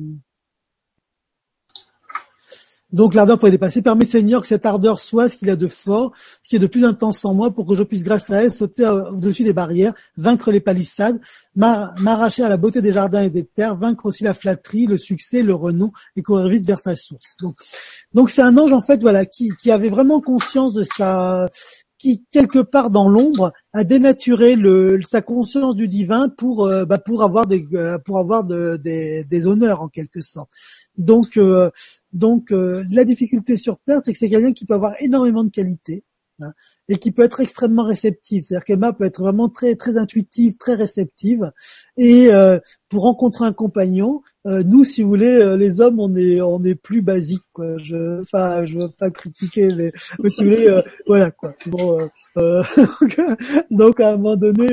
donc 2.91 3.13
l'ardeur 3.13 3.37
pourrait 3.37 3.51
dépasser. 3.51 3.81
Permets 3.81 4.05
Seigneur 4.05 4.41
que 4.41 4.47
cette 4.47 4.65
ardeur 4.65 4.99
soit 4.99 5.29
ce 5.29 5.35
qu'il 5.35 5.49
y 5.49 5.51
a 5.51 5.55
de 5.55 5.67
fort, 5.67 6.13
ce 6.41 6.49
qui 6.49 6.55
est 6.55 6.59
de 6.59 6.67
plus 6.67 6.85
intense 6.85 7.25
en 7.25 7.33
moi, 7.33 7.51
pour 7.51 7.65
que 7.65 7.75
je 7.75 7.83
puisse 7.83 8.03
grâce 8.03 8.29
à 8.29 8.43
elle 8.43 8.51
sauter 8.51 8.87
au-dessus 8.87 9.43
des 9.43 9.53
barrières, 9.53 9.93
vaincre 10.15 10.51
les 10.51 10.61
palissades, 10.61 11.19
m'arracher 11.55 12.43
à 12.43 12.49
la 12.49 12.57
beauté 12.57 12.81
des 12.81 12.93
jardins 12.93 13.23
et 13.23 13.29
des 13.29 13.45
terres, 13.45 13.75
vaincre 13.75 14.05
aussi 14.05 14.23
la 14.23 14.33
flatterie, 14.33 14.85
le 14.85 14.97
succès, 14.97 15.41
le 15.41 15.53
renom 15.53 15.91
et 16.15 16.21
courir 16.21 16.47
vite 16.47 16.65
vers 16.65 16.81
ta 16.81 16.95
source. 16.95 17.35
Donc 18.13 18.29
c'est 18.29 18.41
un 18.41 18.57
ange 18.57 18.73
en 18.73 18.81
fait 18.81 19.01
voilà 19.01 19.25
qui, 19.25 19.51
avait 19.69 19.89
vraiment 19.89 20.21
conscience 20.21 20.73
de 20.73 20.83
sa 20.83 21.47
qui 21.97 22.23
quelque 22.31 22.59
part 22.59 22.89
dans 22.89 23.09
l'ombre 23.09 23.53
a 23.73 23.83
dénaturé 23.83 24.55
sa 25.01 25.21
conscience 25.21 25.75
du 25.75 25.87
divin 25.87 26.29
pour 26.29 26.65
euh, 26.65 26.85
bah, 26.85 26.99
pour 26.99 27.23
avoir 27.23 27.47
des 27.47 27.65
euh, 27.73 27.97
pour 27.97 28.19
avoir 28.19 28.43
de, 28.43 28.77
des, 28.77 29.23
des 29.23 29.47
honneurs 29.47 29.81
en 29.81 29.87
quelque 29.87 30.21
sorte. 30.21 30.49
Donc 30.97 31.37
euh, 31.37 31.69
donc 32.13 32.51
euh, 32.51 32.83
la 32.89 33.05
difficulté 33.05 33.57
sur 33.57 33.77
Terre, 33.79 34.01
c'est 34.03 34.13
que 34.13 34.19
c'est 34.19 34.29
quelqu'un 34.29 34.53
qui 34.53 34.65
peut 34.65 34.73
avoir 34.73 34.95
énormément 34.99 35.43
de 35.43 35.51
qualités 35.51 36.03
hein, 36.41 36.51
et 36.89 36.97
qui 36.97 37.11
peut 37.11 37.21
être 37.21 37.39
extrêmement 37.39 37.83
réceptive. 37.83 38.41
C'est-à-dire 38.41 38.65
qu'Emma 38.65 38.93
peut 38.93 39.03
être 39.03 39.21
vraiment 39.21 39.47
très 39.49 39.75
très 39.75 39.97
intuitive, 39.97 40.57
très 40.57 40.73
réceptive. 40.73 41.51
Et 41.97 42.33
euh, 42.33 42.59
pour 42.89 43.03
rencontrer 43.03 43.45
un 43.45 43.53
compagnon, 43.53 44.21
nous, 44.45 44.85
si 44.85 45.03
vous 45.03 45.09
voulez, 45.09 45.57
les 45.57 45.81
hommes, 45.81 45.99
on 45.99 46.15
est 46.15 46.39
on 46.39 46.63
est 46.63 46.75
plus 46.75 47.01
basique. 47.01 47.43
Quoi. 47.51 47.73
Je, 47.83 48.21
enfin, 48.21 48.65
je 48.65 48.79
veux 48.79 48.89
pas 48.97 49.11
critiquer, 49.11 49.67
mais, 49.75 49.91
mais 50.23 50.29
si 50.29 50.45
vous 50.45 50.51
voulez, 50.51 50.81
voilà 51.05 51.31
quoi. 51.31 51.53
Bon, 51.65 52.09
donc 53.71 53.99
à 53.99 54.11
un 54.11 54.15
moment 54.15 54.37
donné, 54.37 54.67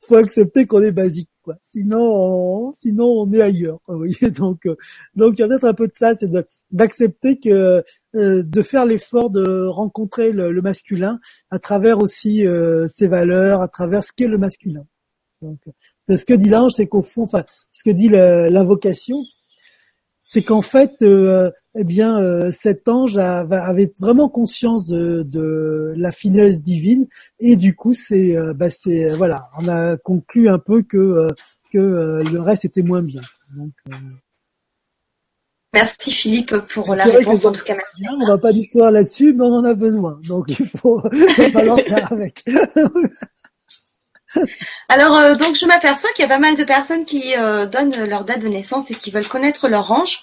faut 0.00 0.16
accepter 0.16 0.66
qu'on 0.66 0.80
est 0.80 0.92
basique. 0.92 1.28
Sinon, 1.62 1.98
on, 2.00 2.72
sinon 2.74 3.04
on 3.06 3.32
est 3.32 3.40
ailleurs. 3.40 3.80
Vous 3.88 4.06
donc, 4.36 4.66
euh, 4.66 4.76
donc 5.14 5.34
il 5.36 5.40
y 5.40 5.44
a 5.44 5.48
peut-être 5.48 5.64
un 5.64 5.74
peu 5.74 5.86
de 5.86 5.92
ça, 5.94 6.14
c'est 6.16 6.30
d'accepter 6.70 7.38
que 7.38 7.82
euh, 8.14 8.42
de 8.42 8.62
faire 8.62 8.84
l'effort 8.84 9.30
de 9.30 9.66
rencontrer 9.66 10.32
le, 10.32 10.60
masculin 10.62 11.20
à 11.50 11.58
travers 11.58 11.98
aussi 11.98 12.46
euh, 12.46 12.86
ses 12.88 13.08
valeurs, 13.08 13.62
à 13.62 13.68
travers 13.68 14.04
ce 14.04 14.12
qu'est 14.16 14.28
le 14.28 14.38
masculin. 14.38 14.86
Donc, 15.40 15.58
ce 16.08 16.24
que 16.24 16.34
dit 16.34 16.48
l'ange, 16.48 16.72
c'est 16.74 16.86
qu'au 16.86 17.02
fond, 17.02 17.22
enfin, 17.22 17.44
ce 17.70 17.84
que 17.84 17.90
dit 17.90 18.08
l'invocation, 18.08 19.16
c'est 20.30 20.42
qu'en 20.42 20.60
fait, 20.60 20.92
eh 21.00 21.84
bien, 21.84 22.50
cet 22.52 22.86
ange 22.86 23.16
avait 23.16 23.90
vraiment 23.98 24.28
conscience 24.28 24.84
de, 24.84 25.22
de, 25.22 25.94
la 25.96 26.12
finesse 26.12 26.60
divine, 26.60 27.06
et 27.40 27.56
du 27.56 27.74
coup, 27.74 27.94
c'est, 27.94 28.36
bah, 28.54 28.68
c'est, 28.68 29.08
voilà, 29.14 29.44
on 29.58 29.66
a 29.68 29.96
conclu 29.96 30.50
un 30.50 30.58
peu 30.58 30.82
que 30.82 31.28
que 31.72 31.78
euh, 31.78 32.22
le 32.24 32.40
reste 32.40 32.64
était 32.64 32.82
moins 32.82 33.02
bien. 33.02 33.20
Donc, 33.56 33.72
euh, 33.88 33.96
Merci 35.74 36.10
Philippe 36.12 36.56
pour 36.72 36.94
la 36.94 37.04
réponse. 37.04 37.44
En 37.44 37.52
tout 37.52 37.62
cas, 37.62 37.74
merci. 37.74 38.02
On 38.10 38.26
va 38.26 38.38
pas 38.38 38.52
d'histoire 38.52 38.90
là-dessus, 38.90 39.34
mais 39.34 39.44
on 39.44 39.54
en 39.56 39.64
a 39.64 39.74
besoin. 39.74 40.18
Donc 40.26 40.46
il 40.48 40.66
faut, 40.66 41.02
falloir 41.52 41.78
faire 41.78 42.10
avec. 42.10 42.42
Alors 44.88 45.16
euh, 45.16 45.34
donc 45.34 45.56
je 45.56 45.66
m'aperçois 45.66 46.10
qu'il 46.14 46.22
y 46.22 46.26
a 46.26 46.28
pas 46.28 46.38
mal 46.38 46.56
de 46.56 46.64
personnes 46.64 47.04
qui 47.04 47.34
donnent 47.72 48.04
leur 48.06 48.24
date 48.24 48.40
de 48.40 48.48
naissance 48.48 48.90
et 48.90 48.94
qui 48.94 49.10
veulent 49.10 49.28
connaître 49.28 49.68
leur 49.68 49.90
ange. 49.90 50.22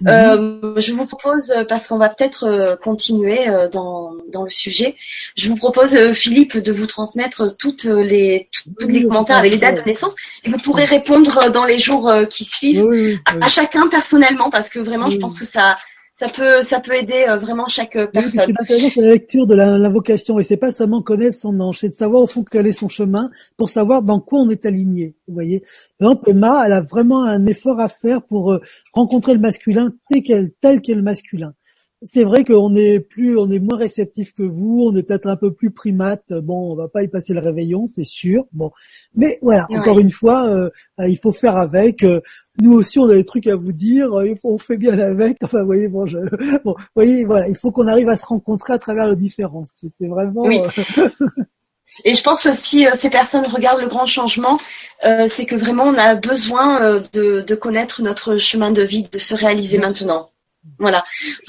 Mhm. 0.00 0.08
Euh, 0.08 0.80
je 0.80 0.92
vous 0.92 1.06
propose, 1.06 1.52
parce 1.68 1.88
qu'on 1.88 1.98
va 1.98 2.08
peut-être 2.08 2.44
euh, 2.44 2.76
continuer 2.76 3.48
euh, 3.48 3.68
dans, 3.68 4.12
dans 4.32 4.44
le 4.44 4.48
sujet, 4.48 4.94
je 5.36 5.48
vous 5.48 5.56
propose, 5.56 6.12
Philippe, 6.12 6.56
de 6.56 6.72
vous 6.72 6.86
transmettre 6.86 7.56
toutes 7.56 7.84
les, 7.84 8.48
tous 8.78 8.86
les 8.86 9.02
commentaires 9.02 9.38
avec 9.38 9.52
les 9.52 9.58
dates 9.58 9.78
de 9.78 9.82
naissance 9.82 10.14
et 10.44 10.50
vous 10.50 10.58
pourrez 10.58 10.84
répondre 10.84 11.50
dans 11.50 11.64
les 11.64 11.78
jours 11.78 12.12
qui 12.30 12.44
suivent 12.44 12.86
à, 13.24 13.48
chacun 13.48 13.88
personnellement 13.88 14.50
parce 14.50 14.68
que 14.68 14.78
vraiment, 14.78 15.10
je 15.10 15.18
pense 15.18 15.38
que 15.38 15.44
ça, 15.44 15.76
ça 16.18 16.28
peut 16.28 16.62
ça 16.62 16.80
peut 16.80 16.96
aider 16.96 17.26
euh, 17.28 17.36
vraiment 17.36 17.68
chaque 17.68 17.94
euh, 17.94 18.08
personne. 18.08 18.52
c'est 18.66 18.96
la 18.96 19.10
lecture 19.10 19.46
de 19.46 19.54
l'invocation 19.54 20.40
et 20.40 20.42
c'est 20.42 20.56
pas 20.56 20.72
seulement 20.72 21.00
connaître 21.00 21.38
son 21.38 21.60
ange, 21.60 21.78
c'est 21.78 21.90
de 21.90 21.94
savoir 21.94 22.22
au 22.22 22.26
fond 22.26 22.44
quel 22.50 22.66
est 22.66 22.72
son 22.72 22.88
chemin 22.88 23.30
pour 23.56 23.70
savoir 23.70 24.02
dans 24.02 24.18
quoi 24.18 24.40
on 24.40 24.50
est 24.50 24.66
aligné. 24.66 25.14
Vous 25.28 25.34
voyez. 25.34 25.62
Par 26.00 26.10
exemple, 26.10 26.30
Emma, 26.30 26.66
elle 26.66 26.72
a 26.72 26.80
vraiment 26.80 27.22
un 27.22 27.46
effort 27.46 27.78
à 27.78 27.88
faire 27.88 28.20
pour 28.22 28.52
euh, 28.52 28.60
rencontrer 28.92 29.32
le 29.32 29.38
masculin 29.38 29.90
tel 30.10 30.22
qu'elle 30.24 30.50
tel 30.60 30.80
qu'est 30.80 30.94
le 30.94 31.02
masculin 31.02 31.54
c'est 32.02 32.22
vrai 32.22 32.44
qu'on 32.44 32.74
est 32.76 33.00
plus, 33.00 33.36
on 33.38 33.50
est 33.50 33.58
moins 33.58 33.76
réceptif 33.76 34.32
que 34.32 34.44
vous, 34.44 34.88
on 34.88 34.96
est 34.96 35.02
peut-être 35.02 35.26
un 35.26 35.36
peu 35.36 35.52
plus 35.52 35.70
primate. 35.70 36.22
Bon, 36.30 36.72
on 36.72 36.76
va 36.76 36.88
pas 36.88 37.02
y 37.02 37.08
passer 37.08 37.34
le 37.34 37.40
réveillon, 37.40 37.86
c'est 37.88 38.04
sûr. 38.04 38.44
Bon, 38.52 38.70
mais 39.14 39.38
voilà, 39.42 39.66
encore 39.70 39.98
une 39.98 40.12
fois, 40.12 40.46
euh, 40.46 40.70
euh, 41.00 41.08
il 41.08 41.18
faut 41.18 41.32
faire 41.32 41.56
avec. 41.56 42.04
Euh, 42.04 42.20
nous 42.60 42.72
aussi, 42.72 42.98
on 42.98 43.08
a 43.08 43.14
des 43.14 43.24
trucs 43.24 43.46
à 43.48 43.56
vous 43.56 43.72
dire. 43.72 44.10
On 44.44 44.58
fait 44.58 44.76
bien 44.76 44.98
avec. 44.98 45.38
Enfin, 45.42 45.60
vous 45.60 45.66
voyez, 45.66 45.88
bon, 45.88 46.06
je, 46.06 46.18
bon, 46.64 46.76
voyez, 46.94 47.24
voilà, 47.24 47.48
il 47.48 47.56
faut 47.56 47.72
qu'on 47.72 47.88
arrive 47.88 48.08
à 48.08 48.16
se 48.16 48.26
rencontrer 48.26 48.74
à 48.74 48.78
travers 48.78 49.08
les 49.08 49.16
différences. 49.16 49.70
C'est 49.98 50.08
vraiment. 50.08 50.42
Oui. 50.42 50.60
Et 52.04 52.14
je 52.14 52.22
pense 52.22 52.46
aussi, 52.46 52.86
ces 52.94 53.10
personnes 53.10 53.44
regardent 53.46 53.80
le 53.80 53.88
grand 53.88 54.06
changement, 54.06 54.60
c'est 55.02 55.46
que 55.46 55.56
vraiment 55.56 55.82
on 55.82 55.94
a 55.94 56.14
besoin 56.14 57.00
de, 57.12 57.40
de, 57.40 57.54
connaître 57.56 58.02
notre 58.02 58.36
chemin 58.36 58.70
de 58.70 58.82
vie, 58.82 59.08
de 59.10 59.18
se 59.18 59.34
réaliser 59.34 59.78
maintenant. 59.78 60.30
Voilà. 60.78 61.02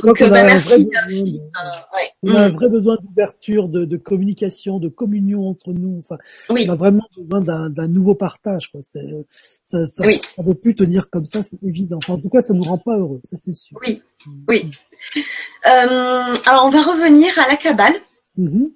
Donc, 0.04 0.20
bah, 0.20 0.44
merci. 0.44 0.90
On 2.24 2.36
a 2.36 2.42
un 2.46 2.50
vrai 2.50 2.70
besoin 2.70 2.98
d'ouverture, 3.02 3.70
de, 3.70 3.86
de, 3.86 3.98
communication, 3.98 4.80
de 4.80 4.90
communion 4.90 5.48
entre 5.48 5.74
nous. 5.74 5.98
Enfin, 6.00 6.18
on 6.50 6.70
a 6.70 6.76
vraiment 6.76 7.08
besoin 7.18 7.70
d'un 7.70 7.88
nouveau 7.88 8.16
partage. 8.16 8.72
Quoi. 8.72 8.82
Ça, 8.84 9.88
ça, 9.88 10.06
oui. 10.06 10.22
ça 10.36 10.44
peut 10.44 10.56
plus 10.56 10.76
tenir 10.76 11.10
comme 11.10 11.26
ça, 11.26 11.44
c'est 11.44 11.62
évident. 11.64 11.98
Enfin, 11.98 12.14
en 12.14 12.22
tout 12.22 12.30
cas, 12.30 12.42
ça 12.42 12.54
nous 12.54 12.64
rend 12.64 12.78
pas 12.78 12.98
heureux, 12.98 13.22
ça 13.24 13.38
c'est 13.44 13.56
sûr. 13.56 13.78
Oui, 13.86 14.02
oui. 14.48 14.70
Euh, 15.68 16.36
alors, 16.46 16.66
on 16.66 16.70
va 16.70 16.82
revenir 16.82 17.38
à 17.40 17.48
la 17.48 17.56
cabale. 17.56 17.94
Mm-hmm. 18.38 18.72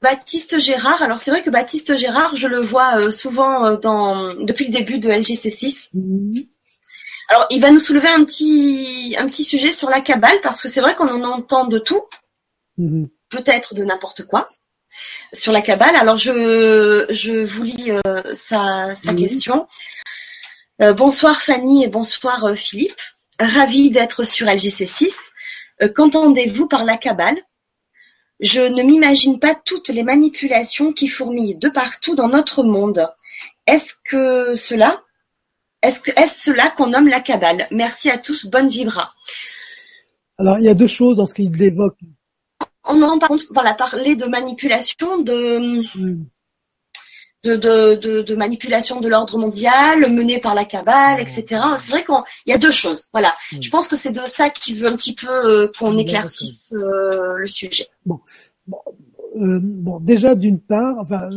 Baptiste 0.00 0.60
Gérard. 0.60 1.02
Alors 1.02 1.18
c'est 1.18 1.30
vrai 1.30 1.42
que 1.42 1.50
Baptiste 1.50 1.96
Gérard, 1.96 2.36
je 2.36 2.46
le 2.46 2.60
vois 2.60 3.00
euh, 3.00 3.10
souvent 3.10 3.64
euh, 3.64 3.76
dans 3.76 4.34
depuis 4.34 4.66
le 4.66 4.72
début 4.72 4.98
de 4.98 5.08
LGC6. 5.08 5.90
Alors, 7.28 7.46
il 7.50 7.60
va 7.60 7.70
nous 7.70 7.80
soulever 7.80 8.08
un 8.08 8.24
petit, 8.24 9.14
un 9.18 9.28
petit 9.28 9.44
sujet 9.44 9.70
sur 9.70 9.90
la 9.90 10.00
cabale, 10.00 10.40
parce 10.42 10.62
que 10.62 10.68
c'est 10.68 10.80
vrai 10.80 10.94
qu'on 10.94 11.08
en 11.08 11.22
entend 11.24 11.66
de 11.66 11.78
tout, 11.78 12.02
mhm. 12.78 13.08
peut-être 13.28 13.74
de 13.74 13.84
n'importe 13.84 14.24
quoi, 14.24 14.48
sur 15.34 15.52
la 15.52 15.60
cabale. 15.60 15.94
Alors, 15.94 16.16
je, 16.16 17.06
je 17.10 17.44
vous 17.44 17.62
lis 17.64 17.90
euh, 17.90 18.22
sa, 18.34 18.94
sa 18.94 19.12
question. 19.12 19.68
Euh, 20.80 20.94
bonsoir 20.94 21.42
Fanny 21.42 21.84
et 21.84 21.88
bonsoir 21.88 22.44
euh, 22.46 22.54
Philippe. 22.54 23.00
Ravi 23.38 23.90
d'être 23.90 24.24
sur 24.24 24.48
LGC6. 24.48 25.12
Qu'entendez-vous 25.94 26.66
par 26.66 26.84
la 26.84 26.96
cabale? 26.96 27.36
Je 28.40 28.62
ne 28.62 28.82
m'imagine 28.82 29.38
pas 29.38 29.54
toutes 29.54 29.88
les 29.88 30.02
manipulations 30.02 30.92
qui 30.92 31.06
fourmillent 31.06 31.56
de 31.56 31.68
partout 31.68 32.16
dans 32.16 32.28
notre 32.28 32.64
monde. 32.64 33.08
Est-ce 33.68 33.94
que 34.04 34.56
cela 34.56 35.02
est-ce 35.82 36.00
que 36.00 36.10
est-ce 36.16 36.50
cela 36.50 36.70
qu'on 36.70 36.88
nomme 36.88 37.08
la 37.08 37.20
cabale? 37.20 37.66
Merci 37.70 38.10
à 38.10 38.18
tous, 38.18 38.46
bonne 38.46 38.68
vibra. 38.68 39.14
Alors 40.38 40.58
il 40.58 40.64
y 40.64 40.68
a 40.68 40.74
deux 40.74 40.86
choses 40.86 41.16
dans 41.16 41.26
ce 41.26 41.34
qu'il 41.34 41.62
évoque. 41.62 41.98
On 42.84 43.02
en 43.02 43.18
par 43.18 43.28
contre, 43.28 43.44
voilà, 43.50 43.74
parler 43.74 44.16
de 44.16 44.24
manipulation, 44.24 45.18
de, 45.18 45.82
de, 47.44 47.56
de, 47.56 48.22
de, 48.22 48.34
manipulation 48.34 49.00
de 49.00 49.08
l'ordre 49.08 49.38
mondial 49.38 50.10
menée 50.12 50.40
par 50.40 50.54
la 50.54 50.64
cabale, 50.64 51.20
etc. 51.20 51.60
C'est 51.76 51.92
vrai 51.92 52.04
qu'il 52.04 52.14
y 52.46 52.52
a 52.52 52.58
deux 52.58 52.70
choses. 52.70 53.08
Voilà. 53.12 53.34
Je 53.60 53.68
pense 53.68 53.88
que 53.88 53.96
c'est 53.96 54.12
de 54.12 54.26
ça 54.26 54.48
qui 54.48 54.74
veut 54.74 54.88
un 54.88 54.96
petit 54.96 55.14
peu 55.14 55.28
euh, 55.28 55.70
qu'on 55.78 55.98
éclaircisse 55.98 56.72
euh, 56.72 57.36
le 57.36 57.46
sujet. 57.46 57.88
Bon, 58.06 58.20
bon, 58.66 58.78
euh, 59.36 59.60
bon 59.62 60.00
déjà 60.00 60.34
d'une 60.34 60.60
part, 60.60 60.96
enfin, 60.98 61.28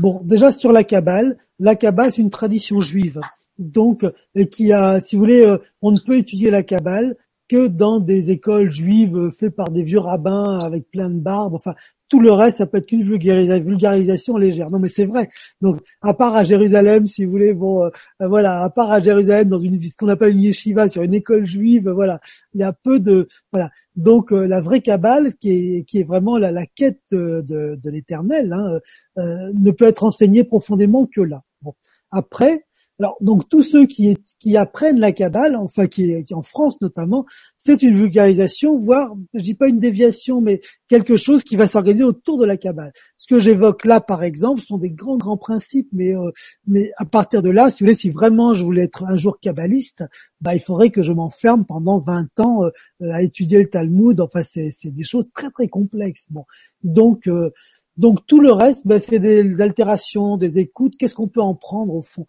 Bon, 0.00 0.20
déjà 0.24 0.52
sur 0.52 0.72
la 0.72 0.84
Kabbale, 0.84 1.36
la 1.58 1.74
Kabbale 1.74 2.12
c'est 2.12 2.22
une 2.22 2.30
tradition 2.30 2.80
juive. 2.80 3.20
donc 3.58 4.04
qui 4.50 4.72
a, 4.72 5.00
si 5.00 5.16
vous 5.16 5.22
voulez, 5.22 5.56
on 5.82 5.92
ne 5.92 5.98
peut 5.98 6.16
étudier 6.16 6.50
la 6.50 6.62
Kabbale 6.62 7.16
que 7.48 7.68
dans 7.68 8.00
des 8.00 8.30
écoles 8.30 8.70
juives 8.70 9.30
faites 9.38 9.54
par 9.54 9.70
des 9.70 9.82
vieux 9.82 9.98
rabbins 9.98 10.58
avec 10.58 10.90
plein 10.90 11.10
de 11.10 11.20
barbes. 11.20 11.54
Enfin, 11.54 11.74
tout 12.14 12.20
le 12.20 12.30
reste, 12.30 12.58
ça 12.58 12.66
peut 12.66 12.78
être 12.78 12.86
qu'une 12.86 13.02
vulgarisation 13.02 14.36
légère. 14.36 14.70
Non, 14.70 14.78
mais 14.78 14.86
c'est 14.86 15.04
vrai. 15.04 15.28
Donc, 15.60 15.80
à 16.00 16.14
part 16.14 16.36
à 16.36 16.44
Jérusalem, 16.44 17.08
si 17.08 17.24
vous 17.24 17.32
voulez, 17.32 17.52
bon, 17.54 17.82
euh, 17.82 17.90
voilà, 18.20 18.62
à 18.62 18.70
part 18.70 18.92
à 18.92 19.02
Jérusalem, 19.02 19.48
dans 19.48 19.58
une 19.58 19.80
ce 19.80 19.96
qu'on 19.96 20.06
appelle 20.06 20.30
une 20.30 20.42
yeshiva, 20.42 20.88
sur 20.88 21.02
une 21.02 21.14
école 21.14 21.44
juive, 21.44 21.90
voilà, 21.90 22.20
il 22.52 22.60
y 22.60 22.62
a 22.62 22.72
peu 22.72 23.00
de, 23.00 23.26
voilà. 23.50 23.70
Donc, 23.96 24.30
euh, 24.30 24.46
la 24.46 24.60
vraie 24.60 24.80
Kabbale, 24.80 25.34
qui 25.34 25.50
est, 25.50 25.82
qui 25.88 25.98
est 25.98 26.04
vraiment 26.04 26.38
la, 26.38 26.66
quête 26.66 27.00
de, 27.10 27.76
l'éternel, 27.84 28.52
hein, 28.52 28.78
euh, 29.18 29.50
ne 29.52 29.72
peut 29.72 29.86
être 29.86 30.04
enseignée 30.04 30.44
profondément 30.44 31.06
que 31.06 31.20
là. 31.20 31.42
Bon. 31.62 31.74
Après, 32.12 32.64
alors 33.00 33.16
donc 33.20 33.48
tous 33.48 33.62
ceux 33.62 33.86
qui, 33.86 34.16
qui 34.38 34.56
apprennent 34.56 35.00
la 35.00 35.12
Kabbale, 35.12 35.56
enfin 35.56 35.86
qui, 35.86 36.24
qui 36.24 36.34
en 36.34 36.42
France 36.42 36.80
notamment, 36.80 37.26
c'est 37.58 37.82
une 37.82 37.96
vulgarisation, 37.96 38.76
voire 38.76 39.14
je 39.34 39.40
dis 39.40 39.54
pas 39.54 39.68
une 39.68 39.80
déviation, 39.80 40.40
mais 40.40 40.60
quelque 40.88 41.16
chose 41.16 41.42
qui 41.42 41.56
va 41.56 41.66
s'organiser 41.66 42.04
autour 42.04 42.38
de 42.38 42.44
la 42.44 42.56
Kabbale. 42.56 42.92
Ce 43.16 43.26
que 43.26 43.38
j'évoque 43.38 43.84
là, 43.84 44.00
par 44.00 44.22
exemple, 44.22 44.60
sont 44.60 44.78
des 44.78 44.90
grands 44.90 45.16
grands 45.16 45.36
principes, 45.36 45.88
mais 45.92 46.14
euh, 46.16 46.30
mais 46.66 46.90
à 46.96 47.04
partir 47.04 47.42
de 47.42 47.50
là, 47.50 47.70
si 47.70 47.82
vous 47.82 47.86
voulez, 47.86 47.96
si 47.96 48.10
vraiment 48.10 48.54
je 48.54 48.62
voulais 48.62 48.84
être 48.84 49.04
un 49.04 49.16
jour 49.16 49.40
kabbaliste, 49.40 50.04
bah 50.40 50.54
il 50.54 50.60
faudrait 50.60 50.90
que 50.90 51.02
je 51.02 51.12
m'enferme 51.12 51.64
pendant 51.64 51.98
20 51.98 52.40
ans 52.40 52.64
euh, 52.64 53.12
à 53.12 53.22
étudier 53.22 53.58
le 53.58 53.68
Talmud. 53.68 54.20
Enfin 54.20 54.42
c'est 54.42 54.70
c'est 54.70 54.90
des 54.90 55.04
choses 55.04 55.28
très 55.34 55.50
très 55.50 55.68
complexes. 55.68 56.26
Bon 56.30 56.44
donc 56.82 57.26
euh, 57.26 57.50
donc 57.96 58.26
tout 58.26 58.40
le 58.40 58.52
reste, 58.52 58.82
bah, 58.84 58.98
c'est 58.98 59.20
des 59.20 59.60
altérations, 59.60 60.36
des 60.36 60.58
écoutes. 60.58 60.94
Qu'est-ce 60.98 61.14
qu'on 61.14 61.28
peut 61.28 61.40
en 61.40 61.54
prendre 61.54 61.94
au 61.94 62.02
fond? 62.02 62.26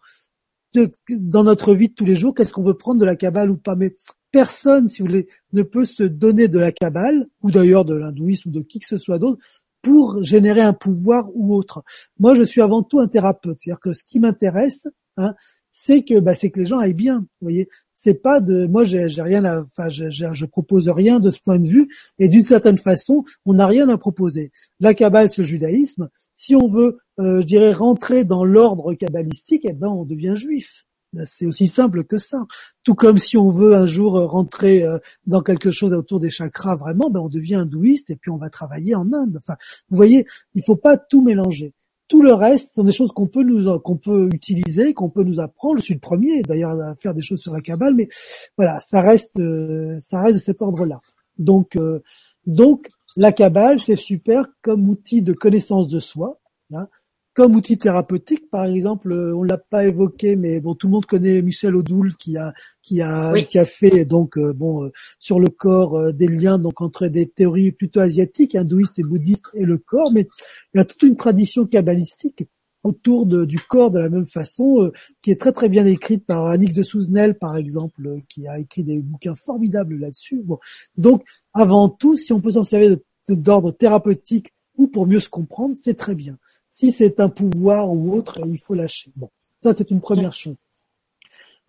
Dans 1.10 1.44
notre 1.44 1.74
vie 1.74 1.88
de 1.88 1.94
tous 1.94 2.04
les 2.04 2.14
jours, 2.14 2.34
qu'est-ce 2.34 2.52
qu'on 2.52 2.64
veut 2.64 2.76
prendre 2.76 3.00
de 3.00 3.04
la 3.04 3.16
Kabbale 3.16 3.50
ou 3.50 3.56
pas? 3.56 3.76
Mais 3.76 3.94
personne, 4.30 4.88
si 4.88 5.00
vous 5.00 5.08
voulez, 5.08 5.26
ne 5.52 5.62
peut 5.62 5.84
se 5.84 6.02
donner 6.02 6.48
de 6.48 6.58
la 6.58 6.72
Kabbale, 6.72 7.26
ou 7.42 7.50
d'ailleurs 7.50 7.84
de 7.84 7.94
l'hindouisme 7.94 8.50
ou 8.50 8.52
de 8.52 8.60
qui 8.60 8.78
que 8.78 8.86
ce 8.86 8.98
soit 8.98 9.18
d'autre, 9.18 9.42
pour 9.82 10.22
générer 10.22 10.62
un 10.62 10.72
pouvoir 10.72 11.28
ou 11.34 11.54
autre. 11.54 11.84
Moi, 12.18 12.34
je 12.34 12.42
suis 12.42 12.60
avant 12.60 12.82
tout 12.82 12.98
un 12.98 13.06
thérapeute. 13.06 13.58
C'est-à-dire 13.60 13.80
que 13.80 13.92
ce 13.92 14.02
qui 14.04 14.18
m'intéresse, 14.18 14.88
hein, 15.16 15.34
c'est 15.70 16.02
que 16.02 16.18
bah, 16.18 16.34
c'est 16.34 16.50
que 16.50 16.58
les 16.58 16.66
gens 16.66 16.78
aillent 16.78 16.94
bien. 16.94 17.20
Vous 17.20 17.26
voyez, 17.46 17.68
c'est 17.96 18.22
pas 18.22 18.40
de 18.40 18.66
moi 18.66 18.84
j'ai 18.84 19.06
rien 19.20 19.44
à 19.44 19.62
enfin 19.62 19.88
je, 19.88 20.08
je, 20.10 20.44
propose 20.44 20.88
rien 20.88 21.18
de 21.18 21.30
ce 21.30 21.40
point 21.40 21.58
de 21.58 21.66
vue. 21.66 21.88
Et 22.18 22.28
d'une 22.28 22.46
certaine 22.46 22.76
façon 22.78 23.24
on 23.44 23.54
n'a 23.54 23.66
rien 23.66 23.88
à 23.88 23.98
proposer. 23.98 24.52
La 24.78 24.94
Kabbale 24.94 25.30
c'est 25.30 25.42
le 25.42 25.48
judaïsme. 25.48 26.08
Si 26.36 26.54
on 26.54 26.68
veut 26.68 26.98
euh, 27.18 27.40
je 27.40 27.46
dirais 27.46 27.72
rentrer 27.72 28.24
dans 28.24 28.44
l'ordre 28.44 28.94
kabbalistique 28.94 29.66
eh 29.68 29.72
ben 29.72 29.88
on 29.88 30.04
devient 30.04 30.34
juif. 30.36 30.84
Ben, 31.14 31.24
c'est 31.26 31.46
aussi 31.46 31.68
simple 31.68 32.04
que 32.04 32.18
ça. 32.18 32.44
Tout 32.82 32.94
comme 32.94 33.18
si 33.18 33.38
on 33.38 33.48
veut 33.48 33.74
un 33.74 33.86
jour 33.86 34.12
rentrer 34.30 34.82
euh, 34.84 34.98
dans 35.26 35.40
quelque 35.40 35.70
chose 35.70 35.94
autour 35.94 36.20
des 36.20 36.30
chakras 36.30 36.76
vraiment 36.76 37.08
ben 37.08 37.20
on 37.20 37.30
devient 37.30 37.56
hindouiste 37.56 38.10
et 38.10 38.16
puis 38.16 38.30
on 38.30 38.36
va 38.36 38.50
travailler 38.50 38.94
en 38.94 39.10
Inde. 39.12 39.36
Enfin 39.38 39.56
vous 39.88 39.96
voyez 39.96 40.26
il 40.54 40.62
faut 40.62 40.76
pas 40.76 40.98
tout 40.98 41.22
mélanger 41.22 41.72
tout 42.08 42.22
le 42.22 42.32
reste 42.32 42.74
sont 42.74 42.84
des 42.84 42.92
choses 42.92 43.12
qu'on 43.12 43.26
peut 43.26 44.28
utiliser, 44.32 44.94
qu'on 44.94 45.10
peut 45.10 45.24
nous 45.24 45.40
apprendre. 45.40 45.78
Je 45.78 45.84
suis 45.84 45.94
le 45.94 46.00
premier 46.00 46.42
d'ailleurs 46.42 46.70
à 46.80 46.94
faire 46.96 47.14
des 47.14 47.22
choses 47.22 47.40
sur 47.40 47.52
la 47.52 47.60
cabale, 47.60 47.94
mais 47.94 48.08
voilà, 48.56 48.80
ça 48.80 49.00
reste 49.00 49.38
euh, 49.38 49.98
ça 50.02 50.22
reste 50.22 50.36
de 50.36 50.40
cet 50.40 50.62
ordre-là. 50.62 51.00
Donc 51.38 51.76
euh, 51.76 52.02
donc 52.46 52.88
la 53.16 53.32
cabale 53.32 53.80
c'est 53.80 53.96
super 53.96 54.46
comme 54.62 54.88
outil 54.88 55.22
de 55.22 55.32
connaissance 55.32 55.88
de 55.88 55.98
soi. 55.98 56.38
Hein, 56.72 56.88
comme 57.36 57.54
outil 57.54 57.76
thérapeutique, 57.76 58.48
par 58.50 58.64
exemple, 58.64 59.12
euh, 59.12 59.36
on 59.36 59.42
l'a 59.42 59.58
pas 59.58 59.84
évoqué, 59.84 60.36
mais 60.36 60.58
bon, 60.58 60.74
tout 60.74 60.86
le 60.86 60.92
monde 60.92 61.04
connaît 61.04 61.42
Michel 61.42 61.76
Odoul 61.76 62.16
qui 62.16 62.38
a 62.38 62.54
qui 62.80 63.02
a 63.02 63.34
qui 63.42 63.58
a 63.58 63.66
fait 63.66 64.06
donc 64.06 64.38
euh, 64.38 64.54
bon 64.54 64.84
euh, 64.84 64.92
sur 65.18 65.38
le 65.38 65.50
corps 65.50 66.14
des 66.14 66.28
liens 66.28 66.58
donc 66.58 66.80
entre 66.80 67.08
des 67.08 67.28
théories 67.28 67.72
plutôt 67.72 68.00
asiatiques, 68.00 68.54
hindouistes 68.54 68.98
et 68.98 69.02
bouddhistes 69.02 69.50
et 69.52 69.66
le 69.66 69.76
corps, 69.76 70.10
mais 70.12 70.26
il 70.72 70.78
y 70.78 70.80
a 70.80 70.86
toute 70.86 71.02
une 71.02 71.14
tradition 71.14 71.66
kabbalistique 71.66 72.44
autour 72.82 73.26
de, 73.26 73.44
du 73.44 73.60
corps 73.60 73.90
de 73.90 73.98
la 73.98 74.08
même 74.08 74.26
façon, 74.26 74.90
qui 75.20 75.30
est 75.30 75.38
très 75.38 75.52
très 75.52 75.68
bien 75.68 75.84
écrite 75.84 76.24
par 76.24 76.46
Annick 76.46 76.72
de 76.72 76.84
Souzenel, 76.84 77.36
par 77.36 77.58
exemple, 77.58 78.20
qui 78.30 78.46
a 78.48 78.58
écrit 78.58 78.82
des 78.84 79.00
bouquins 79.00 79.34
formidables 79.34 79.98
là-dessus. 79.98 80.40
Bon. 80.42 80.58
Donc, 80.96 81.24
avant 81.52 81.88
tout, 81.88 82.16
si 82.16 82.32
on 82.32 82.40
peut 82.40 82.52
s'en 82.52 82.64
servir 82.64 82.96
d'ordre 83.28 83.72
thérapeutique 83.72 84.52
ou 84.76 84.86
pour 84.86 85.06
mieux 85.06 85.20
se 85.20 85.28
comprendre, 85.28 85.74
c'est 85.82 85.96
très 85.96 86.14
bien. 86.14 86.38
Si 86.78 86.92
c'est 86.92 87.20
un 87.20 87.30
pouvoir 87.30 87.90
ou 87.90 88.12
autre, 88.12 88.38
il 88.46 88.58
faut 88.58 88.74
lâcher. 88.74 89.10
Bon, 89.16 89.30
ça 89.62 89.72
c'est 89.72 89.90
une 89.90 90.02
première 90.02 90.34
chose. 90.34 90.56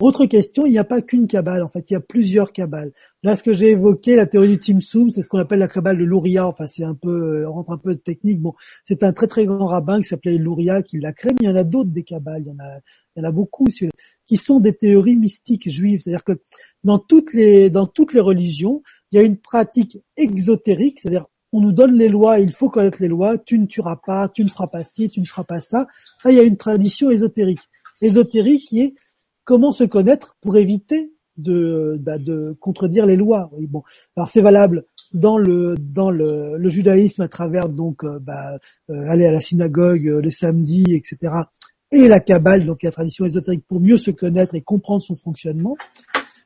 Autre 0.00 0.26
question, 0.26 0.66
il 0.66 0.72
n'y 0.72 0.78
a 0.78 0.84
pas 0.84 1.00
qu'une 1.00 1.26
cabale, 1.26 1.62
en 1.62 1.68
fait, 1.70 1.90
il 1.90 1.94
y 1.94 1.96
a 1.96 2.00
plusieurs 2.00 2.52
cabales. 2.52 2.92
Là, 3.22 3.34
ce 3.34 3.42
que 3.42 3.54
j'ai 3.54 3.70
évoqué, 3.70 4.16
la 4.16 4.26
théorie 4.26 4.50
du 4.50 4.58
Timsum, 4.58 5.10
c'est 5.10 5.22
ce 5.22 5.28
qu'on 5.28 5.38
appelle 5.38 5.60
la 5.60 5.66
cabale 5.66 5.96
de 5.96 6.04
Luria. 6.04 6.46
Enfin, 6.46 6.66
c'est 6.66 6.84
un 6.84 6.94
peu, 6.94 7.46
on 7.46 7.52
rentre 7.52 7.70
un 7.70 7.78
peu 7.78 7.94
de 7.94 8.00
technique. 8.00 8.38
Bon, 8.38 8.52
c'est 8.84 9.02
un 9.02 9.14
très 9.14 9.28
très 9.28 9.46
grand 9.46 9.66
rabbin 9.66 10.02
qui 10.02 10.08
s'appelait 10.08 10.36
Luria 10.36 10.82
qui 10.82 11.00
l'a 11.00 11.14
créé, 11.14 11.32
mais 11.32 11.46
il 11.46 11.48
y 11.48 11.52
en 11.52 11.56
a 11.56 11.64
d'autres 11.64 11.90
des 11.90 12.04
cabales. 12.04 12.42
Il 12.42 12.48
y 12.48 12.52
en 12.52 12.58
a, 12.58 12.78
il 13.16 13.22
y 13.22 13.26
en 13.26 13.28
a 13.28 13.32
beaucoup 13.32 13.66
qui 14.26 14.36
sont 14.36 14.60
des 14.60 14.74
théories 14.74 15.16
mystiques 15.16 15.70
juives. 15.70 16.00
C'est-à-dire 16.00 16.22
que 16.22 16.38
dans 16.84 16.98
toutes 16.98 17.32
les 17.32 17.70
dans 17.70 17.86
toutes 17.86 18.12
les 18.12 18.20
religions, 18.20 18.82
il 19.10 19.16
y 19.16 19.18
a 19.18 19.24
une 19.24 19.38
pratique 19.38 20.00
exotérique, 20.18 21.00
c'est-à-dire 21.00 21.28
on 21.52 21.60
nous 21.60 21.72
donne 21.72 21.94
les 21.94 22.08
lois, 22.08 22.40
il 22.40 22.52
faut 22.52 22.68
connaître 22.68 22.98
les 23.00 23.08
lois, 23.08 23.38
tu 23.38 23.58
ne 23.58 23.66
tueras 23.66 23.96
pas, 24.04 24.28
tu 24.28 24.44
ne 24.44 24.48
feras 24.48 24.66
pas 24.66 24.84
ci, 24.84 25.08
tu 25.08 25.20
ne 25.20 25.24
feras 25.24 25.44
pas 25.44 25.60
ça. 25.60 25.86
Là, 26.24 26.30
il 26.30 26.36
y 26.36 26.40
a 26.40 26.44
une 26.44 26.56
tradition 26.56 27.10
ésotérique. 27.10 27.62
Ésotérique 28.00 28.66
qui 28.68 28.80
est 28.80 28.94
comment 29.44 29.72
se 29.72 29.84
connaître 29.84 30.36
pour 30.42 30.56
éviter 30.56 31.12
de, 31.38 31.96
bah, 32.00 32.18
de 32.18 32.56
contredire 32.60 33.06
les 33.06 33.16
lois. 33.16 33.50
bon, 33.68 33.82
alors 34.16 34.28
c'est 34.28 34.42
valable 34.42 34.84
dans 35.14 35.38
le 35.38 35.76
dans 35.78 36.10
le, 36.10 36.58
le, 36.58 36.68
judaïsme 36.68 37.22
à 37.22 37.28
travers 37.28 37.68
donc 37.68 38.04
euh, 38.04 38.18
bah, 38.18 38.58
euh, 38.90 39.08
aller 39.08 39.24
à 39.24 39.32
la 39.32 39.40
synagogue 39.40 40.06
euh, 40.06 40.20
le 40.20 40.30
samedi, 40.30 40.84
etc. 40.94 41.32
Et 41.92 42.08
la 42.08 42.20
Kabbale, 42.20 42.66
donc 42.66 42.82
la 42.82 42.90
tradition 42.90 43.24
ésotérique 43.24 43.64
pour 43.66 43.80
mieux 43.80 43.96
se 43.96 44.10
connaître 44.10 44.54
et 44.54 44.60
comprendre 44.60 45.02
son 45.02 45.16
fonctionnement. 45.16 45.76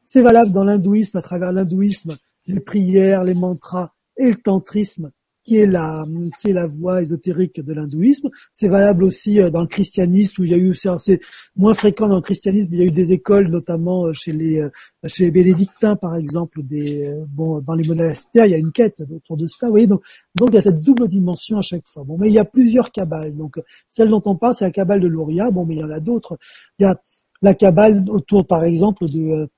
C'est 0.07 0.23
valable 0.23 0.53
dans 0.53 0.63
l'hindouisme 0.63 1.19
à 1.19 1.23
travers 1.23 1.53
l'hindouisme, 1.53 2.13
les 2.47 2.61
prières, 2.61 3.25
les 3.25 3.35
mantras 3.35 3.95
et 4.17 4.31
le 4.31 4.37
tantrisme 4.37 5.13
qui 5.45 5.57
est 5.57 5.67
la 5.67 6.05
qui 6.41 6.51
est 6.51 6.53
la 6.53 6.67
voie 6.67 7.03
ésotérique 7.03 7.61
de 7.61 7.73
l'hindouisme. 7.73 8.29
C'est 8.55 8.69
valable 8.69 9.05
aussi 9.05 9.41
euh, 9.41 9.51
dans 9.51 9.63
le 9.63 9.67
christianisme 9.67 10.43
où 10.43 10.45
il 10.45 10.51
y 10.51 10.55
a 10.55 10.59
eu 10.59 10.75
c'est 10.75 11.21
moins 11.57 11.75
fréquent 11.75 12.09
dans 12.09 12.17
le 12.17 12.23
christianisme, 12.23 12.73
il 12.73 12.79
y 12.81 12.83
a 12.83 12.87
eu 12.87 12.91
des 12.91 13.13
écoles 13.13 13.49
notamment 13.49 14.07
euh, 14.07 14.13
chez 14.13 14.33
les 14.33 14.61
euh, 14.61 14.71
chez 15.07 15.25
les 15.25 15.31
bénédictins 15.31 15.97
par 15.97 16.17
exemple 16.17 16.63
des 16.63 17.13
bon 17.29 17.61
dans 17.61 17.75
les 17.75 17.87
monastères, 17.89 18.47
il 18.47 18.53
y 18.53 18.55
a 18.55 18.59
une 18.59 18.73
quête 18.73 19.03
autour 19.11 19.37
de 19.37 19.47
ça, 19.49 19.67
vous 19.67 19.73
voyez 19.73 19.87
donc 19.87 20.03
donc 20.37 20.51
il 20.51 20.55
y 20.55 20.59
a 20.59 20.63
cette 20.63 20.81
double 20.81 21.09
dimension 21.09 21.59
à 21.59 21.63
chaque 21.63 21.87
fois. 21.87 22.05
Bon 22.05 22.17
mais 22.19 22.29
il 22.29 22.35
y 22.35 22.39
a 22.39 22.45
plusieurs 22.45 22.93
cabales. 22.93 23.37
Donc 23.37 23.59
celle 23.89 24.11
dont 24.11 24.23
on 24.27 24.37
parle 24.37 24.55
c'est 24.57 24.65
la 24.65 24.71
cabale 24.71 25.01
de 25.01 25.09
Louria, 25.09 25.51
bon 25.51 25.65
mais 25.65 25.75
il 25.75 25.81
y 25.81 25.85
en 25.85 25.91
a 25.91 26.01
d'autres. 26.01 26.39
Il 26.79 26.83
y 26.83 26.87
a 26.87 27.01
la 27.41 27.55
cabale 27.55 28.05
autour 28.09 28.47
par 28.47 28.65
exemple 28.65 29.07
de 29.07 29.49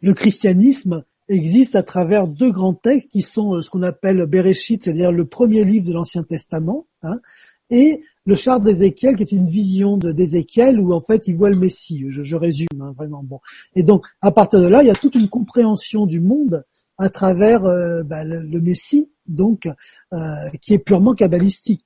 le 0.00 0.14
christianisme 0.14 1.04
existe 1.32 1.76
à 1.76 1.82
travers 1.82 2.26
deux 2.26 2.50
grands 2.50 2.74
textes 2.74 3.08
qui 3.08 3.22
sont 3.22 3.54
euh, 3.54 3.62
ce 3.62 3.70
qu'on 3.70 3.82
appelle 3.82 4.26
Bereshit, 4.26 4.82
c'est-à-dire 4.82 5.12
le 5.12 5.24
premier 5.24 5.64
livre 5.64 5.86
de 5.86 5.92
l'Ancien 5.92 6.22
Testament, 6.22 6.86
hein, 7.02 7.18
et 7.70 8.02
le 8.24 8.34
char 8.34 8.60
d'Ézéchiel, 8.60 9.16
qui 9.16 9.22
est 9.22 9.32
une 9.32 9.46
vision 9.46 9.96
d'Ézéchiel 9.96 10.78
où 10.78 10.92
en 10.92 11.00
fait 11.00 11.26
il 11.26 11.34
voit 11.34 11.50
le 11.50 11.56
Messie. 11.56 12.04
Je, 12.08 12.36
résume 12.36 12.68
hein, 12.80 12.92
vraiment. 12.96 13.22
Bon, 13.22 13.40
et 13.74 13.82
donc 13.82 14.06
à 14.20 14.30
partir 14.30 14.60
de 14.60 14.66
là, 14.66 14.82
il 14.82 14.86
y 14.86 14.90
a 14.90 14.94
toute 14.94 15.14
une 15.14 15.28
compréhension 15.28 16.06
du 16.06 16.20
monde 16.20 16.64
à 16.98 17.08
travers 17.08 17.64
euh, 17.64 18.02
bah, 18.02 18.24
le, 18.24 18.60
Messie, 18.60 19.10
donc 19.26 19.66
euh, 20.12 20.18
qui 20.60 20.74
est 20.74 20.78
purement 20.78 21.14
kabbalistique. 21.14 21.84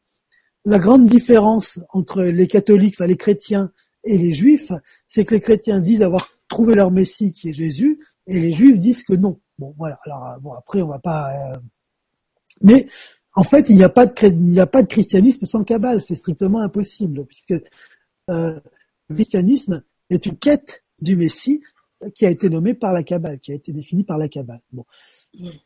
La 0.64 0.78
grande 0.78 1.06
différence 1.06 1.78
entre 1.92 2.22
les 2.22 2.48
catholiques, 2.48 2.96
enfin 2.98 3.06
les 3.06 3.16
chrétiens 3.16 3.70
et 4.04 4.18
les 4.18 4.32
juifs, 4.32 4.72
c'est 5.06 5.24
que 5.24 5.34
les 5.34 5.40
chrétiens 5.40 5.80
disent 5.80 6.02
avoir 6.02 6.28
trouvé 6.48 6.74
leur 6.74 6.90
Messie 6.90 7.32
qui 7.32 7.48
est 7.48 7.52
Jésus, 7.52 8.00
et 8.26 8.40
les 8.40 8.52
juifs 8.52 8.78
disent 8.78 9.02
que 9.02 9.14
non. 9.14 9.40
Bon, 9.58 9.74
voilà. 9.78 9.98
Alors 10.04 10.26
euh, 10.26 10.38
bon, 10.40 10.52
après, 10.54 10.82
on 10.82 10.88
va 10.88 10.98
pas. 10.98 11.32
Euh, 11.32 11.56
mais 12.62 12.86
en 13.34 13.42
fait, 13.42 13.66
il 13.68 13.76
n'y 13.76 13.84
a 13.84 13.88
pas 13.88 14.06
de 14.06 14.12
il 14.26 14.52
n'y 14.52 14.60
a 14.60 14.66
pas 14.66 14.82
de 14.82 14.88
christianisme 14.88 15.46
sans 15.46 15.64
cabale. 15.64 16.00
C'est 16.00 16.14
strictement 16.14 16.60
impossible, 16.60 17.24
puisque 17.26 17.54
euh, 18.30 18.60
le 19.08 19.14
christianisme 19.14 19.82
est 20.10 20.26
une 20.26 20.36
quête 20.36 20.84
du 21.00 21.16
Messie 21.16 21.62
qui 22.14 22.26
a 22.26 22.30
été 22.30 22.48
nommé 22.50 22.74
par 22.74 22.92
la 22.92 23.02
Kabbale, 23.02 23.38
qui 23.38 23.52
a 23.52 23.54
été 23.54 23.72
défini 23.72 24.04
par 24.04 24.18
la 24.18 24.28
Kabbale. 24.28 24.60
Bon, 24.72 24.84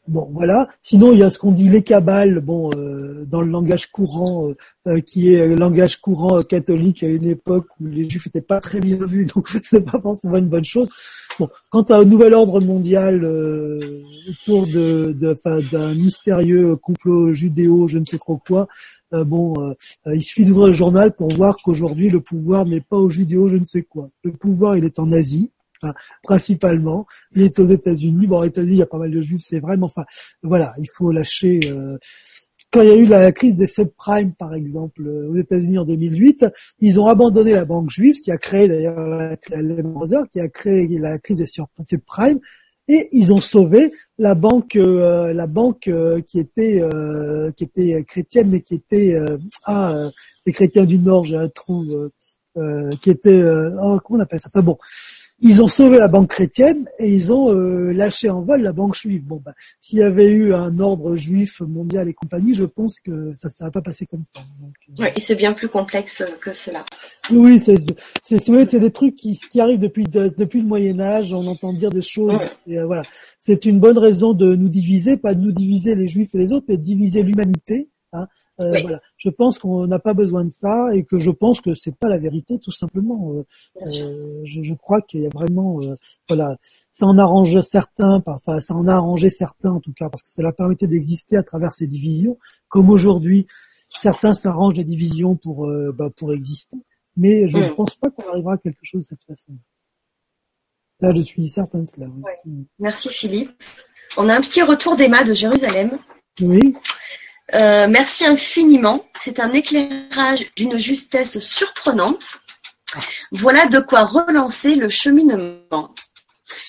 bon, 0.08 0.28
voilà. 0.30 0.68
Sinon, 0.82 1.12
il 1.12 1.18
y 1.18 1.22
a 1.22 1.30
ce 1.30 1.38
qu'on 1.38 1.52
dit 1.52 1.68
les 1.68 1.82
Kabbales, 1.82 2.40
bon, 2.40 2.70
euh, 2.74 3.24
dans 3.26 3.40
le 3.40 3.50
langage 3.50 3.90
courant, 3.90 4.48
euh, 4.48 4.56
euh, 4.86 5.00
qui 5.00 5.32
est 5.32 5.46
le 5.46 5.54
langage 5.54 6.00
courant 6.00 6.42
catholique 6.42 7.02
à 7.02 7.08
une 7.08 7.26
époque 7.26 7.66
où 7.80 7.86
les 7.86 8.08
Juifs 8.08 8.26
n'étaient 8.26 8.40
pas 8.40 8.60
très 8.60 8.80
bien 8.80 9.04
vus, 9.06 9.26
donc 9.34 9.48
c'est 9.48 9.84
pas 9.84 10.00
forcément 10.00 10.36
une 10.36 10.48
bonne 10.48 10.64
chose. 10.64 10.88
Bon, 11.38 11.48
quant 11.70 11.82
à 11.82 11.96
un 11.96 12.04
nouvel 12.04 12.34
ordre 12.34 12.60
mondial 12.60 13.24
autour 13.24 14.66
de, 14.66 15.16
d'un 15.70 15.94
mystérieux 15.94 16.76
complot 16.76 17.32
judéo, 17.32 17.88
je 17.88 17.98
ne 17.98 18.04
sais 18.04 18.18
trop 18.18 18.36
quoi. 18.36 18.68
bon, 19.12 19.74
il 20.06 20.22
suffit 20.22 20.44
d'ouvrir 20.44 20.66
le 20.66 20.72
journal 20.74 21.14
pour 21.14 21.32
voir 21.32 21.56
qu'aujourd'hui 21.62 22.10
le 22.10 22.20
pouvoir 22.20 22.66
n'est 22.66 22.82
pas 22.82 22.96
au 22.96 23.08
judéo, 23.08 23.48
je 23.48 23.56
ne 23.56 23.64
sais 23.64 23.82
quoi. 23.82 24.08
Le 24.22 24.32
pouvoir, 24.32 24.76
il 24.76 24.84
est 24.84 24.98
en 24.98 25.12
Asie 25.12 25.50
principalement. 26.22 27.06
Il 27.32 27.42
est 27.42 27.58
aux 27.58 27.66
États-Unis. 27.66 28.26
Bon, 28.26 28.40
aux 28.40 28.44
États-Unis, 28.44 28.74
il 28.74 28.78
y 28.78 28.82
a 28.82 28.86
pas 28.86 28.98
mal 28.98 29.10
de 29.10 29.20
juifs, 29.20 29.42
c'est 29.44 29.60
vraiment. 29.60 29.86
Enfin, 29.86 30.04
voilà, 30.42 30.74
il 30.78 30.88
faut 30.96 31.10
lâcher. 31.10 31.60
Euh, 31.66 31.98
quand 32.72 32.82
il 32.82 32.88
y 32.88 32.92
a 32.92 32.96
eu 32.96 33.06
la 33.06 33.32
crise 33.32 33.56
des 33.56 33.66
subprimes, 33.66 34.32
par 34.34 34.54
exemple, 34.54 35.04
euh, 35.04 35.28
aux 35.30 35.36
États-Unis 35.36 35.78
en 35.78 35.84
2008, 35.84 36.46
ils 36.78 37.00
ont 37.00 37.06
abandonné 37.06 37.52
la 37.52 37.64
banque 37.64 37.90
juive, 37.90 38.20
qui 38.20 38.30
a 38.30 38.38
créé 38.38 38.68
d'ailleurs 38.68 38.96
la 38.98 39.36
qui 40.32 40.40
a 40.40 40.48
créé 40.48 40.86
la 40.98 41.18
crise 41.18 41.38
des 41.38 41.46
subprimes, 41.46 42.38
et 42.86 43.08
ils 43.12 43.32
ont 43.32 43.40
sauvé 43.40 43.92
la 44.18 44.34
banque, 44.34 44.76
euh, 44.76 45.32
la 45.32 45.46
banque 45.46 45.90
qui 46.28 46.38
était 46.38 46.82
qui 47.56 47.64
était 47.64 48.04
chrétienne, 48.04 48.50
mais 48.50 48.60
qui 48.60 48.76
était 48.76 49.18
ah 49.64 50.08
des 50.46 50.52
chrétiens 50.52 50.84
du 50.84 50.98
Nord, 50.98 51.24
j'ai 51.24 51.36
un 51.36 51.48
trou, 51.48 51.84
qui 53.00 53.10
était 53.10 53.42
oh, 53.42 53.98
comment 54.04 54.18
on 54.18 54.20
appelle 54.20 54.38
ça? 54.38 54.48
Enfin 54.52 54.62
bon, 54.62 54.78
ils 55.40 55.62
ont 55.62 55.68
sauvé 55.68 55.98
la 55.98 56.08
banque 56.08 56.28
chrétienne 56.28 56.86
et 56.98 57.08
ils 57.08 57.32
ont 57.32 57.50
euh, 57.50 57.92
lâché 57.92 58.28
en 58.28 58.42
vol 58.42 58.62
la 58.62 58.72
banque 58.72 58.94
juive. 58.94 59.24
Bon, 59.24 59.40
bah, 59.42 59.54
s'il 59.80 59.98
y 59.98 60.02
avait 60.02 60.30
eu 60.30 60.52
un 60.54 60.78
ordre 60.78 61.16
juif 61.16 61.60
mondial 61.60 62.08
et 62.08 62.14
compagnie, 62.14 62.54
je 62.54 62.64
pense 62.64 63.00
que 63.00 63.32
ça 63.34 63.48
ne 63.48 63.52
serait 63.52 63.70
pas 63.70 63.80
passé 63.80 64.06
comme 64.06 64.22
ça. 64.22 64.42
Donc, 64.60 64.74
euh, 64.88 64.92
oui, 65.04 65.08
et 65.16 65.20
c'est 65.20 65.36
bien 65.36 65.54
plus 65.54 65.68
complexe 65.68 66.22
que 66.40 66.52
cela. 66.52 66.84
Oui, 67.30 67.58
c'est 67.58 67.78
c'est 68.22 68.78
des 68.78 68.90
trucs 68.90 69.16
qui, 69.16 69.40
qui 69.50 69.60
arrivent 69.60 69.80
depuis 69.80 70.04
depuis 70.04 70.60
le 70.60 70.66
Moyen 70.66 71.00
Âge. 71.00 71.32
On 71.32 71.46
entend 71.46 71.72
dire 71.72 71.90
des 71.90 72.02
choses. 72.02 72.38
Et, 72.66 72.78
euh, 72.78 72.86
voilà, 72.86 73.02
c'est 73.38 73.64
une 73.64 73.80
bonne 73.80 73.98
raison 73.98 74.34
de 74.34 74.54
nous 74.54 74.68
diviser, 74.68 75.16
pas 75.16 75.34
de 75.34 75.40
nous 75.40 75.52
diviser 75.52 75.94
les 75.94 76.08
juifs 76.08 76.34
et 76.34 76.38
les 76.38 76.52
autres, 76.52 76.66
mais 76.68 76.76
de 76.76 76.82
diviser 76.82 77.22
l'humanité. 77.22 77.88
Hein, 78.12 78.26
euh, 78.60 78.80
voilà. 78.82 79.00
Je 79.16 79.28
pense 79.28 79.58
qu'on 79.58 79.86
n'a 79.86 79.98
pas 79.98 80.14
besoin 80.14 80.44
de 80.44 80.50
ça 80.50 80.94
et 80.94 81.04
que 81.04 81.18
je 81.18 81.30
pense 81.30 81.60
que 81.60 81.74
c'est 81.74 81.94
pas 81.94 82.08
la 82.08 82.18
vérité 82.18 82.58
tout 82.58 82.72
simplement. 82.72 83.32
Euh, 83.32 83.44
euh 83.82 84.42
je, 84.44 84.62
je, 84.62 84.74
crois 84.74 85.00
qu'il 85.02 85.22
y 85.22 85.26
a 85.26 85.30
vraiment, 85.30 85.80
voilà, 86.28 86.56
ça 86.92 87.06
en 87.06 87.18
arrange 87.18 87.60
certains, 87.60 88.22
enfin 88.26 88.60
ça 88.60 88.74
en 88.74 88.86
a 88.88 88.94
arrangé 88.94 89.30
certains 89.30 89.70
en 89.70 89.80
tout 89.80 89.92
cas 89.92 90.08
parce 90.08 90.22
que 90.22 90.30
ça 90.30 90.42
leur 90.42 90.54
permettait 90.54 90.86
d'exister 90.86 91.36
à 91.36 91.42
travers 91.42 91.72
ces 91.72 91.86
divisions. 91.86 92.38
Comme 92.68 92.90
aujourd'hui, 92.90 93.46
certains 93.88 94.34
s'arrangent 94.34 94.74
des 94.74 94.84
divisions 94.84 95.36
pour 95.36 95.68
bah, 95.94 96.10
pour 96.16 96.32
exister, 96.32 96.78
mais 97.16 97.48
je 97.48 97.58
ne 97.58 97.70
mm. 97.70 97.74
pense 97.74 97.94
pas 97.96 98.10
qu'on 98.10 98.28
arrivera 98.30 98.54
à 98.54 98.58
quelque 98.58 98.80
chose 98.82 99.02
de 99.02 99.06
cette 99.06 99.24
façon. 99.24 99.52
Ça, 101.00 101.14
je 101.14 101.22
suis 101.22 101.48
certain 101.48 101.78
de 101.78 101.88
cela. 101.88 102.06
Merci 102.78 103.08
Philippe. 103.08 103.50
On 104.16 104.28
a 104.28 104.36
un 104.36 104.40
petit 104.40 104.62
retour 104.62 104.96
d'Emma 104.96 105.24
de 105.24 105.34
Jérusalem. 105.34 105.98
Oui. 106.40 106.76
Euh, 107.54 107.88
merci 107.88 108.24
infiniment. 108.24 109.04
C'est 109.20 109.40
un 109.40 109.52
éclairage 109.52 110.46
d'une 110.56 110.78
justesse 110.78 111.38
surprenante. 111.40 112.40
Voilà 113.32 113.66
de 113.66 113.78
quoi 113.78 114.04
relancer 114.04 114.76
le 114.76 114.88
cheminement. 114.88 115.94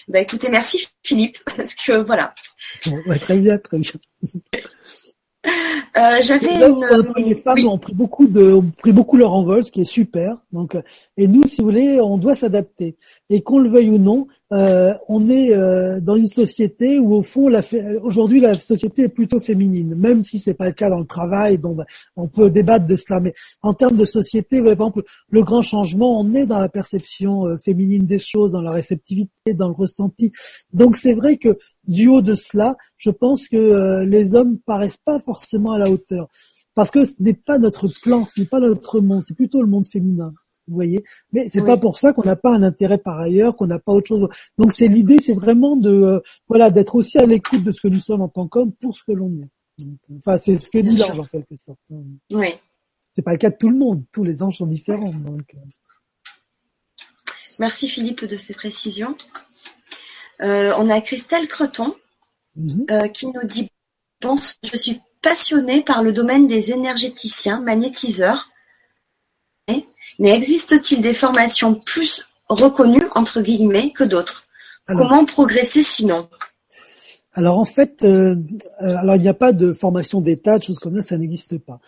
Bah 0.07 0.19
écoutez, 0.19 0.49
merci 0.49 0.87
Philippe, 1.03 1.37
parce 1.57 1.73
que 1.73 2.03
voilà. 2.03 2.33
très 3.19 3.39
bien, 3.39 3.57
très 3.57 3.79
bien. 3.79 3.91
Euh, 5.97 6.21
j'avais 6.21 6.49
Les 7.17 7.35
femmes 7.35 7.67
ont 7.67 7.77
pris 7.77 7.93
beaucoup 7.93 8.27
de, 8.27 8.53
ont 8.53 8.71
pris 8.77 8.91
beaucoup 8.91 9.17
leur 9.17 9.33
envol, 9.33 9.65
ce 9.65 9.71
qui 9.71 9.81
est 9.81 9.85
super. 9.85 10.37
Donc, 10.51 10.75
euh, 10.75 10.81
et 11.17 11.27
nous, 11.27 11.43
si 11.47 11.61
vous 11.61 11.67
voulez, 11.67 11.99
on 11.99 12.17
doit 12.17 12.35
s'adapter. 12.35 12.95
Et 13.33 13.43
qu'on 13.43 13.59
le 13.59 13.69
veuille 13.69 13.89
ou 13.89 13.97
non, 13.97 14.27
euh, 14.51 14.93
on 15.07 15.29
est 15.29 15.53
euh, 15.53 16.01
dans 16.01 16.17
une 16.17 16.27
société 16.27 16.99
où 16.99 17.13
au 17.13 17.21
fond, 17.21 17.49
aujourd'hui, 18.01 18.41
la 18.41 18.55
société 18.55 19.03
est 19.03 19.07
plutôt 19.07 19.39
féminine, 19.39 19.95
même 19.95 20.21
si 20.21 20.37
c'est 20.37 20.53
pas 20.53 20.65
le 20.65 20.73
cas 20.73 20.89
dans 20.89 20.99
le 20.99 21.05
travail. 21.05 21.57
Donc, 21.57 21.77
bah, 21.77 21.85
on 22.17 22.27
peut 22.27 22.49
débattre 22.49 22.85
de 22.85 22.97
cela, 22.97 23.21
mais 23.21 23.33
en 23.61 23.73
termes 23.73 23.95
de 23.95 24.03
société, 24.03 24.61
par 24.61 24.73
exemple, 24.73 25.03
le 25.29 25.43
grand 25.43 25.61
changement, 25.61 26.19
on 26.19 26.33
est 26.35 26.45
dans 26.45 26.59
la 26.59 26.67
perception 26.67 27.45
euh, 27.47 27.57
féminine 27.57 28.05
des 28.05 28.19
choses, 28.19 28.51
dans 28.51 28.61
la 28.61 28.71
réceptivité, 28.71 29.53
dans 29.53 29.69
le 29.69 29.75
ressenti. 29.75 30.33
Donc, 30.73 30.97
c'est 30.97 31.13
vrai 31.13 31.37
que 31.37 31.57
du 31.87 32.09
haut 32.09 32.21
de 32.21 32.35
cela, 32.35 32.75
je 32.97 33.11
pense 33.11 33.47
que 33.47 34.03
les 34.03 34.35
hommes 34.35 34.57
paraissent 34.65 34.99
pas 35.05 35.21
forcément 35.21 35.71
à 35.71 35.79
la 35.79 35.89
hauteur. 35.89 36.27
Parce 36.75 36.91
que 36.91 37.05
ce 37.05 37.13
n'est 37.19 37.33
pas 37.33 37.59
notre 37.59 37.87
plan, 38.01 38.25
ce 38.25 38.41
n'est 38.41 38.47
pas 38.47 38.59
notre 38.59 38.99
monde, 38.99 39.23
c'est 39.25 39.35
plutôt 39.35 39.61
le 39.61 39.67
monde 39.67 39.85
féminin. 39.85 40.33
Vous 40.67 40.75
voyez, 40.75 41.03
mais 41.31 41.49
c'est 41.49 41.65
pas 41.65 41.77
pour 41.77 41.97
ça 41.97 42.13
qu'on 42.13 42.23
n'a 42.23 42.35
pas 42.35 42.53
un 42.53 42.63
intérêt 42.63 42.97
par 42.97 43.19
ailleurs, 43.19 43.55
qu'on 43.55 43.67
n'a 43.67 43.79
pas 43.79 43.91
autre 43.91 44.07
chose. 44.07 44.29
Donc 44.57 44.73
c'est 44.73 44.87
l'idée, 44.87 45.17
c'est 45.23 45.33
vraiment 45.33 45.75
de 45.75 45.89
euh, 45.89 46.19
voilà 46.47 46.69
d'être 46.69 46.95
aussi 46.95 47.17
à 47.17 47.25
l'écoute 47.25 47.63
de 47.63 47.71
ce 47.71 47.81
que 47.81 47.87
nous 47.87 47.99
sommes 47.99 48.21
en 48.21 48.29
tant 48.29 48.47
qu'hommes 48.47 48.71
pour 48.73 48.95
ce 48.95 49.03
que 49.03 49.11
l'on 49.11 49.31
est. 49.41 49.85
enfin, 50.17 50.37
c'est 50.37 50.57
ce 50.57 50.69
que 50.69 50.77
dit 50.77 50.97
l'ange 50.97 51.19
en 51.19 51.25
quelque 51.25 51.55
sorte. 51.55 51.79
Hein. 51.91 52.03
Oui. 52.31 52.47
C'est 53.15 53.23
pas 53.23 53.31
le 53.31 53.37
cas 53.37 53.49
de 53.49 53.57
tout 53.57 53.69
le 53.69 53.77
monde. 53.77 54.03
Tous 54.11 54.23
les 54.23 54.43
anges 54.43 54.57
sont 54.57 54.67
différents. 54.67 55.11
Donc. 55.11 55.55
Euh. 55.55 55.59
Merci 57.59 57.89
Philippe 57.89 58.25
de 58.25 58.37
ces 58.37 58.53
précisions. 58.53 59.17
Euh, 60.41 60.73
on 60.77 60.89
a 60.89 61.01
Christelle 61.01 61.47
Creton 61.47 61.95
mm-hmm. 62.57 63.11
qui 63.11 63.27
nous 63.27 63.45
dit 63.45 63.69
je 64.63 64.77
suis 64.77 65.01
passionnée 65.21 65.81
par 65.81 66.03
le 66.03 66.13
domaine 66.13 66.47
des 66.47 66.71
énergéticiens, 66.71 67.59
magnétiseurs. 67.59 68.50
Mais 70.19 70.31
existe-t-il 70.31 71.01
des 71.01 71.13
formations 71.13 71.73
plus 71.75 72.27
reconnues 72.49 73.07
entre 73.15 73.41
guillemets 73.41 73.91
que 73.91 74.03
d'autres? 74.03 74.45
Comment 74.87 75.25
progresser 75.25 75.83
sinon? 75.83 76.27
Alors 77.33 77.57
en 77.57 77.65
fait, 77.65 78.03
euh, 78.03 78.35
euh, 78.81 78.95
alors 78.97 79.15
il 79.15 79.21
n'y 79.21 79.29
a 79.29 79.33
pas 79.33 79.53
de 79.53 79.71
formation 79.71 80.19
d'état, 80.19 80.57
de 80.57 80.63
choses 80.63 80.79
comme 80.79 80.97
ça, 80.97 81.09
ça 81.09 81.17
n'existe 81.17 81.57
pas. 81.59 81.79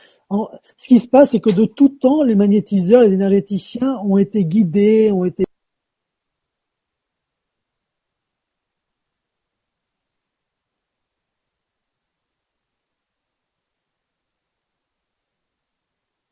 ce 0.78 0.88
qui 0.88 1.00
se 1.00 1.08
passe, 1.10 1.32
c'est 1.32 1.42
que 1.42 1.50
de 1.50 1.66
tout 1.66 1.90
temps, 1.90 2.24
les 2.24 2.36
magnétiseurs, 2.36 3.02
les 3.02 3.12
énergéticiens 3.12 4.00
ont 4.06 4.18
été 4.18 4.46
guidés, 4.46 5.12
ont 5.12 5.26
été 5.26 5.44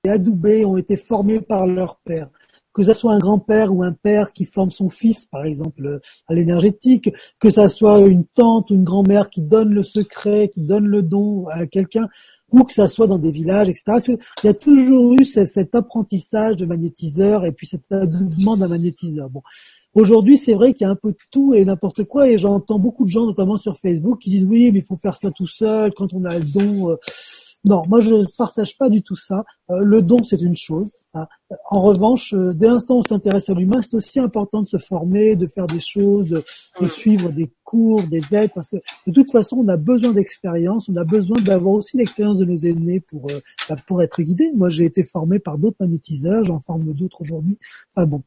adoubés, 0.09 0.65
ont 0.65 0.77
été 0.77 0.97
formés 0.97 1.41
par 1.41 1.67
leur 1.67 1.97
père. 1.97 2.29
Que 2.73 2.83
ce 2.83 2.93
soit 2.93 3.13
un 3.13 3.19
grand-père 3.19 3.73
ou 3.73 3.83
un 3.83 3.91
père 3.91 4.31
qui 4.31 4.45
forme 4.45 4.71
son 4.71 4.89
fils, 4.89 5.25
par 5.25 5.43
exemple, 5.43 5.99
à 6.27 6.33
l'énergétique, 6.33 7.09
que 7.37 7.49
ce 7.49 7.67
soit 7.67 7.99
une 7.99 8.23
tante 8.23 8.71
ou 8.71 8.75
une 8.75 8.85
grand-mère 8.85 9.29
qui 9.29 9.41
donne 9.41 9.73
le 9.73 9.83
secret, 9.83 10.49
qui 10.53 10.61
donne 10.61 10.87
le 10.87 11.01
don 11.01 11.47
à 11.49 11.67
quelqu'un, 11.67 12.07
ou 12.49 12.63
que 12.63 12.73
ça 12.73 12.87
soit 12.87 13.07
dans 13.07 13.17
des 13.17 13.31
villages, 13.31 13.67
etc. 13.67 14.17
Il 14.43 14.47
y 14.47 14.49
a 14.49 14.53
toujours 14.53 15.15
eu 15.15 15.25
cet, 15.25 15.75
apprentissage 15.75 16.55
de 16.55 16.65
magnétiseur 16.65 17.45
et 17.45 17.51
puis 17.51 17.67
cet 17.67 17.91
adoubement 17.91 18.55
d'un 18.55 18.69
magnétiseur. 18.69 19.29
Bon. 19.29 19.41
Aujourd'hui, 19.93 20.37
c'est 20.37 20.53
vrai 20.53 20.73
qu'il 20.73 20.85
y 20.85 20.89
a 20.89 20.91
un 20.91 20.95
peu 20.95 21.11
de 21.11 21.17
tout 21.29 21.53
et 21.53 21.65
n'importe 21.65 22.05
quoi, 22.05 22.29
et 22.29 22.37
j'entends 22.37 22.79
beaucoup 22.79 23.03
de 23.03 23.09
gens, 23.09 23.25
notamment 23.25 23.57
sur 23.57 23.77
Facebook, 23.77 24.19
qui 24.19 24.29
disent 24.29 24.47
oui, 24.47 24.71
mais 24.71 24.79
il 24.79 24.85
faut 24.85 24.95
faire 24.95 25.17
ça 25.17 25.29
tout 25.29 25.47
seul 25.47 25.93
quand 25.93 26.13
on 26.13 26.23
a 26.23 26.39
le 26.39 26.45
don. 26.45 26.97
Non, 27.63 27.79
moi 27.89 28.01
je 28.01 28.09
ne 28.09 28.25
partage 28.37 28.75
pas 28.77 28.89
du 28.89 29.03
tout 29.03 29.15
ça. 29.15 29.45
Euh, 29.69 29.81
le 29.81 30.01
don, 30.01 30.23
c'est 30.23 30.41
une 30.41 30.57
chose. 30.57 30.89
Hein. 31.13 31.27
En 31.69 31.81
revanche, 31.81 32.33
euh, 32.33 32.53
dès 32.53 32.67
l'instant 32.67 32.95
où 32.95 32.99
on 32.99 33.03
s'intéresse 33.03 33.49
à 33.49 33.53
l'humain, 33.53 33.81
c'est 33.83 33.95
aussi 33.95 34.19
important 34.19 34.63
de 34.63 34.67
se 34.67 34.77
former, 34.77 35.35
de 35.35 35.45
faire 35.45 35.67
des 35.67 35.79
choses, 35.79 36.29
de, 36.29 36.87
suivre 36.87 37.29
des 37.31 37.51
cours, 37.63 38.01
des 38.03 38.21
aides, 38.31 38.51
parce 38.55 38.69
que 38.69 38.77
de 39.05 39.11
toute 39.11 39.31
façon, 39.31 39.57
on 39.57 39.67
a 39.67 39.77
besoin 39.77 40.11
d'expérience, 40.11 40.89
on 40.89 40.95
a 40.95 41.03
besoin 41.03 41.39
d'avoir 41.41 41.75
aussi 41.75 41.97
l'expérience 41.97 42.39
de 42.39 42.45
nos 42.45 42.57
aînés 42.57 42.99
pour 42.99 43.29
euh, 43.29 43.39
bah, 43.69 43.75
pour 43.85 44.01
être 44.01 44.23
guidé. 44.23 44.51
Moi, 44.55 44.71
j'ai 44.71 44.85
été 44.85 45.03
formé 45.03 45.37
par 45.37 45.59
d'autres 45.59 45.77
magnétiseurs, 45.79 46.43
j'en 46.43 46.59
forme 46.59 46.93
d'autres 46.93 47.21
aujourd'hui. 47.21 47.59
Enfin 47.95 48.07
bon, 48.07 48.23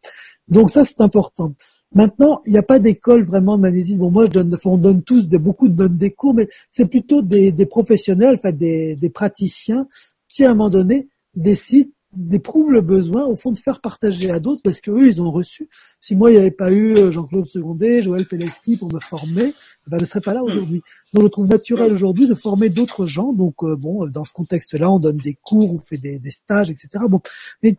donc 0.46 0.70
ça 0.70 0.84
c'est 0.84 1.00
important. 1.00 1.54
Maintenant, 1.94 2.42
il 2.46 2.52
n'y 2.52 2.58
a 2.58 2.62
pas 2.62 2.78
d'école 2.78 3.22
vraiment 3.22 3.56
de 3.56 3.62
magnétisme. 3.62 4.00
Bon, 4.00 4.10
moi, 4.10 4.26
je 4.26 4.30
donne, 4.30 4.56
on 4.64 4.76
donne 4.76 5.02
tous 5.02 5.28
des, 5.28 5.38
beaucoup 5.38 5.68
de 5.68 5.74
donne 5.74 5.96
des 5.96 6.10
cours, 6.10 6.34
mais 6.34 6.48
c'est 6.72 6.86
plutôt 6.86 7.22
des, 7.22 7.52
des 7.52 7.66
professionnels, 7.66 8.34
enfin 8.34 8.52
des, 8.52 8.96
des 8.96 9.10
praticiens 9.10 9.86
qui, 10.28 10.44
à 10.44 10.50
un 10.50 10.54
moment 10.54 10.70
donné, 10.70 11.08
décident 11.34 11.90
éprouvent 12.32 12.72
le 12.72 12.80
besoin 12.80 13.26
au 13.26 13.36
fond 13.36 13.52
de 13.52 13.58
faire 13.58 13.80
partager 13.80 14.30
à 14.30 14.38
d'autres 14.38 14.62
parce 14.62 14.80
que 14.80 14.90
eux 14.90 15.08
ils 15.08 15.20
ont 15.20 15.30
reçu. 15.30 15.68
Si 16.00 16.14
moi 16.14 16.30
il 16.30 16.34
n'y 16.34 16.40
avait 16.40 16.50
pas 16.50 16.70
eu 16.70 16.96
euh, 16.96 17.10
Jean-Claude 17.10 17.46
Secondé, 17.46 18.02
Joël 18.02 18.26
Peleski 18.26 18.76
pour 18.76 18.92
me 18.92 19.00
former, 19.00 19.52
ben, 19.86 19.98
je 19.98 20.04
ne 20.04 20.06
serais 20.06 20.20
pas 20.20 20.34
là 20.34 20.42
aujourd'hui. 20.42 20.82
Donc 21.12 21.24
je 21.24 21.28
trouve 21.28 21.48
naturel 21.48 21.92
aujourd'hui 21.92 22.28
de 22.28 22.34
former 22.34 22.68
d'autres 22.68 23.06
gens. 23.06 23.32
Donc 23.32 23.62
euh, 23.62 23.76
bon, 23.76 24.06
dans 24.06 24.24
ce 24.24 24.32
contexte-là, 24.32 24.90
on 24.90 24.98
donne 24.98 25.16
des 25.16 25.36
cours, 25.42 25.74
on 25.74 25.78
fait 25.78 25.98
des, 25.98 26.18
des 26.18 26.30
stages, 26.30 26.70
etc. 26.70 26.88
Bon, 27.08 27.20
mais 27.62 27.76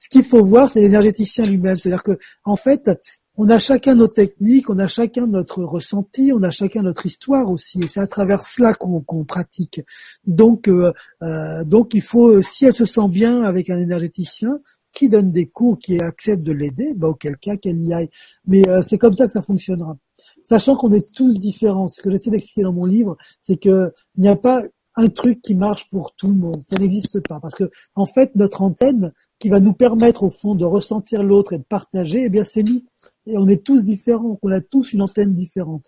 ce 0.00 0.08
qu'il 0.08 0.24
faut 0.24 0.44
voir, 0.44 0.70
c'est 0.70 0.80
l'énergéticien 0.80 1.44
lui-même. 1.44 1.74
C'est-à-dire 1.74 2.02
que 2.02 2.18
en 2.44 2.56
fait, 2.56 2.90
on 3.38 3.48
a 3.48 3.60
chacun 3.60 3.94
nos 3.94 4.08
techniques, 4.08 4.68
on 4.68 4.78
a 4.80 4.88
chacun 4.88 5.28
notre 5.28 5.62
ressenti, 5.62 6.32
on 6.34 6.42
a 6.42 6.50
chacun 6.50 6.82
notre 6.82 7.06
histoire 7.06 7.48
aussi, 7.48 7.78
et 7.80 7.86
c'est 7.86 8.00
à 8.00 8.08
travers 8.08 8.44
cela 8.44 8.74
qu'on 8.74 9.24
pratique. 9.24 9.80
Donc, 10.26 10.68
euh, 10.68 10.92
euh, 11.22 11.62
donc 11.62 11.94
il 11.94 12.02
faut, 12.02 12.42
si 12.42 12.66
elle 12.66 12.74
se 12.74 12.84
sent 12.84 13.08
bien 13.08 13.42
avec 13.42 13.70
un 13.70 13.78
énergéticien 13.78 14.58
qui 14.92 15.08
donne 15.08 15.30
des 15.30 15.46
cours, 15.46 15.78
qui 15.78 16.00
accepte 16.00 16.42
de 16.42 16.50
l'aider, 16.50 16.94
bah, 16.96 17.08
auquel 17.08 17.36
cas 17.36 17.56
qu'elle 17.56 17.80
y 17.80 17.94
aille. 17.94 18.10
Mais 18.44 18.68
euh, 18.68 18.82
c'est 18.82 18.98
comme 18.98 19.12
ça 19.12 19.26
que 19.26 19.32
ça 19.32 19.42
fonctionnera. 19.42 19.96
Sachant 20.42 20.74
qu'on 20.74 20.90
est 20.92 21.14
tous 21.14 21.38
différents. 21.38 21.88
Ce 21.88 22.02
que 22.02 22.10
j'essaie 22.10 22.30
d'expliquer 22.30 22.62
dans 22.62 22.72
mon 22.72 22.86
livre, 22.86 23.16
c'est 23.40 23.56
que 23.56 23.92
il 24.16 24.22
n'y 24.22 24.28
a 24.28 24.34
pas 24.36 24.64
un 24.96 25.08
truc 25.08 25.40
qui 25.42 25.54
marche 25.54 25.88
pour 25.90 26.12
tout 26.16 26.26
le 26.26 26.34
monde. 26.34 26.56
Ça 26.68 26.76
n'existe 26.76 27.20
pas. 27.20 27.38
Parce 27.38 27.54
que, 27.54 27.70
en 27.94 28.06
fait, 28.06 28.34
notre 28.34 28.62
antenne 28.62 29.12
qui 29.38 29.48
va 29.48 29.60
nous 29.60 29.74
permettre, 29.74 30.24
au 30.24 30.30
fond, 30.30 30.56
de 30.56 30.64
ressentir 30.64 31.22
l'autre 31.22 31.52
et 31.52 31.58
de 31.58 31.62
partager, 31.62 32.24
eh 32.24 32.28
bien, 32.28 32.42
c'est 32.42 32.64
nous. 32.64 32.82
Et 33.28 33.36
on 33.36 33.46
est 33.46 33.62
tous 33.62 33.84
différents. 33.84 34.38
On 34.42 34.50
a 34.50 34.60
tous 34.60 34.92
une 34.92 35.02
antenne 35.02 35.34
différente. 35.34 35.86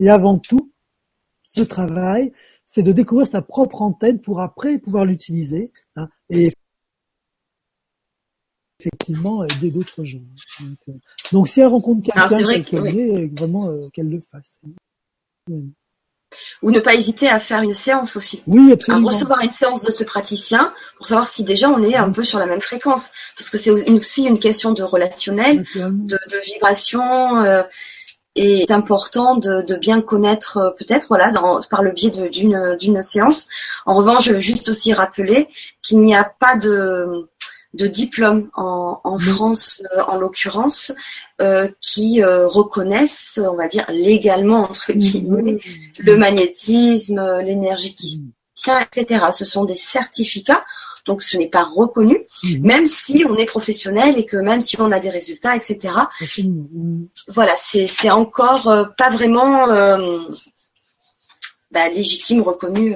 Et 0.00 0.08
avant 0.08 0.38
tout, 0.38 0.72
ce 1.44 1.62
travail, 1.62 2.32
c'est 2.66 2.82
de 2.82 2.92
découvrir 2.92 3.26
sa 3.26 3.42
propre 3.42 3.82
antenne 3.82 4.20
pour 4.20 4.40
après 4.40 4.78
pouvoir 4.78 5.04
l'utiliser. 5.04 5.72
Hein, 5.96 6.08
et 6.30 6.52
effectivement 8.78 9.44
aider 9.44 9.72
d'autres 9.72 10.04
gens. 10.04 10.22
Donc, 10.60 10.78
euh, 10.88 10.92
donc, 11.32 11.48
si 11.48 11.60
elle 11.60 11.66
rencontre 11.66 12.04
quelqu'un 12.04 12.62
qu'elle 12.62 12.64
connaît, 12.64 13.26
vraiment 13.26 13.68
euh, 13.68 13.88
qu'elle 13.90 14.08
le 14.08 14.20
fasse. 14.20 14.56
Ou 16.62 16.70
ne 16.70 16.80
pas 16.80 16.94
hésiter 16.94 17.28
à 17.28 17.40
faire 17.40 17.62
une 17.62 17.74
séance 17.74 18.16
aussi. 18.16 18.42
Oui, 18.46 18.72
absolument. 18.72 19.08
À 19.08 19.12
recevoir 19.12 19.40
une 19.40 19.50
séance 19.50 19.82
de 19.82 19.90
ce 19.90 20.04
praticien 20.04 20.72
pour 20.96 21.06
savoir 21.06 21.28
si 21.28 21.44
déjà 21.44 21.70
on 21.70 21.82
est 21.82 21.96
un 21.96 22.10
peu 22.10 22.22
sur 22.22 22.38
la 22.38 22.46
même 22.46 22.60
fréquence. 22.60 23.10
Parce 23.36 23.50
que 23.50 23.58
c'est 23.58 23.70
aussi 23.70 24.24
une 24.24 24.38
question 24.38 24.72
de 24.72 24.82
relationnel, 24.82 25.64
de, 25.74 26.18
de, 26.28 26.44
vibration. 26.44 27.42
Euh, 27.42 27.62
et 28.34 28.64
c'est 28.68 28.74
important 28.74 29.36
de, 29.36 29.62
de, 29.62 29.74
bien 29.74 30.00
connaître 30.00 30.58
euh, 30.58 30.70
peut-être 30.70 31.08
voilà 31.08 31.30
dans, 31.30 31.60
par 31.70 31.82
le 31.82 31.92
biais 31.92 32.10
d'une 32.10 32.76
d'une 32.76 33.02
séance. 33.02 33.48
En 33.84 33.94
revanche, 33.94 34.26
je 34.26 34.32
veux 34.32 34.40
juste 34.40 34.68
aussi 34.68 34.92
rappeler 34.92 35.48
qu'il 35.82 36.00
n'y 36.00 36.14
a 36.14 36.24
pas 36.24 36.56
de 36.56 37.28
de 37.74 37.86
diplômes 37.86 38.50
en, 38.54 39.00
en 39.04 39.18
France, 39.18 39.82
euh, 39.96 40.02
en 40.02 40.16
l'occurrence, 40.16 40.92
euh, 41.40 41.68
qui 41.80 42.22
euh, 42.22 42.46
reconnaissent, 42.48 43.40
on 43.42 43.56
va 43.56 43.68
dire 43.68 43.84
légalement 43.90 44.62
entre 44.62 44.92
guillemets, 44.92 45.58
le 45.98 46.16
magnétisme, 46.16 47.40
l'énergéticien, 47.42 48.24
etc. 48.80 49.26
Ce 49.32 49.44
sont 49.44 49.64
des 49.64 49.76
certificats, 49.76 50.64
donc 51.04 51.22
ce 51.22 51.36
n'est 51.36 51.50
pas 51.50 51.64
reconnu, 51.64 52.18
même 52.60 52.86
si 52.86 53.24
on 53.28 53.36
est 53.36 53.46
professionnel 53.46 54.18
et 54.18 54.24
que 54.24 54.36
même 54.36 54.60
si 54.60 54.80
on 54.80 54.90
a 54.90 54.98
des 54.98 55.10
résultats, 55.10 55.56
etc. 55.56 55.94
Voilà, 57.28 57.54
c'est 57.56 58.10
encore 58.10 58.88
pas 58.96 59.10
vraiment 59.10 59.68
bah, 61.70 61.88
légitime, 61.88 62.42
reconnu. 62.42 62.94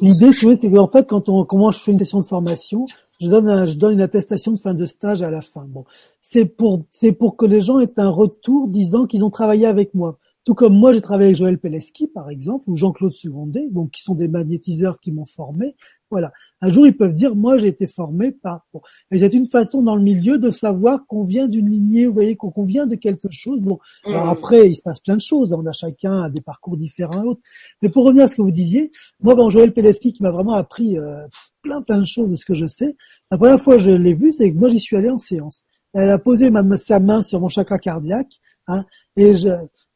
L'idée, 0.00 0.32
c'est 0.32 0.70
qu'en 0.70 0.88
fait, 0.88 1.06
quand 1.08 1.28
on, 1.28 1.44
comment 1.44 1.70
je 1.70 1.78
fais 1.78 1.92
une 1.92 1.98
session 1.98 2.20
de 2.20 2.26
formation, 2.26 2.86
je 3.20 3.28
donne, 3.28 3.66
je 3.66 3.74
donne 3.74 3.94
une 3.94 4.00
attestation 4.00 4.52
de 4.52 4.58
fin 4.58 4.74
de 4.74 4.86
stage 4.86 5.22
à 5.22 5.30
la 5.30 5.40
fin. 5.42 5.64
Bon, 5.68 5.84
c'est 6.20 6.46
pour, 6.46 6.84
c'est 6.90 7.12
pour 7.12 7.36
que 7.36 7.46
les 7.46 7.60
gens 7.60 7.80
aient 7.80 7.98
un 7.98 8.08
retour 8.08 8.68
disant 8.68 9.06
qu'ils 9.06 9.24
ont 9.24 9.30
travaillé 9.30 9.66
avec 9.66 9.94
moi. 9.94 10.18
Tout 10.46 10.54
comme 10.54 10.74
moi, 10.74 10.94
j'ai 10.94 11.02
travaillé 11.02 11.28
avec 11.28 11.36
Joël 11.36 11.58
Peleski, 11.58 12.06
par 12.06 12.30
exemple, 12.30 12.70
ou 12.70 12.76
Jean-Claude 12.76 13.12
Sugondet, 13.12 13.68
donc 13.70 13.90
qui 13.90 14.02
sont 14.02 14.14
des 14.14 14.26
magnétiseurs 14.26 14.98
qui 14.98 15.12
m'ont 15.12 15.26
formé. 15.26 15.76
Voilà. 16.10 16.32
Un 16.62 16.72
jour, 16.72 16.86
ils 16.86 16.96
peuvent 16.96 17.12
dire, 17.12 17.36
moi, 17.36 17.58
j'ai 17.58 17.68
été 17.68 17.86
formé 17.86 18.32
par. 18.32 18.66
Bon. 18.72 18.80
Et 19.10 19.18
c'est 19.18 19.34
une 19.34 19.46
façon 19.46 19.82
dans 19.82 19.96
le 19.96 20.02
milieu 20.02 20.38
de 20.38 20.50
savoir 20.50 21.06
qu'on 21.06 21.24
vient 21.24 21.46
d'une 21.46 21.68
lignée, 21.68 22.06
vous 22.06 22.14
voyez, 22.14 22.36
qu'on 22.36 22.64
vient 22.64 22.86
de 22.86 22.94
quelque 22.94 23.28
chose. 23.30 23.60
Bon. 23.60 23.78
Alors 24.04 24.26
mmh. 24.26 24.30
après, 24.30 24.70
il 24.70 24.76
se 24.76 24.82
passe 24.82 25.00
plein 25.00 25.16
de 25.16 25.20
choses. 25.20 25.52
On 25.52 25.66
a 25.66 25.72
chacun 25.72 26.30
des 26.30 26.42
parcours 26.42 26.78
différents 26.78 27.22
et 27.22 27.26
autres. 27.26 27.42
Mais 27.82 27.90
pour 27.90 28.04
revenir 28.04 28.24
à 28.24 28.28
ce 28.28 28.36
que 28.36 28.42
vous 28.42 28.50
disiez, 28.50 28.90
moi, 29.20 29.34
bon, 29.34 29.50
Joël 29.50 29.74
Peleski, 29.74 30.14
qui 30.14 30.22
m'a 30.22 30.30
vraiment 30.30 30.54
appris 30.54 30.98
euh, 30.98 31.26
plein, 31.62 31.82
plein 31.82 31.98
de 31.98 32.06
choses 32.06 32.30
de 32.30 32.36
ce 32.36 32.46
que 32.46 32.54
je 32.54 32.66
sais. 32.66 32.96
La 33.30 33.36
première 33.36 33.62
fois 33.62 33.76
que 33.76 33.82
je 33.82 33.90
l'ai 33.90 34.14
vu, 34.14 34.32
c'est 34.32 34.50
que 34.50 34.56
moi, 34.56 34.70
j'y 34.70 34.80
suis 34.80 34.96
allé 34.96 35.10
en 35.10 35.18
séance. 35.18 35.58
Elle 35.92 36.10
a 36.10 36.18
posé 36.18 36.50
ma, 36.50 36.76
sa 36.76 37.00
main 37.00 37.22
sur 37.22 37.40
mon 37.40 37.48
chakra 37.48 37.78
cardiaque, 37.78 38.40
hein, 38.68 38.84
et 39.16 39.34
je, 39.34 39.48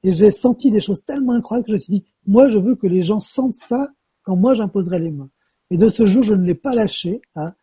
et 0.05 0.13
j'ai 0.13 0.31
senti 0.31 0.71
des 0.71 0.81
choses 0.81 1.03
tellement 1.05 1.33
incroyables 1.33 1.65
que 1.65 1.73
je 1.73 1.75
me 1.75 1.81
suis 1.81 1.93
dit, 1.95 2.05
moi, 2.27 2.49
je 2.49 2.59
veux 2.59 2.77
que 2.77 2.87
les 2.87 3.01
gens 3.01 3.21
sentent 3.21 3.55
ça 3.55 3.89
quand 4.23 4.37
moi 4.37 4.53
j'imposerai 4.55 4.99
les 4.99 5.11
mains. 5.11 5.31
Et 5.71 5.79
de 5.79 5.89
ce 5.89 6.05
jour, 6.05 6.23
je 6.23 6.35
ne 6.35 6.45
l'ai 6.45 6.55
pas 6.55 6.73
lâché, 6.73 7.23
hein, 7.35 7.55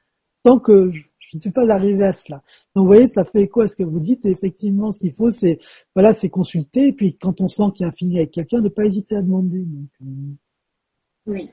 tant 0.44 0.60
que 0.60 0.92
je 0.92 1.38
ne 1.38 1.40
suis 1.40 1.52
pas 1.52 1.70
arrivé 1.72 2.04
à 2.04 2.14
cela. 2.14 2.42
Donc, 2.76 2.84
vous 2.84 2.88
voyez, 2.88 3.08
ça 3.08 3.24
fait 3.24 3.48
quoi 3.48 3.70
ce 3.70 3.76
que 3.76 3.84
vous 3.84 4.00
dites? 4.00 4.26
Et 4.26 4.32
effectivement, 4.32 4.92
ce 4.92 5.00
qu'il 5.00 5.14
faut, 5.14 5.30
c'est, 5.30 5.60
voilà, 5.96 6.14
c'est 6.16 6.30
consulter. 6.30 6.88
Et 6.88 6.94
puis, 6.94 7.16
quand 7.16 7.42
on 7.42 7.48
sent 7.48 7.64
qu'il 7.76 7.84
y 7.84 7.86
a 7.86 7.90
un 7.90 7.94
fini 7.94 8.18
avec 8.18 8.32
quelqu'un, 8.32 8.60
ne 8.60 8.70
pas 8.70 8.86
hésiter 8.86 9.16
à 9.16 9.22
demander. 9.22 9.66
Euh. 10.02 10.06
Oui. 11.28 11.50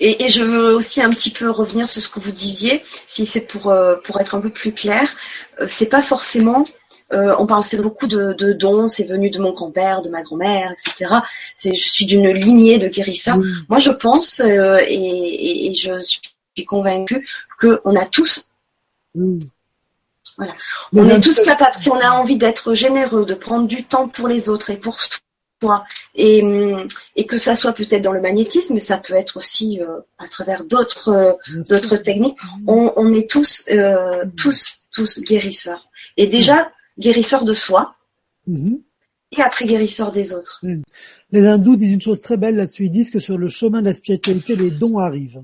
Et, 0.00 0.24
et, 0.24 0.28
je 0.28 0.42
veux 0.42 0.74
aussi 0.74 1.02
un 1.02 1.10
petit 1.10 1.30
peu 1.30 1.50
revenir 1.50 1.88
sur 1.88 2.02
ce 2.02 2.08
que 2.08 2.20
vous 2.20 2.32
disiez, 2.32 2.82
si 3.06 3.26
c'est 3.26 3.40
pour 3.40 3.70
euh, 3.70 3.96
pour 3.96 4.20
être 4.20 4.34
un 4.34 4.40
peu 4.40 4.50
plus 4.50 4.72
clair. 4.72 5.14
Euh, 5.60 5.66
c'est 5.68 5.86
pas 5.86 6.02
forcément 6.02 6.64
euh, 7.12 7.34
on 7.38 7.46
parle 7.46 7.64
beaucoup 7.82 8.06
de, 8.06 8.52
dons, 8.52 8.86
c'est 8.88 9.04
venu 9.04 9.30
de 9.30 9.40
mon 9.40 9.52
grand-père, 9.52 10.02
de 10.02 10.08
ma 10.10 10.22
grand-mère, 10.22 10.72
etc. 10.72 11.12
C'est, 11.56 11.74
je 11.74 11.90
suis 11.90 12.06
d'une 12.06 12.30
lignée 12.30 12.78
de 12.78 12.88
guérisseurs. 12.88 13.38
Moi, 13.68 13.78
je 13.78 13.90
pense 13.90 14.40
euh, 14.40 14.78
et, 14.86 15.74
je 15.74 15.98
suis 15.98 16.64
convaincue 16.66 17.26
qu'on 17.58 17.96
a 17.96 18.04
tous, 18.06 18.48
voilà, 20.36 20.54
on 20.92 21.08
est 21.08 21.20
tous 21.20 21.40
capables. 21.42 21.74
Si 21.74 21.90
on 21.90 21.98
a 21.98 22.10
envie 22.10 22.36
d'être 22.36 22.74
généreux, 22.74 23.24
de 23.24 23.34
prendre 23.34 23.66
du 23.66 23.84
temps 23.84 24.08
pour 24.08 24.28
les 24.28 24.48
autres 24.48 24.70
et 24.70 24.76
pour 24.76 25.00
soi, 25.00 25.16
et, 26.14 26.42
et 27.16 27.26
que 27.26 27.38
ça 27.38 27.56
soit 27.56 27.72
peut-être 27.72 28.02
dans 28.02 28.12
le 28.12 28.20
magnétisme, 28.20 28.74
mais 28.74 28.80
ça 28.80 28.98
peut 28.98 29.14
être 29.14 29.36
aussi 29.36 29.80
euh, 29.80 30.00
à 30.18 30.26
travers 30.26 30.64
d'autres 30.64 31.38
d'autres 31.68 31.96
techniques. 31.96 32.38
On, 32.66 33.14
est 33.14 33.30
tous 33.30 33.66
tous 34.36 34.78
tous 34.92 35.20
guérisseurs. 35.22 35.88
Et 36.16 36.26
déjà, 36.26 36.70
guérisseur 36.98 37.44
de 37.44 37.54
soi 37.54 37.94
mhm. 38.46 38.80
et 39.36 39.42
après 39.42 39.64
guérisseur 39.64 40.12
des 40.12 40.34
autres. 40.34 40.64
Les 41.30 41.46
hindous 41.46 41.76
disent 41.76 41.92
une 41.92 42.00
chose 42.00 42.20
très 42.20 42.36
belle 42.36 42.56
là-dessus. 42.56 42.86
Ils 42.86 42.90
disent 42.90 43.10
que 43.10 43.20
sur 43.20 43.38
le 43.38 43.48
chemin 43.48 43.80
de 43.80 43.86
la 43.86 43.94
spiritualité, 43.94 44.56
les 44.56 44.70
dons 44.70 44.98
arrivent. 44.98 45.42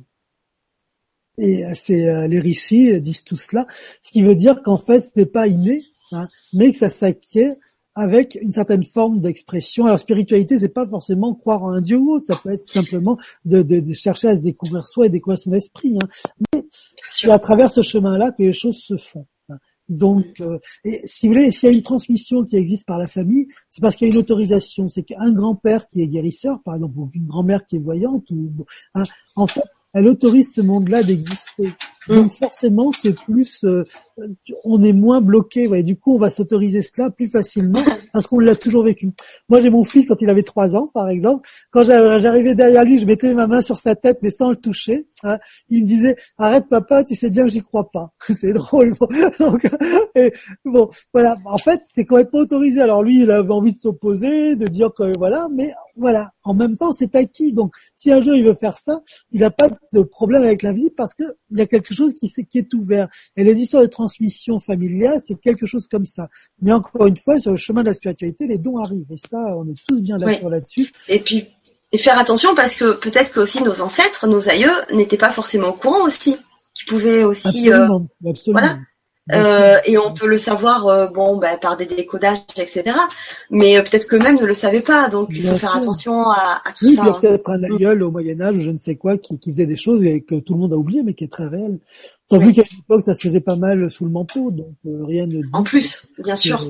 Et 1.38 1.64
euh, 1.64 1.74
c'est 1.80 2.08
euh, 2.08 2.26
les 2.26 2.40
rishis 2.40 3.00
disent 3.00 3.24
tout 3.24 3.36
cela, 3.36 3.66
ce 4.02 4.10
qui 4.10 4.22
veut 4.22 4.36
dire 4.36 4.62
qu'en 4.62 4.78
fait, 4.78 5.00
ce 5.00 5.20
n'est 5.20 5.26
pas 5.26 5.46
inné, 5.46 5.84
hein, 6.12 6.28
mais 6.54 6.72
que 6.72 6.78
ça 6.78 6.88
s'acquiert 6.88 7.54
avec 7.96 8.38
une 8.40 8.52
certaine 8.52 8.84
forme 8.84 9.20
d'expression. 9.20 9.86
Alors 9.86 9.98
spiritualité, 9.98 10.58
c'est 10.58 10.68
pas 10.68 10.86
forcément 10.86 11.34
croire 11.34 11.64
en 11.64 11.70
un 11.70 11.80
dieu 11.80 11.96
ou 11.96 12.12
autre, 12.12 12.26
ça 12.26 12.38
peut 12.40 12.50
être 12.50 12.68
simplement 12.68 13.18
de, 13.46 13.62
de, 13.62 13.92
chercher 13.94 14.28
à 14.28 14.36
se 14.36 14.42
découvrir 14.42 14.86
soi 14.86 15.06
et 15.06 15.08
découvrir 15.08 15.38
son 15.38 15.52
esprit. 15.52 15.98
Hein. 16.00 16.08
Mais 16.52 16.66
c'est 17.08 17.30
à 17.30 17.38
travers 17.38 17.70
ce 17.70 17.80
chemin-là 17.80 18.32
que 18.32 18.42
les 18.42 18.52
choses 18.52 18.76
se 18.76 18.94
font. 18.94 19.26
Donc, 19.88 20.40
euh, 20.40 20.58
et 20.84 21.00
si 21.04 21.26
vous 21.26 21.32
voulez, 21.32 21.50
s'il 21.50 21.70
y 21.70 21.72
a 21.72 21.76
une 21.76 21.82
transmission 21.82 22.44
qui 22.44 22.56
existe 22.56 22.86
par 22.86 22.98
la 22.98 23.06
famille, 23.06 23.46
c'est 23.70 23.80
parce 23.80 23.94
qu'il 23.96 24.08
y 24.08 24.10
a 24.10 24.14
une 24.14 24.20
autorisation. 24.20 24.88
C'est 24.88 25.04
qu'un 25.04 25.32
grand-père 25.32 25.88
qui 25.88 26.02
est 26.02 26.08
guérisseur, 26.08 26.60
par 26.64 26.74
exemple, 26.74 26.98
ou 26.98 27.10
une 27.14 27.26
grand-mère 27.26 27.66
qui 27.66 27.76
est 27.76 27.80
voyante, 27.80 28.28
ou 28.32 28.50
hein, 28.94 29.04
en 29.36 29.46
fait, 29.46 29.62
elle 29.94 30.08
autorise 30.08 30.52
ce 30.52 30.60
monde-là 30.60 31.02
d'exister. 31.02 31.72
Donc 32.08 32.32
forcément, 32.32 32.92
c'est 32.92 33.12
plus, 33.12 33.64
euh, 33.64 33.84
on 34.64 34.82
est 34.82 34.92
moins 34.92 35.20
bloqué. 35.20 35.66
Ouais. 35.66 35.82
Du 35.82 35.96
coup, 35.96 36.14
on 36.14 36.18
va 36.18 36.30
s'autoriser 36.30 36.82
cela 36.82 37.10
plus 37.10 37.28
facilement 37.28 37.82
parce 38.12 38.26
qu'on 38.26 38.38
l'a 38.38 38.56
toujours 38.56 38.84
vécu. 38.84 39.10
Moi, 39.48 39.60
j'ai 39.60 39.70
mon 39.70 39.84
fils 39.84 40.06
quand 40.06 40.20
il 40.20 40.30
avait 40.30 40.42
trois 40.42 40.74
ans, 40.76 40.88
par 40.92 41.08
exemple. 41.08 41.48
Quand 41.70 41.82
j'arrivais 41.82 42.54
derrière 42.54 42.84
lui, 42.84 42.98
je 42.98 43.06
mettais 43.06 43.34
ma 43.34 43.46
main 43.46 43.62
sur 43.62 43.78
sa 43.78 43.94
tête, 43.94 44.18
mais 44.22 44.30
sans 44.30 44.50
le 44.50 44.56
toucher. 44.56 45.06
Hein. 45.22 45.38
Il 45.68 45.82
me 45.82 45.86
disait 45.86 46.16
"Arrête, 46.38 46.68
papa, 46.68 47.04
tu 47.04 47.14
sais 47.14 47.30
bien 47.30 47.44
que 47.44 47.50
j'y 47.50 47.62
crois 47.62 47.90
pas." 47.90 48.12
c'est 48.40 48.52
drôle. 48.52 48.94
Donc, 49.38 49.66
et, 50.14 50.32
bon, 50.64 50.88
voilà. 51.12 51.36
En 51.44 51.58
fait, 51.58 51.80
c'est 51.94 52.04
complètement 52.04 52.40
autorisé. 52.40 52.80
Alors 52.80 53.02
lui, 53.02 53.22
il 53.22 53.30
avait 53.30 53.52
envie 53.52 53.72
de 53.72 53.78
s'opposer, 53.78 54.56
de 54.56 54.66
dire 54.66 54.90
que 54.96 55.16
voilà, 55.18 55.48
mais 55.52 55.72
voilà. 55.96 56.30
En 56.44 56.54
même 56.54 56.76
temps, 56.76 56.92
c'est 56.92 57.14
acquis. 57.14 57.52
Donc, 57.52 57.74
si 57.96 58.12
un 58.12 58.20
jour 58.20 58.34
il 58.34 58.44
veut 58.44 58.54
faire 58.54 58.78
ça, 58.78 59.02
il 59.30 59.40
n'a 59.40 59.50
pas 59.50 59.70
de 59.92 60.02
problème 60.02 60.42
avec 60.42 60.62
la 60.62 60.72
vie 60.72 60.90
parce 60.90 61.14
que 61.14 61.24
il 61.50 61.58
y 61.58 61.60
a 61.60 61.66
quelque 61.66 61.94
chose 61.94 62.14
qui, 62.14 62.30
qui 62.46 62.58
est 62.58 62.74
ouvert. 62.74 63.08
Et 63.36 63.44
les 63.44 63.54
histoires 63.54 63.82
de 63.82 63.88
transmission 63.88 64.58
familiale, 64.58 65.20
c'est 65.26 65.40
quelque 65.40 65.66
chose 65.66 65.88
comme 65.88 66.06
ça. 66.06 66.28
Mais 66.60 66.72
encore 66.72 67.06
une 67.06 67.16
fois, 67.16 67.38
sur 67.38 67.50
le 67.50 67.56
chemin 67.56 67.82
de 67.82 67.88
la 67.88 67.94
spiritualité, 67.94 68.46
les 68.46 68.58
dons 68.58 68.78
arrivent. 68.78 69.10
Et 69.10 69.18
ça, 69.28 69.38
on 69.56 69.66
est 69.68 69.86
tous 69.86 70.00
bien 70.00 70.18
d'accord 70.18 70.50
là-dessus. 70.50 70.92
Et 71.08 71.20
puis, 71.20 71.48
et 71.92 71.98
faire 71.98 72.18
attention 72.18 72.54
parce 72.54 72.76
que 72.76 72.94
peut-être 72.94 73.32
que 73.32 73.40
aussi 73.40 73.62
nos 73.62 73.80
ancêtres, 73.80 74.26
nos 74.26 74.48
aïeux, 74.48 74.72
n'étaient 74.92 75.16
pas 75.16 75.30
forcément 75.30 75.68
au 75.68 75.72
courant 75.72 76.04
aussi, 76.04 76.36
qui 76.74 76.84
pouvaient 76.86 77.24
aussi. 77.24 77.70
Absolument, 77.70 78.06
euh, 78.24 78.30
absolument. 78.30 78.60
Voilà. 78.60 78.78
Euh, 79.32 79.78
et 79.86 79.98
on 79.98 80.14
peut 80.14 80.28
le 80.28 80.36
savoir, 80.36 80.86
euh, 80.86 81.08
bon, 81.08 81.38
ben, 81.38 81.58
par 81.58 81.76
des 81.76 81.86
décodages, 81.86 82.38
etc. 82.56 82.96
Mais 83.50 83.76
euh, 83.76 83.82
peut-être 83.82 84.06
que 84.06 84.14
même 84.14 84.36
ne 84.36 84.46
le 84.46 84.54
savait 84.54 84.82
pas, 84.82 85.08
donc 85.08 85.30
il 85.32 85.42
faut 85.42 85.56
faire 85.56 85.76
attention 85.76 86.22
à, 86.22 86.62
à 86.64 86.72
tout 86.72 86.86
oui, 86.86 86.94
ça. 86.94 87.02
Il 87.02 87.06
y 87.06 87.10
a 87.10 87.20
peut-être 87.20 87.50
un 87.50 87.62
aïeul 87.64 88.04
au 88.04 88.12
Moyen 88.12 88.40
Âge, 88.40 88.58
je 88.58 88.70
ne 88.70 88.78
sais 88.78 88.94
quoi, 88.94 89.18
qui, 89.18 89.40
qui, 89.40 89.50
faisait 89.50 89.66
des 89.66 89.74
choses 89.74 90.04
et 90.04 90.20
que 90.20 90.36
tout 90.36 90.54
le 90.54 90.60
monde 90.60 90.72
a 90.72 90.76
oublié, 90.76 91.02
mais 91.02 91.14
qui 91.14 91.24
est 91.24 91.32
très 91.32 91.46
réel. 91.46 91.80
Tant 92.28 92.38
oui. 92.38 92.52
qu'à 92.52 92.62
l'époque, 92.62 93.02
ça 93.04 93.14
se 93.14 93.26
faisait 93.26 93.40
pas 93.40 93.56
mal 93.56 93.90
sous 93.90 94.04
le 94.04 94.12
manteau, 94.12 94.52
donc 94.52 94.74
rien 94.84 95.26
ne 95.26 95.42
dit. 95.42 95.48
En 95.52 95.64
plus, 95.64 96.06
bien 96.22 96.36
sûr. 96.36 96.64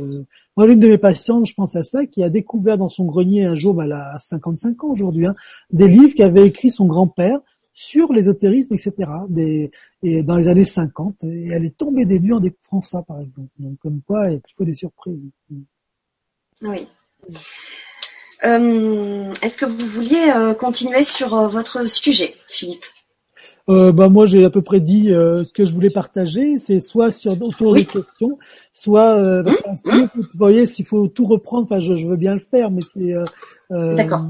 moi, 0.57 0.67
l'une 0.67 0.81
de 0.81 0.89
mes 0.89 0.99
patientes, 0.99 1.47
je 1.47 1.55
pense 1.55 1.77
à 1.77 1.85
ça, 1.85 2.07
qui 2.07 2.23
a 2.23 2.31
découvert 2.31 2.79
dans 2.79 2.89
son 2.89 3.05
grenier 3.05 3.45
un 3.45 3.55
jour, 3.55 3.83
elle 3.83 3.93
a 3.93 4.19
55 4.19 4.83
ans 4.85 4.89
aujourd'hui, 4.89 5.27
hein, 5.27 5.35
des 5.73 5.89
livres 5.89 6.15
qu'avait 6.15 6.47
écrit 6.47 6.71
son 6.71 6.87
grand-père 6.87 7.41
sur 7.77 8.11
l'ésotérisme, 8.11 8.73
etc. 8.73 8.93
Des, 9.29 9.71
et 10.03 10.23
dans 10.23 10.37
les 10.37 10.49
années 10.49 10.65
50, 10.65 11.25
et 11.25 11.49
elle 11.49 11.67
est 11.67 11.77
tombée 11.77 12.07
des 12.07 12.19
nues 12.19 12.33
en 12.33 12.41
découvrant 12.41 12.81
ça, 12.81 13.03
par 13.03 13.21
exemple. 13.21 13.51
Donc, 13.59 13.79
comme 13.81 14.01
quoi, 14.01 14.29
il 14.29 14.33
y 14.33 14.37
a 14.37 14.41
plutôt 14.41 14.65
des 14.65 14.73
surprises. 14.73 15.27
Oui. 16.63 16.89
Euh, 18.45 19.33
Est-ce 19.43 19.59
que 19.59 19.67
vous 19.67 19.87
vouliez 19.89 20.33
euh, 20.35 20.55
continuer 20.55 21.05
sur 21.05 21.35
euh, 21.35 21.49
votre 21.49 21.87
sujet, 21.87 22.35
Philippe? 22.49 22.85
Euh, 23.69 23.91
bah 23.91 24.09
moi 24.09 24.27
j'ai 24.27 24.45
à 24.45 24.51
peu 24.51 24.63
près 24.63 24.79
dit 24.79 25.13
euh, 25.13 25.43
ce 25.43 25.53
que 25.53 25.65
je 25.65 25.73
voulais 25.73 25.91
partager, 25.91 26.61
c'est 26.61 26.79
soit 26.79 27.11
sur 27.11 27.33
autour 27.43 27.75
des 27.75 27.85
questions, 27.85 28.39
soit 28.73 29.19
euh, 29.19 29.43
vous 29.75 30.25
voyez 30.35 30.67
s'il 30.67 30.87
faut 30.87 31.09
tout 31.09 31.27
reprendre, 31.27 31.65
enfin 31.65 31.81
je, 31.81 31.97
je, 31.97 32.07
veux 32.07 32.17
bien 32.17 32.35
le 32.35 32.39
faire, 32.39 32.71
mais 32.71 32.83
c'est 32.95 33.13
D'accord. 33.71 34.27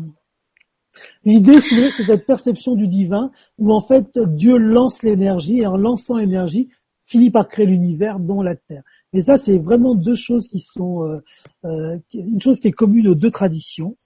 L'idée, 1.24 1.60
c'est 1.60 2.04
cette 2.04 2.26
perception 2.26 2.74
du 2.74 2.88
divin 2.88 3.30
où 3.58 3.72
en 3.72 3.80
fait 3.80 4.18
Dieu 4.18 4.56
lance 4.56 5.02
l'énergie 5.02 5.60
et 5.60 5.66
en 5.66 5.76
lançant 5.76 6.16
l'énergie, 6.16 6.68
finit 7.04 7.30
par 7.30 7.48
créer 7.48 7.66
l'univers, 7.66 8.18
dont 8.18 8.42
la 8.42 8.56
Terre. 8.56 8.82
Et 9.12 9.22
ça, 9.22 9.38
c'est 9.38 9.58
vraiment 9.58 9.94
deux 9.94 10.14
choses 10.14 10.48
qui 10.48 10.60
sont 10.60 11.04
euh, 11.04 11.18
euh, 11.64 11.98
une 12.14 12.40
chose 12.40 12.58
qui 12.58 12.68
est 12.68 12.72
commune 12.72 13.08
aux 13.08 13.14
deux 13.14 13.30
traditions. 13.30 13.96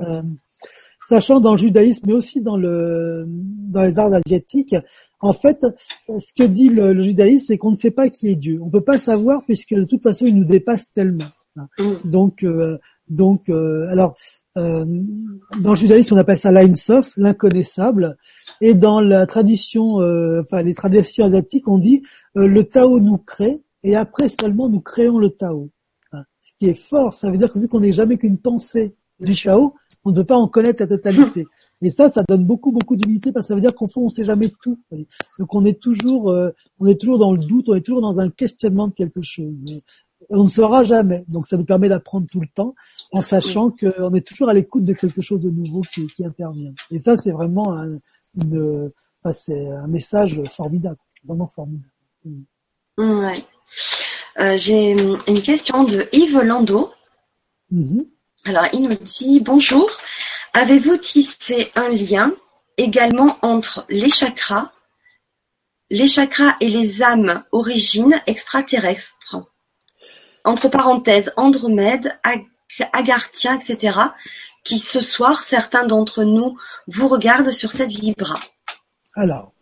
Euh, 0.00 0.22
sachant 1.08 1.40
dans 1.40 1.52
le 1.52 1.58
judaïsme, 1.58 2.06
mais 2.06 2.12
aussi 2.12 2.40
dans 2.40 2.56
le 2.56 3.24
dans 3.26 3.82
les 3.82 3.98
arts 3.98 4.12
asiatiques, 4.12 4.76
en 5.20 5.32
fait, 5.32 5.66
ce 6.08 6.32
que 6.34 6.44
dit 6.44 6.68
le, 6.68 6.92
le 6.92 7.02
judaïsme, 7.02 7.46
c'est 7.48 7.58
qu'on 7.58 7.72
ne 7.72 7.76
sait 7.76 7.90
pas 7.90 8.08
qui 8.08 8.28
est 8.28 8.36
Dieu. 8.36 8.60
On 8.62 8.70
peut 8.70 8.84
pas 8.84 8.98
savoir 8.98 9.42
puisque 9.44 9.74
de 9.74 9.84
toute 9.84 10.02
façon, 10.02 10.26
il 10.26 10.36
nous 10.36 10.44
dépasse 10.44 10.92
tellement. 10.92 11.26
Donc, 12.04 12.42
euh, 12.44 12.78
donc, 13.08 13.48
euh, 13.48 13.86
alors, 13.88 14.14
euh, 14.56 14.84
dans 15.60 15.70
le 15.70 15.76
judaïsme, 15.76 16.14
on 16.14 16.18
appelle 16.18 16.38
ça 16.38 16.50
l'inconnaissable, 16.50 18.16
et 18.60 18.74
dans 18.74 19.00
la 19.00 19.26
tradition, 19.26 20.00
euh, 20.00 20.42
enfin 20.42 20.62
les 20.62 20.74
traditions 20.74 21.26
asiatiques, 21.26 21.68
on 21.68 21.78
dit 21.78 22.02
euh, 22.36 22.46
le 22.46 22.64
Tao 22.64 23.00
nous 23.00 23.18
crée, 23.18 23.62
et 23.82 23.96
après 23.96 24.28
seulement 24.28 24.68
nous 24.68 24.80
créons 24.80 25.18
le 25.18 25.30
Tao. 25.30 25.70
Hein. 26.12 26.24
Ce 26.42 26.50
qui 26.58 26.66
est 26.66 26.74
fort, 26.74 27.14
ça 27.14 27.30
veut 27.30 27.38
dire 27.38 27.52
que 27.52 27.58
vu 27.58 27.68
qu'on 27.68 27.80
n'est 27.80 27.92
jamais 27.92 28.18
qu'une 28.18 28.38
pensée 28.38 28.94
du 29.20 29.34
Tao, 29.40 29.74
on 30.04 30.10
ne 30.10 30.16
peut 30.16 30.24
pas 30.24 30.36
en 30.36 30.48
connaître 30.48 30.82
la 30.82 30.88
totalité. 30.88 31.46
Et 31.82 31.88
ça, 31.88 32.10
ça 32.10 32.22
donne 32.28 32.44
beaucoup, 32.44 32.72
beaucoup 32.72 32.96
d'humilité 32.96 33.32
parce 33.32 33.46
que 33.46 33.48
ça 33.48 33.54
veut 33.54 33.60
dire 33.62 33.74
qu'au 33.74 33.86
fond, 33.86 34.02
on 34.02 34.10
sait 34.10 34.24
jamais 34.24 34.52
tout. 34.62 34.78
Donc 35.38 35.54
on 35.54 35.64
est 35.64 35.80
toujours, 35.80 36.30
euh, 36.30 36.50
on 36.78 36.86
est 36.86 37.00
toujours 37.00 37.18
dans 37.18 37.32
le 37.32 37.38
doute, 37.38 37.68
on 37.68 37.74
est 37.74 37.80
toujours 37.80 38.02
dans 38.02 38.20
un 38.20 38.28
questionnement 38.28 38.88
de 38.88 38.92
quelque 38.92 39.22
chose 39.22 39.82
on 40.28 40.44
ne 40.44 40.48
saura 40.50 40.84
jamais. 40.84 41.24
Donc 41.28 41.46
ça 41.46 41.56
nous 41.56 41.64
permet 41.64 41.88
d'apprendre 41.88 42.26
tout 42.30 42.40
le 42.40 42.48
temps 42.54 42.74
en 43.12 43.20
sachant 43.20 43.70
qu'on 43.70 44.14
est 44.14 44.26
toujours 44.26 44.48
à 44.48 44.54
l'écoute 44.54 44.84
de 44.84 44.92
quelque 44.92 45.22
chose 45.22 45.40
de 45.40 45.50
nouveau 45.50 45.80
qui, 45.92 46.06
qui 46.08 46.24
intervient. 46.24 46.72
Et 46.90 46.98
ça, 46.98 47.16
c'est 47.16 47.32
vraiment 47.32 47.74
un, 47.76 47.90
une, 48.36 48.90
enfin, 49.22 49.34
c'est 49.44 49.66
un 49.70 49.86
message 49.86 50.40
formidable, 50.48 50.98
vraiment 51.24 51.46
formidable. 51.46 51.90
Ouais. 52.98 53.42
Euh, 54.38 54.56
J'ai 54.56 54.92
une 54.92 55.42
question 55.42 55.84
de 55.84 56.06
Yves 56.12 56.42
Landau. 56.42 56.90
Mm 57.70 57.82
-hmm. 57.82 58.06
Alors, 58.44 58.66
il 58.72 58.82
nous 58.82 58.94
dit 58.94 59.40
bonjour. 59.40 59.88
Avez-vous 60.52 60.96
tissé 60.96 61.70
un 61.74 61.90
lien 61.90 62.32
également 62.76 63.36
entre 63.42 63.84
les 63.88 64.10
chakras, 64.10 64.72
les 65.90 66.08
chakras 66.08 66.56
et 66.60 66.68
les 66.68 67.02
âmes 67.02 67.44
origines 67.52 68.20
extraterrestres? 68.26 69.36
Entre 70.44 70.68
parenthèses 70.68 71.32
Andromède, 71.36 72.18
Ag 72.22 72.46
Agarthien, 72.92 73.58
etc., 73.58 73.98
qui 74.64 74.78
ce 74.78 75.00
soir, 75.00 75.42
certains 75.42 75.86
d'entre 75.86 76.24
nous 76.24 76.56
vous 76.86 77.08
regardent 77.08 77.50
sur 77.50 77.72
cette 77.72 77.90
vibra. 77.90 78.38
Alors, 79.14 79.52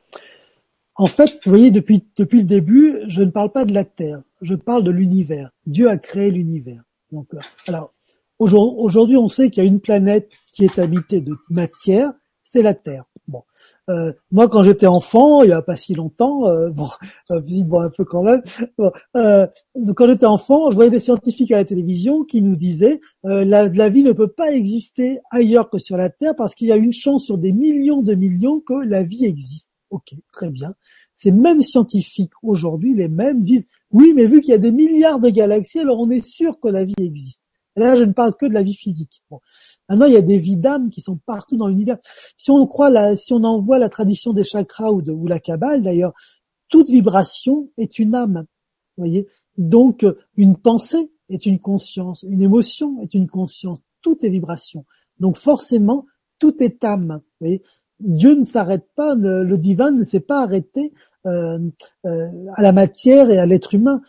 en 0.97 1.07
fait, 1.07 1.39
vous 1.45 1.51
voyez, 1.51 1.71
depuis, 1.71 2.05
depuis 2.17 2.41
le 2.41 2.47
début, 2.47 2.99
je 3.07 3.23
ne 3.23 3.31
parle 3.31 3.53
pas 3.53 3.65
de 3.65 3.73
la 3.73 3.85
Terre, 3.85 4.21
je 4.43 4.55
parle 4.55 4.83
de 4.83 4.91
l'univers. 4.91 5.51
Dieu 5.67 5.89
a 5.89 5.97
créé 5.97 6.31
l'univers. 6.31 6.83
Donc, 7.13 7.29
alors, 7.67 7.93
aujourd'hui, 8.39 9.17
on 9.17 9.29
sait 9.29 9.51
qu'il 9.51 9.63
y 9.63 9.67
a 9.67 9.69
une 9.69 9.81
planète 9.81 10.29
qui 10.53 10.65
est 10.65 10.79
habitée 10.79 11.21
de 11.21 11.37
matière, 11.49 12.13
c'est 12.43 12.63
la 12.63 12.75
Terre. 12.75 13.05
Bon, 13.29 13.43
euh, 13.91 14.15
moi, 14.33 14.49
quand 14.49 14.63
j'étais 14.63 14.87
enfant, 14.87 15.43
il 15.43 15.51
y 15.51 15.53
a 15.53 15.61
pas 15.61 15.77
si 15.77 15.95
longtemps, 15.95 16.47
euh, 16.47 16.71
bon, 16.75 16.89
euh, 17.31 17.41
bon, 17.65 17.81
un 17.81 17.91
peu 17.91 18.05
quand 18.07 18.23
même. 18.23 18.43
Bon, 18.79 18.91
euh, 19.17 19.47
quand 19.95 20.07
j'étais 20.07 20.27
enfant, 20.27 20.71
je 20.71 20.75
voyais 20.75 20.91
des 20.91 20.99
scientifiques 20.99 21.53
à 21.53 21.59
la 21.59 21.65
télévision 21.67 22.25
qui 22.25 22.41
nous 22.41 22.57
disaient 22.57 23.01
euh, 23.27 23.45
la, 23.45 23.69
la 23.69 23.89
vie 23.91 24.03
ne 24.03 24.13
peut 24.13 24.33
pas 24.33 24.53
exister 24.53 25.21
ailleurs 25.31 25.69
que 25.69 25.79
sur 25.79 25.99
la 25.99 26.09
Terre 26.09 26.35
parce 26.37 26.55
qu'il 26.55 26.69
y 26.69 26.73
a 26.73 26.77
une 26.77 26.93
chance 26.93 27.25
sur 27.25 27.37
des 27.37 27.53
millions 27.53 28.01
de 28.01 28.15
millions 28.15 28.61
que 28.61 28.75
la 28.75 29.03
vie 29.03 29.27
existe. 29.27 29.71
Ok, 29.91 30.15
très 30.33 30.51
bien. 30.51 30.75
Ces 31.15 31.31
mêmes 31.31 31.63
scientifiques 31.63 32.33
aujourd'hui, 32.43 32.95
les 32.95 33.09
mêmes 33.09 33.43
disent 33.43 33.67
oui, 33.91 34.13
mais 34.15 34.27
vu 34.27 34.41
qu'il 34.41 34.51
y 34.53 34.55
a 34.55 34.59
des 34.59 34.73
milliards 34.73 35.19
de 35.19 35.29
galaxies, 35.29 35.81
alors 35.81 36.01
on 36.01 36.11
est 36.11 36.27
sûr 36.27 36.59
que 36.61 36.69
la 36.69 36.85
vie 36.85 36.95
existe. 36.99 37.43
Là, 37.77 37.95
je 37.97 38.05
ne 38.05 38.13
parle 38.13 38.35
que 38.35 38.47
de 38.47 38.55
la 38.55 38.63
vie 38.63 38.75
physique. 38.75 39.23
Bon. 39.31 39.41
Maintenant, 39.89 40.07
il 40.07 40.13
y 40.13 40.17
a 40.17 40.23
des 40.23 40.39
vies 40.39 40.57
d'âmes 40.57 40.91
qui 40.91 41.01
sont 41.01 41.17
partout 41.17 41.57
dans 41.57 41.69
l'univers. 41.69 41.99
Si 42.37 42.51
on 42.51 42.67
croit 42.67 42.91
la, 42.91 43.17
si 43.17 43.33
on 43.33 43.43
envoie 43.45 43.79
la 43.79 43.89
tradition 43.89 44.33
des 44.33 44.45
chakras 44.45 44.93
ou, 44.93 45.03
de, 45.03 45.13
ou 45.13 45.27
la 45.27 45.39
cabale 45.39 45.83
d'ailleurs, 45.83 46.13
toute 46.69 46.91
vibration 46.91 47.71
est 47.79 47.99
une 47.99 48.15
âme. 48.15 48.45
Voyez. 48.97 49.27
Donc, 49.57 50.05
une 50.37 50.57
pensée 50.57 51.13
est 51.29 51.47
une 51.47 51.59
conscience, 51.59 52.23
une 52.29 52.43
émotion 52.43 53.01
est 53.01 53.15
une 53.15 53.29
conscience. 53.29 53.79
Tout 54.03 54.19
est 54.23 54.29
vibration. 54.29 54.85
Donc, 55.19 55.37
forcément, 55.37 56.07
tout 56.39 56.63
est 56.63 56.85
âme. 56.85 57.21
Voyez. 57.41 57.63
Dieu 58.01 58.35
ne 58.35 58.45
s'arrête 58.45 58.87
pas, 58.95 59.17
le 59.17 59.57
divin 59.57 59.91
ne 59.91 60.05
s'est 60.05 60.21
pas 60.21 60.43
arrêté 60.43 60.93
euh, 61.27 61.59
euh, 62.07 62.29
à 62.55 62.63
la 62.63 62.73
matière 62.73 63.31
et 63.31 63.39
à 63.39 63.47
l'être 63.47 63.75
humain. 63.75 64.03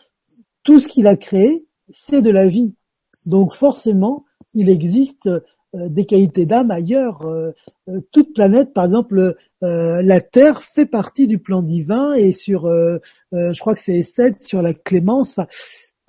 Tout 0.62 0.78
ce 0.78 0.86
qu'il 0.86 1.06
a 1.06 1.16
créé, 1.16 1.66
c'est 1.88 2.22
de 2.22 2.30
la 2.30 2.46
vie. 2.46 2.74
Donc 3.26 3.52
forcément, 3.52 4.24
il 4.54 4.68
existe 4.68 5.26
euh, 5.26 5.40
des 5.74 6.06
qualités 6.06 6.46
d'âme 6.46 6.70
ailleurs. 6.70 7.22
Euh, 7.22 7.52
euh, 7.88 8.00
toute 8.12 8.34
planète, 8.34 8.72
par 8.72 8.84
exemple, 8.84 9.36
la 9.62 10.20
Terre 10.20 10.62
fait 10.62 10.86
partie 10.86 11.26
du 11.26 11.38
plan 11.38 11.62
divin 11.62 12.14
et 12.14 12.32
sur, 12.32 12.62
je 13.32 13.60
crois 13.60 13.74
que 13.74 13.80
c'est 13.80 14.02
7 14.02 14.42
sur 14.42 14.62
la 14.62 14.74
clémence. 14.74 15.38
Enfin, 15.38 15.46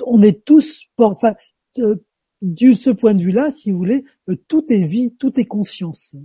on 0.06 0.22
est 0.22 0.44
tous, 0.46 0.86
enfin, 0.98 1.36
de 1.78 2.74
ce 2.74 2.90
point 2.90 3.14
de 3.14 3.22
vue-là, 3.22 3.52
si 3.52 3.72
vous 3.72 3.78
voulez, 3.78 4.06
tout 4.48 4.66
est 4.70 4.84
vie, 4.84 5.14
tout 5.18 5.40
est 5.40 5.46
conscience. 5.46 6.16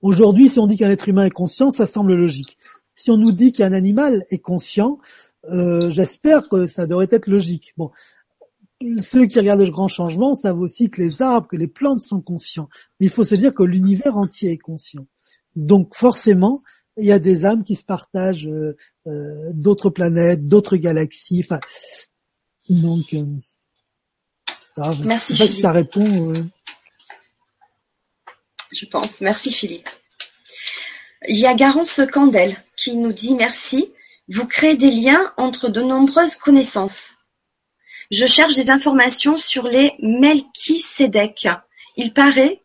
Aujourd'hui, 0.00 0.50
si 0.50 0.58
on 0.58 0.66
dit 0.66 0.76
qu'un 0.76 0.90
être 0.90 1.08
humain 1.08 1.26
est 1.26 1.30
conscient, 1.30 1.70
ça 1.70 1.86
semble 1.86 2.14
logique. 2.14 2.58
Si 2.96 3.10
on 3.10 3.16
nous 3.16 3.32
dit 3.32 3.52
qu'un 3.52 3.72
animal 3.72 4.26
est 4.30 4.38
conscient, 4.40 4.98
euh, 5.50 5.90
j'espère 5.90 6.48
que 6.48 6.66
ça 6.66 6.86
devrait 6.86 7.08
être 7.10 7.28
logique. 7.28 7.72
Bon, 7.76 7.90
ceux 9.00 9.26
qui 9.26 9.38
regardent 9.38 9.62
le 9.62 9.70
grand 9.70 9.88
changement 9.88 10.34
savent 10.34 10.60
aussi 10.60 10.90
que 10.90 11.00
les 11.00 11.22
arbres, 11.22 11.48
que 11.48 11.56
les 11.56 11.66
plantes 11.66 12.00
sont 12.00 12.20
conscients. 12.20 12.68
Mais 12.98 13.06
il 13.06 13.12
faut 13.12 13.24
se 13.24 13.34
dire 13.34 13.54
que 13.54 13.62
l'univers 13.62 14.16
entier 14.16 14.52
est 14.52 14.58
conscient. 14.58 15.06
Donc 15.56 15.94
forcément, 15.94 16.60
il 16.96 17.06
y 17.06 17.12
a 17.12 17.18
des 17.18 17.44
âmes 17.44 17.64
qui 17.64 17.76
se 17.76 17.84
partagent 17.84 18.46
euh, 18.46 18.76
euh, 19.06 19.50
d'autres 19.52 19.90
planètes, 19.90 20.46
d'autres 20.46 20.76
galaxies. 20.76 21.42
Enfin, 21.44 21.60
donc, 22.68 23.12
euh, 23.14 23.24
alors, 24.76 24.92
je 24.92 25.04
Merci. 25.04 25.36
Sais 25.36 25.44
pas 25.44 25.52
si 25.52 25.60
ça 25.60 25.72
répond. 25.72 26.32
Je 28.72 28.86
pense. 28.86 29.20
Merci 29.20 29.52
Philippe. 29.52 29.88
Il 31.28 31.36
y 31.36 31.46
a 31.46 31.54
Garance 31.54 32.00
Candel 32.10 32.56
qui 32.76 32.96
nous 32.96 33.12
dit 33.12 33.34
merci. 33.34 33.92
Vous 34.28 34.46
créez 34.46 34.76
des 34.76 34.90
liens 34.90 35.32
entre 35.36 35.68
de 35.68 35.82
nombreuses 35.82 36.36
connaissances. 36.36 37.12
Je 38.10 38.26
cherche 38.26 38.56
des 38.56 38.70
informations 38.70 39.36
sur 39.36 39.64
les 39.64 39.92
Melchisédek. 40.00 41.48
Il 41.96 42.12
paraît 42.12 42.62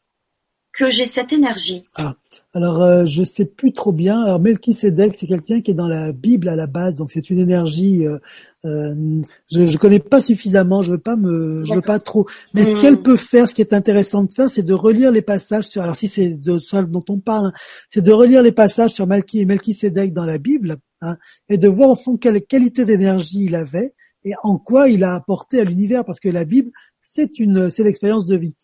que 0.78 0.90
j'ai 0.90 1.06
cette 1.06 1.34
énergie. 1.34 1.84
Ah, 1.96 2.14
alors 2.54 2.82
euh, 2.84 3.06
je 3.06 3.24
sais 3.24 3.46
plus 3.46 3.74
trop 3.74 3.92
bien. 3.92 4.22
Alors 4.22 4.40
Melchisédek, 4.40 5.16
c'est 5.16 5.26
quelqu'un 5.26 5.62
qui 5.62 5.72
est 5.72 5.76
dans 5.76 5.88
la 5.88 6.12
Bible 6.12 6.50
à 6.50 6.56
la 6.56 6.68
base, 6.68 6.96
donc 6.96 7.12
c'est 7.12 7.30
une 7.30 7.40
énergie. 7.40 8.06
Euh, 8.06 8.20
euh, 8.66 9.22
je, 9.52 9.66
je 9.66 9.78
connais 9.78 10.00
pas 10.00 10.22
suffisamment, 10.22 10.84
je 10.84 10.92
veux 10.92 11.00
pas 11.00 11.16
me, 11.16 11.66
je 11.66 11.74
veux 11.74 11.82
pas 11.82 12.00
trop. 12.00 12.28
Mais 12.54 12.64
ce 12.64 12.80
qu'elle 12.80 13.02
peut 13.02 13.16
faire, 13.16 13.50
ce 13.50 13.56
qui 13.56 13.62
est 13.62 13.74
intéressant 13.74 14.24
de 14.24 14.32
faire, 14.32 14.50
c'est 14.50 14.64
de 14.64 14.74
relire 14.74 15.12
les 15.12 15.24
passages 15.24 15.66
sur. 15.66 15.82
Alors 15.82 15.96
si 15.96 16.08
c'est 16.08 16.30
de 16.30 16.60
ça 16.60 16.84
dont 16.84 17.04
on 17.10 17.20
parle, 17.20 17.48
hein, 17.48 17.54
c'est 17.90 18.04
de 18.04 18.12
relire 18.12 18.44
les 18.44 18.52
passages 18.52 18.92
sur 18.92 19.08
Melchi 19.08 19.40
et 19.40 19.46
Melchisédek 19.46 20.14
dans 20.14 20.26
la 20.26 20.38
Bible 20.38 20.78
hein, 21.02 21.18
et 21.50 21.58
de 21.58 21.68
voir 21.68 21.90
au 21.90 21.96
fond 21.96 22.18
quelle 22.18 22.44
qualité 22.46 22.86
d'énergie 22.86 23.46
il 23.46 23.56
avait 23.56 23.94
et 24.24 24.34
en 24.44 24.58
quoi 24.58 24.90
il 24.90 25.04
a 25.04 25.16
apporté 25.16 25.60
à 25.60 25.64
l'univers, 25.64 26.06
parce 26.06 26.20
que 26.20 26.30
la 26.30 26.46
Bible, 26.46 26.72
c'est 27.02 27.40
une, 27.40 27.70
c'est 27.70 27.84
l'expérience 27.84 28.26
de 28.26 28.36
vie. 28.36 28.56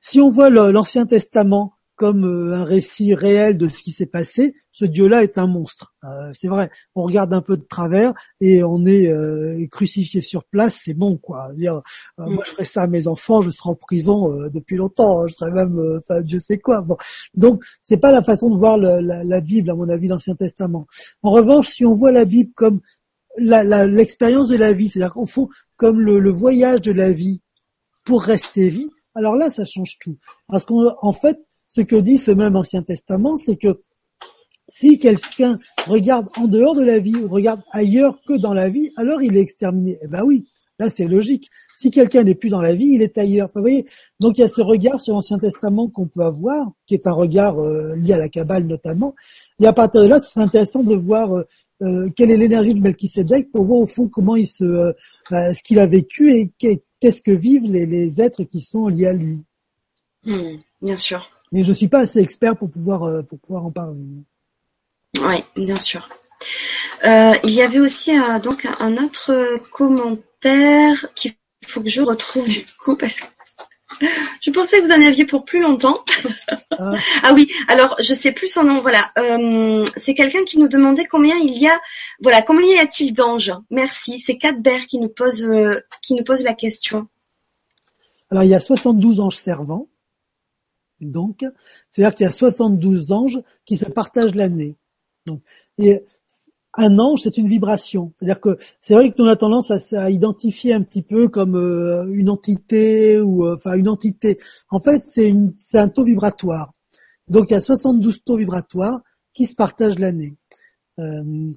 Si 0.00 0.20
on 0.20 0.30
voit 0.30 0.50
l'Ancien 0.50 1.06
Testament 1.06 1.74
comme 1.98 2.24
euh, 2.24 2.54
un 2.54 2.64
récit 2.64 3.12
réel 3.12 3.58
de 3.58 3.68
ce 3.68 3.82
qui 3.82 3.90
s'est 3.90 4.06
passé, 4.06 4.54
ce 4.70 4.84
Dieu-là 4.84 5.24
est 5.24 5.36
un 5.36 5.48
monstre. 5.48 5.94
Euh, 6.04 6.30
c'est 6.32 6.46
vrai, 6.46 6.70
on 6.94 7.02
regarde 7.02 7.34
un 7.34 7.42
peu 7.42 7.56
de 7.56 7.64
travers 7.64 8.14
et 8.40 8.62
on 8.62 8.86
est 8.86 9.08
euh, 9.08 9.66
crucifié 9.68 10.20
sur 10.20 10.44
place, 10.44 10.80
c'est 10.84 10.94
bon 10.94 11.18
quoi. 11.18 11.50
Dire, 11.56 11.82
mm. 12.16 12.34
Moi 12.34 12.44
je 12.46 12.52
ferais 12.52 12.64
ça 12.64 12.82
à 12.82 12.86
mes 12.86 13.08
enfants, 13.08 13.42
je 13.42 13.50
serais 13.50 13.70
en 13.70 13.74
prison 13.74 14.30
depuis 14.48 14.76
longtemps, 14.76 15.22
hein. 15.22 15.26
je 15.28 15.34
serais 15.34 15.50
même, 15.50 15.76
enfin 15.98 16.22
je 16.24 16.38
sais 16.38 16.58
quoi. 16.58 16.82
Bon. 16.82 16.96
Donc 17.34 17.64
c'est 17.82 17.96
pas 17.96 18.12
la 18.12 18.22
façon 18.22 18.48
de 18.48 18.56
voir 18.56 18.78
la, 18.78 19.40
Bible 19.40 19.68
à 19.70 19.74
mon 19.74 19.88
avis, 19.88 20.06
l'Ancien 20.06 20.36
Testament. 20.36 20.86
En 21.22 21.32
revanche, 21.32 21.68
si 21.68 21.84
on 21.84 21.94
voit 21.94 22.12
la 22.12 22.24
Bible 22.24 22.52
comme 22.54 22.80
l'expérience 23.38 24.48
de 24.48 24.56
la 24.56 24.72
vie, 24.72 24.88
c'est-à-dire 24.88 25.14
qu'au 25.14 25.26
fond 25.26 25.48
comme 25.76 26.00
le, 26.00 26.18
le 26.18 26.30
voyage 26.30 26.82
de 26.82 26.92
la 26.92 27.12
vie 27.12 27.40
pour 28.04 28.22
rester 28.22 28.68
vie, 28.68 28.90
alors 29.14 29.36
là 29.36 29.50
ça 29.50 29.64
change 29.64 29.98
tout. 30.00 30.16
Parce 30.48 30.64
qu'en 30.66 31.12
fait 31.12 31.38
ce 31.68 31.82
que 31.82 31.96
dit 31.96 32.18
ce 32.18 32.30
même 32.30 32.56
Ancien 32.56 32.82
Testament, 32.82 33.36
c'est 33.36 33.56
que 33.56 33.78
si 34.68 34.98
quelqu'un 34.98 35.58
regarde 35.86 36.28
en 36.36 36.46
dehors 36.46 36.74
de 36.74 36.82
la 36.82 36.98
vie 36.98 37.16
ou 37.16 37.28
regarde 37.28 37.62
ailleurs 37.72 38.18
que 38.26 38.38
dans 38.38 38.54
la 38.54 38.68
vie, 38.68 38.90
alors 38.96 39.22
il 39.22 39.36
est 39.36 39.40
exterminé. 39.40 39.98
Eh 40.02 40.08
ben 40.08 40.22
oui, 40.24 40.46
là 40.78 40.88
c'est 40.88 41.06
logique. 41.06 41.48
Si 41.78 41.90
quelqu'un 41.90 42.24
n'est 42.24 42.34
plus 42.34 42.50
dans 42.50 42.60
la 42.60 42.74
vie, 42.74 42.88
il 42.94 43.02
est 43.02 43.16
ailleurs. 43.18 43.48
vous 43.54 43.60
voyez, 43.60 43.86
donc 44.18 44.36
il 44.36 44.40
y 44.40 44.44
a 44.44 44.48
ce 44.48 44.60
regard 44.60 45.00
sur 45.00 45.14
l'Ancien 45.14 45.38
Testament 45.38 45.88
qu'on 45.88 46.08
peut 46.08 46.24
avoir, 46.24 46.72
qui 46.86 46.94
est 46.94 47.06
un 47.06 47.12
regard 47.12 47.60
euh, 47.60 47.94
lié 47.94 48.14
à 48.14 48.18
la 48.18 48.28
Kabbale 48.28 48.64
notamment. 48.64 49.14
Et 49.60 49.66
à 49.66 49.72
partir 49.72 50.02
de 50.02 50.08
là, 50.08 50.20
c'est 50.20 50.40
intéressant 50.40 50.82
de 50.82 50.94
voir 50.94 51.36
euh, 51.36 51.44
euh, 51.82 52.08
quelle 52.16 52.30
est 52.30 52.36
l'énergie 52.36 52.74
de 52.74 52.80
Melchisedec 52.80 53.50
pour 53.52 53.64
voir 53.64 53.80
au 53.80 53.86
fond 53.86 54.08
comment 54.08 54.36
il 54.36 54.46
se, 54.46 54.94
bah, 55.30 55.54
ce 55.54 55.62
qu'il 55.62 55.78
a 55.78 55.86
vécu 55.86 56.32
et 56.32 56.50
qu'est-ce 56.58 57.22
que 57.22 57.30
vivent 57.30 57.70
les, 57.70 58.20
êtres 58.20 58.44
qui 58.44 58.60
sont 58.60 58.88
liés 58.88 59.06
à 59.06 59.12
lui? 59.12 59.38
Hmm, 60.24 60.56
bien 60.82 60.96
sûr 60.96 61.28
mais 61.52 61.64
je 61.64 61.72
suis 61.72 61.88
pas 61.88 62.00
assez 62.00 62.20
expert 62.20 62.56
pour 62.56 62.70
pouvoir 62.70 63.04
euh, 63.04 63.22
pour 63.22 63.38
pouvoir 63.38 63.64
en 63.64 63.70
parler. 63.70 64.00
Oui, 65.20 65.36
bien 65.56 65.78
sûr. 65.78 66.08
Euh, 67.04 67.32
il 67.44 67.50
y 67.50 67.62
avait 67.62 67.80
aussi 67.80 68.12
donc 68.42 68.66
un 68.78 68.96
autre 68.96 69.58
commentaire 69.70 71.06
qu'il 71.14 71.32
faut 71.66 71.80
que 71.80 71.88
je 71.88 72.02
retrouve 72.02 72.46
du 72.48 72.64
coup 72.78 72.96
parce 72.96 73.20
que 73.20 73.26
je 74.40 74.50
pensais 74.50 74.80
que 74.80 74.86
vous 74.86 74.92
en 74.92 75.06
aviez 75.06 75.24
pour 75.24 75.44
plus 75.44 75.60
longtemps. 75.60 76.04
Ah, 76.70 76.92
ah 77.22 77.32
oui, 77.34 77.50
alors 77.68 77.96
je 78.00 78.14
sais 78.14 78.32
plus 78.32 78.48
son 78.48 78.64
nom. 78.64 78.80
Voilà, 78.80 79.10
euh, 79.18 79.84
c'est 79.96 80.14
quelqu'un 80.14 80.44
qui 80.44 80.58
nous 80.58 80.68
demandait 80.68 81.06
combien 81.06 81.36
il 81.36 81.56
y 81.58 81.68
a. 81.68 81.80
Voilà, 82.20 82.42
combien 82.42 82.76
y 82.76 82.78
a-t-il 82.78 83.12
d'anges 83.12 83.52
Merci. 83.70 84.18
C'est 84.18 84.36
Cadbert 84.36 84.86
qui 84.86 84.98
nous 84.98 85.08
pose 85.08 85.42
euh, 85.42 85.80
qui 86.02 86.14
nous 86.14 86.24
pose 86.24 86.42
la 86.42 86.54
question. 86.54 87.08
Alors 88.30 88.44
il 88.44 88.50
y 88.50 88.54
a 88.54 88.60
72 88.60 89.20
anges 89.20 89.36
servants. 89.36 89.86
Donc, 91.00 91.44
c'est-à-dire 91.90 92.16
qu'il 92.16 92.24
y 92.24 92.28
a 92.28 92.32
72 92.32 93.12
anges 93.12 93.38
qui 93.64 93.76
se 93.76 93.84
partagent 93.84 94.34
l'année. 94.34 94.76
et 95.78 96.02
un 96.78 96.98
ange, 96.98 97.22
c'est 97.24 97.36
une 97.36 97.48
vibration. 97.48 98.12
C'est-à-dire 98.16 98.40
que 98.40 98.56
c'est 98.80 98.94
vrai 98.94 99.10
que 99.10 99.20
on 99.20 99.26
a 99.26 99.36
tendance 99.36 99.70
à, 99.92 100.10
identifier 100.10 100.72
un 100.72 100.82
petit 100.82 101.02
peu 101.02 101.28
comme 101.28 101.56
euh, 101.56 102.06
une 102.12 102.30
entité 102.30 103.20
ou 103.20 103.44
euh, 103.44 103.56
enfin 103.56 103.74
une 103.74 103.88
entité. 103.88 104.38
En 104.70 104.80
fait, 104.80 105.02
c'est 105.08 105.78
un 105.78 105.88
taux 105.88 106.04
vibratoire. 106.04 106.72
Donc 107.28 107.50
il 107.50 107.54
y 107.54 107.56
a 107.56 107.60
72 107.60 108.22
taux 108.24 108.36
vibratoires 108.36 109.00
qui 109.34 109.46
se 109.46 109.56
partagent 109.56 109.98
l'année. 109.98 110.36
Euh, 111.00 111.50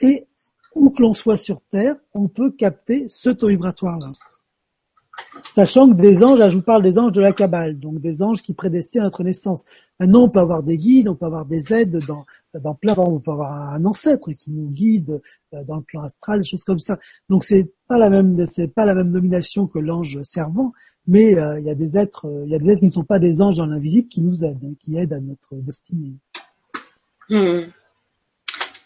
et 0.00 0.26
où 0.74 0.90
que 0.90 1.02
l'on 1.02 1.12
soit 1.12 1.36
sur 1.36 1.60
Terre, 1.72 1.96
on 2.14 2.28
peut 2.28 2.52
capter 2.52 3.06
ce 3.08 3.30
taux 3.30 3.48
vibratoire-là. 3.48 4.12
Sachant 5.54 5.90
que 5.90 6.00
des 6.00 6.22
anges, 6.22 6.38
je 6.48 6.56
vous 6.56 6.62
parle 6.62 6.82
des 6.82 6.98
anges 6.98 7.12
de 7.12 7.20
la 7.20 7.32
Kabbale, 7.32 7.78
donc 7.78 7.98
des 7.98 8.22
anges 8.22 8.42
qui 8.42 8.54
prédestinent 8.54 9.02
notre 9.02 9.24
naissance. 9.24 9.64
Maintenant, 9.98 10.22
on 10.22 10.28
peut 10.28 10.38
avoir 10.38 10.62
des 10.62 10.78
guides, 10.78 11.08
on 11.08 11.16
peut 11.16 11.26
avoir 11.26 11.44
des 11.44 11.72
aides 11.72 11.98
dans, 12.06 12.24
dans 12.54 12.74
plein, 12.74 12.94
on 12.96 13.18
peut 13.18 13.32
avoir 13.32 13.72
un 13.72 13.84
ancêtre 13.84 14.30
qui 14.32 14.52
nous 14.52 14.70
guide 14.70 15.20
euh, 15.54 15.64
dans 15.64 15.76
le 15.76 15.82
plan 15.82 16.02
astral, 16.02 16.40
des 16.40 16.46
choses 16.46 16.64
comme 16.64 16.78
ça. 16.78 16.98
Donc 17.28 17.44
c'est 17.44 17.72
pas 17.88 17.98
la 17.98 18.10
même, 18.10 18.46
c'est 18.50 18.68
pas 18.68 18.84
la 18.84 18.94
même 18.94 19.10
nomination 19.10 19.66
que 19.66 19.78
l'ange 19.78 20.22
servant, 20.22 20.72
mais 21.06 21.36
euh, 21.36 21.58
il 21.58 21.66
y 21.66 21.70
a 21.70 21.74
des 21.74 21.98
êtres, 21.98 22.26
euh, 22.26 22.44
il 22.46 22.52
y 22.52 22.54
a 22.54 22.58
des 22.58 22.70
êtres 22.70 22.80
qui 22.80 22.86
ne 22.86 22.92
sont 22.92 23.04
pas 23.04 23.18
des 23.18 23.42
anges 23.42 23.56
dans 23.56 23.66
l'invisible 23.66 24.08
qui 24.08 24.20
nous 24.20 24.44
aident, 24.44 24.64
hein, 24.64 24.74
qui 24.78 24.96
aident 24.96 25.14
à 25.14 25.20
notre 25.20 25.56
destinée. 25.56 26.14
Hmm. 27.28 27.70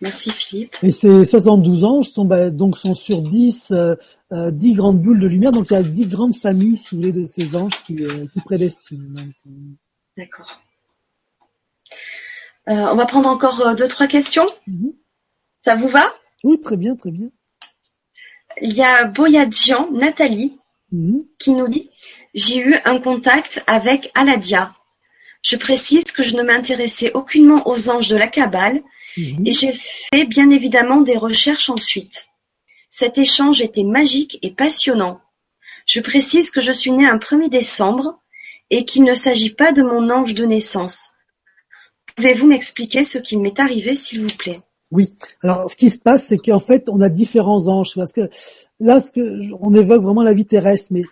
Merci 0.05 0.31
Philippe. 0.31 0.77
Et 0.83 0.93
ces 0.93 1.25
72 1.25 1.83
anges 1.83 2.11
sont 2.11 2.27
bah, 2.27 2.51
donc 2.51 2.77
sont 2.77 2.95
sur 2.95 3.23
10, 3.23 3.69
euh, 3.71 3.97
10 4.31 4.73
euh, 4.73 4.75
grandes 4.77 5.01
bulles 5.01 5.19
de 5.19 5.27
lumière, 5.27 5.51
donc 5.51 5.71
il 5.71 5.73
y 5.73 5.77
a 5.77 5.83
10 5.83 6.07
grandes 6.09 6.37
familles, 6.37 6.77
si 6.77 6.95
vous 6.95 7.01
voulez, 7.01 7.13
de 7.13 7.27
ces 7.27 7.57
anges 7.57 7.83
qui, 7.85 8.05
euh, 8.05 8.27
qui 8.35 8.43
prédestinent. 8.43 9.19
Euh. 9.19 9.51
D'accord. 10.19 10.61
on 12.67 12.97
va 12.97 13.07
prendre 13.07 13.31
encore 13.31 13.75
deux 13.77 13.89
trois 13.89 14.07
questions. 14.07 14.47
Mhm. 14.67 14.93
Ça 15.61 15.75
vous 15.75 15.89
va? 15.89 16.05
Oui, 16.45 16.61
très 16.61 16.77
bien, 16.77 16.97
très 16.97 17.11
bien. 17.11 17.31
Il 18.61 18.75
y 18.75 18.83
a 18.83 19.07
Boyadjian, 19.07 19.91
Nathalie, 19.91 20.61
mhm. 20.93 21.25
qui 21.39 21.53
nous 21.53 21.69
dit 21.69 21.91
j'ai 22.35 22.59
eu 22.59 22.75
un 22.85 23.01
contact 23.01 23.65
avec 23.67 24.11
Aladia. 24.15 24.75
Je 25.45 25.57
précise 25.57 26.05
que 26.05 26.23
je 26.23 26.35
ne 26.37 26.43
m'intéressais 26.43 27.13
aucunement 27.13 27.69
aux 27.69 27.91
anges 27.91 28.09
de 28.09 28.17
la 28.17 28.27
Kabbale 28.27 28.83
mhm. 29.17 29.47
et 29.47 29.53
j'ai 29.53 29.73
fait 29.73 30.25
bien 30.25 30.51
évidemment 30.51 31.03
des 31.03 31.19
recherches 31.19 31.69
ensuite. 31.69 32.29
Cet 32.89 33.19
échange 33.19 33.61
était 33.61 33.85
magique 33.85 34.39
et 34.43 34.53
passionnant. 34.53 35.21
Je 35.87 36.01
précise 36.01 36.51
que 36.51 36.63
je 36.63 36.73
suis 36.73 36.93
née 36.93 37.07
un 37.07 37.19
1er 37.19 37.51
décembre 37.51 38.19
et 38.71 38.87
qu'il 38.87 39.05
ne 39.05 39.15
s'agit 39.15 39.55
pas 39.55 39.73
de 39.73 39.83
mon 39.83 40.09
ange 40.11 40.35
de 40.35 40.47
naissance. 40.47 41.11
Pouvez-vous 42.17 42.47
m'expliquer 42.47 43.05
ce 43.05 43.19
qui 43.19 43.37
m'est 43.37 43.61
arrivé, 43.61 43.95
s'il 43.95 44.23
vous 44.23 44.37
plaît? 44.39 44.61
Oui. 44.91 45.09
Alors, 45.43 45.71
ce 45.71 45.77
qui 45.77 45.91
se 45.91 45.99
passe, 45.99 46.27
c'est 46.27 46.39
qu'en 46.39 46.61
fait, 46.61 46.89
on 46.89 47.01
a 47.01 47.09
différents 47.09 47.67
anges. 47.67 47.93
Parce 47.97 48.13
que 48.13 48.31
là, 48.81 49.03
ce 49.03 49.13
que, 49.13 49.53
on 49.61 49.75
évoque 49.75 50.03
vraiment 50.03 50.23
la 50.23 50.33
vie 50.33 50.47
terrestre, 50.47 50.89
mais 50.91 51.03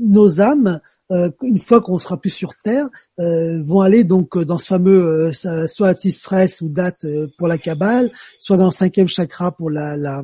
nos 0.00 0.40
âmes, 0.40 0.80
euh, 1.12 1.30
une 1.42 1.58
fois 1.58 1.80
qu'on 1.80 1.98
sera 1.98 2.20
plus 2.20 2.30
sur 2.30 2.54
Terre, 2.62 2.88
euh, 3.18 3.60
vont 3.62 3.80
aller 3.80 4.04
donc 4.04 4.38
dans 4.38 4.58
ce 4.58 4.66
fameux 4.66 5.32
euh, 5.44 5.66
soit 5.66 6.10
stress 6.10 6.60
ou 6.60 6.68
date 6.68 7.06
pour 7.36 7.48
la 7.48 7.58
Kabbale, 7.58 8.10
soit 8.38 8.56
dans 8.56 8.66
le 8.66 8.70
cinquième 8.70 9.08
chakra 9.08 9.52
pour 9.52 9.70
la, 9.70 9.96
la 9.96 10.22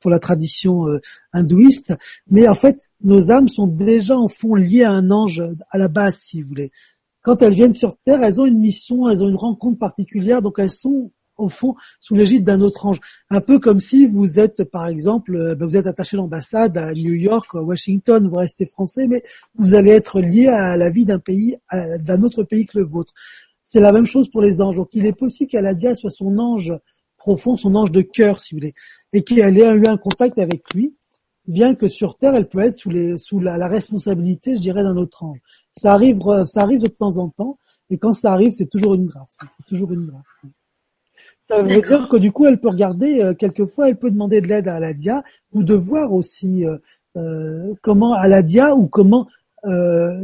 pour 0.00 0.10
la 0.10 0.18
tradition 0.18 0.84
hindouiste. 1.32 1.94
Mais 2.30 2.48
en 2.48 2.54
fait, 2.54 2.78
nos 3.02 3.30
âmes 3.30 3.48
sont 3.48 3.66
déjà 3.66 4.16
en 4.16 4.28
fond 4.28 4.54
liées 4.54 4.84
à 4.84 4.92
un 4.92 5.10
ange 5.10 5.42
à 5.70 5.78
la 5.78 5.88
base, 5.88 6.18
si 6.18 6.42
vous 6.42 6.48
voulez. 6.48 6.70
Quand 7.22 7.42
elles 7.42 7.54
viennent 7.54 7.74
sur 7.74 7.96
Terre, 7.98 8.22
elles 8.22 8.40
ont 8.40 8.46
une 8.46 8.58
mission, 8.58 9.08
elles 9.08 9.22
ont 9.22 9.28
une 9.28 9.36
rencontre 9.36 9.78
particulière, 9.78 10.40
donc 10.40 10.58
elles 10.58 10.70
sont 10.70 11.10
au 11.40 11.48
fond 11.48 11.74
sous 12.00 12.14
l'égide 12.14 12.44
d'un 12.44 12.60
autre 12.60 12.86
ange. 12.86 13.00
Un 13.30 13.40
peu 13.40 13.58
comme 13.58 13.80
si 13.80 14.06
vous 14.06 14.38
êtes, 14.38 14.64
par 14.64 14.86
exemple, 14.86 15.34
euh, 15.34 15.54
ben, 15.54 15.66
vous 15.66 15.76
êtes 15.76 15.86
attaché 15.86 16.16
à 16.16 16.18
l'ambassade 16.18 16.76
à 16.78 16.92
New 16.92 17.14
York, 17.14 17.48
à 17.54 17.62
Washington, 17.62 18.26
vous 18.28 18.36
restez 18.36 18.66
français, 18.66 19.06
mais 19.06 19.22
vous 19.56 19.74
allez 19.74 19.90
être 19.90 20.20
lié 20.20 20.48
à 20.48 20.76
la 20.76 20.90
vie 20.90 21.04
d'un 21.04 21.18
pays, 21.18 21.56
d'un 21.72 22.22
autre 22.22 22.42
pays 22.42 22.66
que 22.66 22.78
le 22.78 22.84
vôtre. 22.84 23.12
C'est 23.64 23.80
la 23.80 23.92
même 23.92 24.06
chose 24.06 24.30
pour 24.30 24.42
les 24.42 24.60
anges. 24.60 24.76
Donc 24.76 24.88
il 24.92 25.06
est 25.06 25.12
possible 25.12 25.50
qu'Aladia 25.50 25.94
soit 25.94 26.10
son 26.10 26.38
ange 26.38 26.72
profond, 27.16 27.56
son 27.56 27.74
ange 27.74 27.92
de 27.92 28.00
cœur, 28.00 28.40
si 28.40 28.54
vous 28.54 28.60
voulez, 28.60 28.72
et 29.12 29.22
qu'elle 29.22 29.58
ait 29.58 29.74
eu 29.74 29.86
un 29.86 29.96
contact 29.96 30.38
avec 30.38 30.74
lui, 30.74 30.96
bien 31.46 31.74
que 31.74 31.86
sur 31.86 32.16
Terre, 32.16 32.34
elle 32.34 32.48
peut 32.48 32.60
être 32.60 32.76
sous, 32.76 32.90
les, 32.90 33.18
sous 33.18 33.40
la, 33.40 33.58
la 33.58 33.68
responsabilité, 33.68 34.56
je 34.56 34.62
dirais, 34.62 34.82
d'un 34.82 34.96
autre 34.96 35.22
ange. 35.22 35.38
Ça 35.76 35.92
arrive, 35.92 36.18
ça 36.46 36.62
arrive 36.62 36.80
de 36.80 36.88
temps 36.88 37.18
en 37.18 37.28
temps, 37.28 37.58
et 37.90 37.98
quand 37.98 38.14
ça 38.14 38.32
arrive, 38.32 38.52
c'est 38.52 38.68
toujours 38.68 38.94
une 38.94 39.06
grâce. 39.06 39.36
C'est 39.58 39.66
toujours 39.66 39.92
une 39.92 40.06
grâce. 40.06 40.52
Ça 41.50 41.62
veut 41.62 41.68
dire 41.68 42.08
que 42.08 42.16
du 42.16 42.30
coup, 42.30 42.46
elle 42.46 42.60
peut 42.60 42.68
regarder, 42.68 43.20
euh, 43.20 43.34
quelquefois, 43.34 43.88
elle 43.88 43.96
peut 43.96 44.10
demander 44.10 44.40
de 44.40 44.46
l'aide 44.46 44.68
à 44.68 44.76
Aladia 44.76 45.24
ou 45.52 45.64
de 45.64 45.74
voir 45.74 46.12
aussi 46.12 46.64
euh, 46.64 46.76
euh 47.16 47.74
comment 47.82 48.14
Aladia 48.14 48.76
ou 48.76 48.86
comment 48.86 49.26
euh, 49.64 50.14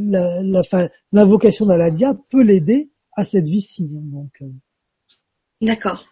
l'invocation 1.12 1.66
la, 1.66 1.78
d'Aladia 1.78 2.16
peut 2.30 2.42
l'aider 2.42 2.90
à 3.16 3.24
cette 3.24 3.48
vie-ci. 3.48 3.90
Hein, 3.92 4.02
donc. 4.04 4.40
D'accord. 5.60 6.06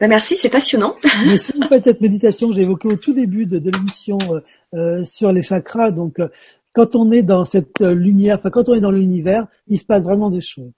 Ben 0.00 0.08
merci, 0.08 0.36
c'est 0.36 0.50
passionnant. 0.50 0.96
Mais 1.26 1.38
si 1.38 1.52
vous 1.52 1.62
faites 1.62 1.84
cette 1.84 2.00
méditation 2.00 2.48
que 2.48 2.54
j'ai 2.54 2.62
évoquée 2.62 2.88
au 2.88 2.96
tout 2.96 3.12
début 3.12 3.46
de, 3.46 3.60
de 3.60 3.70
l'émission 3.70 4.18
sur 5.04 5.32
les 5.32 5.42
chakras, 5.42 5.92
donc 5.92 6.16
quand 6.72 6.96
on 6.96 7.10
est 7.12 7.22
dans 7.22 7.44
cette 7.44 7.80
lumière, 7.80 8.38
enfin 8.38 8.50
quand 8.50 8.68
on 8.68 8.74
est 8.74 8.80
dans 8.80 8.90
l'univers, 8.90 9.46
il 9.68 9.78
se 9.78 9.84
passe 9.84 10.04
vraiment 10.04 10.30
des 10.30 10.40
choses. 10.40 10.72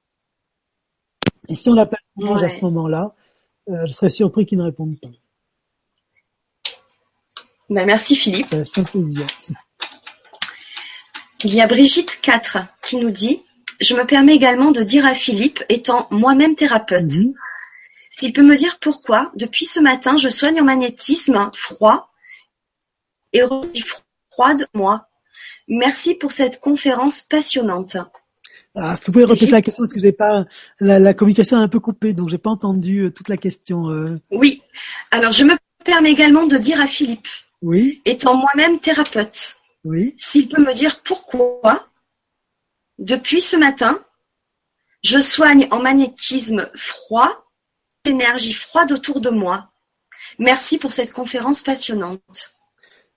Et 1.51 1.57
si 1.57 1.69
on 1.69 1.75
l'appelle 1.75 1.99
à 2.23 2.49
ce 2.49 2.61
moment-là, 2.63 3.13
euh, 3.69 3.85
je 3.85 3.93
serais 3.93 4.09
surpris 4.09 4.47
qu'il 4.47 4.59
ne 4.59 4.63
réponde 4.63 4.99
pas. 5.01 5.09
Ben, 7.69 7.85
merci 7.87 8.15
Philippe. 8.15 8.51
C'est 8.51 8.79
un 8.79 8.85
plaisir. 8.85 9.27
Il 11.43 11.55
y 11.55 11.61
a 11.61 11.67
Brigitte 11.67 12.21
4 12.21 12.59
qui 12.83 12.97
nous 12.97 13.11
dit 13.11 13.43
Je 13.81 13.95
me 13.95 14.07
permets 14.07 14.35
également 14.35 14.71
de 14.71 14.83
dire 14.83 15.05
à 15.05 15.15
Philippe, 15.15 15.65
étant 15.69 16.07
moi-même 16.13 16.55
thérapeute, 16.55 17.17
mhm. 17.17 17.35
s'il 18.11 18.33
peut 18.33 18.43
me 18.43 18.57
dire 18.57 18.79
pourquoi, 18.81 19.33
depuis 19.35 19.65
ce 19.65 19.81
matin, 19.81 20.17
je 20.17 20.29
soigne 20.29 20.61
en 20.61 20.65
magnétisme 20.65 21.51
froid 21.53 22.11
et 23.33 23.43
froide 24.31 24.69
moi. 24.73 25.09
Merci 25.67 26.15
pour 26.15 26.31
cette 26.31 26.61
conférence 26.61 27.23
passionnante. 27.23 27.97
Ah, 28.77 28.93
est-ce 28.93 29.01
que 29.01 29.07
vous 29.07 29.13
pouvez 29.13 29.25
répéter 29.25 29.51
la 29.51 29.63
question 29.63 29.83
parce 29.83 29.93
que 29.93 30.01
j'ai 30.01 30.13
pas 30.13 30.45
la, 30.79 31.13
communication 31.15 31.59
est 31.59 31.65
un 31.65 31.69
peu 31.69 31.81
coupée, 31.81 32.13
donc 32.13 32.29
j'ai 32.29 32.39
pas 32.39 32.51
entendu 32.51 33.01
euh, 33.01 33.11
toute 33.11 33.29
la 33.29 33.37
question. 33.37 33.91
Euh. 33.91 34.05
Oui. 34.31 34.63
Alors 35.11 35.33
je 35.33 35.45
me 35.45 35.55
permets 35.85 36.13
également 36.13 36.47
de 36.47 36.57
dire 36.57 36.81
à 36.81 36.87
Philippe, 36.87 37.27
oui, 37.63 38.01
étant 38.05 38.37
moi-même 38.37 38.79
thérapeute, 38.79 39.57
oui, 39.85 40.15
s'il 40.19 40.49
peut 40.49 40.63
me 40.63 40.73
dire 40.73 41.03
pourquoi 41.03 41.89
depuis 42.99 43.41
ce 43.41 43.57
matin 43.57 44.01
je 45.03 45.19
soigne 45.19 45.67
en 45.71 45.81
magnétisme 45.81 46.71
froid, 46.75 47.47
énergie 48.05 48.53
froide 48.53 48.93
autour 48.93 49.21
de 49.21 49.31
moi. 49.31 49.71
Merci 50.39 50.79
pour 50.79 50.93
cette 50.93 51.13
conférence 51.13 51.63
passionnante. 51.63 52.55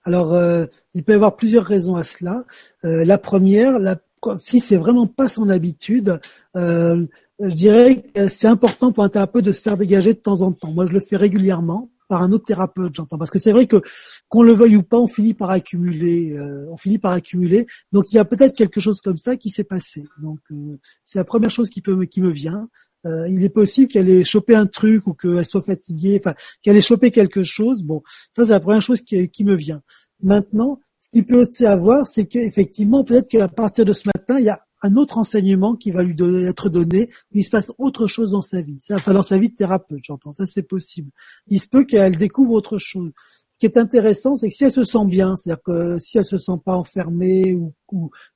Alors, 0.02 0.32
euh, 0.32 0.66
il 0.94 1.04
peut 1.04 1.12
y 1.12 1.14
avoir 1.14 1.36
plusieurs 1.36 1.64
raisons 1.64 1.96
à 1.96 2.02
cela. 2.02 2.44
la 2.82 3.18
première, 3.18 3.78
la 3.78 3.96
si 4.40 4.60
c'est 4.60 4.76
vraiment 4.76 5.06
pas 5.06 5.28
son 5.28 5.48
habitude, 5.48 6.20
euh, 6.56 7.06
je 7.40 7.54
dirais 7.54 8.02
que 8.02 8.28
c'est 8.28 8.46
important 8.46 8.92
pour 8.92 9.04
un 9.04 9.08
thérapeute 9.08 9.44
de 9.44 9.52
se 9.52 9.62
faire 9.62 9.76
dégager 9.76 10.14
de 10.14 10.18
temps 10.18 10.42
en 10.42 10.52
temps. 10.52 10.72
Moi, 10.72 10.86
je 10.86 10.92
le 10.92 11.00
fais 11.00 11.16
régulièrement 11.16 11.90
par 12.08 12.22
un 12.22 12.32
autre 12.32 12.44
thérapeute, 12.44 12.94
j'entends. 12.94 13.18
Parce 13.18 13.30
que 13.30 13.38
c'est 13.38 13.52
vrai 13.52 13.66
que 13.66 13.80
qu'on 14.28 14.42
le 14.42 14.52
veuille 14.52 14.76
ou 14.76 14.82
pas, 14.82 14.98
on 14.98 15.06
finit 15.06 15.34
par 15.34 15.50
accumuler, 15.50 16.32
euh, 16.32 16.66
on 16.70 16.76
finit 16.76 16.98
par 16.98 17.12
accumuler. 17.12 17.66
Donc 17.92 18.12
il 18.12 18.16
y 18.16 18.18
a 18.18 18.24
peut-être 18.24 18.54
quelque 18.54 18.80
chose 18.80 19.00
comme 19.00 19.18
ça 19.18 19.36
qui 19.36 19.50
s'est 19.50 19.64
passé. 19.64 20.04
Donc 20.20 20.40
euh, 20.50 20.78
c'est 21.04 21.18
la 21.18 21.24
première 21.24 21.50
chose 21.50 21.70
qui 21.70 21.80
peut 21.80 22.04
qui 22.04 22.20
me 22.20 22.30
vient. 22.30 22.68
il 23.04 23.42
est 23.42 23.50
possible 23.50 23.90
qu'elle 23.90 24.08
ait 24.08 24.24
chopé 24.24 24.54
un 24.54 24.66
truc 24.66 25.06
ou 25.06 25.14
qu'elle 25.14 25.44
soit 25.44 25.62
fatiguée, 25.62 26.18
enfin 26.20 26.34
qu'elle 26.62 26.76
ait 26.76 26.82
chopé 26.82 27.10
quelque 27.10 27.42
chose. 27.42 27.82
Bon, 27.82 28.02
ça 28.36 28.44
c'est 28.44 28.52
la 28.52 28.60
première 28.60 28.82
chose 28.82 29.00
qui, 29.00 29.28
qui 29.30 29.44
me 29.44 29.54
vient. 29.54 29.82
Maintenant, 30.22 30.80
qu'il 31.14 31.24
peut 31.24 31.42
aussi 31.42 31.64
avoir, 31.64 32.08
c'est 32.08 32.26
qu'effectivement, 32.26 33.04
peut-être 33.04 33.28
qu'à 33.28 33.46
partir 33.46 33.84
de 33.84 33.92
ce 33.92 34.08
il 34.28 34.44
y 34.44 34.48
a 34.48 34.60
un 34.82 34.96
autre 34.96 35.16
enseignement 35.16 35.74
qui 35.74 35.90
va 35.90 36.02
lui 36.02 36.14
être 36.44 36.68
donné, 36.68 37.08
où 37.32 37.38
il 37.38 37.44
se 37.44 37.50
passe 37.50 37.72
autre 37.78 38.06
chose 38.06 38.32
dans 38.32 38.42
sa 38.42 38.60
vie. 38.60 38.78
Enfin, 38.90 39.14
dans 39.14 39.22
sa 39.22 39.38
vie 39.38 39.48
de 39.48 39.54
thérapeute, 39.54 40.02
j'entends. 40.02 40.32
Ça, 40.32 40.44
c'est 40.46 40.62
possible. 40.62 41.10
Il 41.46 41.60
se 41.60 41.68
peut 41.68 41.84
qu'elle 41.84 42.16
découvre 42.16 42.52
autre 42.52 42.76
chose. 42.76 43.12
Ce 43.54 43.58
qui 43.58 43.66
est 43.66 43.78
intéressant, 43.78 44.34
c'est 44.34 44.48
que 44.48 44.54
si 44.54 44.64
elle 44.64 44.72
se 44.72 44.84
sent 44.84 45.06
bien, 45.06 45.36
c'est-à-dire 45.36 45.62
que 45.62 45.98
si 46.00 46.18
elle 46.18 46.24
se 46.24 46.38
sent 46.38 46.60
pas 46.64 46.76
enfermée 46.76 47.54
ou, 47.54 47.72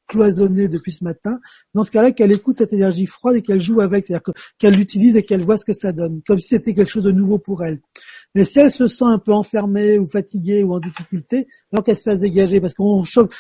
cloisonnée 0.06 0.69
depuis 0.69 0.93
ce 0.93 1.02
matin, 1.02 1.40
dans 1.74 1.82
ce 1.82 1.90
cas-là, 1.90 2.12
qu'elle 2.12 2.31
écoute 2.31 2.56
cette 2.56 2.73
énergie 2.73 3.06
froide 3.06 3.35
et 3.35 3.43
qu'elle 3.43 3.60
joue 3.60 3.81
avec, 3.81 4.06
c'est-à-dire 4.06 4.32
qu'elle 4.56 4.74
l'utilise 4.74 5.16
et 5.16 5.24
qu'elle 5.24 5.43
voit 5.43 5.59
ce 5.59 5.65
que 5.65 5.73
ça 5.73 5.90
donne, 5.90 6.23
comme 6.24 6.39
si 6.39 6.48
c'était 6.48 6.73
quelque 6.73 6.89
chose 6.89 7.02
de 7.02 7.10
nouveau 7.10 7.40
pour 7.40 7.65
elle. 7.65 7.81
Mais 8.36 8.44
si 8.44 8.60
elle 8.60 8.70
se 8.70 8.86
sent 8.86 9.05
un 9.05 9.19
peu 9.19 9.32
enfermée 9.32 9.98
ou 9.98 10.06
fatiguée 10.06 10.62
ou 10.62 10.73
en 10.73 10.78
difficulté, 10.78 11.48
alors 11.73 11.85
qu'elle 11.85 11.97
se 11.97 12.05
fasse 12.05 12.20
dégager, 12.20 12.60
parce 12.60 12.74
qu'on 12.74 13.02
chope, 13.02 13.35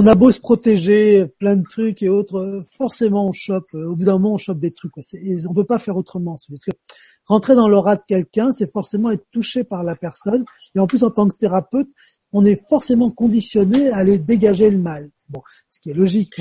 on 0.00 0.06
a 0.06 0.14
beau 0.14 0.30
se 0.30 0.38
protéger, 0.38 1.26
plein 1.40 1.56
de 1.56 1.64
trucs 1.68 2.04
et 2.04 2.08
autres, 2.08 2.62
forcément 2.76 3.26
on 3.26 3.32
chope, 3.32 3.66
au 3.74 3.96
bout 3.96 4.04
d'un 4.04 4.12
moment 4.12 4.34
on 4.34 4.38
chope 4.38 4.60
des 4.60 4.72
trucs. 4.72 4.92
Quoi. 4.92 5.02
On 5.48 5.54
peut 5.54 5.64
pas 5.64 5.80
faire 5.80 5.96
autrement. 5.96 6.38
Parce 6.48 6.64
que 6.64 6.70
rentrer 7.26 7.56
dans 7.56 7.68
l'aura 7.68 7.96
de 7.96 8.02
quelqu'un, 8.06 8.52
c'est 8.56 8.70
forcément 8.70 9.10
être 9.10 9.26
touché 9.32 9.64
par 9.64 9.82
la 9.82 9.96
personne. 9.96 10.44
Et 10.76 10.78
en 10.78 10.86
plus, 10.86 11.02
en 11.02 11.10
tant 11.10 11.26
que 11.26 11.36
thérapeute, 11.36 11.88
on 12.32 12.44
est 12.44 12.60
forcément 12.68 13.10
conditionné 13.10 13.90
à 13.90 13.96
aller 13.96 14.18
dégager 14.18 14.70
le 14.70 14.78
mal. 14.78 15.10
Bon, 15.30 15.42
ce 15.68 15.80
qui 15.80 15.90
est 15.90 15.94
logique. 15.94 16.40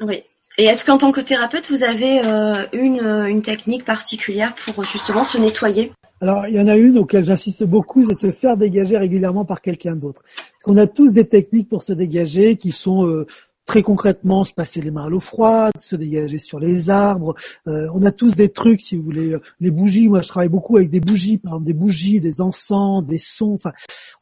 Oui. 0.00 0.22
Et 0.58 0.64
est-ce 0.64 0.84
qu'en 0.84 0.98
tant 0.98 1.10
que 1.10 1.20
thérapeute, 1.20 1.70
vous 1.70 1.82
avez 1.82 2.20
euh, 2.24 2.66
une, 2.72 3.00
une 3.00 3.42
technique 3.42 3.84
particulière 3.84 4.54
pour 4.54 4.84
justement 4.84 5.24
se 5.24 5.38
nettoyer? 5.38 5.90
Alors, 6.22 6.46
il 6.46 6.54
y 6.54 6.60
en 6.60 6.68
a 6.68 6.76
une 6.76 6.98
auquel 6.98 7.24
j'insiste 7.24 7.64
beaucoup, 7.64 8.06
c'est 8.06 8.14
de 8.14 8.20
se 8.20 8.30
faire 8.30 8.56
dégager 8.56 8.96
régulièrement 8.96 9.44
par 9.44 9.60
quelqu'un 9.60 9.96
d'autre. 9.96 10.22
Parce 10.22 10.62
qu'on 10.62 10.76
a 10.76 10.86
tous 10.86 11.10
des 11.10 11.26
techniques 11.26 11.68
pour 11.68 11.82
se 11.82 11.92
dégager 11.92 12.56
qui 12.56 12.70
sont 12.70 13.04
euh, 13.08 13.26
très 13.66 13.82
concrètement 13.82 14.44
se 14.44 14.52
passer 14.52 14.80
les 14.80 14.92
mains 14.92 15.06
à 15.06 15.08
l'eau 15.08 15.18
froide, 15.18 15.72
se 15.80 15.96
dégager 15.96 16.38
sur 16.38 16.60
les 16.60 16.90
arbres. 16.90 17.34
Euh, 17.66 17.88
on 17.92 18.04
a 18.04 18.12
tous 18.12 18.36
des 18.36 18.50
trucs, 18.50 18.82
si 18.82 18.94
vous 18.94 19.02
voulez, 19.02 19.36
les 19.58 19.72
bougies. 19.72 20.08
Moi, 20.08 20.22
je 20.22 20.28
travaille 20.28 20.48
beaucoup 20.48 20.76
avec 20.76 20.90
des 20.90 21.00
bougies, 21.00 21.38
par 21.38 21.54
exemple 21.54 21.66
des 21.66 21.74
bougies, 21.74 22.20
des 22.20 22.40
encens, 22.40 23.04
des 23.04 23.18
sons. 23.18 23.54
Enfin, 23.54 23.72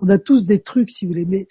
on 0.01 0.09
a 0.09 0.17
tous 0.17 0.47
des 0.47 0.61
trucs, 0.61 0.91
si 0.93 1.05
vous 1.05 1.11
voulez. 1.11 1.27
Mais 1.27 1.49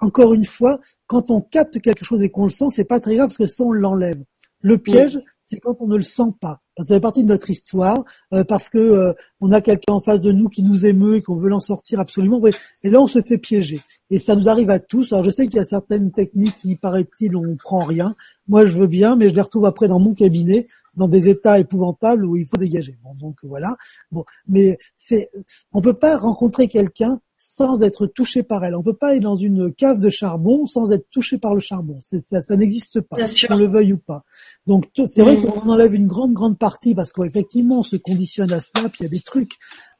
encore 0.00 0.34
une 0.34 0.46
fois, 0.46 0.80
quand 1.06 1.30
on 1.30 1.40
capte 1.40 1.80
quelque 1.80 2.04
chose 2.04 2.22
et 2.22 2.28
qu'on 2.28 2.42
le 2.42 2.50
sent, 2.50 2.70
c'est 2.74 2.82
pas 2.82 2.98
très 2.98 3.14
grave 3.14 3.28
parce 3.28 3.38
que 3.38 3.46
ça 3.46 3.62
on 3.62 3.70
l'enlève. 3.70 4.20
Le 4.62 4.78
piège, 4.78 5.20
c'est 5.50 5.58
quand 5.58 5.76
on 5.80 5.88
ne 5.88 5.96
le 5.96 6.02
sent 6.02 6.32
pas. 6.40 6.60
Ça 6.78 6.94
fait 6.94 7.00
partie 7.00 7.24
de 7.24 7.28
notre 7.28 7.50
histoire 7.50 8.04
euh, 8.32 8.44
parce 8.44 8.68
que 8.68 8.78
euh, 8.78 9.12
on 9.40 9.50
a 9.50 9.60
quelqu'un 9.60 9.94
en 9.94 10.00
face 10.00 10.20
de 10.20 10.30
nous 10.30 10.48
qui 10.48 10.62
nous 10.62 10.86
émeut 10.86 11.16
et 11.16 11.22
qu'on 11.22 11.36
veut 11.36 11.50
l'en 11.50 11.60
sortir 11.60 11.98
absolument. 11.98 12.40
Et 12.84 12.90
là, 12.90 13.00
on 13.00 13.06
se 13.06 13.20
fait 13.20 13.36
piéger. 13.36 13.82
Et 14.10 14.18
ça 14.18 14.36
nous 14.36 14.48
arrive 14.48 14.70
à 14.70 14.78
tous. 14.78 15.12
Alors, 15.12 15.24
je 15.24 15.30
sais 15.30 15.46
qu'il 15.48 15.56
y 15.56 15.62
a 15.62 15.64
certaines 15.64 16.12
techniques 16.12 16.54
qui, 16.56 16.76
paraît-il, 16.76 17.34
on 17.36 17.56
prend 17.56 17.84
rien. 17.84 18.14
Moi, 18.48 18.64
je 18.64 18.78
veux 18.78 18.86
bien, 18.86 19.16
mais 19.16 19.28
je 19.28 19.34
les 19.34 19.40
retrouve 19.40 19.66
après 19.66 19.88
dans 19.88 20.00
mon 20.02 20.14
cabinet 20.14 20.66
dans 20.94 21.08
des 21.08 21.28
états 21.28 21.58
épouvantables 21.58 22.24
où 22.24 22.36
il 22.36 22.46
faut 22.46 22.56
dégager. 22.56 22.98
Bon, 23.02 23.14
donc 23.14 23.38
voilà. 23.42 23.76
Bon, 24.12 24.24
mais 24.46 24.78
c'est, 24.96 25.30
on 25.72 25.80
peut 25.80 25.94
pas 25.94 26.16
rencontrer 26.16 26.68
quelqu'un 26.68 27.20
sans 27.42 27.80
être 27.80 28.06
touché 28.06 28.42
par 28.42 28.62
elle. 28.64 28.76
On 28.76 28.82
peut 28.82 28.92
pas 28.92 29.08
aller 29.08 29.20
dans 29.20 29.34
une 29.34 29.72
cave 29.72 29.98
de 29.98 30.10
charbon 30.10 30.66
sans 30.66 30.92
être 30.92 31.08
touché 31.10 31.38
par 31.38 31.54
le 31.54 31.60
charbon. 31.60 31.96
Ça, 32.20 32.42
ça 32.42 32.54
n'existe 32.54 33.00
pas, 33.00 33.16
qu'on 33.16 33.56
le 33.56 33.66
veuille 33.66 33.94
ou 33.94 33.98
pas. 33.98 34.24
Donc 34.66 34.90
c'est 34.94 35.22
vrai 35.22 35.38
mm. 35.38 35.46
qu'on 35.46 35.70
enlève 35.70 35.94
une 35.94 36.06
grande 36.06 36.34
grande 36.34 36.58
partie 36.58 36.94
parce 36.94 37.12
qu'effectivement 37.12 37.78
on 37.78 37.82
se 37.82 37.96
conditionne 37.96 38.52
à 38.52 38.60
cela, 38.60 38.90
puis 38.90 38.98
il 39.00 39.02
y 39.04 39.06
a 39.06 39.08
des 39.08 39.20
trucs. 39.20 39.52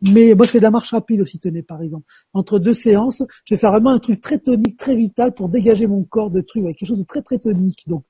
Mais 0.02 0.34
moi 0.34 0.44
je 0.44 0.50
fais 0.50 0.58
de 0.58 0.64
la 0.64 0.70
marche 0.70 0.90
rapide 0.90 1.22
aussi, 1.22 1.38
tenez 1.38 1.62
par 1.62 1.80
exemple. 1.80 2.04
Entre 2.34 2.58
deux 2.58 2.74
séances, 2.74 3.22
je 3.46 3.54
vais 3.54 3.58
faire 3.58 3.72
vraiment 3.72 3.90
un 3.90 4.00
truc 4.00 4.20
très 4.20 4.38
tonique, 4.38 4.76
très 4.76 4.94
vital 4.94 5.32
pour 5.32 5.48
dégager 5.48 5.86
mon 5.86 6.04
corps 6.04 6.30
de 6.30 6.42
trucs, 6.42 6.64
avec 6.64 6.76
quelque 6.76 6.90
chose 6.90 6.98
de 6.98 7.04
très 7.04 7.22
très 7.22 7.38
tonique. 7.38 7.84
Donc 7.86 8.04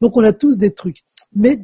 donc 0.00 0.16
on 0.16 0.24
a 0.24 0.32
tous 0.32 0.56
des 0.56 0.72
trucs. 0.72 1.04
Mais 1.34 1.58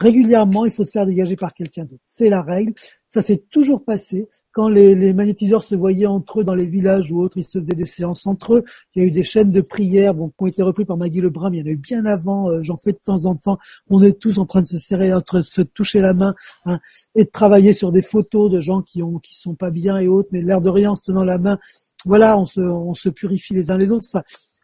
régulièrement, 0.00 0.64
il 0.64 0.72
faut 0.72 0.84
se 0.84 0.92
faire 0.92 1.04
dégager 1.04 1.36
par 1.36 1.52
quelqu'un 1.52 1.84
d'autre. 1.84 2.02
C'est 2.06 2.30
la 2.30 2.40
règle. 2.40 2.72
Ça 3.08 3.22
s'est 3.22 3.42
toujours 3.50 3.84
passé. 3.84 4.28
Quand 4.52 4.68
les, 4.68 5.14
magnétiseurs 5.14 5.62
se 5.62 5.74
voyaient 5.74 6.06
entre 6.06 6.40
eux 6.40 6.44
dans 6.44 6.54
les 6.54 6.66
villages 6.66 7.10
ou 7.10 7.20
autres, 7.20 7.38
ils 7.38 7.48
se 7.48 7.58
faisaient 7.58 7.74
des 7.74 7.86
séances 7.86 8.26
entre 8.26 8.56
eux. 8.56 8.64
Il 8.94 9.02
y 9.02 9.04
a 9.04 9.08
eu 9.08 9.10
des 9.10 9.22
chaînes 9.22 9.50
de 9.50 9.62
prières 9.62 10.14
bon, 10.14 10.28
qui 10.28 10.34
ont 10.38 10.46
été 10.46 10.62
reprises 10.62 10.86
par 10.86 10.98
Maggie 10.98 11.20
Lebrun, 11.20 11.50
mais 11.50 11.58
il 11.58 11.60
y 11.60 11.62
en 11.64 11.66
a 11.68 11.72
eu 11.72 11.78
bien 11.78 12.04
avant. 12.04 12.50
Euh, 12.50 12.62
j'en 12.62 12.76
fais 12.76 12.92
de 12.92 13.00
temps 13.02 13.24
en 13.24 13.34
temps. 13.34 13.58
On 13.88 14.02
est 14.02 14.18
tous 14.18 14.38
en 14.38 14.44
train 14.44 14.60
de 14.60 14.66
se 14.66 14.78
serrer, 14.78 15.14
entre 15.14 15.42
se 15.42 15.62
toucher 15.62 16.00
la 16.00 16.12
main 16.12 16.34
hein, 16.66 16.80
et 17.14 17.24
de 17.24 17.30
travailler 17.30 17.72
sur 17.72 17.92
des 17.92 18.02
photos 18.02 18.50
de 18.50 18.60
gens 18.60 18.82
qui 18.82 19.02
ont 19.02 19.18
qui 19.18 19.34
sont 19.34 19.54
pas 19.54 19.70
bien 19.70 19.98
et 19.98 20.08
autres, 20.08 20.28
mais 20.32 20.42
l'air 20.42 20.60
de 20.60 20.68
rien 20.68 20.90
en 20.92 20.96
se 20.96 21.02
tenant 21.02 21.24
la 21.24 21.38
main. 21.38 21.58
Voilà, 22.04 22.38
on 22.38 22.46
se, 22.46 22.60
on 22.60 22.94
se 22.94 23.08
purifie 23.08 23.54
les 23.54 23.70
uns 23.70 23.78
les 23.78 23.90
autres. 23.90 24.06
Enfin, 24.12 24.22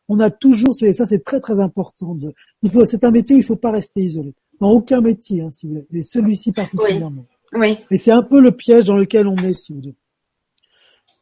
on 0.09 0.21
a 0.21 0.31
toujours, 0.31 0.75
et 0.83 0.93
ça 0.93 1.07
c'est 1.07 1.25
très 1.25 1.41
très 1.41 1.61
important. 1.61 2.15
De, 2.15 2.35
il 2.63 2.71
faut, 2.71 2.85
c'est 2.85 3.05
un 3.05 3.11
métier, 3.11 3.37
il 3.37 3.43
faut 3.43 3.57
pas 3.57 3.71
rester 3.71 4.03
isolé 4.03 4.35
dans 4.61 4.71
aucun 4.71 5.01
métier, 5.01 5.43
hein, 5.43 5.51
si 5.53 5.67
vous 5.67 5.73
voulez, 5.73 5.87
mais 5.91 6.03
celui-ci 6.03 6.53
particulièrement. 6.53 7.27
Oui. 7.29 7.34
Et 7.91 7.99
c'est 7.99 8.11
un 8.11 8.23
peu 8.23 8.41
le 8.41 8.53
piège 8.53 8.85
dans 8.85 8.97
lequel 8.97 9.27
on 9.29 9.37
est, 9.37 9.55
si 9.55 9.73
vous 9.73 9.81
voulez. 9.81 9.97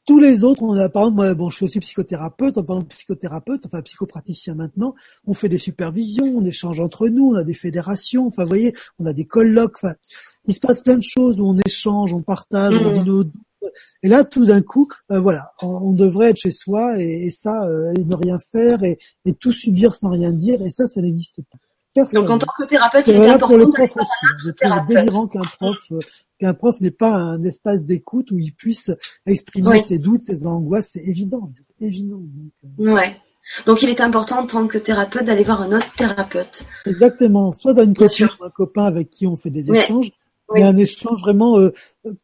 Tous 0.05 0.19
les 0.19 0.43
autres, 0.43 0.63
on 0.63 0.77
a, 0.77 0.89
par 0.89 1.05
exemple, 1.05 1.17
moi, 1.17 1.35
bon, 1.35 1.51
je 1.51 1.57
suis 1.57 1.65
aussi 1.67 1.79
psychothérapeute, 1.79 2.59
en 2.59 2.65
tant 2.65 2.83
que 2.83 2.89
psychothérapeute, 2.89 3.67
enfin 3.67 3.83
psychopraticien 3.83 4.55
maintenant, 4.55 4.95
on 5.27 5.35
fait 5.35 5.49
des 5.49 5.59
supervisions, 5.59 6.25
on 6.25 6.45
échange 6.45 6.81
entre 6.81 7.07
nous, 7.07 7.31
on 7.33 7.35
a 7.37 7.45
des 7.45 7.55
fédérations, 7.55 8.27
enfin, 8.27 8.43
vous 8.43 8.49
voyez, 8.49 8.73
on 8.99 9.07
a 9.07 9.13
des 9.13 9.27
colloques, 9.27 9.77
enfin, 9.77 9.95
il 10.47 10.55
se 10.55 10.61
passe 10.61 10.81
plein 10.81 10.97
de 10.97 11.05
choses 11.05 11.41
où 11.41 11.45
on 11.45 11.59
échange, 11.65 12.13
on 12.13 12.23
partage, 12.23 12.77
on 12.77 12.93
dit 12.95 13.01
mmh. 13.01 13.05
nos 13.05 13.25
et 14.03 14.09
là, 14.09 14.25
tout 14.25 14.45
d'un 14.45 14.61
coup, 14.61 14.89
euh, 15.13 15.21
voilà, 15.21 15.53
on, 15.63 15.93
devrait 15.93 16.31
être 16.31 16.37
chez 16.37 16.51
soi 16.51 17.01
et, 17.01 17.31
ça, 17.31 17.65
euh, 17.65 17.93
et 17.97 18.05
ne 18.05 18.15
rien 18.17 18.37
faire 18.39 18.83
et, 18.83 18.99
et, 19.25 19.35
tout 19.35 19.53
subir 19.53 19.95
sans 19.95 20.11
rien 20.11 20.33
dire, 20.33 20.61
et 20.63 20.71
ça, 20.71 20.89
ça 20.89 21.01
n'existe 21.01 21.41
pas. 21.51 21.59
Donc 21.95 22.31
en 22.31 22.39
tant 22.39 22.47
que 22.59 22.67
thérapeute, 22.67 23.07
il 23.09 23.17
est 23.17 23.29
important 23.29 23.57
de 23.59 24.53
trouve 24.53 24.87
délirant 24.89 25.27
qu'un 25.27 25.43
prof, 25.43 25.77
euh, 25.93 25.99
qu'un 26.39 26.55
prof 26.55 26.81
n'ait 26.81 26.91
pas 26.91 27.13
un 27.13 27.45
espace 27.45 27.83
d'écoute 27.83 28.31
où 28.31 28.39
il 28.39 28.55
puisse 28.55 28.91
exprimer 29.27 29.83
ses 29.83 29.99
doutes, 29.99 30.23
ses 30.23 30.47
angoisses. 30.47 30.91
C'est 30.93 31.05
évident, 31.05 31.51
c'est 31.63 31.87
évident. 31.87 32.21
Donc, 32.21 32.95
ouais. 32.97 33.17
Donc 33.67 33.83
il 33.83 33.91
est 33.91 34.01
important 34.01 34.39
en 34.41 34.47
tant 34.47 34.67
que 34.69 34.79
thérapeute 34.79 35.25
d'aller 35.25 35.43
voir 35.43 35.63
un 35.63 35.77
autre 35.77 35.93
thérapeute. 35.93 36.65
Exactement. 36.87 37.53
Soit 37.53 37.75
dans 37.75 37.83
une 37.83 37.95
copine 37.95 38.29
un 38.41 38.51
copain 38.51 38.85
avec 38.85 39.11
qui 39.11 39.27
on 39.27 39.37
fait 39.37 39.51
des 39.51 39.71
échanges, 39.71 40.13
il 40.55 40.61
y 40.61 40.63
a 40.63 40.69
un 40.69 40.77
échange 40.77 41.21
vraiment 41.21 41.59
euh, 41.59 41.73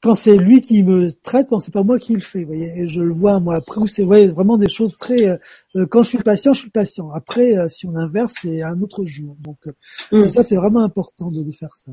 quand 0.03 0.15
c'est 0.15 0.37
lui 0.37 0.61
qui 0.61 0.83
me 0.83 1.13
traite, 1.13 1.49
quand 1.49 1.61
c'est 1.61 1.73
pas 1.73 1.83
moi 1.83 1.99
qui 1.99 2.15
le 2.15 2.21
fais. 2.21 2.45
Voyez, 2.45 2.81
et 2.81 2.87
je 2.87 3.01
le 3.01 3.13
vois 3.13 3.41
moi 3.41 3.57
après 3.57 3.81
où 3.81 3.87
c'est 3.87 4.05
vraiment 4.05 4.59
des 4.59 4.69
choses 4.69 4.97
très. 4.99 5.29
Euh, 5.29 5.37
euh, 5.77 5.87
quand 5.87 6.03
je 6.03 6.11
suis 6.11 6.19
patient, 6.19 6.53
je 6.53 6.61
suis 6.61 6.71
patient. 6.71 7.11
Après, 7.13 7.55
si 7.71 7.87
on 7.87 7.97
inverse, 7.97 8.35
c'est 8.41 8.63
un 8.63 8.81
autre 8.83 9.05
jour. 9.05 9.37
Donc 9.41 9.59
mm. 10.13 10.29
ça, 10.29 10.43
c'est 10.43 10.57
vraiment 10.57 10.81
important 10.81 11.31
de, 11.31 11.51
faire 11.53 11.75
ça. 11.75 11.93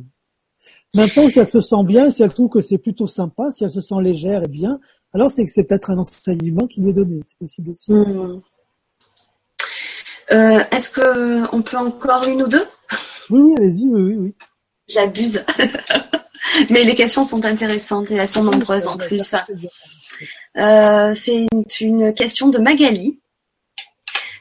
Maintenant, 0.93 1.29
si 1.29 1.39
elle 1.39 1.49
se 1.49 1.61
sent 1.61 1.83
bien, 1.85 2.11
si 2.11 2.23
elle 2.23 2.33
trouve 2.33 2.49
que 2.49 2.61
c'est 2.61 2.77
plutôt 2.77 3.07
sympa, 3.07 3.51
si 3.51 3.63
elle 3.63 3.71
se 3.71 3.81
sent 3.81 4.01
légère 4.01 4.43
et 4.43 4.47
bien, 4.47 4.79
alors 5.13 5.31
c'est 5.31 5.45
que 5.45 5.51
c'est 5.51 5.63
peut-être 5.63 5.89
un 5.89 5.97
enseignement 5.99 6.67
qui 6.67 6.81
lui 6.81 6.89
est 6.89 6.93
donné. 6.93 7.21
C'est 7.27 7.37
possible 7.37 7.69
aussi. 7.69 7.93
Mm. 7.93 8.41
Est-ce 10.29 10.89
que 10.89 11.55
on 11.55 11.61
peut 11.61 11.77
encore 11.77 12.27
une 12.27 12.43
ou 12.43 12.47
deux? 12.47 12.65
Oui, 13.29 13.55
allez-y, 13.57 13.87
oui, 13.87 14.01
oui, 14.01 14.15
oui. 14.17 14.35
J'abuse. 14.87 15.43
Mais 16.69 16.83
les 16.83 16.95
questions 16.95 17.25
sont 17.25 17.43
intéressantes 17.45 18.11
et 18.11 18.15
elles 18.15 18.29
sont 18.29 18.43
nombreuses 18.43 18.87
en 18.87 18.97
plus. 18.97 19.33
Euh, 20.57 21.13
c'est 21.15 21.47
une 21.81 22.13
question 22.13 22.49
de 22.49 22.59
Magali 22.59 23.19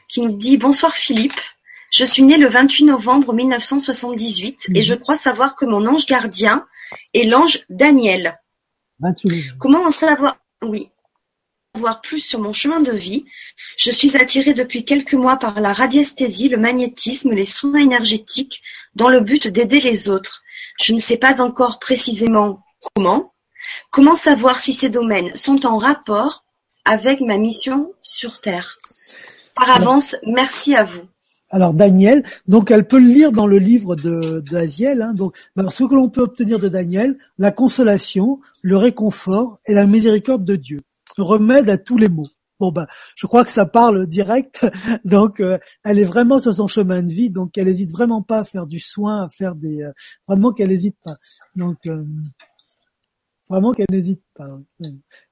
qui 0.07 0.21
nous 0.21 0.33
dit 0.33 0.57
Bonsoir 0.57 0.93
Philippe. 0.93 1.39
Je 1.91 2.05
suis 2.05 2.23
née 2.23 2.37
le 2.37 2.47
28 2.47 2.85
novembre 2.85 3.33
1978 3.33 4.67
et 4.69 4.77
mhm. 4.77 4.81
je 4.81 4.93
crois 4.93 5.15
savoir 5.15 5.55
que 5.55 5.65
mon 5.65 5.85
ange 5.87 6.05
gardien 6.05 6.67
est 7.13 7.25
l'ange 7.25 7.65
Daniel. 7.69 8.39
Comment 9.59 9.83
en 9.83 9.91
savoir 9.91 10.37
Oui. 10.63 10.89
Voir 11.77 12.01
plus 12.01 12.21
sur 12.21 12.39
mon 12.39 12.53
chemin 12.53 12.79
de 12.79 12.91
vie. 12.91 13.25
Je 13.77 13.91
suis 13.91 14.15
attirée 14.15 14.53
depuis 14.53 14.85
quelques 14.85 15.13
mois 15.13 15.37
par 15.37 15.59
la 15.59 15.73
radiesthésie, 15.73 16.47
le 16.47 16.57
magnétisme, 16.57 17.33
les 17.33 17.45
soins 17.45 17.79
énergétiques, 17.79 18.61
dans 18.95 19.09
le 19.09 19.19
but 19.19 19.47
d'aider 19.47 19.81
les 19.81 20.09
autres. 20.09 20.41
Je 20.81 20.93
ne 20.93 20.99
sais 20.99 21.17
pas 21.17 21.41
encore 21.41 21.79
précisément 21.79 22.63
comment. 22.95 23.33
Comment 23.91 24.15
savoir 24.15 24.59
si 24.59 24.73
ces 24.73 24.89
domaines 24.89 25.35
sont 25.35 25.65
en 25.65 25.77
rapport 25.77 26.45
avec 26.85 27.19
ma 27.19 27.37
mission 27.37 27.91
sur 28.01 28.39
Terre? 28.39 28.77
Par 29.55 29.69
avance, 29.69 30.15
merci 30.25 30.75
à 30.75 30.83
vous. 30.83 31.01
Alors 31.49 31.73
Daniel, 31.73 32.23
donc 32.47 32.71
elle 32.71 32.87
peut 32.87 32.99
le 32.99 33.11
lire 33.11 33.31
dans 33.31 33.47
le 33.47 33.59
livre 33.59 33.95
de 33.95 34.41
d'Aziel. 34.49 35.01
Hein, 35.01 35.13
donc, 35.13 35.37
ce 35.55 35.83
que 35.83 35.95
l'on 35.95 36.09
peut 36.09 36.21
obtenir 36.21 36.59
de 36.59 36.67
Daniel, 36.67 37.17
la 37.37 37.51
consolation, 37.51 38.39
le 38.61 38.77
réconfort 38.77 39.59
et 39.65 39.73
la 39.73 39.85
miséricorde 39.85 40.43
de 40.43 40.55
Dieu, 40.55 40.81
remède 41.21 41.69
à 41.69 41.77
tous 41.77 41.97
les 41.97 42.09
maux. 42.09 42.27
Bon 42.59 42.71
ben, 42.71 42.87
je 43.17 43.27
crois 43.27 43.43
que 43.43 43.51
ça 43.51 43.65
parle 43.65 44.07
direct. 44.07 44.65
Donc, 45.05 45.39
euh, 45.41 45.57
elle 45.83 45.99
est 45.99 46.05
vraiment 46.05 46.39
sur 46.39 46.53
son 46.53 46.67
chemin 46.67 47.03
de 47.03 47.11
vie. 47.11 47.29
Donc, 47.29 47.57
elle 47.57 47.67
hésite 47.67 47.91
vraiment 47.91 48.21
pas 48.21 48.39
à 48.39 48.43
faire 48.45 48.65
du 48.65 48.79
soin, 48.79 49.23
à 49.25 49.29
faire 49.29 49.55
des, 49.55 49.83
euh, 49.83 49.91
vraiment 50.27 50.53
qu'elle 50.53 50.71
hésite 50.71 50.95
pas. 51.03 51.15
Donc, 51.55 51.85
euh, 51.87 52.05
vraiment 53.49 53.73
qu'elle 53.73 53.87
n'hésite 53.91 54.21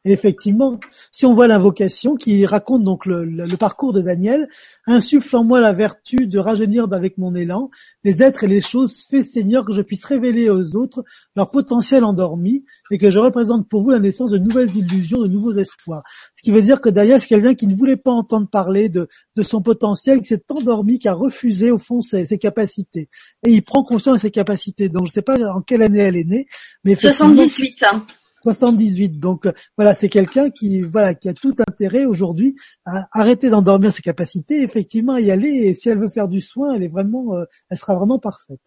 Et 0.06 0.12
effectivement, 0.12 0.80
si 1.12 1.26
on 1.26 1.34
voit 1.34 1.48
l'invocation 1.48 2.16
qui 2.16 2.46
raconte 2.46 2.84
donc 2.84 3.06
le, 3.06 3.58
parcours 3.58 3.94
de 3.94 4.02
Daniel, 4.02 4.48
insuffle 4.86 5.36
en 5.36 5.44
moi 5.44 5.60
la 5.60 5.74
vertu 5.74 6.28
de 6.28 6.40
rajeunir 6.40 6.88
avec 6.92 7.18
mon 7.18 7.36
élan 7.36 7.70
les 8.04 8.24
êtres 8.24 8.44
et 8.44 8.48
les 8.48 8.62
choses 8.62 9.04
fais 9.10 9.24
Seigneur 9.24 9.66
que 9.66 9.74
je 9.74 9.82
puisse 9.82 10.06
révéler 10.06 10.50
aux 10.50 10.76
autres 10.76 11.04
leur 11.36 11.50
potentiel 11.52 12.04
endormi 12.04 12.64
et 12.92 12.98
que 12.98 13.10
je 13.10 13.20
représente 13.20 13.68
pour 13.68 13.82
vous 13.82 13.92
la 13.92 14.00
naissance 14.00 14.32
de 14.32 14.38
nouvelles 14.38 14.76
illusions, 14.76 15.22
de 15.22 15.28
nouveaux 15.28 15.54
espoirs. 15.54 16.04
Ce 16.36 16.44
qui 16.44 16.52
veut 16.52 16.62
dire 16.62 16.82
que 16.82 16.90
Daniel 16.90 17.22
c'est 17.22 17.28
quelqu'un 17.28 17.56
qui 17.56 17.68
ne 17.68 17.76
voulait 17.76 17.98
pas 17.98 18.12
entendre 18.12 18.48
parler 18.50 18.90
de, 18.90 19.08
son 19.42 19.62
potentiel, 19.62 20.22
qui 20.22 20.28
s'est 20.28 20.44
endormi, 20.50 21.00
qui 21.00 21.08
a 21.08 21.14
refusé 21.14 21.72
au 21.72 21.80
fond 21.80 22.02
ses, 22.02 22.26
capacités. 22.38 23.10
Et 23.46 23.52
il 23.52 23.64
prend 23.64 23.84
conscience 23.84 24.16
de 24.16 24.22
ses 24.22 24.32
capacités. 24.32 24.90
Donc 24.90 25.04
je 25.04 25.10
ne 25.10 25.14
sais 25.14 25.22
pas 25.22 25.38
en 25.54 25.62
quelle 25.62 25.82
année 25.82 26.00
elle 26.00 26.16
est 26.16 26.24
née, 26.24 26.46
mais 26.84 26.96
78 26.96 27.84
ans. 27.84 28.06
78. 28.44 29.20
Donc 29.20 29.46
euh, 29.46 29.54
voilà, 29.78 29.96
c'est 29.96 30.10
quelqu'un 30.10 30.50
qui 30.50 30.82
voilà 30.82 31.16
qui 31.16 31.30
a 31.30 31.34
tout 31.34 31.56
intérêt 31.68 32.06
aujourd'hui 32.06 32.56
à 32.86 33.08
arrêter 33.12 33.50
d'endormir 33.50 33.92
ses 33.94 34.02
capacités, 34.02 34.62
effectivement 34.62 35.18
y 35.18 35.32
aller. 35.32 35.50
Et 35.50 35.76
si 35.76 35.90
elle 35.90 36.00
veut 36.00 36.10
faire 36.10 36.28
du 36.28 36.42
soin, 36.42 36.74
elle 36.74 36.84
est 36.84 36.90
vraiment, 36.90 37.36
euh, 37.36 37.46
elle 37.70 37.78
sera 37.78 37.96
vraiment 37.96 38.20
parfaite. 38.20 38.60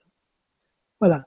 Voilà. 1.01 1.27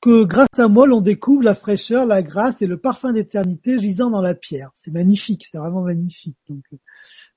Que 0.00 0.24
grâce 0.24 0.58
à 0.58 0.68
moi, 0.68 0.86
l'on 0.86 1.00
découvre 1.00 1.42
la 1.42 1.54
fraîcheur, 1.54 2.06
la 2.06 2.22
grâce 2.22 2.60
et 2.62 2.66
le 2.66 2.78
parfum 2.78 3.12
d'éternité 3.12 3.78
gisant 3.78 4.10
dans 4.10 4.20
la 4.20 4.34
pierre. 4.34 4.70
C'est 4.74 4.92
magnifique, 4.92 5.46
c'est 5.50 5.58
vraiment 5.58 5.82
magnifique. 5.82 6.36
Donc, 6.48 6.64
euh, 6.72 6.76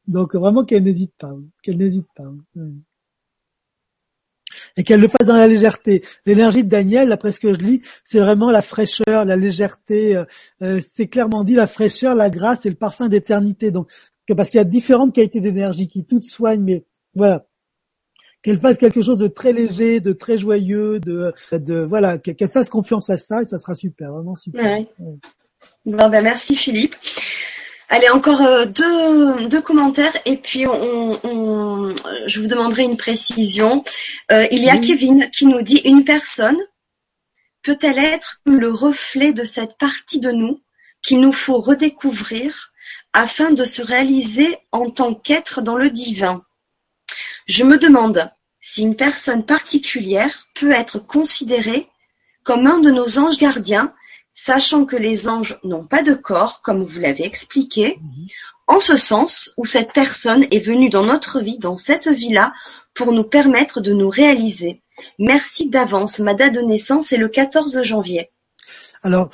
donc 0.08 0.36
vraiment 0.36 0.66
qu'elle 0.66 0.84
n'hésite 0.84 1.14
pas, 1.18 1.34
qu'elle 1.64 1.78
n'hésite 1.78 2.08
pas 2.16 2.26
et 4.76 4.84
qu'elle 4.84 5.00
le 5.00 5.08
fasse 5.08 5.28
dans 5.28 5.38
la 5.38 5.48
légèreté. 5.48 6.04
L'énergie 6.26 6.64
de 6.64 6.70
Daniel, 6.70 7.10
d'après 7.10 7.32
ce 7.32 7.40
que 7.40 7.54
je 7.54 7.60
lis, 7.60 7.82
c'est 8.04 8.20
vraiment 8.20 8.52
la 8.52 8.62
fraîcheur, 8.62 9.26
la 9.26 9.36
légèreté. 9.36 10.16
Euh, 10.16 10.26
euh, 10.62 10.82
c'est 10.94 11.08
clairement 11.08 11.44
dit 11.44 11.56
la 11.56 11.68
fraîcheur, 11.68 12.16
la 12.16 12.30
grâce 12.30 12.66
et 12.66 12.70
le 12.70 12.76
parfum 12.76 13.10
d'éternité. 13.10 13.72
Donc, 13.72 13.90
parce 14.36 14.50
qu'il 14.50 14.58
y 14.58 14.62
a 14.62 14.66
différentes 14.66 15.14
qualités 15.14 15.40
d'énergie 15.40 15.88
qui 15.88 16.06
toutes 16.06 16.26
soignent, 16.26 16.64
mais 16.64 16.84
voilà, 17.16 17.46
qu'elle 18.42 18.60
fasse 18.60 18.78
quelque 18.78 19.02
chose 19.02 19.18
de 19.18 19.28
très 19.28 19.54
léger, 19.54 20.00
de 20.00 20.14
très 20.14 20.38
joyeux, 20.38 21.00
de, 21.00 21.34
de 21.52 21.80
voilà, 21.84 22.18
qu'elle 22.18 22.50
fasse 22.50 22.70
confiance 22.70 23.10
à 23.10 23.18
ça 23.18 23.42
et 23.42 23.46
ça 23.46 23.60
sera 23.60 23.76
super, 23.76 24.12
vraiment 24.12 24.36
super. 24.36 24.86
Bon, 25.86 26.10
ben 26.10 26.22
merci 26.22 26.56
Philippe. 26.56 26.96
Allez, 27.90 28.10
encore 28.10 28.42
euh, 28.42 28.66
deux, 28.66 29.48
deux 29.48 29.62
commentaires 29.62 30.16
et 30.26 30.36
puis 30.36 30.68
on, 30.68 31.20
on, 31.24 31.96
je 32.26 32.42
vous 32.42 32.48
demanderai 32.48 32.84
une 32.84 32.98
précision. 32.98 33.86
Euh, 34.30 34.46
il 34.52 34.62
y 34.62 34.70
a 34.70 34.78
Kevin 34.78 35.30
qui 35.32 35.46
nous 35.46 35.62
dit 35.62 35.82
une 35.86 36.04
personne 36.04 36.60
peut-elle 37.64 37.98
être 37.98 38.42
le 38.46 38.72
reflet 38.72 39.32
de 39.32 39.46
cette 39.46 39.78
partie 39.78 40.20
de 40.20 40.32
nous 40.32 40.62
qu'il 41.02 41.22
nous 41.22 41.32
faut 41.32 41.60
redécouvrir 41.60 42.74
afin 43.14 43.52
de 43.52 43.64
se 43.64 43.82
réaliser 43.82 44.58
en 44.74 44.90
tant 44.90 45.14
qu'être 45.14 45.62
dans 45.62 45.78
le 45.78 45.90
divin? 45.90 46.44
Je 47.46 47.64
me 47.64 47.78
demande 47.78 48.30
si 48.60 48.82
une 48.82 48.98
personne 48.98 49.46
particulière 49.46 50.48
peut 50.56 50.72
être 50.72 51.00
considérée 51.00 51.88
comme 52.44 52.68
un 52.68 52.80
de 52.80 52.92
nos 52.92 53.18
anges 53.18 53.38
gardiens 53.38 53.94
sachant 54.38 54.86
que 54.86 54.96
les 54.96 55.28
anges 55.28 55.58
n'ont 55.64 55.88
pas 55.88 56.04
de 56.04 56.14
corps, 56.14 56.62
comme 56.62 56.84
vous 56.84 57.00
l'avez 57.00 57.26
expliqué, 57.26 57.98
mhm. 58.00 58.28
en 58.68 58.80
ce 58.80 58.96
sens 58.96 59.52
où 59.58 59.66
cette 59.66 59.94
personne 59.94 60.46
est 60.52 60.64
venue 60.64 60.90
dans 60.90 61.04
notre 61.04 61.40
vie, 61.40 61.58
dans 61.58 61.76
cette 61.76 62.08
vie-là, 62.08 62.54
pour 62.94 63.12
nous 63.14 63.24
permettre 63.24 63.82
de 63.82 63.94
nous 63.94 64.10
réaliser. 64.10 64.84
Merci 65.18 65.70
d'avance. 65.70 66.20
Ma 66.20 66.36
date 66.36 66.54
de 66.54 66.62
naissance 66.62 67.12
est 67.12 67.18
le 67.18 67.30
14 67.30 67.82
janvier. 67.82 68.30
Alors, 69.02 69.32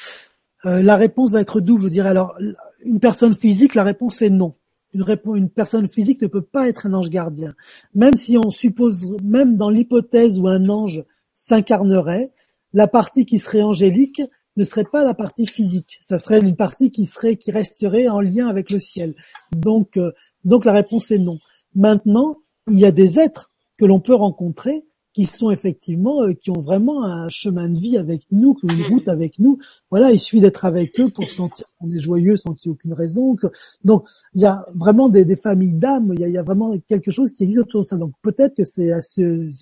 euh, 0.65 0.81
la 0.81 0.95
réponse 0.95 1.31
va 1.31 1.41
être 1.41 1.59
double, 1.59 1.84
je 1.84 1.88
dirais. 1.89 2.09
Alors, 2.09 2.38
une 2.85 3.01
personne 3.01 3.35
physique, 3.35 3.75
la 3.75 3.84
réponse 3.84 4.21
est 4.21 4.30
non. 4.30 4.55
Une, 4.93 5.05
une, 5.35 5.49
personne 5.49 5.89
physique 5.89 6.21
ne 6.21 6.27
peut 6.27 6.41
pas 6.41 6.69
être 6.69 6.85
un 6.85 6.93
ange 6.93 7.09
gardien. 7.09 7.55
Même 7.93 8.15
si 8.15 8.38
on 8.38 8.51
suppose, 8.51 9.05
même 9.21 9.55
dans 9.55 9.69
l'hypothèse 9.69 10.39
où 10.39 10.47
un 10.47 10.69
ange 10.69 11.03
s'incarnerait, 11.34 12.31
la 12.71 12.88
partie 12.88 13.25
qui 13.25 13.39
serait 13.39 13.63
angélique 13.63 14.21
ne 14.55 14.65
serait 14.65 14.84
pas 14.84 15.03
la 15.03 15.13
partie 15.13 15.47
physique, 15.47 15.99
ça 16.01 16.19
serait 16.19 16.39
une 16.39 16.55
partie 16.55 16.91
qui 16.91 17.05
serait 17.05 17.38
qui 17.38 17.51
resterait 17.51 18.07
en 18.07 18.21
lien 18.21 18.47
avec 18.47 18.71
le 18.71 18.80
ciel. 18.80 19.15
Donc 19.51 19.97
euh, 19.97 20.11
donc 20.45 20.65
la 20.65 20.73
réponse 20.73 21.11
est 21.11 21.17
non. 21.17 21.38
Maintenant, 21.75 22.38
il 22.69 22.80
y 22.80 22.85
a 22.85 22.91
des 22.91 23.19
êtres 23.19 23.51
que 23.80 23.85
l'on 23.85 23.99
peut 23.99 24.13
rencontrer 24.13 24.85
qui 25.14 25.27
sont 25.27 25.52
effectivement, 25.52 26.23
euh, 26.23 26.34
qui 26.34 26.49
ont 26.49 26.60
vraiment 26.60 27.03
un 27.03 27.30
chemin 27.30 27.68
de 27.68 27.80
vie 27.80 27.98
avec 27.98 28.23
nous, 28.31 28.57
une 28.64 28.84
route 28.84 29.07
avec 29.07 29.38
nous. 29.40 29.60
Voilà, 29.91 30.11
il 30.11 30.19
suffit 30.19 30.41
d'être 30.41 30.65
avec 30.65 30.99
eux 30.99 31.10
pour 31.10 31.30
sentir 31.30 31.65
qu'on 31.80 31.90
est 31.90 31.99
joyeux 31.99 32.35
sans 32.35 32.53
qu'il 32.53 32.69
y 32.69 32.72
ait 32.72 32.73
aucune 32.73 32.94
raison. 32.94 33.35
Donc, 33.84 34.07
il 34.34 34.41
y 34.41 34.45
a 34.45 34.65
vraiment 34.73 35.10
des, 35.10 35.23
des 35.23 35.35
familles 35.35 35.73
d'âmes. 35.73 36.14
Il, 36.18 36.27
y 36.27 36.38
a, 36.38 36.44
vraiment 36.44 36.76
quelque 36.88 37.11
chose 37.11 37.31
qui 37.31 37.44
existe 37.44 37.61
autour 37.61 37.84
de 37.84 37.88
ça. 37.88 37.98
Donc, 37.98 38.14
peut-être 38.22 38.56
que 38.56 38.65
c'est 38.65 38.90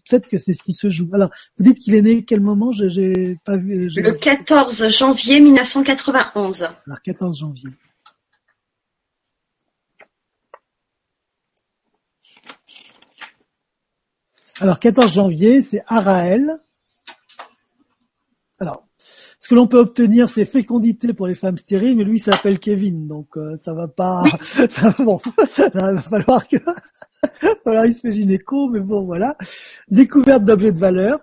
peut-être 0.09 0.29
que 0.29 0.37
c'est 0.37 0.53
ce 0.53 0.63
qui 0.63 0.73
se 0.73 0.89
joue. 0.89 1.09
Alors, 1.13 1.29
vous 1.57 1.65
dites 1.65 1.79
qu'il 1.79 1.95
est 1.95 2.01
né 2.01 2.23
quel 2.23 2.39
moment? 2.39 2.71
J'ai 2.71 3.37
pas 3.43 3.57
vu. 3.57 3.89
Le 3.95 4.13
14 4.13 4.87
janvier 4.87 5.41
1991. 5.41 6.63
Alors, 6.85 7.01
14 7.03 7.37
janvier. 7.37 7.69
Alors, 14.61 14.77
14 14.77 15.11
janvier, 15.11 15.63
c'est 15.63 15.81
Araël. 15.87 16.59
Alors, 18.59 18.85
ce 18.99 19.49
que 19.49 19.55
l'on 19.55 19.65
peut 19.65 19.79
obtenir, 19.79 20.29
c'est 20.29 20.45
fécondité 20.45 21.15
pour 21.15 21.25
les 21.25 21.33
femmes 21.33 21.57
stériles, 21.57 21.97
mais 21.97 22.03
lui, 22.03 22.17
il 22.17 22.21
s'appelle 22.21 22.59
Kevin, 22.59 23.07
donc 23.07 23.37
euh, 23.37 23.57
ça 23.57 23.73
va 23.73 23.87
pas. 23.87 24.23
Ça, 24.69 24.93
bon, 24.99 25.19
va 25.73 26.01
falloir 26.03 26.47
que. 26.47 26.57
voilà, 27.65 27.87
il 27.87 27.95
se 27.95 28.01
fait 28.01 28.13
gynéco, 28.13 28.69
mais 28.69 28.81
bon, 28.81 29.03
voilà. 29.03 29.35
Découverte 29.89 30.43
d'objets 30.43 30.73
de 30.73 30.79
valeur. 30.79 31.21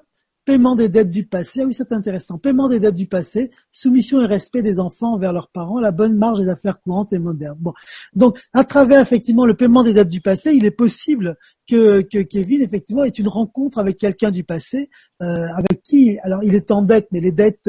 Paiement 0.49 0.77
des 0.77 0.89
dettes 0.89 1.11
du 1.11 1.27
passé. 1.27 1.61
Ah 1.61 1.67
oui, 1.67 1.75
c'est 1.75 1.93
intéressant. 1.93 2.39
Paiement 2.39 2.71
des 2.71 2.81
dettes 2.81 2.95
du 2.95 3.07
passé. 3.07 3.51
Soumission 3.71 4.23
et 4.23 4.25
respect 4.25 4.63
des 4.63 4.81
enfants 4.81 5.13
envers 5.13 5.35
leurs 5.35 5.49
parents. 5.49 5.79
La 5.79 5.91
bonne 5.91 6.17
marge 6.17 6.41
des 6.41 6.49
affaires 6.49 6.81
courantes 6.81 7.13
et 7.13 7.19
modernes. 7.19 7.59
Bon. 7.61 7.75
Donc, 8.15 8.41
à 8.55 8.65
travers, 8.65 9.03
effectivement, 9.03 9.45
le 9.45 9.53
paiement 9.53 9.83
des 9.83 9.93
dettes 9.93 10.09
du 10.09 10.23
passé, 10.23 10.55
il 10.55 10.65
est 10.65 10.71
possible 10.71 11.37
que, 11.69 12.01
que 12.01 12.23
Kevin, 12.23 12.63
effectivement, 12.63 13.05
ait 13.05 13.11
une 13.11 13.29
rencontre 13.29 13.77
avec 13.77 13.99
quelqu'un 13.99 14.31
du 14.31 14.43
passé, 14.43 14.89
euh, 15.21 15.49
avec 15.55 15.83
qui, 15.83 16.19
alors, 16.23 16.43
il 16.43 16.55
est 16.55 16.71
en 16.71 16.81
dette, 16.81 17.09
mais 17.13 17.21
les 17.21 17.33
dettes, 17.33 17.69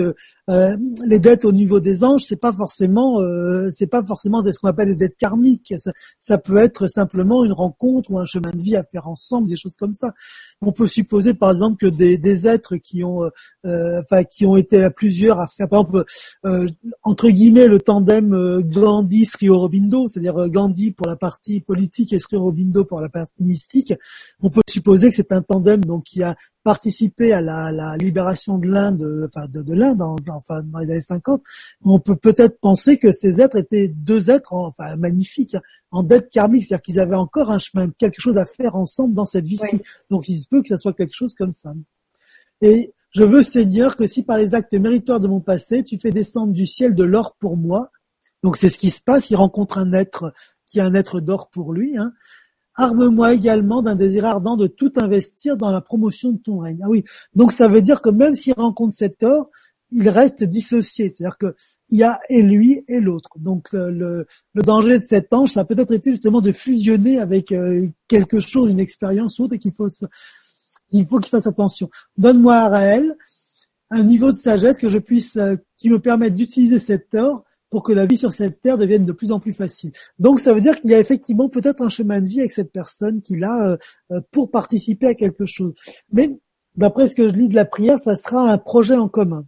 euh, 0.49 0.77
les 1.05 1.19
dettes 1.19 1.43
au 1.43 1.51
niveau 1.51 1.81
des 1.81 2.05
anges, 2.05 2.23
c'est 2.25 2.39
pas 2.39 2.53
forcément, 2.53 3.19
euh, 3.19 3.67
c'est 3.75 3.87
pas 3.87 4.01
forcément 4.01 4.41
ce 4.41 4.57
qu'on 4.57 4.69
appelle 4.69 4.87
les 4.87 4.95
dettes 4.95 5.17
karmiques. 5.17 5.73
Ça, 5.79 5.91
ça 6.17 6.37
peut 6.37 6.57
être 6.57 6.87
simplement 6.87 7.43
une 7.43 7.51
rencontre 7.51 8.09
ou 8.11 8.19
un 8.19 8.25
chemin 8.25 8.51
de 8.51 8.61
vie 8.61 8.77
à 8.77 8.85
faire 8.85 9.09
ensemble, 9.09 9.49
des 9.49 9.57
choses 9.57 9.75
comme 9.75 9.93
ça. 9.93 10.13
On 10.61 10.71
peut 10.71 10.87
supposer, 10.87 11.33
par 11.33 11.51
exemple, 11.51 11.75
que 11.75 11.87
des, 11.87 12.17
des 12.17 12.47
êtres 12.47 12.68
qui 12.77 13.03
ont, 13.03 13.23
euh, 13.65 14.01
enfin, 14.01 14.23
qui 14.23 14.45
ont 14.45 14.57
été 14.57 14.83
à 14.83 14.91
plusieurs 14.91 15.39
à 15.39 15.47
faire, 15.47 15.67
par 15.67 15.81
exemple, 15.81 16.05
euh, 16.45 16.67
entre 17.03 17.29
guillemets, 17.29 17.67
le 17.67 17.79
tandem 17.79 18.33
euh, 18.33 18.61
Gandhi-Sri 18.61 19.49
Aurobindo, 19.49 20.07
c'est-à-dire 20.07 20.49
Gandhi 20.49 20.91
pour 20.91 21.07
la 21.07 21.15
partie 21.15 21.61
politique 21.61 22.13
et 22.13 22.19
Sri 22.19 22.37
Aurobindo 22.37 22.85
pour 22.85 23.01
la 23.01 23.09
partie 23.09 23.43
mystique. 23.43 23.93
On 24.41 24.49
peut 24.49 24.61
supposer 24.69 25.09
que 25.09 25.15
c'est 25.15 25.31
un 25.31 25.41
tandem 25.41 25.83
donc 25.83 26.03
qui 26.03 26.23
a 26.23 26.35
participé 26.63 27.33
à 27.33 27.41
la, 27.41 27.71
la 27.71 27.97
libération 27.97 28.57
de 28.57 28.67
l'Inde, 28.67 29.27
enfin 29.27 29.47
de, 29.47 29.61
de 29.61 29.73
l'Inde, 29.73 30.01
enfin 30.01 30.61
dans 30.63 30.79
les 30.79 30.91
années 30.91 31.01
50. 31.01 31.41
On 31.83 31.99
peut 31.99 32.15
peut-être 32.15 32.59
penser 32.59 32.97
que 32.97 33.11
ces 33.11 33.41
êtres 33.41 33.57
étaient 33.57 33.87
deux 33.87 34.29
êtres, 34.29 34.53
enfin 34.53 34.95
magnifiques, 34.97 35.55
hein, 35.55 35.61
en 35.91 36.03
dette 36.03 36.29
karmique, 36.29 36.65
c'est-à-dire 36.65 36.83
qu'ils 36.83 36.99
avaient 36.99 37.15
encore 37.15 37.49
un 37.49 37.59
chemin, 37.59 37.89
quelque 37.97 38.21
chose 38.21 38.37
à 38.37 38.45
faire 38.45 38.75
ensemble 38.75 39.13
dans 39.13 39.25
cette 39.25 39.45
vie-ci. 39.45 39.81
Donc 40.09 40.29
il 40.29 40.41
se 40.41 40.47
peut 40.47 40.61
que 40.61 40.69
ça 40.69 40.77
soit 40.77 40.93
quelque 40.93 41.15
chose 41.15 41.33
comme 41.33 41.53
ça. 41.53 41.73
Et 42.61 42.93
je 43.11 43.23
veux, 43.23 43.43
Seigneur, 43.43 43.97
que 43.97 44.07
si 44.07 44.23
par 44.23 44.37
les 44.37 44.53
actes 44.53 44.73
méritoires 44.73 45.19
de 45.19 45.27
mon 45.27 45.39
passé, 45.39 45.83
tu 45.83 45.97
fais 45.97 46.11
descendre 46.11 46.53
du 46.53 46.65
ciel 46.65 46.95
de 46.95 47.03
l'or 47.03 47.35
pour 47.39 47.57
moi, 47.57 47.89
donc 48.43 48.57
c'est 48.57 48.69
ce 48.69 48.79
qui 48.79 48.89
se 48.89 49.01
passe, 49.01 49.29
il 49.31 49.35
rencontre 49.35 49.77
un 49.77 49.91
être 49.93 50.33
qui 50.67 50.79
a 50.79 50.85
un 50.85 50.93
être 50.93 51.19
d'or 51.19 51.49
pour 51.49 51.73
lui, 51.73 51.97
hein, 51.97 52.13
Arme-moi 52.79 53.33
également 53.33 53.81
d'un 53.81 53.95
désir 53.95 54.23
ardent 54.23 54.55
de 54.55 54.67
tout 54.67 54.93
investir 54.95 55.57
dans 55.57 55.69
la 55.69 55.81
promotion 55.81 56.31
de 56.31 56.37
ton 56.37 56.59
règne. 56.59 56.79
Ah 56.81 56.87
oui, 56.87 57.03
donc 57.35 57.51
ça 57.51 57.67
veut 57.67 57.81
dire 57.81 58.01
que 58.01 58.09
même 58.09 58.35
s'il 58.35 58.53
rencontre 58.53 58.95
cet 58.97 59.21
or, 59.23 59.49
il 59.91 60.07
reste 60.07 60.45
dissocié, 60.45 61.09
c'est-à-dire 61.09 61.37
que 61.37 61.55
il 61.89 61.97
y 61.97 62.03
a 62.03 62.21
et 62.29 62.41
lui 62.41 62.85
et 62.87 63.01
l'autre. 63.01 63.31
Donc 63.37 63.73
le, 63.73 64.25
le, 64.53 64.61
danger 64.61 64.99
de 64.99 65.03
cet 65.03 65.33
ange, 65.33 65.49
ça 65.51 65.61
a 65.61 65.65
peut-être 65.65 65.91
été 65.91 66.11
justement 66.11 66.39
de 66.39 66.53
fusionner 66.53 67.19
avec 67.19 67.51
euh, 67.51 67.89
quelque 68.07 68.39
chose, 68.39 68.69
une 68.69 68.79
expérience 68.79 69.41
autre, 69.41 69.55
et 69.55 69.59
qu'il 69.59 69.73
faut 69.73 69.89
qu'il 70.89 71.05
faut 71.07 71.19
qu'il 71.19 71.29
fasse 71.29 71.47
attention. 71.47 71.89
Donne-moi 72.17 72.55
à 72.55 72.69
Raël 72.69 73.15
un 73.91 74.03
niveau 74.03 74.31
de 74.31 74.37
sagesse 74.37 74.77
que 74.77 74.89
je 74.89 74.99
puisse, 74.99 75.35
euh, 75.37 75.55
qui 75.77 75.89
me 75.89 75.99
permette 75.99 76.35
d'utiliser 76.35 76.79
cet 76.79 77.15
or 77.15 77.43
pour 77.69 77.83
que 77.83 77.91
la 77.91 78.05
vie 78.05 78.17
sur 78.17 78.31
cette 78.31 78.61
terre 78.61 78.77
devienne 78.77 79.05
de 79.05 79.11
plus 79.11 79.31
en 79.31 79.39
plus 79.39 79.53
facile. 79.53 79.91
Donc 80.17 80.39
ça 80.39 80.53
veut 80.53 80.61
dire 80.61 80.79
qu'il 80.79 80.89
y 80.89 80.95
a 80.95 80.99
effectivement 80.99 81.49
peut-être 81.49 81.81
un 81.81 81.89
chemin 81.89 82.21
de 82.21 82.27
vie 82.27 82.39
avec 82.39 82.51
cette 82.51 82.71
personne 82.71 83.21
qui 83.21 83.41
a 83.43 83.77
euh, 84.11 84.21
pour 84.31 84.49
participer 84.49 85.07
à 85.07 85.13
quelque 85.13 85.45
chose. 85.45 85.73
Mais 86.11 86.39
d'après 86.75 87.07
ce 87.07 87.15
que 87.15 87.29
je 87.29 87.33
lis 87.33 87.49
de 87.49 87.55
la 87.55 87.65
prière, 87.65 87.99
ça 87.99 88.15
sera 88.15 88.51
un 88.51 88.57
projet 88.57 88.95
en 88.95 89.07
commun. 89.07 89.45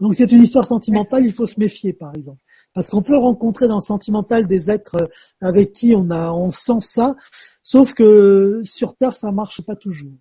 Donc 0.00 0.14
c'est 0.14 0.30
une 0.30 0.42
histoire 0.42 0.66
sentimentale, 0.66 1.24
il 1.24 1.32
faut 1.32 1.46
se 1.46 1.58
méfier 1.58 1.92
par 1.92 2.14
exemple. 2.14 2.40
Parce 2.74 2.88
qu'on 2.88 3.02
peut 3.02 3.16
rencontrer 3.16 3.68
dans 3.68 3.76
le 3.76 3.82
sentimental 3.82 4.46
des 4.46 4.70
êtres 4.70 4.96
euh, 4.96 5.06
avec 5.40 5.72
qui 5.72 5.94
on 5.94 6.10
a 6.10 6.32
on 6.32 6.50
sent 6.50 6.80
ça, 6.80 7.14
sauf 7.62 7.92
que 7.92 8.62
sur 8.64 8.96
Terre 8.96 9.14
ça 9.14 9.30
marche 9.30 9.62
pas 9.62 9.76
toujours. 9.76 10.14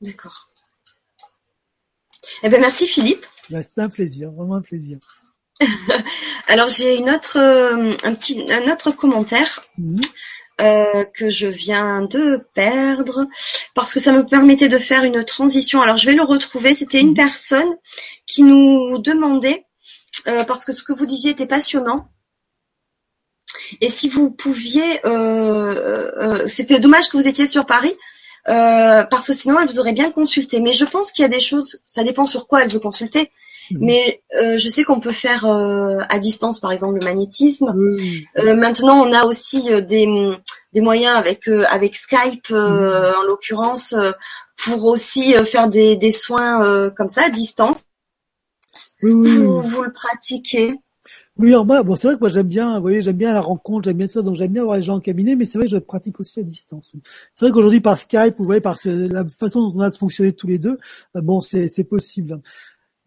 D'accord. 0.00 0.50
Eh 2.42 2.48
bien 2.48 2.58
merci 2.58 2.86
Philippe. 2.86 3.24
Ben, 3.50 3.62
c'est 3.62 3.80
un 3.80 3.88
plaisir, 3.88 4.32
vraiment 4.32 4.56
un 4.56 4.62
plaisir. 4.62 4.98
Alors 6.48 6.68
j'ai 6.68 6.96
une 6.96 7.08
autre 7.10 7.38
euh, 7.38 7.92
un 8.02 8.14
petit 8.14 8.50
un 8.50 8.72
autre 8.72 8.90
commentaire. 8.90 9.64
Mhm. 9.78 10.00
Euh, 10.60 11.04
que 11.12 11.30
je 11.30 11.48
viens 11.48 12.02
de 12.02 12.46
perdre 12.54 13.26
parce 13.74 13.92
que 13.92 13.98
ça 13.98 14.12
me 14.12 14.24
permettait 14.24 14.68
de 14.68 14.78
faire 14.78 15.02
une 15.02 15.24
transition. 15.24 15.82
Alors 15.82 15.96
je 15.96 16.06
vais 16.06 16.14
le 16.14 16.22
retrouver. 16.22 16.74
C'était 16.76 17.00
une 17.00 17.08
mhm. 17.08 17.14
personne 17.14 17.74
qui 18.24 18.44
nous 18.44 18.98
demandait 18.98 19.63
euh, 20.26 20.44
parce 20.44 20.64
que 20.64 20.72
ce 20.72 20.82
que 20.82 20.92
vous 20.92 21.06
disiez 21.06 21.30
était 21.30 21.46
passionnant. 21.46 22.08
Et 23.80 23.88
si 23.88 24.08
vous 24.08 24.30
pouviez, 24.30 25.04
euh, 25.06 26.46
c'était 26.46 26.80
dommage 26.80 27.08
que 27.08 27.16
vous 27.16 27.26
étiez 27.26 27.46
sur 27.46 27.66
Paris 27.66 27.94
parce 28.46 29.26
que 29.26 29.32
sinon 29.32 29.58
elle 29.60 29.68
vous 29.68 29.80
aurait 29.80 29.92
bien 29.92 30.10
consulté. 30.10 30.60
Mais 30.60 30.74
je 30.74 30.84
pense 30.84 31.12
qu'il 31.12 31.22
y 31.22 31.26
a 31.26 31.30
des 31.30 31.40
choses, 31.40 31.80
ça 31.84 32.04
dépend 32.04 32.26
sur 32.26 32.46
quoi 32.46 32.62
elle 32.62 32.70
veut 32.70 32.80
consulter. 32.80 33.30
Mhm. 33.70 33.78
Mais 33.80 34.22
euh, 34.40 34.58
je 34.58 34.68
sais 34.68 34.84
qu'on 34.84 35.00
peut 35.00 35.12
faire 35.12 35.46
euh, 35.46 35.98
à 36.08 36.18
distance, 36.18 36.60
par 36.60 36.72
exemple, 36.72 36.98
le 36.98 37.04
magnétisme. 37.04 37.72
Euh, 38.38 38.54
maintenant, 38.54 39.00
on 39.00 39.12
a 39.12 39.24
aussi 39.24 39.70
des, 39.82 40.08
des 40.72 40.80
moyens 40.80 41.16
avec 41.16 41.48
avec 41.68 41.96
Skype, 41.96 42.50
mhm. 42.50 42.58
en 42.58 43.22
l'occurrence, 43.22 43.94
pour 44.56 44.84
aussi 44.84 45.34
faire 45.44 45.68
des, 45.68 45.96
des 45.96 46.12
soins 46.12 46.90
comme 46.96 47.08
ça 47.08 47.22
à 47.24 47.30
distance. 47.30 47.84
Vous, 49.12 49.62
vous 49.62 49.82
le 49.82 49.92
pratiquez? 49.92 50.74
Oui, 51.36 51.54
en 51.54 51.64
bas, 51.64 51.82
bon, 51.82 51.94
c'est 51.96 52.06
vrai 52.06 52.16
que 52.16 52.20
moi 52.20 52.30
j'aime 52.30 52.46
bien, 52.46 52.76
vous 52.76 52.82
voyez, 52.82 53.02
j'aime 53.02 53.16
bien 53.16 53.34
la 53.34 53.42
rencontre, 53.42 53.84
j'aime 53.84 53.98
bien 53.98 54.08
ça, 54.08 54.22
donc 54.22 54.36
j'aime 54.36 54.52
bien 54.52 54.64
voir 54.64 54.76
les 54.76 54.82
gens 54.82 54.94
en 54.94 55.00
cabinet, 55.00 55.36
mais 55.36 55.44
c'est 55.44 55.58
vrai 55.58 55.66
que 55.66 55.72
je 55.72 55.76
pratique 55.76 56.18
aussi 56.20 56.40
à 56.40 56.42
distance. 56.42 56.94
C'est 57.34 57.44
vrai 57.44 57.52
qu'aujourd'hui 57.52 57.82
par 57.82 57.98
Skype, 57.98 58.36
vous 58.38 58.44
voyez, 58.46 58.62
par 58.62 58.78
la 58.84 59.28
façon 59.28 59.68
dont 59.68 59.76
on 59.76 59.80
a 59.80 59.90
de 59.90 59.96
fonctionner 59.96 60.32
tous 60.32 60.46
les 60.46 60.58
deux, 60.58 60.78
bon, 61.14 61.42
c'est 61.42 61.84
possible 61.84 62.40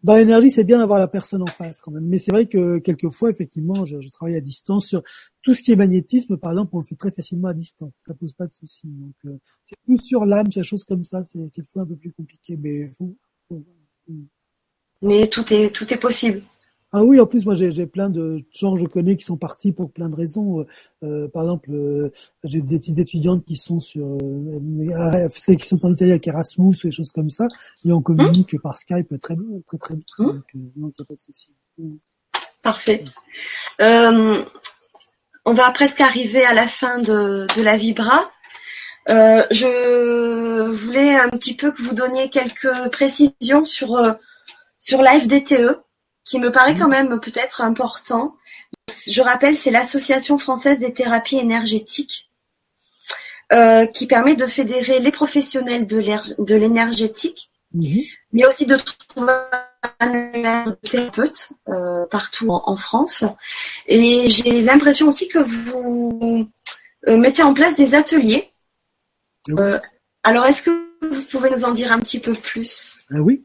dans 0.04 0.14
l'énergie, 0.14 0.50
c'est 0.50 0.64
bien 0.64 0.78
d'avoir 0.78 0.98
la 1.00 1.08
personne 1.08 1.42
en 1.42 1.46
face 1.46 1.80
quand 1.80 1.90
même. 1.90 2.04
Mais 2.04 2.18
c'est 2.18 2.30
vrai 2.30 2.46
que 2.46 2.78
quelquefois, 2.78 3.30
effectivement, 3.30 3.84
je, 3.84 4.00
je, 4.00 4.08
travaille 4.10 4.36
à 4.36 4.40
distance 4.40 4.86
sur 4.86 5.02
tout 5.42 5.54
ce 5.54 5.62
qui 5.62 5.72
est 5.72 5.76
magnétisme, 5.76 6.36
par 6.36 6.52
exemple, 6.52 6.70
on 6.74 6.78
le 6.78 6.84
fait 6.84 6.94
très 6.94 7.10
facilement 7.10 7.48
à 7.48 7.54
distance. 7.54 7.94
Ça 8.06 8.14
pose 8.14 8.32
pas 8.32 8.46
de 8.46 8.52
souci. 8.52 8.86
Donc, 8.86 9.14
euh, 9.26 9.38
c'est 9.64 9.76
plus 9.84 9.98
sur 9.98 10.24
l'âme, 10.24 10.48
des 10.48 10.62
choses 10.62 10.84
comme 10.84 11.04
ça, 11.04 11.24
c'est 11.32 11.50
quelquefois 11.52 11.82
un 11.82 11.86
peu 11.86 11.96
plus 11.96 12.12
compliqué. 12.12 12.56
Mais 12.56 12.90
faut, 12.96 13.16
mais 15.02 15.28
tout 15.28 15.52
est 15.52 15.74
tout 15.74 15.92
est 15.92 15.98
possible. 15.98 16.42
Ah 16.90 17.04
oui, 17.04 17.20
en 17.20 17.26
plus 17.26 17.44
moi 17.44 17.54
j'ai 17.54 17.86
plein 17.86 18.08
de 18.08 18.38
gens 18.50 18.72
que 18.72 18.80
je 18.80 18.86
connais 18.86 19.16
qui 19.16 19.24
sont 19.24 19.36
partis 19.36 19.72
pour 19.72 19.92
plein 19.92 20.08
de 20.08 20.16
raisons. 20.16 20.64
Euh, 21.02 21.28
par 21.28 21.42
exemple, 21.42 21.70
euh, 21.70 22.10
j'ai 22.44 22.62
des 22.62 22.78
petites 22.78 22.98
étudiantes 22.98 23.44
qui 23.44 23.56
sont 23.56 23.80
sur 23.80 24.06
euh, 24.06 25.28
qui 25.28 25.66
sont 25.66 25.84
en 25.84 25.92
Italie 25.92 26.12
avec 26.12 26.26
Erasmus, 26.26 26.76
des 26.82 26.90
choses 26.90 27.12
comme 27.12 27.28
ça, 27.28 27.46
et 27.84 27.92
on 27.92 28.00
communique 28.00 28.58
par 28.62 28.78
Skype 28.78 29.20
très 29.20 29.36
bien, 29.36 29.60
très 29.66 29.76
très 29.76 29.94
bien. 29.96 30.04
Mmh. 30.18 30.24
Donc, 30.24 30.44
euh, 30.54 30.58
non, 30.76 30.90
pas 30.96 31.14
de 31.14 31.20
souci. 31.20 31.50
Mmh. 31.76 31.96
Parfait. 32.62 33.04
on 33.78 35.52
va 35.52 35.70
presque 35.72 36.00
arriver 36.00 36.44
à 36.46 36.54
la 36.54 36.66
fin 36.66 37.00
de, 37.00 37.46
de 37.54 37.62
la 37.62 37.76
Vibra. 37.76 38.30
je 39.08 40.70
voulais 40.70 41.16
un 41.16 41.28
petit 41.28 41.54
peu 41.54 41.70
que 41.70 41.82
vous 41.82 41.94
donniez 41.94 42.30
quelques 42.30 42.90
précisions 42.90 43.66
sur 43.66 44.16
sur 44.78 45.02
l'AFDTE 45.02 45.80
qui 46.24 46.38
me 46.38 46.52
paraît 46.52 46.74
quand 46.74 46.88
même 46.88 47.20
peut-être 47.20 47.62
important. 47.62 48.36
Je 49.10 49.22
rappelle, 49.22 49.56
c'est 49.56 49.70
l'Association 49.70 50.38
française 50.38 50.78
des 50.78 50.92
thérapies 50.92 51.38
énergétiques 51.38 52.30
euh, 53.52 53.86
qui 53.86 54.06
permet 54.06 54.36
de 54.36 54.46
fédérer 54.46 55.00
les 55.00 55.10
professionnels 55.10 55.86
de 55.86 56.54
l'énergétique, 56.54 57.50
mhm. 57.72 58.02
mais 58.32 58.46
aussi 58.46 58.66
de 58.66 58.76
trouver 58.76 59.32
un 60.00 60.76
thérapeute 60.82 61.48
euh, 61.68 62.06
partout 62.06 62.50
en, 62.50 62.76
France. 62.76 63.24
Et 63.86 64.28
j'ai 64.28 64.60
l'impression 64.60 65.08
aussi 65.08 65.28
que 65.28 65.38
vous 65.38 66.46
euh, 67.06 67.16
mettez 67.16 67.42
en 67.42 67.54
place 67.54 67.74
des 67.74 67.94
ateliers. 67.94 68.52
alors, 70.24 70.44
est-ce 70.44 70.62
que 70.62 70.88
vous 71.00 71.22
pouvez 71.22 71.48
nous 71.48 71.64
en 71.64 71.72
dire 71.72 71.90
un 71.90 72.00
petit 72.00 72.20
peu 72.20 72.34
plus? 72.34 73.04
Ah 73.10 73.20
Oui. 73.20 73.42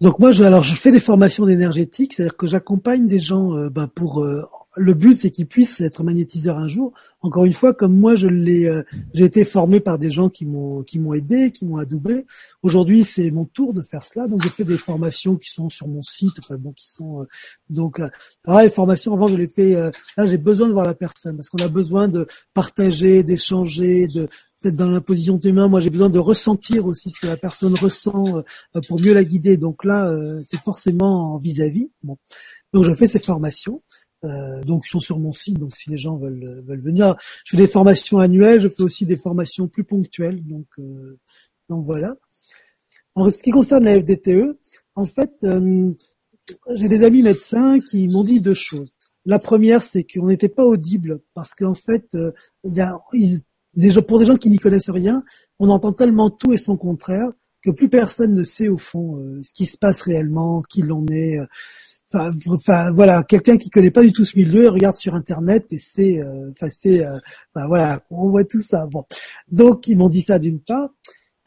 Donc 0.00 0.18
moi, 0.18 0.32
je, 0.32 0.42
alors 0.44 0.62
je 0.62 0.74
fais 0.74 0.92
des 0.92 1.00
formations 1.00 1.44
d'énergétique, 1.44 2.14
c'est-à-dire 2.14 2.36
que 2.36 2.46
j'accompagne 2.46 3.06
des 3.06 3.18
gens 3.18 3.54
euh, 3.54 3.68
ben, 3.68 3.86
pour 3.86 4.22
euh, 4.22 4.42
le 4.76 4.94
but, 4.94 5.14
c'est 5.14 5.30
qu'ils 5.30 5.46
puissent 5.46 5.80
être 5.80 6.02
magnétiseurs 6.02 6.58
un 6.58 6.66
jour. 6.66 6.92
Encore 7.22 7.44
une 7.44 7.52
fois, 7.52 7.74
comme 7.74 7.98
moi, 7.98 8.14
je 8.14 8.28
l'ai, 8.28 8.66
euh, 8.66 8.82
j'ai 9.14 9.24
été 9.24 9.44
formé 9.44 9.80
par 9.80 9.98
des 9.98 10.10
gens 10.10 10.28
qui 10.28 10.46
m'ont 10.46 10.82
qui 10.82 10.98
m'ont 10.98 11.12
aidé, 11.12 11.50
qui 11.50 11.64
m'ont 11.64 11.76
adoubé. 11.76 12.24
Aujourd'hui, 12.62 13.04
c'est 13.04 13.30
mon 13.30 13.44
tour 13.44 13.74
de 13.74 13.82
faire 13.82 14.04
cela. 14.04 14.28
Donc, 14.28 14.42
je 14.42 14.48
fais 14.48 14.64
des 14.64 14.78
formations 14.78 15.36
qui 15.36 15.50
sont 15.50 15.70
sur 15.70 15.88
mon 15.88 16.02
site, 16.02 16.38
enfin 16.38 16.56
bon, 16.56 16.72
qui 16.72 16.88
sont 16.88 17.26
donc 17.68 18.00
ah, 18.46 18.62
les 18.62 18.70
formations. 18.70 19.14
Avant, 19.14 19.28
je 19.28 19.36
les 19.36 19.48
fais. 19.48 19.72
là, 20.16 20.26
j'ai 20.26 20.38
besoin 20.38 20.68
de 20.68 20.72
voir 20.72 20.86
la 20.86 20.94
personne 20.94 21.36
parce 21.36 21.48
qu'on 21.48 21.58
a 21.58 21.68
besoin 21.68 22.08
de 22.08 22.26
partager, 22.54 23.22
d'échanger, 23.22 24.06
de 24.06 24.28
peut-être 24.60 24.76
dans 24.76 24.90
la 24.90 25.00
position 25.00 25.36
de 25.36 25.50
mains, 25.50 25.68
moi 25.68 25.80
j'ai 25.80 25.90
besoin 25.90 26.10
de 26.10 26.18
ressentir 26.18 26.86
aussi 26.86 27.10
ce 27.10 27.20
que 27.20 27.26
la 27.26 27.36
personne 27.36 27.74
ressent 27.74 28.38
euh, 28.38 28.80
pour 28.88 29.00
mieux 29.00 29.14
la 29.14 29.24
guider. 29.24 29.56
Donc 29.56 29.84
là, 29.84 30.08
euh, 30.08 30.40
c'est 30.42 30.60
forcément 30.60 31.38
vis-à-vis. 31.38 31.92
Bon. 32.02 32.18
Donc 32.72 32.84
je 32.84 32.94
fais 32.94 33.06
ces 33.06 33.18
formations. 33.18 33.82
Euh, 34.24 34.62
donc 34.64 34.84
ils 34.86 34.90
sont 34.90 35.00
sur 35.00 35.18
mon 35.18 35.32
site, 35.32 35.58
donc 35.58 35.74
si 35.74 35.88
les 35.90 35.96
gens 35.96 36.16
veulent, 36.16 36.62
veulent 36.66 36.80
venir, 36.80 37.16
je 37.44 37.52
fais 37.52 37.56
des 37.56 37.68
formations 37.68 38.18
annuelles, 38.18 38.60
je 38.60 38.68
fais 38.68 38.82
aussi 38.82 39.06
des 39.06 39.16
formations 39.16 39.66
plus 39.66 39.84
ponctuelles, 39.84 40.42
donc 40.46 40.66
donc 41.68 41.84
voilà. 41.84 42.14
En 43.14 43.30
ce 43.30 43.42
qui 43.42 43.50
concerne 43.50 43.84
la 43.84 44.00
FDTE, 44.00 44.58
en 44.94 45.04
fait, 45.04 45.32
j'ai 46.74 46.88
des 46.88 47.04
amis 47.04 47.22
médecins 47.22 47.78
qui 47.80 48.08
m'ont 48.08 48.24
dit 48.24 48.40
deux 48.40 48.54
choses. 48.54 48.94
La 49.24 49.38
première, 49.38 49.82
c'est 49.82 50.04
qu'on 50.04 50.26
n'était 50.26 50.48
pas 50.48 50.64
audible 50.64 51.20
parce 51.34 51.54
qu'en 51.54 51.74
fait, 51.74 52.16
y 52.64 52.80
a, 52.80 52.98
pour 54.06 54.18
des 54.18 54.26
gens 54.26 54.36
qui 54.36 54.50
n'y 54.50 54.58
connaissent 54.58 54.90
rien, 54.90 55.22
on 55.58 55.70
entend 55.70 55.92
tellement 55.92 56.30
tout 56.30 56.52
et 56.52 56.56
son 56.56 56.76
contraire 56.76 57.30
que 57.62 57.70
plus 57.70 57.88
personne 57.88 58.34
ne 58.34 58.42
sait 58.42 58.68
au 58.68 58.78
fond 58.78 59.18
euh, 59.18 59.42
ce 59.42 59.52
qui 59.52 59.66
se 59.66 59.76
passe 59.76 60.00
réellement, 60.02 60.62
qui 60.62 60.82
l'on 60.82 61.06
est. 61.08 61.38
Euh, 62.14 62.32
enfin, 62.48 62.90
voilà, 62.92 63.22
quelqu'un 63.22 63.56
qui 63.56 63.70
connaît 63.70 63.90
pas 63.90 64.02
du 64.02 64.12
tout 64.12 64.24
ce 64.24 64.36
milieu 64.36 64.68
regarde 64.68 64.96
sur 64.96 65.14
internet 65.14 65.66
et 65.70 65.78
c'est, 65.78 66.20
euh, 66.20 66.50
enfin 66.50 66.66
c'est, 66.68 67.04
voilà, 67.54 68.02
on 68.10 68.30
voit 68.30 68.44
tout 68.44 68.62
ça. 68.62 68.88
Donc 69.48 69.86
ils 69.86 69.96
m'ont 69.96 70.08
dit 70.08 70.22
ça 70.22 70.38
d'une 70.38 70.60
part, 70.60 70.90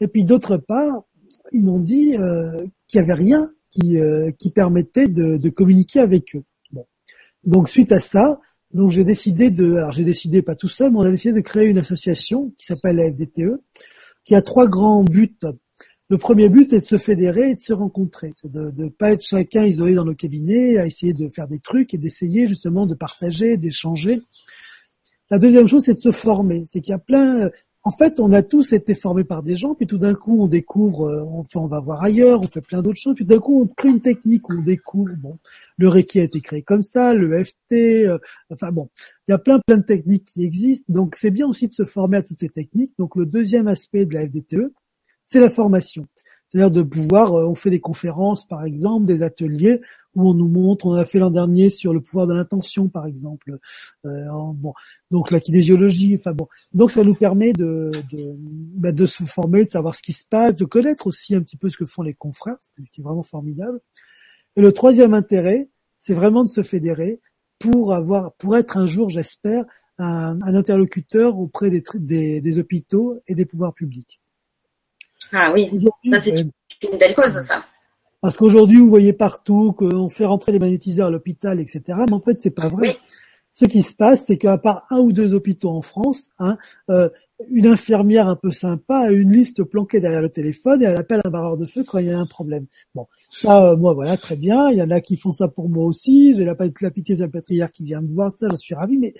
et 0.00 0.08
puis 0.08 0.24
d'autre 0.24 0.56
part, 0.56 1.04
ils 1.52 1.62
m'ont 1.62 1.78
dit 1.78 2.16
euh, 2.16 2.66
qu'il 2.88 3.00
n'y 3.00 3.10
avait 3.10 3.20
rien 3.20 3.50
qui, 3.70 3.98
euh, 3.98 4.30
permettait 4.54 5.08
de, 5.08 5.36
de, 5.36 5.50
communiquer 5.50 6.00
avec 6.00 6.36
eux. 6.36 6.44
Bon. 6.70 6.86
Donc 7.44 7.68
suite 7.68 7.92
à 7.92 8.00
ça, 8.00 8.40
donc 8.72 8.90
j'ai 8.92 9.04
décidé 9.04 9.50
de, 9.50 9.74
alors 9.74 9.92
j'ai 9.92 10.04
décidé 10.04 10.42
pas 10.42 10.54
tout 10.54 10.68
seul, 10.68 10.92
mais 10.92 10.98
on 10.98 11.02
a 11.02 11.10
décidé 11.10 11.34
de 11.34 11.40
créer 11.40 11.68
une 11.68 11.78
association 11.78 12.52
qui 12.58 12.66
s'appelle 12.66 12.96
la 12.96 13.10
FDTE, 13.10 13.60
qui 14.24 14.34
a 14.34 14.42
trois 14.42 14.68
grands 14.68 15.02
buts. 15.02 15.36
Le 16.10 16.18
premier 16.18 16.48
but, 16.48 16.70
c'est 16.70 16.80
de 16.80 16.84
se 16.84 16.98
fédérer 16.98 17.50
et 17.50 17.54
de 17.54 17.60
se 17.60 17.72
rencontrer. 17.72 18.32
C'est 18.40 18.50
de 18.50 18.72
ne 18.76 18.88
pas 18.88 19.12
être 19.12 19.24
chacun 19.24 19.64
isolé 19.64 19.94
dans 19.94 20.04
nos 20.04 20.14
cabinets, 20.14 20.78
à 20.78 20.86
essayer 20.86 21.14
de 21.14 21.28
faire 21.28 21.48
des 21.48 21.60
trucs 21.60 21.94
et 21.94 21.98
d'essayer 21.98 22.46
justement 22.46 22.86
de 22.86 22.94
partager, 22.94 23.56
d'échanger. 23.56 24.22
La 25.30 25.38
deuxième 25.38 25.66
chose, 25.66 25.84
c'est 25.84 25.94
de 25.94 26.00
se 26.00 26.12
former. 26.12 26.64
C'est 26.70 26.80
qu'il 26.80 26.92
y 26.92 26.94
a 26.94 26.98
plein, 26.98 27.50
en 27.86 27.90
fait, 27.90 28.18
on 28.18 28.32
a 28.32 28.42
tous 28.42 28.72
été 28.72 28.94
formés 28.94 29.24
par 29.24 29.42
des 29.42 29.56
gens, 29.56 29.74
puis 29.74 29.86
tout 29.86 29.98
d'un 29.98 30.14
coup, 30.14 30.40
on 30.40 30.46
découvre, 30.46 31.06
euh, 31.06 31.22
enfin, 31.24 31.60
on 31.60 31.66
va 31.66 31.80
voir 31.80 32.02
ailleurs, 32.02 32.40
on 32.40 32.48
fait 32.48 32.62
plein 32.62 32.80
d'autres 32.80 32.98
choses, 32.98 33.14
puis 33.14 33.26
tout 33.26 33.34
d'un 33.34 33.40
coup, 33.40 33.60
on 33.60 33.66
crée 33.66 33.90
une 33.90 34.00
technique, 34.00 34.48
on 34.48 34.62
découvre, 34.62 35.14
bon, 35.18 35.38
le 35.76 35.88
Reiki 35.90 36.18
a 36.18 36.22
été 36.22 36.40
créé 36.40 36.62
comme 36.62 36.82
ça, 36.82 37.12
le 37.12 37.44
FT, 37.44 38.06
euh, 38.06 38.18
enfin 38.50 38.72
bon, 38.72 38.88
il 39.28 39.32
y 39.32 39.34
a 39.34 39.38
plein 39.38 39.60
plein 39.60 39.76
de 39.76 39.82
techniques 39.82 40.24
qui 40.24 40.44
existent, 40.44 40.86
donc 40.88 41.14
c'est 41.20 41.30
bien 41.30 41.46
aussi 41.46 41.68
de 41.68 41.74
se 41.74 41.84
former 41.84 42.16
à 42.16 42.22
toutes 42.22 42.38
ces 42.38 42.48
techniques. 42.48 42.92
Donc 42.98 43.16
le 43.16 43.26
deuxième 43.26 43.68
aspect 43.68 44.06
de 44.06 44.14
la 44.14 44.26
FDTE, 44.26 44.72
c'est 45.26 45.40
la 45.40 45.50
formation. 45.50 46.06
C'est-à-dire 46.48 46.70
de 46.70 46.82
pouvoir, 46.82 47.34
euh, 47.34 47.46
on 47.46 47.56
fait 47.56 47.70
des 47.70 47.80
conférences 47.80 48.46
par 48.46 48.64
exemple, 48.64 49.06
des 49.06 49.22
ateliers 49.22 49.80
où 50.14 50.30
on 50.30 50.34
nous 50.34 50.46
montre, 50.46 50.86
on 50.86 50.92
a 50.92 51.04
fait 51.04 51.18
l'an 51.18 51.30
dernier 51.30 51.68
sur 51.68 51.92
le 51.92 52.00
pouvoir 52.00 52.28
de 52.28 52.34
l'intention 52.34 52.88
par 52.88 53.06
exemple, 53.06 53.58
euh, 54.06 54.26
bon, 54.54 54.72
donc 55.10 55.32
la 55.32 55.40
kinésiologie, 55.40 56.16
enfin 56.16 56.32
bon, 56.32 56.46
donc 56.72 56.92
ça 56.92 57.02
nous 57.02 57.16
permet 57.16 57.52
de 57.52 57.90
de, 58.12 58.36
bah, 58.76 58.92
de 58.92 59.06
se 59.06 59.24
former, 59.24 59.64
de 59.64 59.70
savoir 59.70 59.96
ce 59.96 60.02
qui 60.02 60.12
se 60.12 60.24
passe, 60.24 60.54
de 60.54 60.64
connaître 60.64 61.08
aussi 61.08 61.34
un 61.34 61.40
petit 61.40 61.56
peu 61.56 61.70
ce 61.70 61.76
que 61.76 61.86
font 61.86 62.02
les 62.02 62.14
confrères, 62.14 62.58
ce 62.60 62.90
qui 62.90 63.00
est 63.00 63.04
vraiment 63.04 63.24
formidable. 63.24 63.80
Et 64.54 64.60
le 64.60 64.70
troisième 64.70 65.14
intérêt, 65.14 65.68
c'est 65.98 66.14
vraiment 66.14 66.44
de 66.44 66.48
se 66.48 66.62
fédérer 66.62 67.20
pour 67.58 67.94
avoir, 67.94 68.34
pour 68.34 68.56
être 68.56 68.76
un 68.76 68.86
jour, 68.86 69.10
j'espère, 69.10 69.64
un, 69.98 70.40
interlocuteur 70.42 71.38
auprès 71.38 71.70
des, 71.70 71.82
des, 71.94 72.40
des 72.40 72.58
hôpitaux 72.58 73.18
et 73.26 73.34
des 73.34 73.46
pouvoirs 73.46 73.74
publics. 73.74 74.20
Ah 75.34 75.52
oui, 75.52 75.68
ça 76.08 76.20
c'est 76.20 76.40
une 76.40 76.98
belle 76.98 77.14
cause, 77.14 77.40
ça. 77.40 77.64
Parce 78.20 78.36
qu'aujourd'hui, 78.36 78.78
vous 78.78 78.88
voyez 78.88 79.12
partout 79.12 79.72
qu'on 79.72 80.08
fait 80.08 80.24
rentrer 80.24 80.52
les 80.52 80.58
magnétiseurs 80.58 81.08
à 81.08 81.10
l'hôpital, 81.10 81.60
etc. 81.60 81.82
Mais 81.88 82.14
en 82.14 82.20
fait, 82.20 82.38
c'est 82.40 82.54
pas 82.54 82.68
vrai. 82.68 82.96
Ce 83.52 83.66
qui 83.66 83.82
se 83.82 83.94
passe, 83.94 84.24
c'est 84.26 84.38
qu'à 84.38 84.58
part 84.58 84.86
un 84.90 84.98
ou 84.98 85.12
deux 85.12 85.32
hôpitaux 85.34 85.70
en 85.70 85.82
France, 85.82 86.30
hein, 86.38 86.56
euh, 86.90 87.08
une 87.50 87.66
infirmière 87.66 88.26
un 88.26 88.34
peu 88.34 88.50
sympa 88.50 88.96
a 88.96 89.10
une 89.10 89.30
liste 89.30 89.62
planquée 89.62 90.00
derrière 90.00 90.22
le 90.22 90.28
téléphone 90.28 90.82
et 90.82 90.86
elle 90.86 90.96
appelle 90.96 91.20
un 91.24 91.30
barreur 91.30 91.56
de 91.56 91.66
feu 91.66 91.84
quand 91.86 91.98
il 91.98 92.06
y 92.06 92.10
a 92.10 92.18
un 92.18 92.26
problème. 92.26 92.66
Bon, 92.94 93.06
ça, 93.28 93.72
euh, 93.72 93.76
moi, 93.76 93.92
voilà, 93.92 94.16
très 94.16 94.36
bien. 94.36 94.70
Il 94.70 94.78
y 94.78 94.82
en 94.82 94.90
a 94.90 95.00
qui 95.00 95.16
font 95.16 95.32
ça 95.32 95.46
pour 95.46 95.68
moi 95.68 95.84
aussi. 95.84 96.34
J'ai 96.34 96.44
la, 96.44 96.56
la 96.80 96.90
pitié 96.90 97.14
de 97.14 97.30
la 97.50 97.68
qui 97.68 97.84
vient 97.84 98.00
me 98.00 98.08
voir, 98.08 98.32
ça, 98.36 98.48
je 98.50 98.56
suis 98.56 98.74
ravi. 98.74 98.96
Mais 98.96 99.14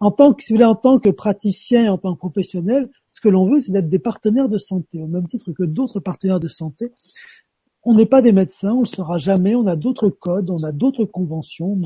en 0.00 0.10
tant 0.10 0.32
que, 0.32 0.42
si 0.42 0.52
vous 0.52 0.56
voulez, 0.56 0.66
en 0.66 0.74
tant 0.74 0.98
que 0.98 1.10
praticien, 1.10 1.92
en 1.92 1.98
tant 1.98 2.14
que 2.14 2.18
professionnel, 2.18 2.88
ce 3.16 3.22
que 3.22 3.30
l'on 3.30 3.46
veut, 3.46 3.62
c'est 3.62 3.72
d'être 3.72 3.88
des 3.88 3.98
partenaires 3.98 4.50
de 4.50 4.58
santé, 4.58 5.02
au 5.02 5.06
même 5.06 5.26
titre 5.26 5.50
que 5.52 5.62
d'autres 5.62 6.00
partenaires 6.00 6.38
de 6.38 6.48
santé. 6.48 6.92
On 7.82 7.94
n'est 7.94 8.04
pas 8.04 8.20
des 8.20 8.32
médecins, 8.32 8.72
on 8.72 8.80
ne 8.80 8.84
le 8.84 8.94
sera 8.94 9.16
jamais, 9.16 9.54
on 9.54 9.66
a 9.66 9.74
d'autres 9.74 10.10
codes, 10.10 10.50
on 10.50 10.62
a 10.62 10.70
d'autres 10.70 11.06
conventions. 11.06 11.80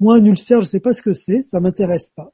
Moi, 0.00 0.16
un 0.16 0.24
ulcère, 0.24 0.60
je 0.60 0.66
ne 0.66 0.70
sais 0.70 0.80
pas 0.80 0.92
ce 0.92 1.00
que 1.00 1.12
c'est, 1.12 1.42
ça 1.42 1.60
m'intéresse 1.60 2.10
pas. 2.10 2.32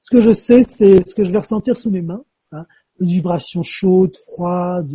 Ce 0.00 0.08
que 0.10 0.22
je 0.22 0.32
sais, 0.32 0.64
c'est 0.64 1.06
ce 1.06 1.14
que 1.14 1.22
je 1.22 1.30
vais 1.30 1.40
ressentir 1.40 1.76
sous 1.76 1.90
mes 1.90 2.00
mains. 2.00 2.24
Hein, 2.52 2.64
une 2.98 3.08
vibration 3.08 3.62
chaude, 3.62 4.16
froide, 4.16 4.90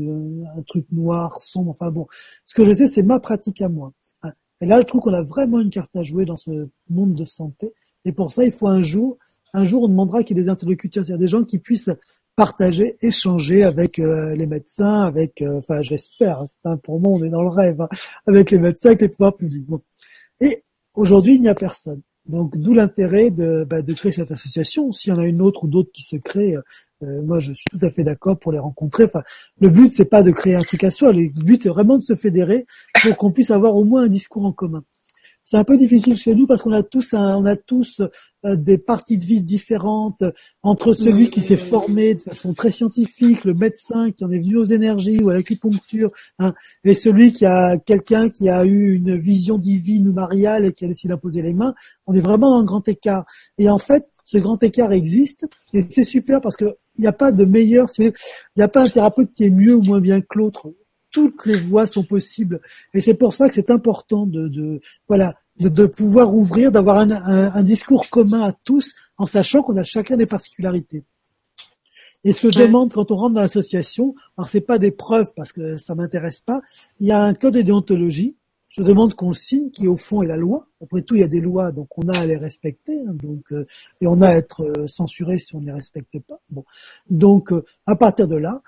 un 0.57 0.61
truc 0.63 0.87
noir, 0.91 1.39
sombre, 1.39 1.69
enfin 1.69 1.91
bon. 1.91 2.07
Ce 2.47 2.55
que 2.55 2.65
je 2.65 2.71
sais, 2.71 2.87
c'est 2.87 3.03
ma 3.03 3.19
pratique 3.19 3.61
à 3.61 3.69
moi. 3.69 3.93
Hein. 4.23 4.31
Et 4.59 4.65
là, 4.65 4.79
je 4.79 4.87
trouve 4.87 5.01
qu'on 5.01 5.13
a 5.13 5.21
vraiment 5.21 5.59
une 5.59 5.69
carte 5.69 5.95
à 5.95 6.01
jouer 6.01 6.25
dans 6.25 6.35
ce 6.35 6.67
monde 6.89 7.13
de 7.13 7.25
santé. 7.25 7.75
Et 8.05 8.11
pour 8.11 8.31
ça, 8.31 8.43
il 8.43 8.51
faut 8.51 8.67
un 8.67 8.81
jour, 8.81 9.19
un 9.53 9.65
jour, 9.65 9.83
on 9.83 9.87
demandera 9.87 10.23
qu'il 10.23 10.35
y 10.35 10.39
ait 10.39 10.43
des 10.45 10.49
interlocuteurs, 10.49 11.05
c'est-à-dire 11.05 11.19
des 11.19 11.27
gens 11.27 11.43
qui 11.43 11.59
puissent 11.59 11.91
partager, 12.37 12.97
échanger 13.01 13.63
avec 13.63 13.97
euh, 13.97 14.35
les 14.35 14.45
médecins, 14.45 15.01
avec, 15.01 15.41
euh, 15.41 15.57
enfin 15.57 15.81
j'espère, 15.81 16.45
hein, 16.63 16.77
pour 16.77 17.01
moi 17.01 17.13
on 17.17 17.23
est 17.23 17.29
dans 17.29 17.41
le 17.41 17.49
rêve, 17.49 17.81
hein, 17.81 17.89
avec 18.27 18.51
les 18.51 18.59
médecins, 18.59 18.89
avec 18.89 19.01
les 19.01 19.09
pouvoirs 19.09 19.35
publics. 19.35 19.67
Et 20.39 20.63
aujourd'hui 20.93 21.35
il 21.35 21.41
n'y 21.41 21.49
a 21.49 21.55
personne. 21.55 22.01
Donc 22.27 22.55
d'où 22.55 22.73
l'intérêt 22.73 23.31
de, 23.31 23.65
bah, 23.67 23.81
de 23.81 23.93
créer 23.93 24.11
cette 24.11 24.31
association. 24.31 24.91
S'il 24.91 25.13
y 25.13 25.15
en 25.15 25.19
a 25.19 25.25
une 25.25 25.41
autre 25.41 25.63
ou 25.63 25.67
d'autres 25.67 25.91
qui 25.91 26.03
se 26.03 26.15
créent, 26.17 26.57
euh, 27.01 27.21
moi 27.23 27.39
je 27.39 27.53
suis 27.53 27.65
tout 27.71 27.83
à 27.83 27.89
fait 27.89 28.03
d'accord 28.03 28.37
pour 28.37 28.51
les 28.51 28.59
rencontrer. 28.59 29.05
Enfin, 29.05 29.23
le 29.59 29.69
but 29.69 29.91
c'est 29.95 30.05
pas 30.05 30.21
de 30.21 30.31
créer 30.31 30.55
un 30.55 30.61
truc 30.61 30.83
à 30.83 30.91
soi, 30.91 31.11
le 31.11 31.29
but 31.43 31.63
c'est 31.63 31.69
vraiment 31.69 31.97
de 31.97 32.03
se 32.03 32.13
fédérer 32.13 32.67
pour 33.01 33.17
qu'on 33.17 33.31
puisse 33.31 33.49
avoir 33.49 33.75
au 33.75 33.83
moins 33.83 34.03
un 34.03 34.09
discours 34.09 34.45
en 34.45 34.53
commun. 34.53 34.83
C'est 35.49 35.55
un 35.55 35.63
peu 35.63 35.77
difficile 35.77 36.17
chez 36.17 36.35
nous 36.35 36.45
parce 36.45 36.61
qu'on 36.61 36.73
a 36.73 36.83
tous 36.83 37.13
on 37.13 37.45
a 37.45 37.55
tous 37.55 38.01
euh, 38.43 38.57
des 38.57 38.77
parties 38.77 39.17
de 39.17 39.23
vie 39.23 39.41
différentes 39.41 40.21
entre 40.61 40.93
celui 40.93 41.29
qui 41.29 41.39
s'est 41.39 41.55
formé 41.55 42.15
de 42.15 42.21
façon 42.21 42.53
très 42.53 42.69
scientifique, 42.69 43.45
le 43.45 43.53
médecin 43.53 44.11
qui 44.11 44.25
en 44.25 44.31
est 44.31 44.39
venu 44.39 44.57
aux 44.57 44.65
énergies 44.65 45.21
ou 45.23 45.29
à 45.29 45.33
l'acupuncture, 45.33 46.11
hein, 46.39 46.53
et 46.83 46.95
celui 46.95 47.31
qui 47.31 47.45
a 47.45 47.77
quelqu'un 47.77 48.29
qui 48.29 48.49
a 48.49 48.65
eu 48.65 48.93
une 48.93 49.15
vision 49.15 49.57
divine 49.57 50.09
ou 50.09 50.11
mariale 50.11 50.65
et 50.65 50.73
qui 50.73 50.83
a 50.83 50.89
décidé 50.89 51.13
d'imposer 51.13 51.41
les 51.41 51.53
mains. 51.53 51.73
On 52.07 52.13
est 52.13 52.19
vraiment 52.19 52.49
dans 52.49 52.59
un 52.59 52.65
grand 52.65 52.85
écart. 52.85 53.25
Et 53.57 53.69
en 53.69 53.79
fait, 53.79 54.03
ce 54.25 54.39
grand 54.39 54.61
écart 54.63 54.91
existe 54.91 55.47
et 55.71 55.85
c'est 55.89 56.03
super 56.03 56.41
parce 56.41 56.57
que 56.57 56.75
il 56.97 57.01
n'y 57.01 57.07
a 57.07 57.13
pas 57.13 57.31
de 57.31 57.45
meilleur, 57.45 57.87
il 57.99 58.11
n'y 58.57 58.63
a 58.63 58.67
pas 58.67 58.81
un 58.81 58.89
thérapeute 58.89 59.31
qui 59.33 59.45
est 59.45 59.49
mieux 59.49 59.75
ou 59.75 59.81
moins 59.81 60.01
bien 60.01 60.19
que 60.19 60.37
l'autre 60.37 60.73
toutes 61.17 61.47
les 61.47 61.57
voies 61.57 61.87
sont 61.87 62.03
possibles. 62.03 62.61
Et 62.93 63.01
c'est 63.01 63.15
pour 63.15 63.33
ça 63.33 63.47
que 63.47 63.55
c'est 63.55 63.71
important 63.71 64.27
de, 64.27 64.47
de 64.47 64.81
voilà 65.07 65.33
de, 65.59 65.87
pouvoir 65.87 66.35
ouvrir, 66.35 66.71
d'avoir 66.71 66.97
un, 66.99 67.09
un, 67.09 67.63
discours 67.63 68.11
commun 68.11 68.43
à 68.43 68.51
tous, 68.51 68.93
en 69.17 69.25
sachant 69.25 69.63
qu'on 69.63 69.75
a 69.77 69.83
chacun 69.83 70.15
des 70.15 70.27
particularités. 70.27 71.05
Et 72.23 72.33
ce 72.33 72.43
que 72.43 72.53
je 72.53 72.59
demande 72.59 72.93
quand 72.93 73.09
on 73.09 73.15
rentre 73.15 73.33
dans 73.33 73.41
l'association, 73.41 74.13
alors 74.37 74.47
c'est 74.47 74.61
pas 74.61 74.77
des 74.77 74.91
preuves 74.91 75.33
parce 75.35 75.51
que 75.51 75.77
ça 75.77 75.95
m'intéresse 75.95 76.39
pas, 76.39 76.61
il 76.99 77.07
y 77.07 77.11
a 77.11 77.19
un 77.19 77.33
code 77.33 77.55
de 77.55 77.63
déontologie. 77.63 78.35
Je 78.69 78.83
demande 78.83 79.15
qu'on 79.15 79.33
signe, 79.33 79.71
qui 79.71 79.87
au 79.87 79.97
fond 79.97 80.21
est 80.21 80.27
la 80.27 80.37
loi. 80.37 80.67
Après 80.83 81.01
tout, 81.01 81.15
il 81.15 81.21
y 81.21 81.23
a 81.23 81.27
des 81.27 81.41
lois, 81.41 81.71
donc 81.71 81.97
on 81.97 82.07
a 82.09 82.19
à 82.19 82.27
les 82.27 82.37
respecter, 82.37 82.93
hein, 83.07 83.15
donc 83.15 83.51
euh, 83.51 83.65
et 84.01 84.05
on 84.05 84.21
a 84.21 84.27
à 84.27 84.35
être 84.35 84.61
euh, 84.61 84.87
censuré 84.87 85.39
si 85.39 85.55
on 85.55 85.61
ne 85.61 85.65
les 85.65 85.71
respecte 85.71 86.19
pas. 86.19 86.39
Bon, 86.51 86.63
donc 87.09 87.51
euh, 87.51 87.65
à 87.87 87.95
partir 87.95 88.27
de 88.27 88.35
là, 88.35 88.61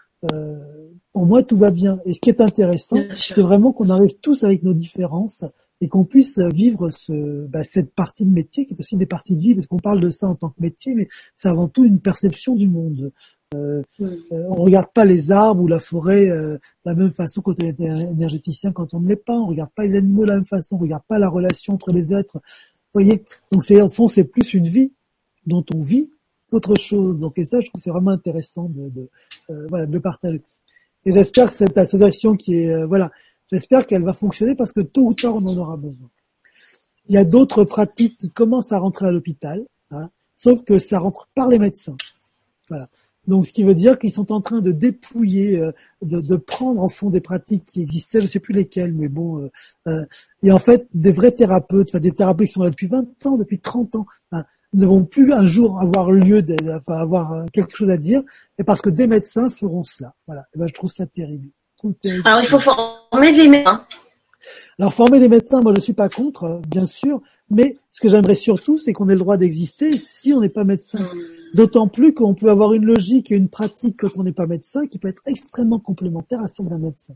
pour 1.11 1.25
moi, 1.25 1.43
tout 1.43 1.57
va 1.57 1.71
bien. 1.71 1.99
Et 2.05 2.13
ce 2.13 2.19
qui 2.19 2.29
est 2.29 2.41
intéressant, 2.41 2.97
c'est 3.13 3.41
vraiment 3.41 3.71
qu'on 3.71 3.89
arrive 3.89 4.15
tous 4.21 4.43
avec 4.43 4.63
nos 4.63 4.73
différences 4.73 5.45
et 5.81 5.87
qu'on 5.87 6.03
puisse 6.03 6.39
vivre 6.39 6.89
ce, 6.89 7.47
bah, 7.47 7.63
cette 7.63 7.93
partie 7.93 8.25
de 8.25 8.31
métier 8.31 8.65
qui 8.65 8.73
est 8.73 8.79
aussi 8.79 8.97
des 8.97 9.05
parties 9.05 9.35
de 9.35 9.41
vie, 9.41 9.55
parce 9.55 9.67
qu'on 9.67 9.77
parle 9.77 10.01
de 10.01 10.09
ça 10.09 10.27
en 10.27 10.35
tant 10.35 10.49
que 10.49 10.61
métier, 10.61 10.93
mais 10.93 11.07
c'est 11.35 11.47
avant 11.47 11.69
tout 11.69 11.85
une 11.85 12.01
perception 12.01 12.55
du 12.55 12.67
monde. 12.67 13.11
Euh, 13.55 13.81
euh, 14.01 14.15
on 14.31 14.63
regarde 14.63 14.91
pas 14.93 15.05
les 15.05 15.31
arbres 15.31 15.63
ou 15.63 15.67
la 15.67 15.79
forêt 15.79 16.29
euh, 16.29 16.55
de 16.55 16.59
la 16.85 16.95
même 16.95 17.13
façon 17.13 17.41
quand 17.41 17.55
on 17.63 17.65
est 17.65 17.79
énergéticien, 17.79 18.71
quand 18.71 18.93
on 18.93 18.99
ne 18.99 19.07
l'est 19.07 19.15
pas. 19.15 19.37
On 19.37 19.47
regarde 19.47 19.71
pas 19.71 19.85
les 19.85 19.97
animaux 19.97 20.23
de 20.23 20.29
la 20.29 20.35
même 20.35 20.45
façon. 20.45 20.75
On 20.75 20.79
regarde 20.79 21.03
pas 21.07 21.17
la 21.17 21.29
relation 21.29 21.73
entre 21.73 21.91
les 21.91 22.13
êtres. 22.13 22.35
Vous 22.35 23.01
voyez, 23.01 23.23
donc 23.51 23.63
c'est 23.63 23.81
au 23.81 23.89
fond 23.89 24.07
c'est 24.07 24.23
plus 24.23 24.53
une 24.53 24.67
vie 24.67 24.91
dont 25.45 25.63
on 25.73 25.81
vit 25.81 26.11
qu'autre 26.49 26.75
chose. 26.79 27.19
Donc 27.19 27.37
et 27.37 27.45
ça, 27.45 27.59
je 27.59 27.67
trouve 27.67 27.81
c'est 27.81 27.91
vraiment 27.91 28.11
intéressant 28.11 28.69
de, 28.69 28.89
de 28.89 29.09
euh, 29.49 29.67
voilà 29.69 29.85
de 29.85 29.99
partager. 29.99 30.41
Et 31.05 31.11
j'espère 31.11 31.49
que 31.51 31.57
cette 31.57 31.77
association 31.77 32.35
qui 32.35 32.55
est 32.55 32.73
euh, 32.73 32.85
voilà 32.85 33.11
J'espère 33.51 33.87
qu'elle 33.87 34.03
va 34.03 34.13
fonctionner 34.13 34.55
parce 34.55 34.71
que 34.71 34.81
tôt 34.81 35.07
ou 35.07 35.13
tard, 35.13 35.35
on 35.35 35.45
en 35.45 35.57
aura 35.57 35.75
besoin. 35.75 36.09
Il 37.07 37.15
y 37.15 37.17
a 37.17 37.25
d'autres 37.25 37.63
pratiques 37.63 38.17
qui 38.17 38.29
commencent 38.29 38.71
à 38.71 38.77
rentrer 38.77 39.07
à 39.07 39.11
l'hôpital, 39.11 39.65
hein, 39.89 40.09
sauf 40.35 40.63
que 40.63 40.77
ça 40.77 40.99
rentre 40.99 41.27
par 41.33 41.47
les 41.47 41.57
médecins. 41.57 41.97
Voilà. 42.69 42.87
Donc, 43.27 43.47
ce 43.47 43.51
qui 43.51 43.63
veut 43.63 43.75
dire 43.75 43.97
qu'ils 43.97 44.11
sont 44.11 44.31
en 44.31 44.41
train 44.41 44.61
de 44.61 44.71
dépouiller, 44.71 45.59
euh, 45.59 45.71
de, 46.01 46.35
prendre 46.35 46.81
en 46.81 46.89
fond 46.89 47.09
des 47.09 47.21
pratiques 47.21 47.65
qui 47.65 47.81
existaient, 47.81 48.19
je 48.19 48.25
ne 48.25 48.29
sais 48.29 48.39
plus 48.39 48.53
lesquelles, 48.53 48.93
mais 48.93 49.07
bon. 49.07 49.41
Euh, 49.41 49.49
euh, 49.87 50.05
et 50.43 50.51
en 50.51 50.59
fait, 50.59 50.87
des 50.93 51.11
vrais 51.11 51.31
thérapeutes, 51.31 51.89
enfin 51.89 51.99
des 51.99 52.11
thérapeutes 52.11 52.47
qui 52.47 52.53
sont 52.53 52.63
là 52.63 52.69
depuis 52.69 52.87
20 52.87 53.25
ans, 53.25 53.37
depuis 53.37 53.59
30 53.59 53.95
ans, 53.95 54.05
hein, 54.31 54.45
ne 54.73 54.85
vont 54.85 55.03
plus 55.03 55.33
un 55.33 55.47
jour 55.47 55.79
avoir 55.79 56.11
lieu, 56.11 56.41
de, 56.41 56.55
enfin, 56.71 56.99
avoir 56.99 57.45
quelque 57.51 57.75
chose 57.75 57.89
à 57.89 57.97
dire, 57.97 58.21
et 58.57 58.63
parce 58.63 58.81
que 58.81 58.89
des 58.89 59.07
médecins 59.07 59.49
feront 59.49 59.83
cela. 59.83 60.13
Voilà. 60.27 60.43
Et 60.53 60.59
ben, 60.59 60.67
je 60.67 60.73
trouve 60.73 60.91
ça 60.91 61.05
terrible. 61.05 61.47
Alors 62.25 62.41
il 62.41 62.47
faut 62.47 62.59
former 62.59 63.33
des 63.33 63.47
médecins. 63.47 63.85
Alors 64.77 64.93
former 64.93 65.19
des 65.19 65.27
médecins, 65.27 65.61
moi 65.61 65.73
je 65.75 65.81
suis 65.81 65.93
pas 65.93 66.09
contre, 66.09 66.43
euh, 66.43 66.59
bien 66.67 66.87
sûr, 66.87 67.21
mais 67.49 67.77
ce 67.91 67.99
que 67.99 68.09
j'aimerais 68.09 68.35
surtout, 68.35 68.77
c'est 68.77 68.93
qu'on 68.93 69.09
ait 69.09 69.13
le 69.13 69.19
droit 69.19 69.37
d'exister 69.37 69.91
si 69.91 70.33
on 70.33 70.39
n'est 70.39 70.49
pas 70.49 70.63
médecin. 70.63 70.99
Hmm. 70.99 71.19
D'autant 71.55 71.87
plus 71.87 72.13
qu'on 72.13 72.35
peut 72.35 72.49
avoir 72.49 72.73
une 72.73 72.85
logique 72.85 73.31
et 73.31 73.35
une 73.35 73.49
pratique 73.49 73.97
quand 73.99 74.17
on 74.17 74.23
n'est 74.23 74.31
pas 74.31 74.47
médecin 74.47 74.87
qui 74.87 74.99
peut 74.99 75.07
être 75.07 75.21
extrêmement 75.25 75.79
complémentaire 75.79 76.41
à 76.41 76.47
celle 76.47 76.67
d'un 76.67 76.77
médecin. 76.77 77.15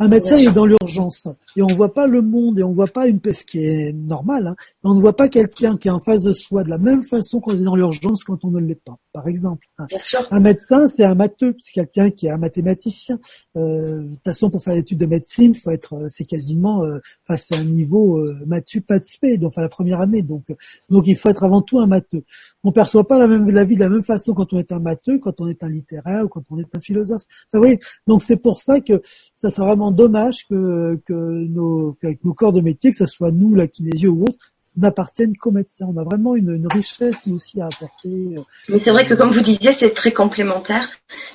Un 0.00 0.08
médecin 0.08 0.34
est 0.34 0.52
dans 0.52 0.66
l'urgence 0.66 1.28
et 1.56 1.62
on 1.62 1.68
voit 1.68 1.94
pas 1.94 2.08
le 2.08 2.20
monde 2.20 2.58
et 2.58 2.64
on 2.64 2.72
voit 2.72 2.88
pas 2.88 3.06
une 3.06 3.20
ce 3.24 3.44
qui 3.44 3.64
est 3.64 3.92
normal, 3.92 4.48
hein, 4.48 4.56
on 4.82 4.94
ne 4.94 5.00
voit 5.00 5.14
pas 5.14 5.28
quelqu'un 5.28 5.76
qui 5.76 5.86
est 5.86 5.92
en 5.92 6.00
face 6.00 6.22
de 6.22 6.32
soi 6.32 6.64
de 6.64 6.70
la 6.70 6.78
même 6.78 7.04
façon 7.04 7.40
qu'on 7.40 7.52
est 7.52 7.62
dans 7.62 7.76
l'urgence 7.76 8.24
quand 8.24 8.44
on 8.44 8.50
ne 8.50 8.58
l'est 8.58 8.74
pas. 8.74 8.98
Par 9.14 9.28
exemple. 9.28 9.66
Bien 9.88 9.98
sûr. 9.98 10.26
Un 10.32 10.40
médecin, 10.40 10.88
c'est 10.88 11.04
un 11.04 11.14
matheux, 11.14 11.54
c'est 11.60 11.72
quelqu'un 11.72 12.10
qui 12.10 12.26
est 12.26 12.30
un 12.30 12.36
mathématicien. 12.36 13.20
Euh, 13.56 14.00
de 14.00 14.08
toute 14.08 14.24
façon, 14.24 14.50
pour 14.50 14.62
faire 14.62 14.74
l'étude 14.74 14.98
de 14.98 15.06
médecine, 15.06 15.54
faut 15.54 15.70
être, 15.70 15.94
euh, 15.94 16.08
c'est 16.10 16.24
quasiment, 16.24 16.82
euh, 16.82 16.98
enfin, 17.26 17.40
c'est 17.40 17.54
un 17.54 17.64
niveau 17.64 18.18
euh, 18.18 18.36
maths 18.44 18.80
pas 18.88 18.98
de 18.98 19.04
spé, 19.04 19.38
donc 19.38 19.52
enfin 19.52 19.62
la 19.62 19.68
première 19.68 20.00
année. 20.00 20.22
Donc, 20.22 20.44
donc 20.90 21.06
il 21.06 21.16
faut 21.16 21.28
être 21.28 21.44
avant 21.44 21.62
tout 21.62 21.78
un 21.78 21.86
matheux. 21.86 22.24
On 22.64 22.72
perçoit 22.72 23.06
pas 23.06 23.18
la 23.18 23.28
même 23.28 23.48
la 23.48 23.64
vie 23.64 23.76
de 23.76 23.80
la 23.80 23.88
même 23.88 24.02
façon 24.02 24.34
quand 24.34 24.52
on 24.52 24.58
est 24.58 24.72
un 24.72 24.80
matheux, 24.80 25.20
quand 25.20 25.40
on 25.40 25.46
est 25.46 25.62
un 25.62 25.68
littéraire 25.68 26.24
ou 26.24 26.28
quand 26.28 26.42
on 26.50 26.58
est 26.58 26.74
un 26.74 26.80
philosophe. 26.80 27.22
Enfin, 27.52 27.64
oui, 27.64 27.78
donc 28.08 28.24
c'est 28.24 28.36
pour 28.36 28.60
ça 28.60 28.80
que 28.80 29.00
ça 29.36 29.52
serait 29.52 29.68
vraiment 29.68 29.92
dommage 29.92 30.44
que 30.48 31.00
que 31.06 31.14
nos 31.14 31.92
qu'avec 32.02 32.24
nos 32.24 32.34
corps 32.34 32.52
de 32.52 32.60
métier, 32.60 32.90
que 32.90 32.96
ce 32.96 33.06
soit 33.06 33.30
nous, 33.30 33.54
la 33.54 33.68
kinésio 33.68 34.10
ou 34.10 34.22
autre, 34.22 34.38
n'appartiennent 34.76 35.36
qu'aux 35.36 35.50
médecins. 35.50 35.86
On 35.94 35.98
a 36.00 36.04
vraiment 36.04 36.34
une, 36.34 36.54
une 36.54 36.68
richesse 36.68 37.16
aussi 37.32 37.60
à 37.60 37.66
apporter. 37.66 38.36
Mais 38.68 38.78
c'est 38.78 38.90
vrai 38.90 39.06
que 39.06 39.14
comme 39.14 39.30
vous 39.30 39.40
disiez, 39.40 39.72
c'est 39.72 39.90
très 39.90 40.12
complémentaire. 40.12 40.88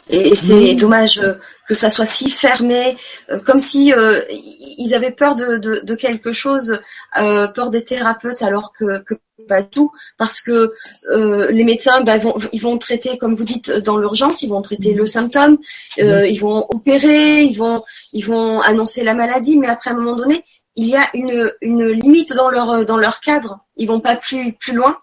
Et, 0.10 0.36
c'est 0.36 0.76
dommage 0.76 1.20
euh, 1.20 1.36
que 1.68 1.76
ça 1.76 1.90
soit 1.90 2.06
si 2.06 2.30
fermé, 2.30 2.98
euh, 3.30 3.40
comme 3.40 3.60
si 3.60 3.94
euh, 3.94 4.22
ils 4.30 4.94
avaient 4.94 5.12
peur 5.12 5.36
de, 5.36 5.58
de, 5.58 5.82
de 5.84 5.96
quelque 5.96 6.34
chose, 6.34 6.80
euh, 7.20 7.48
peur 7.48 7.70
des 7.70 7.84
thérapeutes, 7.84 8.42
alors 8.42 8.74
que, 8.78 9.00
que 9.04 9.16
pas 9.48 9.64
tout, 9.64 9.92
parce 10.18 10.42
que 10.42 10.74
euh, 11.12 11.52
les 11.52 11.64
médecins, 11.64 12.02
bah, 12.02 12.18
vont, 12.18 12.36
ils 12.52 12.62
vont 12.62 12.78
traiter, 12.78 13.18
comme 13.18 13.36
vous 13.36 13.44
dites, 13.44 13.72
dans 13.72 13.98
l'urgence, 13.98 14.42
ils 14.42 14.50
vont 14.50 14.62
traiter 14.62 14.94
le 14.94 15.06
symptôme, 15.06 15.58
euh, 16.00 16.28
ils 16.28 16.40
vont 16.40 16.66
opérer, 16.70 17.44
ils 17.44 17.58
vont, 17.58 17.84
ils 18.14 18.26
vont 18.26 18.62
annoncer 18.62 19.04
la 19.04 19.14
maladie, 19.14 19.58
mais 19.58 19.68
après 19.68 19.92
à 19.92 19.94
un 19.94 19.98
moment 19.98 20.16
donné, 20.16 20.44
il 20.80 20.88
y 20.88 20.96
a 20.96 21.10
une, 21.14 21.52
une 21.62 21.86
limite 21.88 22.34
dans 22.34 22.50
leur 22.50 22.86
dans 22.86 22.98
leur 22.98 23.20
cadre. 23.20 23.60
Ils 23.76 23.88
vont 23.88 24.00
pas 24.00 24.16
plus 24.16 24.54
plus 24.54 24.74
loin. 24.74 24.98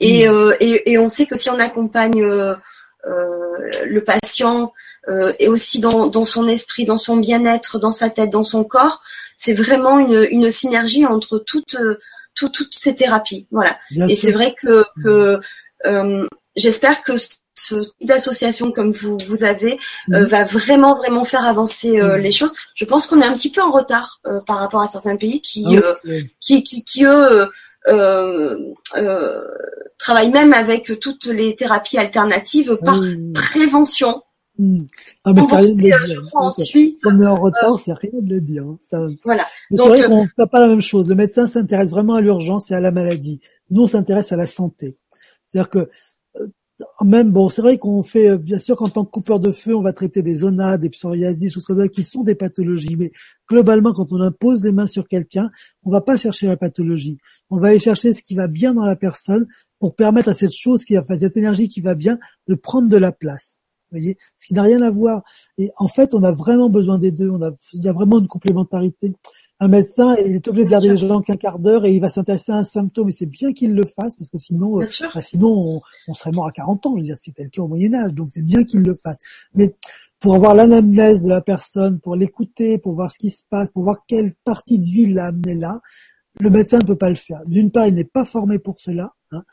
Et, 0.00 0.28
mm. 0.28 0.32
euh, 0.32 0.56
et, 0.60 0.92
et, 0.92 0.98
on 0.98 1.08
sait 1.08 1.26
que 1.26 1.36
si 1.36 1.48
on 1.48 1.58
accompagne 1.58 2.22
euh, 2.22 2.54
euh, 3.06 3.84
le 3.86 4.04
patient 4.04 4.72
et 5.38 5.48
aussi 5.48 5.80
dans, 5.80 6.06
dans 6.06 6.24
son 6.24 6.48
esprit, 6.48 6.86
dans 6.86 6.96
son 6.96 7.18
bien-être, 7.18 7.78
dans 7.78 7.92
sa 7.92 8.08
tête, 8.08 8.30
dans 8.30 8.42
son 8.42 8.64
corps, 8.64 9.02
c'est 9.36 9.52
vraiment 9.52 9.98
une, 9.98 10.26
une 10.30 10.50
synergie 10.50 11.04
entre 11.04 11.38
toutes 11.38 11.76
toutes 12.34 12.68
ces 12.72 12.94
thérapies. 12.94 13.46
Voilà. 13.50 13.78
et 14.08 14.16
c'est 14.16 14.32
vrai 14.32 14.54
que, 14.54 14.84
que 15.02 15.40
j'espère 16.56 17.02
que 17.02 17.12
ce 17.54 17.76
type 17.76 18.08
d'association 18.08 18.72
comme 18.72 18.92
vous 18.92 19.16
vous 19.28 19.44
avez 19.44 19.78
euh, 20.12 20.20
mhm. 20.20 20.24
va 20.24 20.44
vraiment 20.44 20.94
vraiment 20.94 21.24
faire 21.24 21.44
avancer 21.44 22.00
euh, 22.00 22.16
mhm. 22.16 22.22
les 22.22 22.32
choses. 22.32 22.52
Je 22.74 22.84
pense 22.84 23.06
qu'on 23.06 23.20
est 23.20 23.26
un 23.26 23.34
petit 23.34 23.50
peu 23.50 23.62
en 23.62 23.70
retard 23.70 24.20
euh, 24.26 24.40
par 24.46 24.58
rapport 24.58 24.82
à 24.82 24.88
certains 24.88 25.16
pays 25.16 25.40
qui 25.40 25.64
ah 25.76 25.94
qui, 26.40 26.62
qui, 26.62 26.84
qui 26.84 27.04
eux 27.04 27.48
travaillent 29.98 30.32
même 30.32 30.52
avec 30.52 30.98
toutes 31.00 31.26
les 31.26 31.54
thérapies 31.54 31.98
alternatives 31.98 32.78
par 32.84 33.00
prévention. 33.34 34.22
Mmh. 34.56 34.84
Ah 35.24 35.32
mais 35.32 35.42
ça 35.48 35.56
rien 35.56 35.74
de 35.74 35.82
le 35.82 36.06
dire. 36.06 36.22
En 36.34 36.50
Suisse, 36.50 37.00
on 37.04 37.20
est 37.20 37.26
en 37.26 37.34
retard, 37.34 37.76
c'est 37.84 37.92
rien 37.92 38.20
de 38.20 38.34
le 38.34 38.40
dire. 38.40 38.62
Hein. 38.62 38.78
Ça... 38.88 38.98
Voilà. 39.24 39.46
Donc, 39.72 39.96
c'est 39.96 40.06
vrai 40.06 40.26
fait 40.36 40.46
pas 40.50 40.60
la 40.60 40.68
même 40.68 40.80
chose. 40.80 41.08
Le 41.08 41.16
médecin 41.16 41.48
s'intéresse 41.48 41.90
vraiment 41.90 42.14
à 42.14 42.20
l'urgence 42.20 42.70
et 42.70 42.74
à 42.74 42.80
la 42.80 42.92
maladie. 42.92 43.40
Nous, 43.70 43.82
on 43.82 43.86
s'intéresse 43.88 44.30
à 44.30 44.36
la 44.36 44.46
santé. 44.46 44.96
C'est-à-dire 45.44 45.70
que 45.70 45.90
même 47.04 47.30
bon, 47.30 47.48
c'est 47.48 47.62
vrai 47.62 47.78
qu'on 47.78 48.02
fait 48.02 48.30
euh, 48.30 48.38
bien 48.38 48.58
sûr 48.58 48.76
qu'en 48.76 48.88
tant 48.88 49.04
que 49.04 49.10
coupeur 49.10 49.38
de 49.38 49.52
feu, 49.52 49.76
on 49.76 49.82
va 49.82 49.92
traiter 49.92 50.22
des 50.22 50.36
zonas, 50.36 50.78
des 50.78 50.90
psoriasis, 50.90 51.52
choses 51.52 51.64
comme 51.64 51.80
ça 51.80 51.88
qui 51.88 52.02
sont 52.02 52.22
des 52.22 52.34
pathologies. 52.34 52.96
Mais 52.96 53.12
globalement, 53.48 53.92
quand 53.92 54.12
on 54.12 54.20
impose 54.20 54.64
les 54.64 54.72
mains 54.72 54.86
sur 54.86 55.06
quelqu'un, 55.06 55.50
on 55.84 55.90
va 55.90 56.00
pas 56.00 56.16
chercher 56.16 56.48
la 56.48 56.56
pathologie. 56.56 57.18
On 57.50 57.58
va 57.58 57.68
aller 57.68 57.78
chercher 57.78 58.12
ce 58.12 58.22
qui 58.22 58.34
va 58.34 58.48
bien 58.48 58.74
dans 58.74 58.84
la 58.84 58.96
personne 58.96 59.46
pour 59.78 59.94
permettre 59.94 60.30
à 60.30 60.34
cette 60.34 60.54
chose 60.54 60.84
qui 60.84 60.94
va, 60.94 61.04
cette 61.18 61.36
énergie 61.36 61.68
qui 61.68 61.80
va 61.80 61.94
bien, 61.94 62.18
de 62.48 62.54
prendre 62.54 62.88
de 62.88 62.96
la 62.96 63.12
place. 63.12 63.58
Vous 63.90 63.98
voyez, 63.98 64.16
ce 64.38 64.48
qui 64.48 64.54
n'a 64.54 64.62
rien 64.62 64.82
à 64.82 64.90
voir. 64.90 65.22
Et 65.58 65.70
en 65.76 65.86
fait, 65.86 66.14
on 66.14 66.24
a 66.24 66.32
vraiment 66.32 66.70
besoin 66.70 66.98
des 66.98 67.12
deux. 67.12 67.30
On 67.30 67.40
a, 67.42 67.52
il 67.72 67.84
y 67.84 67.88
a 67.88 67.92
vraiment 67.92 68.18
une 68.18 68.26
complémentarité 68.26 69.12
un 69.64 69.68
médecin 69.68 70.14
il 70.16 70.34
est 70.34 70.46
obligé 70.46 70.66
de 70.66 70.70
garder 70.70 70.90
les 70.90 70.96
gens 70.98 71.22
qu'un 71.22 71.36
quart 71.36 71.58
d'heure 71.58 71.86
et 71.86 71.92
il 71.92 72.00
va 72.00 72.10
s'intéresser 72.10 72.52
à 72.52 72.56
un 72.56 72.64
symptôme. 72.64 73.08
Et 73.08 73.12
c'est 73.12 73.26
bien 73.26 73.54
qu'il 73.54 73.74
le 73.74 73.86
fasse 73.86 74.14
parce 74.14 74.28
que 74.28 74.38
sinon 74.38 74.76
euh, 74.76 74.84
bah, 75.14 75.22
sinon 75.22 75.80
on, 76.06 76.14
serait 76.14 76.32
mort 76.32 76.46
à 76.46 76.52
40 76.52 76.84
ans. 76.84 76.92
Je 76.96 77.00
veux 77.00 77.06
dire 77.06 77.16
c'était 77.18 77.44
le 77.44 77.48
cas 77.48 77.62
au 77.62 77.68
Moyen 77.68 77.94
Âge. 77.94 78.12
Donc 78.12 78.28
c'est 78.30 78.42
bien 78.42 78.64
qu'il 78.64 78.82
le 78.82 78.94
fasse. 78.94 79.16
Mais 79.54 79.74
pour 80.20 80.34
avoir 80.34 80.54
l'anamnèse 80.54 81.22
de 81.22 81.28
la 81.28 81.40
personne 81.40 81.98
pour 81.98 82.14
l'écouter 82.14 82.78
pour 82.78 82.94
voir 82.94 83.10
ce 83.10 83.18
qui 83.18 83.30
se 83.30 83.42
passe 83.48 83.70
pour 83.70 83.84
voir 83.84 84.04
quelle 84.06 84.34
partie 84.44 84.78
de 84.78 84.84
vie 84.84 85.06
l'a 85.06 85.26
amené 85.26 85.54
là 85.54 85.80
le 86.40 86.50
médecin 86.50 86.78
ne 86.78 86.84
peut 86.84 86.96
pas 86.96 87.10
le 87.10 87.16
faire. 87.16 87.40
D'une 87.46 87.70
part 87.70 87.86
il 87.86 87.94
n'est 87.94 88.04
pas 88.04 88.26
formé 88.26 88.58
pour 88.58 88.80
cela 88.80 89.14
hein, 89.32 89.44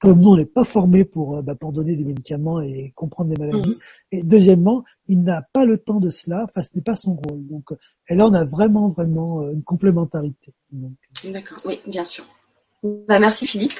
comme 0.00 0.20
nous, 0.20 0.30
on 0.30 0.36
n'est 0.36 0.44
pas 0.44 0.64
formé 0.64 1.04
pour, 1.04 1.36
euh, 1.36 1.42
bah, 1.42 1.54
pour 1.54 1.72
donner 1.72 1.96
des 1.96 2.04
médicaments 2.04 2.60
et 2.60 2.92
comprendre 2.94 3.30
des 3.30 3.36
maladies. 3.36 3.70
Mm. 3.70 3.78
Et 4.12 4.22
deuxièmement, 4.22 4.84
il 5.06 5.22
n'a 5.22 5.42
pas 5.52 5.64
le 5.64 5.78
temps 5.78 6.00
de 6.00 6.10
cela, 6.10 6.44
enfin, 6.44 6.62
ce 6.62 6.68
n'est 6.74 6.82
pas 6.82 6.96
son 6.96 7.14
rôle. 7.14 7.46
Donc, 7.46 7.70
et 8.08 8.14
là, 8.14 8.26
on 8.26 8.34
a 8.34 8.44
vraiment, 8.44 8.88
vraiment 8.88 9.42
euh, 9.42 9.52
une 9.52 9.62
complémentarité. 9.62 10.52
D'accord, 11.24 11.58
oui, 11.64 11.80
bien 11.86 12.04
sûr. 12.04 12.24
Bah, 12.82 13.18
merci 13.18 13.46
Philippe. 13.46 13.78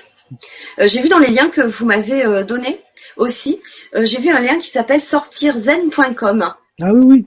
Euh, 0.79 0.87
j'ai 0.87 1.03
vu 1.03 1.09
dans 1.09 1.19
les 1.19 1.31
liens 1.31 1.49
que 1.49 1.61
vous 1.61 1.87
m'avez 1.87 2.25
euh, 2.25 2.45
donnés 2.45 2.81
aussi, 3.17 3.61
j'ai 3.95 4.21
vu 4.21 4.29
un 4.29 4.41
lien 4.41 4.59
qui 4.59 4.69
s'appelle 4.69 5.01
sortirzen.com. 5.01 6.53
Ah 6.81 6.93
oui, 6.93 7.05
oui. 7.05 7.27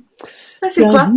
Ah, 0.61 0.67
c'est 0.69 0.83
quoi 0.83 1.11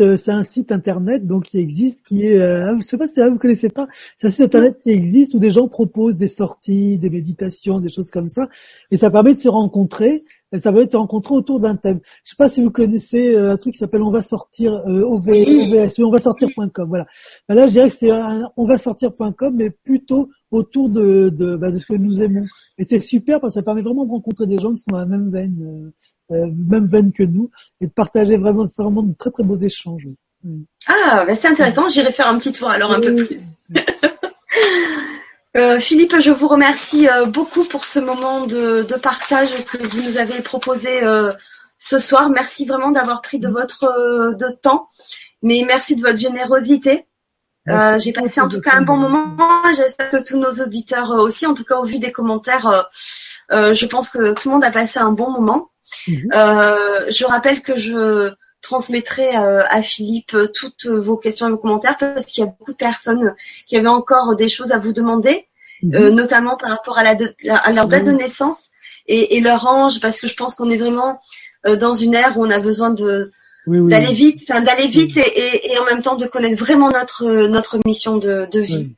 euh, 0.00 0.18
C'est 0.22 0.32
un, 0.32 0.44
site 0.44 0.72
internet 0.72 1.26
donc 1.26 1.44
qui 1.44 1.58
existe, 1.58 2.04
qui 2.04 2.26
est, 2.26 2.38
euh, 2.38 2.76
je 2.78 2.84
sais 2.84 2.98
pas 2.98 3.06
si 3.08 3.20
vous 3.20 3.38
connaissez 3.38 3.68
pas, 3.68 3.86
c'est 4.16 4.26
un 4.26 4.30
site 4.30 4.40
internet 4.42 4.78
qui 4.82 4.90
existe 4.90 5.34
où 5.34 5.38
des 5.38 5.50
gens 5.50 5.68
proposent 5.68 6.16
des 6.16 6.28
sorties, 6.28 6.98
des 6.98 7.08
méditations, 7.08 7.78
des 7.78 7.88
choses 7.88 8.10
comme 8.10 8.28
ça, 8.28 8.48
et 8.90 8.96
ça 8.96 9.10
permet 9.10 9.34
de 9.34 9.40
se 9.40 9.48
rencontrer. 9.48 10.24
Et 10.52 10.58
ça 10.58 10.72
permet 10.72 10.86
de 10.86 10.92
se 10.92 10.96
rencontrer 10.96 11.34
autour 11.34 11.60
d'un 11.60 11.76
thème. 11.76 12.00
Je 12.24 12.30
sais 12.30 12.36
pas 12.36 12.48
si 12.48 12.62
vous 12.62 12.70
connaissez 12.70 13.34
euh, 13.34 13.52
un 13.52 13.56
truc 13.56 13.74
qui 13.74 13.78
s'appelle 13.78 14.02
On 14.02 14.10
va 14.10 14.22
sortir 14.22 14.72
euh, 14.86 15.02
OV, 15.02 15.28
OVS, 15.28 16.00
on 16.00 16.10
va 16.10 16.18
sortir.com. 16.18 16.88
Voilà. 16.88 17.06
Ben 17.48 17.54
là, 17.54 17.66
je 17.66 17.72
dirais 17.72 17.90
que 17.90 17.96
c'est 17.96 18.10
on 18.56 18.64
va 18.64 18.78
sortir.com, 18.78 19.54
mais 19.54 19.70
plutôt 19.70 20.30
autour 20.50 20.88
de 20.88 21.28
de, 21.28 21.56
bah, 21.56 21.70
de 21.70 21.78
ce 21.78 21.86
que 21.86 21.94
nous 21.94 22.22
aimons. 22.22 22.44
Et 22.78 22.84
c'est 22.84 23.00
super 23.00 23.40
parce 23.40 23.54
que 23.54 23.60
ça 23.60 23.64
permet 23.64 23.82
vraiment 23.82 24.04
de 24.04 24.10
rencontrer 24.10 24.46
des 24.46 24.58
gens 24.58 24.72
qui 24.72 24.78
sont 24.78 24.92
dans 24.92 24.98
la 24.98 25.06
même 25.06 25.30
veine. 25.30 25.56
Euh, 25.62 25.90
euh, 26.30 26.46
même 26.54 26.86
veine 26.86 27.10
que 27.10 27.22
nous, 27.22 27.50
et 27.80 27.86
de 27.86 27.90
partager 27.90 28.36
vraiment, 28.36 28.66
vraiment 28.76 29.02
de 29.02 29.14
très 29.14 29.30
très 29.30 29.42
beaux 29.42 29.56
échanges. 29.56 30.06
Ah, 30.86 31.24
ben 31.26 31.34
c'est 31.34 31.48
intéressant, 31.48 31.88
j'irai 31.88 32.12
faire 32.12 32.28
un 32.28 32.36
petit 32.36 32.52
tour 32.52 32.68
alors 32.68 32.92
un 32.92 33.00
peu 33.00 33.14
plus. 33.14 33.40
Euh, 35.58 35.80
Philippe, 35.80 36.20
je 36.20 36.30
vous 36.30 36.46
remercie 36.46 37.08
euh, 37.08 37.26
beaucoup 37.26 37.64
pour 37.64 37.84
ce 37.84 37.98
moment 37.98 38.46
de, 38.46 38.82
de, 38.82 38.94
partage 38.94 39.50
que 39.64 39.78
vous 39.78 40.02
nous 40.02 40.18
avez 40.18 40.40
proposé 40.40 41.02
euh, 41.02 41.32
ce 41.78 41.98
soir. 41.98 42.30
Merci 42.30 42.64
vraiment 42.64 42.90
d'avoir 42.90 43.22
pris 43.22 43.40
de 43.40 43.48
votre 43.48 44.34
de 44.38 44.50
temps, 44.50 44.88
mais 45.42 45.64
merci 45.66 45.96
de 45.96 46.02
votre 46.02 46.18
générosité. 46.18 47.06
J'ai 47.98 48.12
passé 48.12 48.40
en 48.40 48.48
tout 48.48 48.62
cas 48.62 48.76
un 48.76 48.82
bon 48.82 48.96
moment. 48.96 49.36
J'espère 49.76 50.10
que 50.10 50.22
tous 50.22 50.38
nos 50.38 50.64
auditeurs 50.64 51.10
aussi, 51.10 51.44
en 51.46 51.52
tout 51.52 51.64
cas 51.64 51.76
au 51.76 51.84
vu 51.84 51.98
des 51.98 52.12
commentaires, 52.12 52.88
je 53.50 53.86
pense 53.86 54.08
que 54.08 54.32
tout 54.32 54.48
le 54.48 54.54
monde 54.54 54.64
a 54.64 54.70
passé 54.70 55.00
un 55.00 55.12
bon 55.12 55.30
moment. 55.30 55.70
Mhm. 56.06 56.30
Euh, 56.34 57.10
je 57.10 57.24
rappelle 57.24 57.62
que 57.62 57.76
je 57.76 58.32
transmettrai 58.60 59.36
euh, 59.36 59.62
à 59.68 59.82
Philippe 59.82 60.36
toutes 60.54 60.86
vos 60.86 61.16
questions 61.16 61.46
et 61.46 61.50
vos 61.50 61.58
commentaires 61.58 61.96
parce 61.98 62.26
qu'il 62.26 62.44
y 62.44 62.46
a 62.46 62.50
beaucoup 62.50 62.72
de 62.72 62.76
personnes 62.76 63.34
qui 63.66 63.76
avaient 63.76 63.88
encore 63.88 64.36
des 64.36 64.48
choses 64.48 64.72
à 64.72 64.78
vous 64.78 64.92
demander, 64.92 65.47
mhm. 65.82 65.94
euh, 65.94 66.10
notamment 66.10 66.56
par 66.56 66.70
rapport 66.70 66.98
à, 66.98 67.02
la 67.02 67.16
à 67.50 67.72
leur 67.72 67.88
date 67.88 68.04
de 68.04 68.12
mhm. 68.12 68.18
naissance 68.18 68.70
et, 69.06 69.40
leur 69.40 69.66
ange, 69.66 70.00
parce 70.00 70.20
que 70.20 70.26
je 70.26 70.34
pense 70.34 70.54
qu'on 70.54 70.68
est 70.68 70.76
vraiment 70.76 71.18
dans 71.80 71.94
une 71.94 72.14
ère 72.14 72.36
où 72.36 72.44
on 72.44 72.50
a 72.50 72.58
besoin 72.58 72.90
de 72.90 73.32
d'aller 73.66 74.12
vite, 74.12 74.42
enfin 74.48 74.60
d'aller 74.60 74.86
vite 74.86 75.16
et, 75.16 75.72
et, 75.72 75.78
en 75.78 75.84
même 75.86 76.02
temps 76.02 76.16
de 76.16 76.26
connaître 76.26 76.62
vraiment 76.62 76.90
notre 76.90 77.46
notre 77.46 77.78
mission 77.86 78.18
de, 78.18 78.46
de 78.52 78.60
vie. 78.60 78.92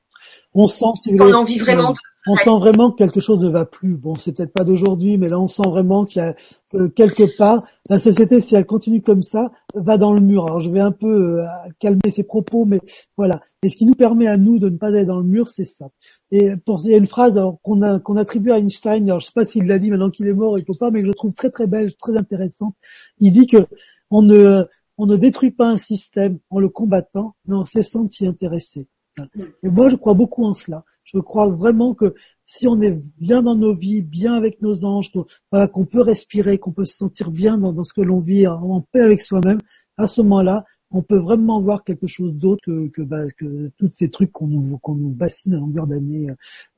On 0.53 0.67
sent 0.67 1.17
qu'on 1.17 1.33
en 1.33 1.45
vit 1.45 1.59
vraiment 1.59 1.95
on 2.27 2.37
sent 2.37 2.59
vraiment 2.59 2.91
que 2.91 2.97
quelque 2.97 3.21
chose 3.21 3.41
ne 3.41 3.49
va 3.49 3.65
plus. 3.65 3.97
Bon, 3.97 4.15
c'est 4.17 4.33
peut-être 4.33 4.53
pas 4.53 4.65
d'aujourd'hui, 4.65 5.17
mais 5.17 5.29
là, 5.29 5.41
on 5.41 5.49
sent 5.49 5.67
vraiment 5.67 6.05
qu'il 6.05 6.23
y 6.23 6.25
a 6.25 6.35
euh, 6.75 6.89
quelque 6.89 7.37
part 7.37 7.65
la 7.89 7.99
société, 7.99 8.41
si 8.41 8.55
elle 8.55 8.67
continue 8.67 9.03
comme 9.03 9.23
ça, 9.23 9.51
va 9.75 9.97
dans 9.97 10.13
le 10.13 10.21
mur. 10.21 10.45
Alors, 10.47 10.61
je 10.61 10.71
vais 10.71 10.81
un 10.81 10.93
peu 10.93 11.41
euh, 11.41 11.47
calmer 11.79 12.11
ses 12.11 12.23
propos, 12.23 12.65
mais 12.67 12.81
voilà. 13.17 13.41
Et 13.63 13.69
ce 13.69 13.77
qui 13.77 13.85
nous 13.85 13.95
permet 13.95 14.27
à 14.27 14.39
nous 14.39 14.59
de 14.59 14.71
ne 14.71 14.79
pas 14.79 14.89
aller 14.89 15.05
dans 15.05 15.19
le 15.19 15.25
mur, 15.25 15.51
c'est 15.51 15.67
ça. 15.67 15.91
Et 16.31 16.57
pour 16.57 16.81
il 16.85 16.93
y 16.93 16.95
a 16.95 16.97
une 16.97 17.07
phrase 17.07 17.39
qu'on 17.63 18.01
qu'on 18.01 18.17
attribue 18.17 18.53
à 18.53 18.59
Einstein. 18.59 19.05
Alors, 19.05 19.21
je 19.21 19.27
sais 19.27 19.33
pas 19.35 19.45
s'il 19.45 19.67
l'a 19.67 19.79
dit 19.79 19.91
maintenant 19.91 20.11
qu'il 20.11 20.27
est 20.29 20.33
mort, 20.33 20.59
il 20.59 20.65
peut 20.65 20.73
pas, 20.79 20.91
mais 20.91 21.03
que 21.03 21.09
je 21.09 21.13
trouve 21.13 21.35
très 21.35 21.51
très 21.51 21.67
belle, 21.67 21.95
très 21.97 22.17
intéressante. 22.17 22.75
Il 23.19 23.33
dit 23.33 23.47
que 23.47 23.67
on 24.11 24.23
ne 24.23 24.65
on 24.97 25.07
ne 25.07 25.17
détruit 25.17 25.51
pas 25.51 25.69
un 25.69 25.79
système 25.79 26.39
en 26.51 26.59
le 26.59 26.69
combattant, 26.69 27.35
mais 27.47 27.55
en 27.55 27.65
cessant 27.65 28.05
de 28.05 28.11
s'y 28.11 28.27
intéresser. 28.27 28.87
Et 29.63 29.69
moi, 29.69 29.89
je 29.89 29.97
crois 29.97 30.15
beaucoup 30.15 30.45
en 30.45 30.55
cela. 30.55 30.85
Je 31.05 31.19
crois 31.19 31.49
vraiment 31.49 31.95
que 31.95 32.15
si 32.47 32.69
on 32.69 32.81
est 32.81 32.97
bien 33.19 33.43
dans 33.43 33.57
nos 33.57 33.75
vies, 33.75 34.03
bien 34.03 34.35
avec 34.35 34.63
nos 34.63 34.85
anges, 34.85 35.11
voilà, 35.51 35.67
qu'on 35.69 35.85
peut 35.85 36.03
respirer, 36.03 36.59
qu'on 36.59 36.73
peut 36.73 36.85
se 36.85 36.97
sentir 36.97 37.31
bien 37.31 37.59
dans, 37.59 37.83
ce 37.83 37.93
que 37.93 38.01
l'on 38.01 38.21
vit, 38.21 38.47
en, 38.47 38.83
paix 38.93 39.01
avec 39.01 39.21
soi-même, 39.21 39.59
à 39.97 40.07
ce 40.07 40.23
moment-là, 40.23 40.65
on 40.91 41.03
peut 41.03 41.19
vraiment 41.19 41.61
voir 41.61 41.85
quelque 41.85 42.07
chose 42.07 42.35
d'autre 42.35 42.63
que 42.65 42.89
que, 42.89 43.03
bah, 43.03 43.31
que 43.39 43.71
tous 43.79 43.91
ces 43.91 44.11
trucs 44.11 44.33
qu'on 44.33 44.47
nous 44.47 44.79
qu'on 44.79 44.95
nous 44.95 45.11
bassine 45.11 45.55
à 45.55 45.59
longueur 45.59 45.87
d'année. 45.87 46.29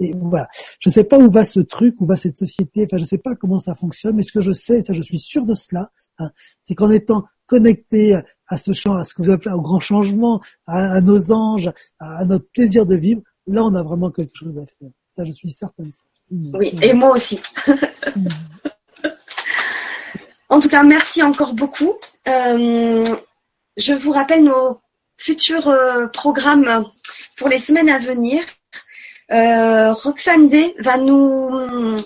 Et 0.00 0.12
voilà, 0.14 0.48
je 0.80 0.90
sais 0.90 1.04
pas 1.04 1.18
où 1.18 1.30
va 1.30 1.44
ce 1.44 1.60
truc, 1.60 2.00
où 2.00 2.06
va 2.06 2.16
cette 2.16 2.38
société. 2.38 2.84
Enfin, 2.84 2.98
je 2.98 3.04
sais 3.04 3.18
pas 3.18 3.34
comment 3.34 3.60
ça 3.60 3.74
fonctionne, 3.74 4.16
mais 4.16 4.22
ce 4.22 4.32
que 4.32 4.40
je 4.40 4.52
sais, 4.52 4.78
et 4.78 4.82
ça 4.82 4.92
je 4.92 5.02
suis 5.02 5.18
sûr 5.18 5.44
de 5.44 5.54
cela, 5.54 5.90
hein, 6.18 6.30
c'est 6.64 6.74
qu'en 6.74 6.90
étant 6.90 7.24
connecté 7.46 8.18
à 8.46 8.58
ce 8.58 8.72
champ, 8.72 8.94
à 8.94 9.04
ce 9.04 9.14
que 9.14 9.22
vous 9.22 9.30
appelez 9.30 9.54
au 9.54 9.60
grand 9.60 9.80
changement, 9.80 10.40
à, 10.66 11.00
nos 11.00 11.32
anges, 11.32 11.70
à, 11.98 12.24
notre 12.24 12.46
plaisir 12.52 12.86
de 12.86 12.96
vivre, 12.96 13.22
là 13.46 13.64
on 13.64 13.74
a 13.74 13.82
vraiment 13.82 14.10
quelque 14.10 14.34
chose 14.34 14.56
à 14.58 14.66
faire. 14.78 14.90
Ça, 15.14 15.24
je 15.24 15.32
suis 15.32 15.52
certaine. 15.52 15.92
Oui, 16.30 16.78
et 16.80 16.94
moi 16.94 17.10
aussi. 17.12 17.40
en 20.48 20.60
tout 20.60 20.68
cas, 20.68 20.82
merci 20.82 21.22
encore 21.22 21.54
beaucoup. 21.54 21.92
Euh, 22.26 23.04
je 23.76 23.92
vous 23.92 24.12
rappelle 24.12 24.44
nos 24.44 24.80
futurs 25.16 25.68
euh, 25.68 26.06
programmes 26.08 26.90
pour 27.36 27.48
les 27.48 27.58
semaines 27.58 27.90
à 27.90 27.98
venir. 27.98 28.44
Euh, 29.30 29.92
Roxane 29.92 30.48
D 30.48 30.74
va 30.78 30.98
nous 30.98 31.96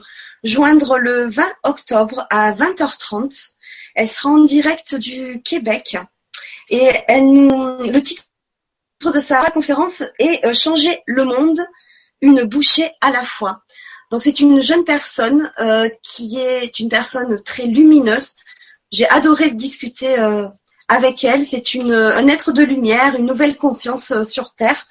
joindre 0.44 0.98
le 0.98 1.28
20 1.28 1.52
octobre 1.64 2.26
à 2.30 2.52
20h30. 2.52 3.51
Elle 3.94 4.09
sera 4.09 4.30
en 4.30 4.44
direct 4.44 4.94
du 4.94 5.43
Québec 5.43 5.97
et 6.68 6.90
elle 7.09 7.48
le 7.48 8.01
titre 8.01 8.24
de 9.05 9.20
sa 9.20 9.51
conférence 9.51 10.02
est 10.18 10.44
euh, 10.44 10.55
Changer 10.55 11.02
le 11.06 11.24
monde, 11.24 11.60
une 12.20 12.43
bouchée 12.43 12.90
à 13.01 13.10
la 13.10 13.24
fois. 13.24 13.62
Donc 14.10 14.22
c'est 14.22 14.40
une 14.40 14.60
jeune 14.60 14.84
personne 14.84 15.52
euh, 15.59 15.88
qui 16.02 16.38
est 16.38 16.78
une 16.78 16.88
personne 16.88 17.43
très 17.43 17.64
lumineuse. 17.66 18.32
J'ai 18.93 19.09
adoré 19.09 19.51
discuter 19.51 20.18
euh, 20.18 20.47
avec 20.89 21.25
elle. 21.25 21.45
C'est 21.45 21.75
une 21.75 21.93
un 21.93 22.29
être 22.29 22.53
de 22.53 22.63
lumière, 22.63 23.17
une 23.17 23.27
nouvelle 23.27 23.57
conscience 23.57 24.23
sur 24.23 24.55
Terre, 24.55 24.87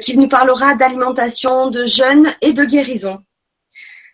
qui 0.00 0.16
nous 0.18 0.28
parlera 0.28 0.74
d'alimentation, 0.74 1.68
de 1.70 1.84
jeûne 1.84 2.28
et 2.40 2.52
de 2.52 2.64
guérison. 2.64 3.22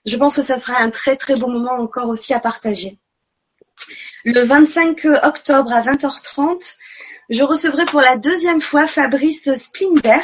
Je 0.05 0.17
pense 0.17 0.37
que 0.37 0.43
ça 0.43 0.61
sera 0.61 0.81
un 0.81 0.91
très 0.91 1.17
très 1.17 1.35
beau 1.35 1.47
moment 1.47 1.73
encore 1.73 2.09
aussi 2.09 2.35
à 2.35 2.41
partager. 2.41 2.99
Le 4.25 4.43
25 4.43 5.05
octobre 5.23 5.73
à 5.73 5.83
20h30, 5.83 6.75
je 7.31 7.43
recevrai 7.43 7.87
pour 7.87 8.01
la 8.01 8.17
deuxième 8.17 8.61
fois 8.61 8.87
Fabrice 8.87 9.55
Splinder 9.55 10.21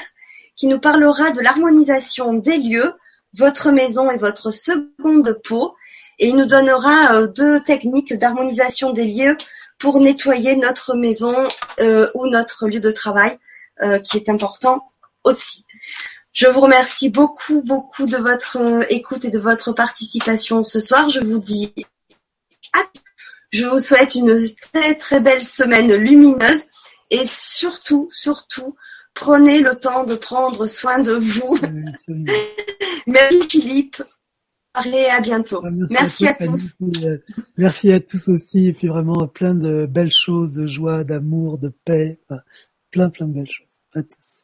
qui 0.57 0.67
nous 0.67 0.79
parlera 0.79 1.31
de 1.31 1.41
l'harmonisation 1.41 2.35
des 2.35 2.59
lieux, 2.59 2.93
votre 3.35 3.71
maison 3.71 4.11
et 4.11 4.19
votre 4.19 4.51
seconde 4.51 5.41
peau. 5.43 5.75
Et 6.19 6.29
il 6.29 6.37
nous 6.37 6.45
donnera 6.45 7.15
euh, 7.15 7.27
deux 7.27 7.61
techniques 7.61 8.13
d'harmonisation 8.13 8.93
des 8.93 9.07
lieux 9.07 9.39
pour 9.81 9.99
nettoyer 9.99 10.57
notre 10.57 10.95
maison 10.95 11.35
euh, 11.81 12.11
ou 12.15 12.29
notre 12.29 12.69
lieu 12.69 12.81
de 12.81 12.91
travail, 12.91 13.39
euh, 13.83 13.99
qui 13.99 14.17
est 14.19 14.29
important 14.29 14.87
aussi. 15.25 15.65
Je 16.33 16.47
vous 16.47 16.61
remercie 16.61 17.11
beaucoup, 17.11 17.63
beaucoup 17.63 18.07
de 18.07 18.17
votre 18.17 18.59
écoute 18.93 19.25
et 19.25 19.31
de 19.31 19.39
votre 19.39 19.73
participation 19.73 20.63
ce 20.63 20.79
soir. 20.79 21.11
Je 21.11 21.21
vous 21.21 21.41
dis 21.41 21.75
à 22.73 22.85
je 23.51 23.65
vous 23.65 23.81
souhaite 23.81 24.15
une 24.15 24.39
très 24.73 24.95
très 24.95 25.19
belle 25.19 25.43
semaine 25.43 25.93
lumineuse 25.93 26.67
et 27.11 27.27
surtout, 27.27 28.07
surtout, 28.13 28.77
prenez 29.13 29.59
le 29.59 29.75
temps 29.75 30.05
de 30.05 30.15
prendre 30.15 30.67
soin 30.67 31.01
de 31.01 31.15
vous. 31.15 31.59
merci 33.09 33.49
Philippe. 33.49 34.03
Et 34.87 35.07
à 35.07 35.21
bientôt. 35.21 35.63
Merci, 35.91 36.29
à, 36.29 36.35
tous. 36.35 36.77
Euh, 37.03 37.19
merci 37.57 37.93
à 37.93 38.01
tous 38.01 38.29
aussi. 38.29 38.69
Et 38.69 38.73
puis 38.73 38.87
vraiment 38.87 39.27
plein 39.27 39.55
de 39.55 39.87
belles 39.87 40.13
choses, 40.13 40.53
de 40.53 40.67
joie, 40.67 41.03
d'amour, 41.03 41.59
de 41.59 41.73
paix. 41.85 42.21
plein, 42.91 43.11
plein 43.11 43.27
de 43.27 43.35
belles 43.35 43.51
choses. 43.51 43.67
À 43.95 44.03
tous. 44.03 44.40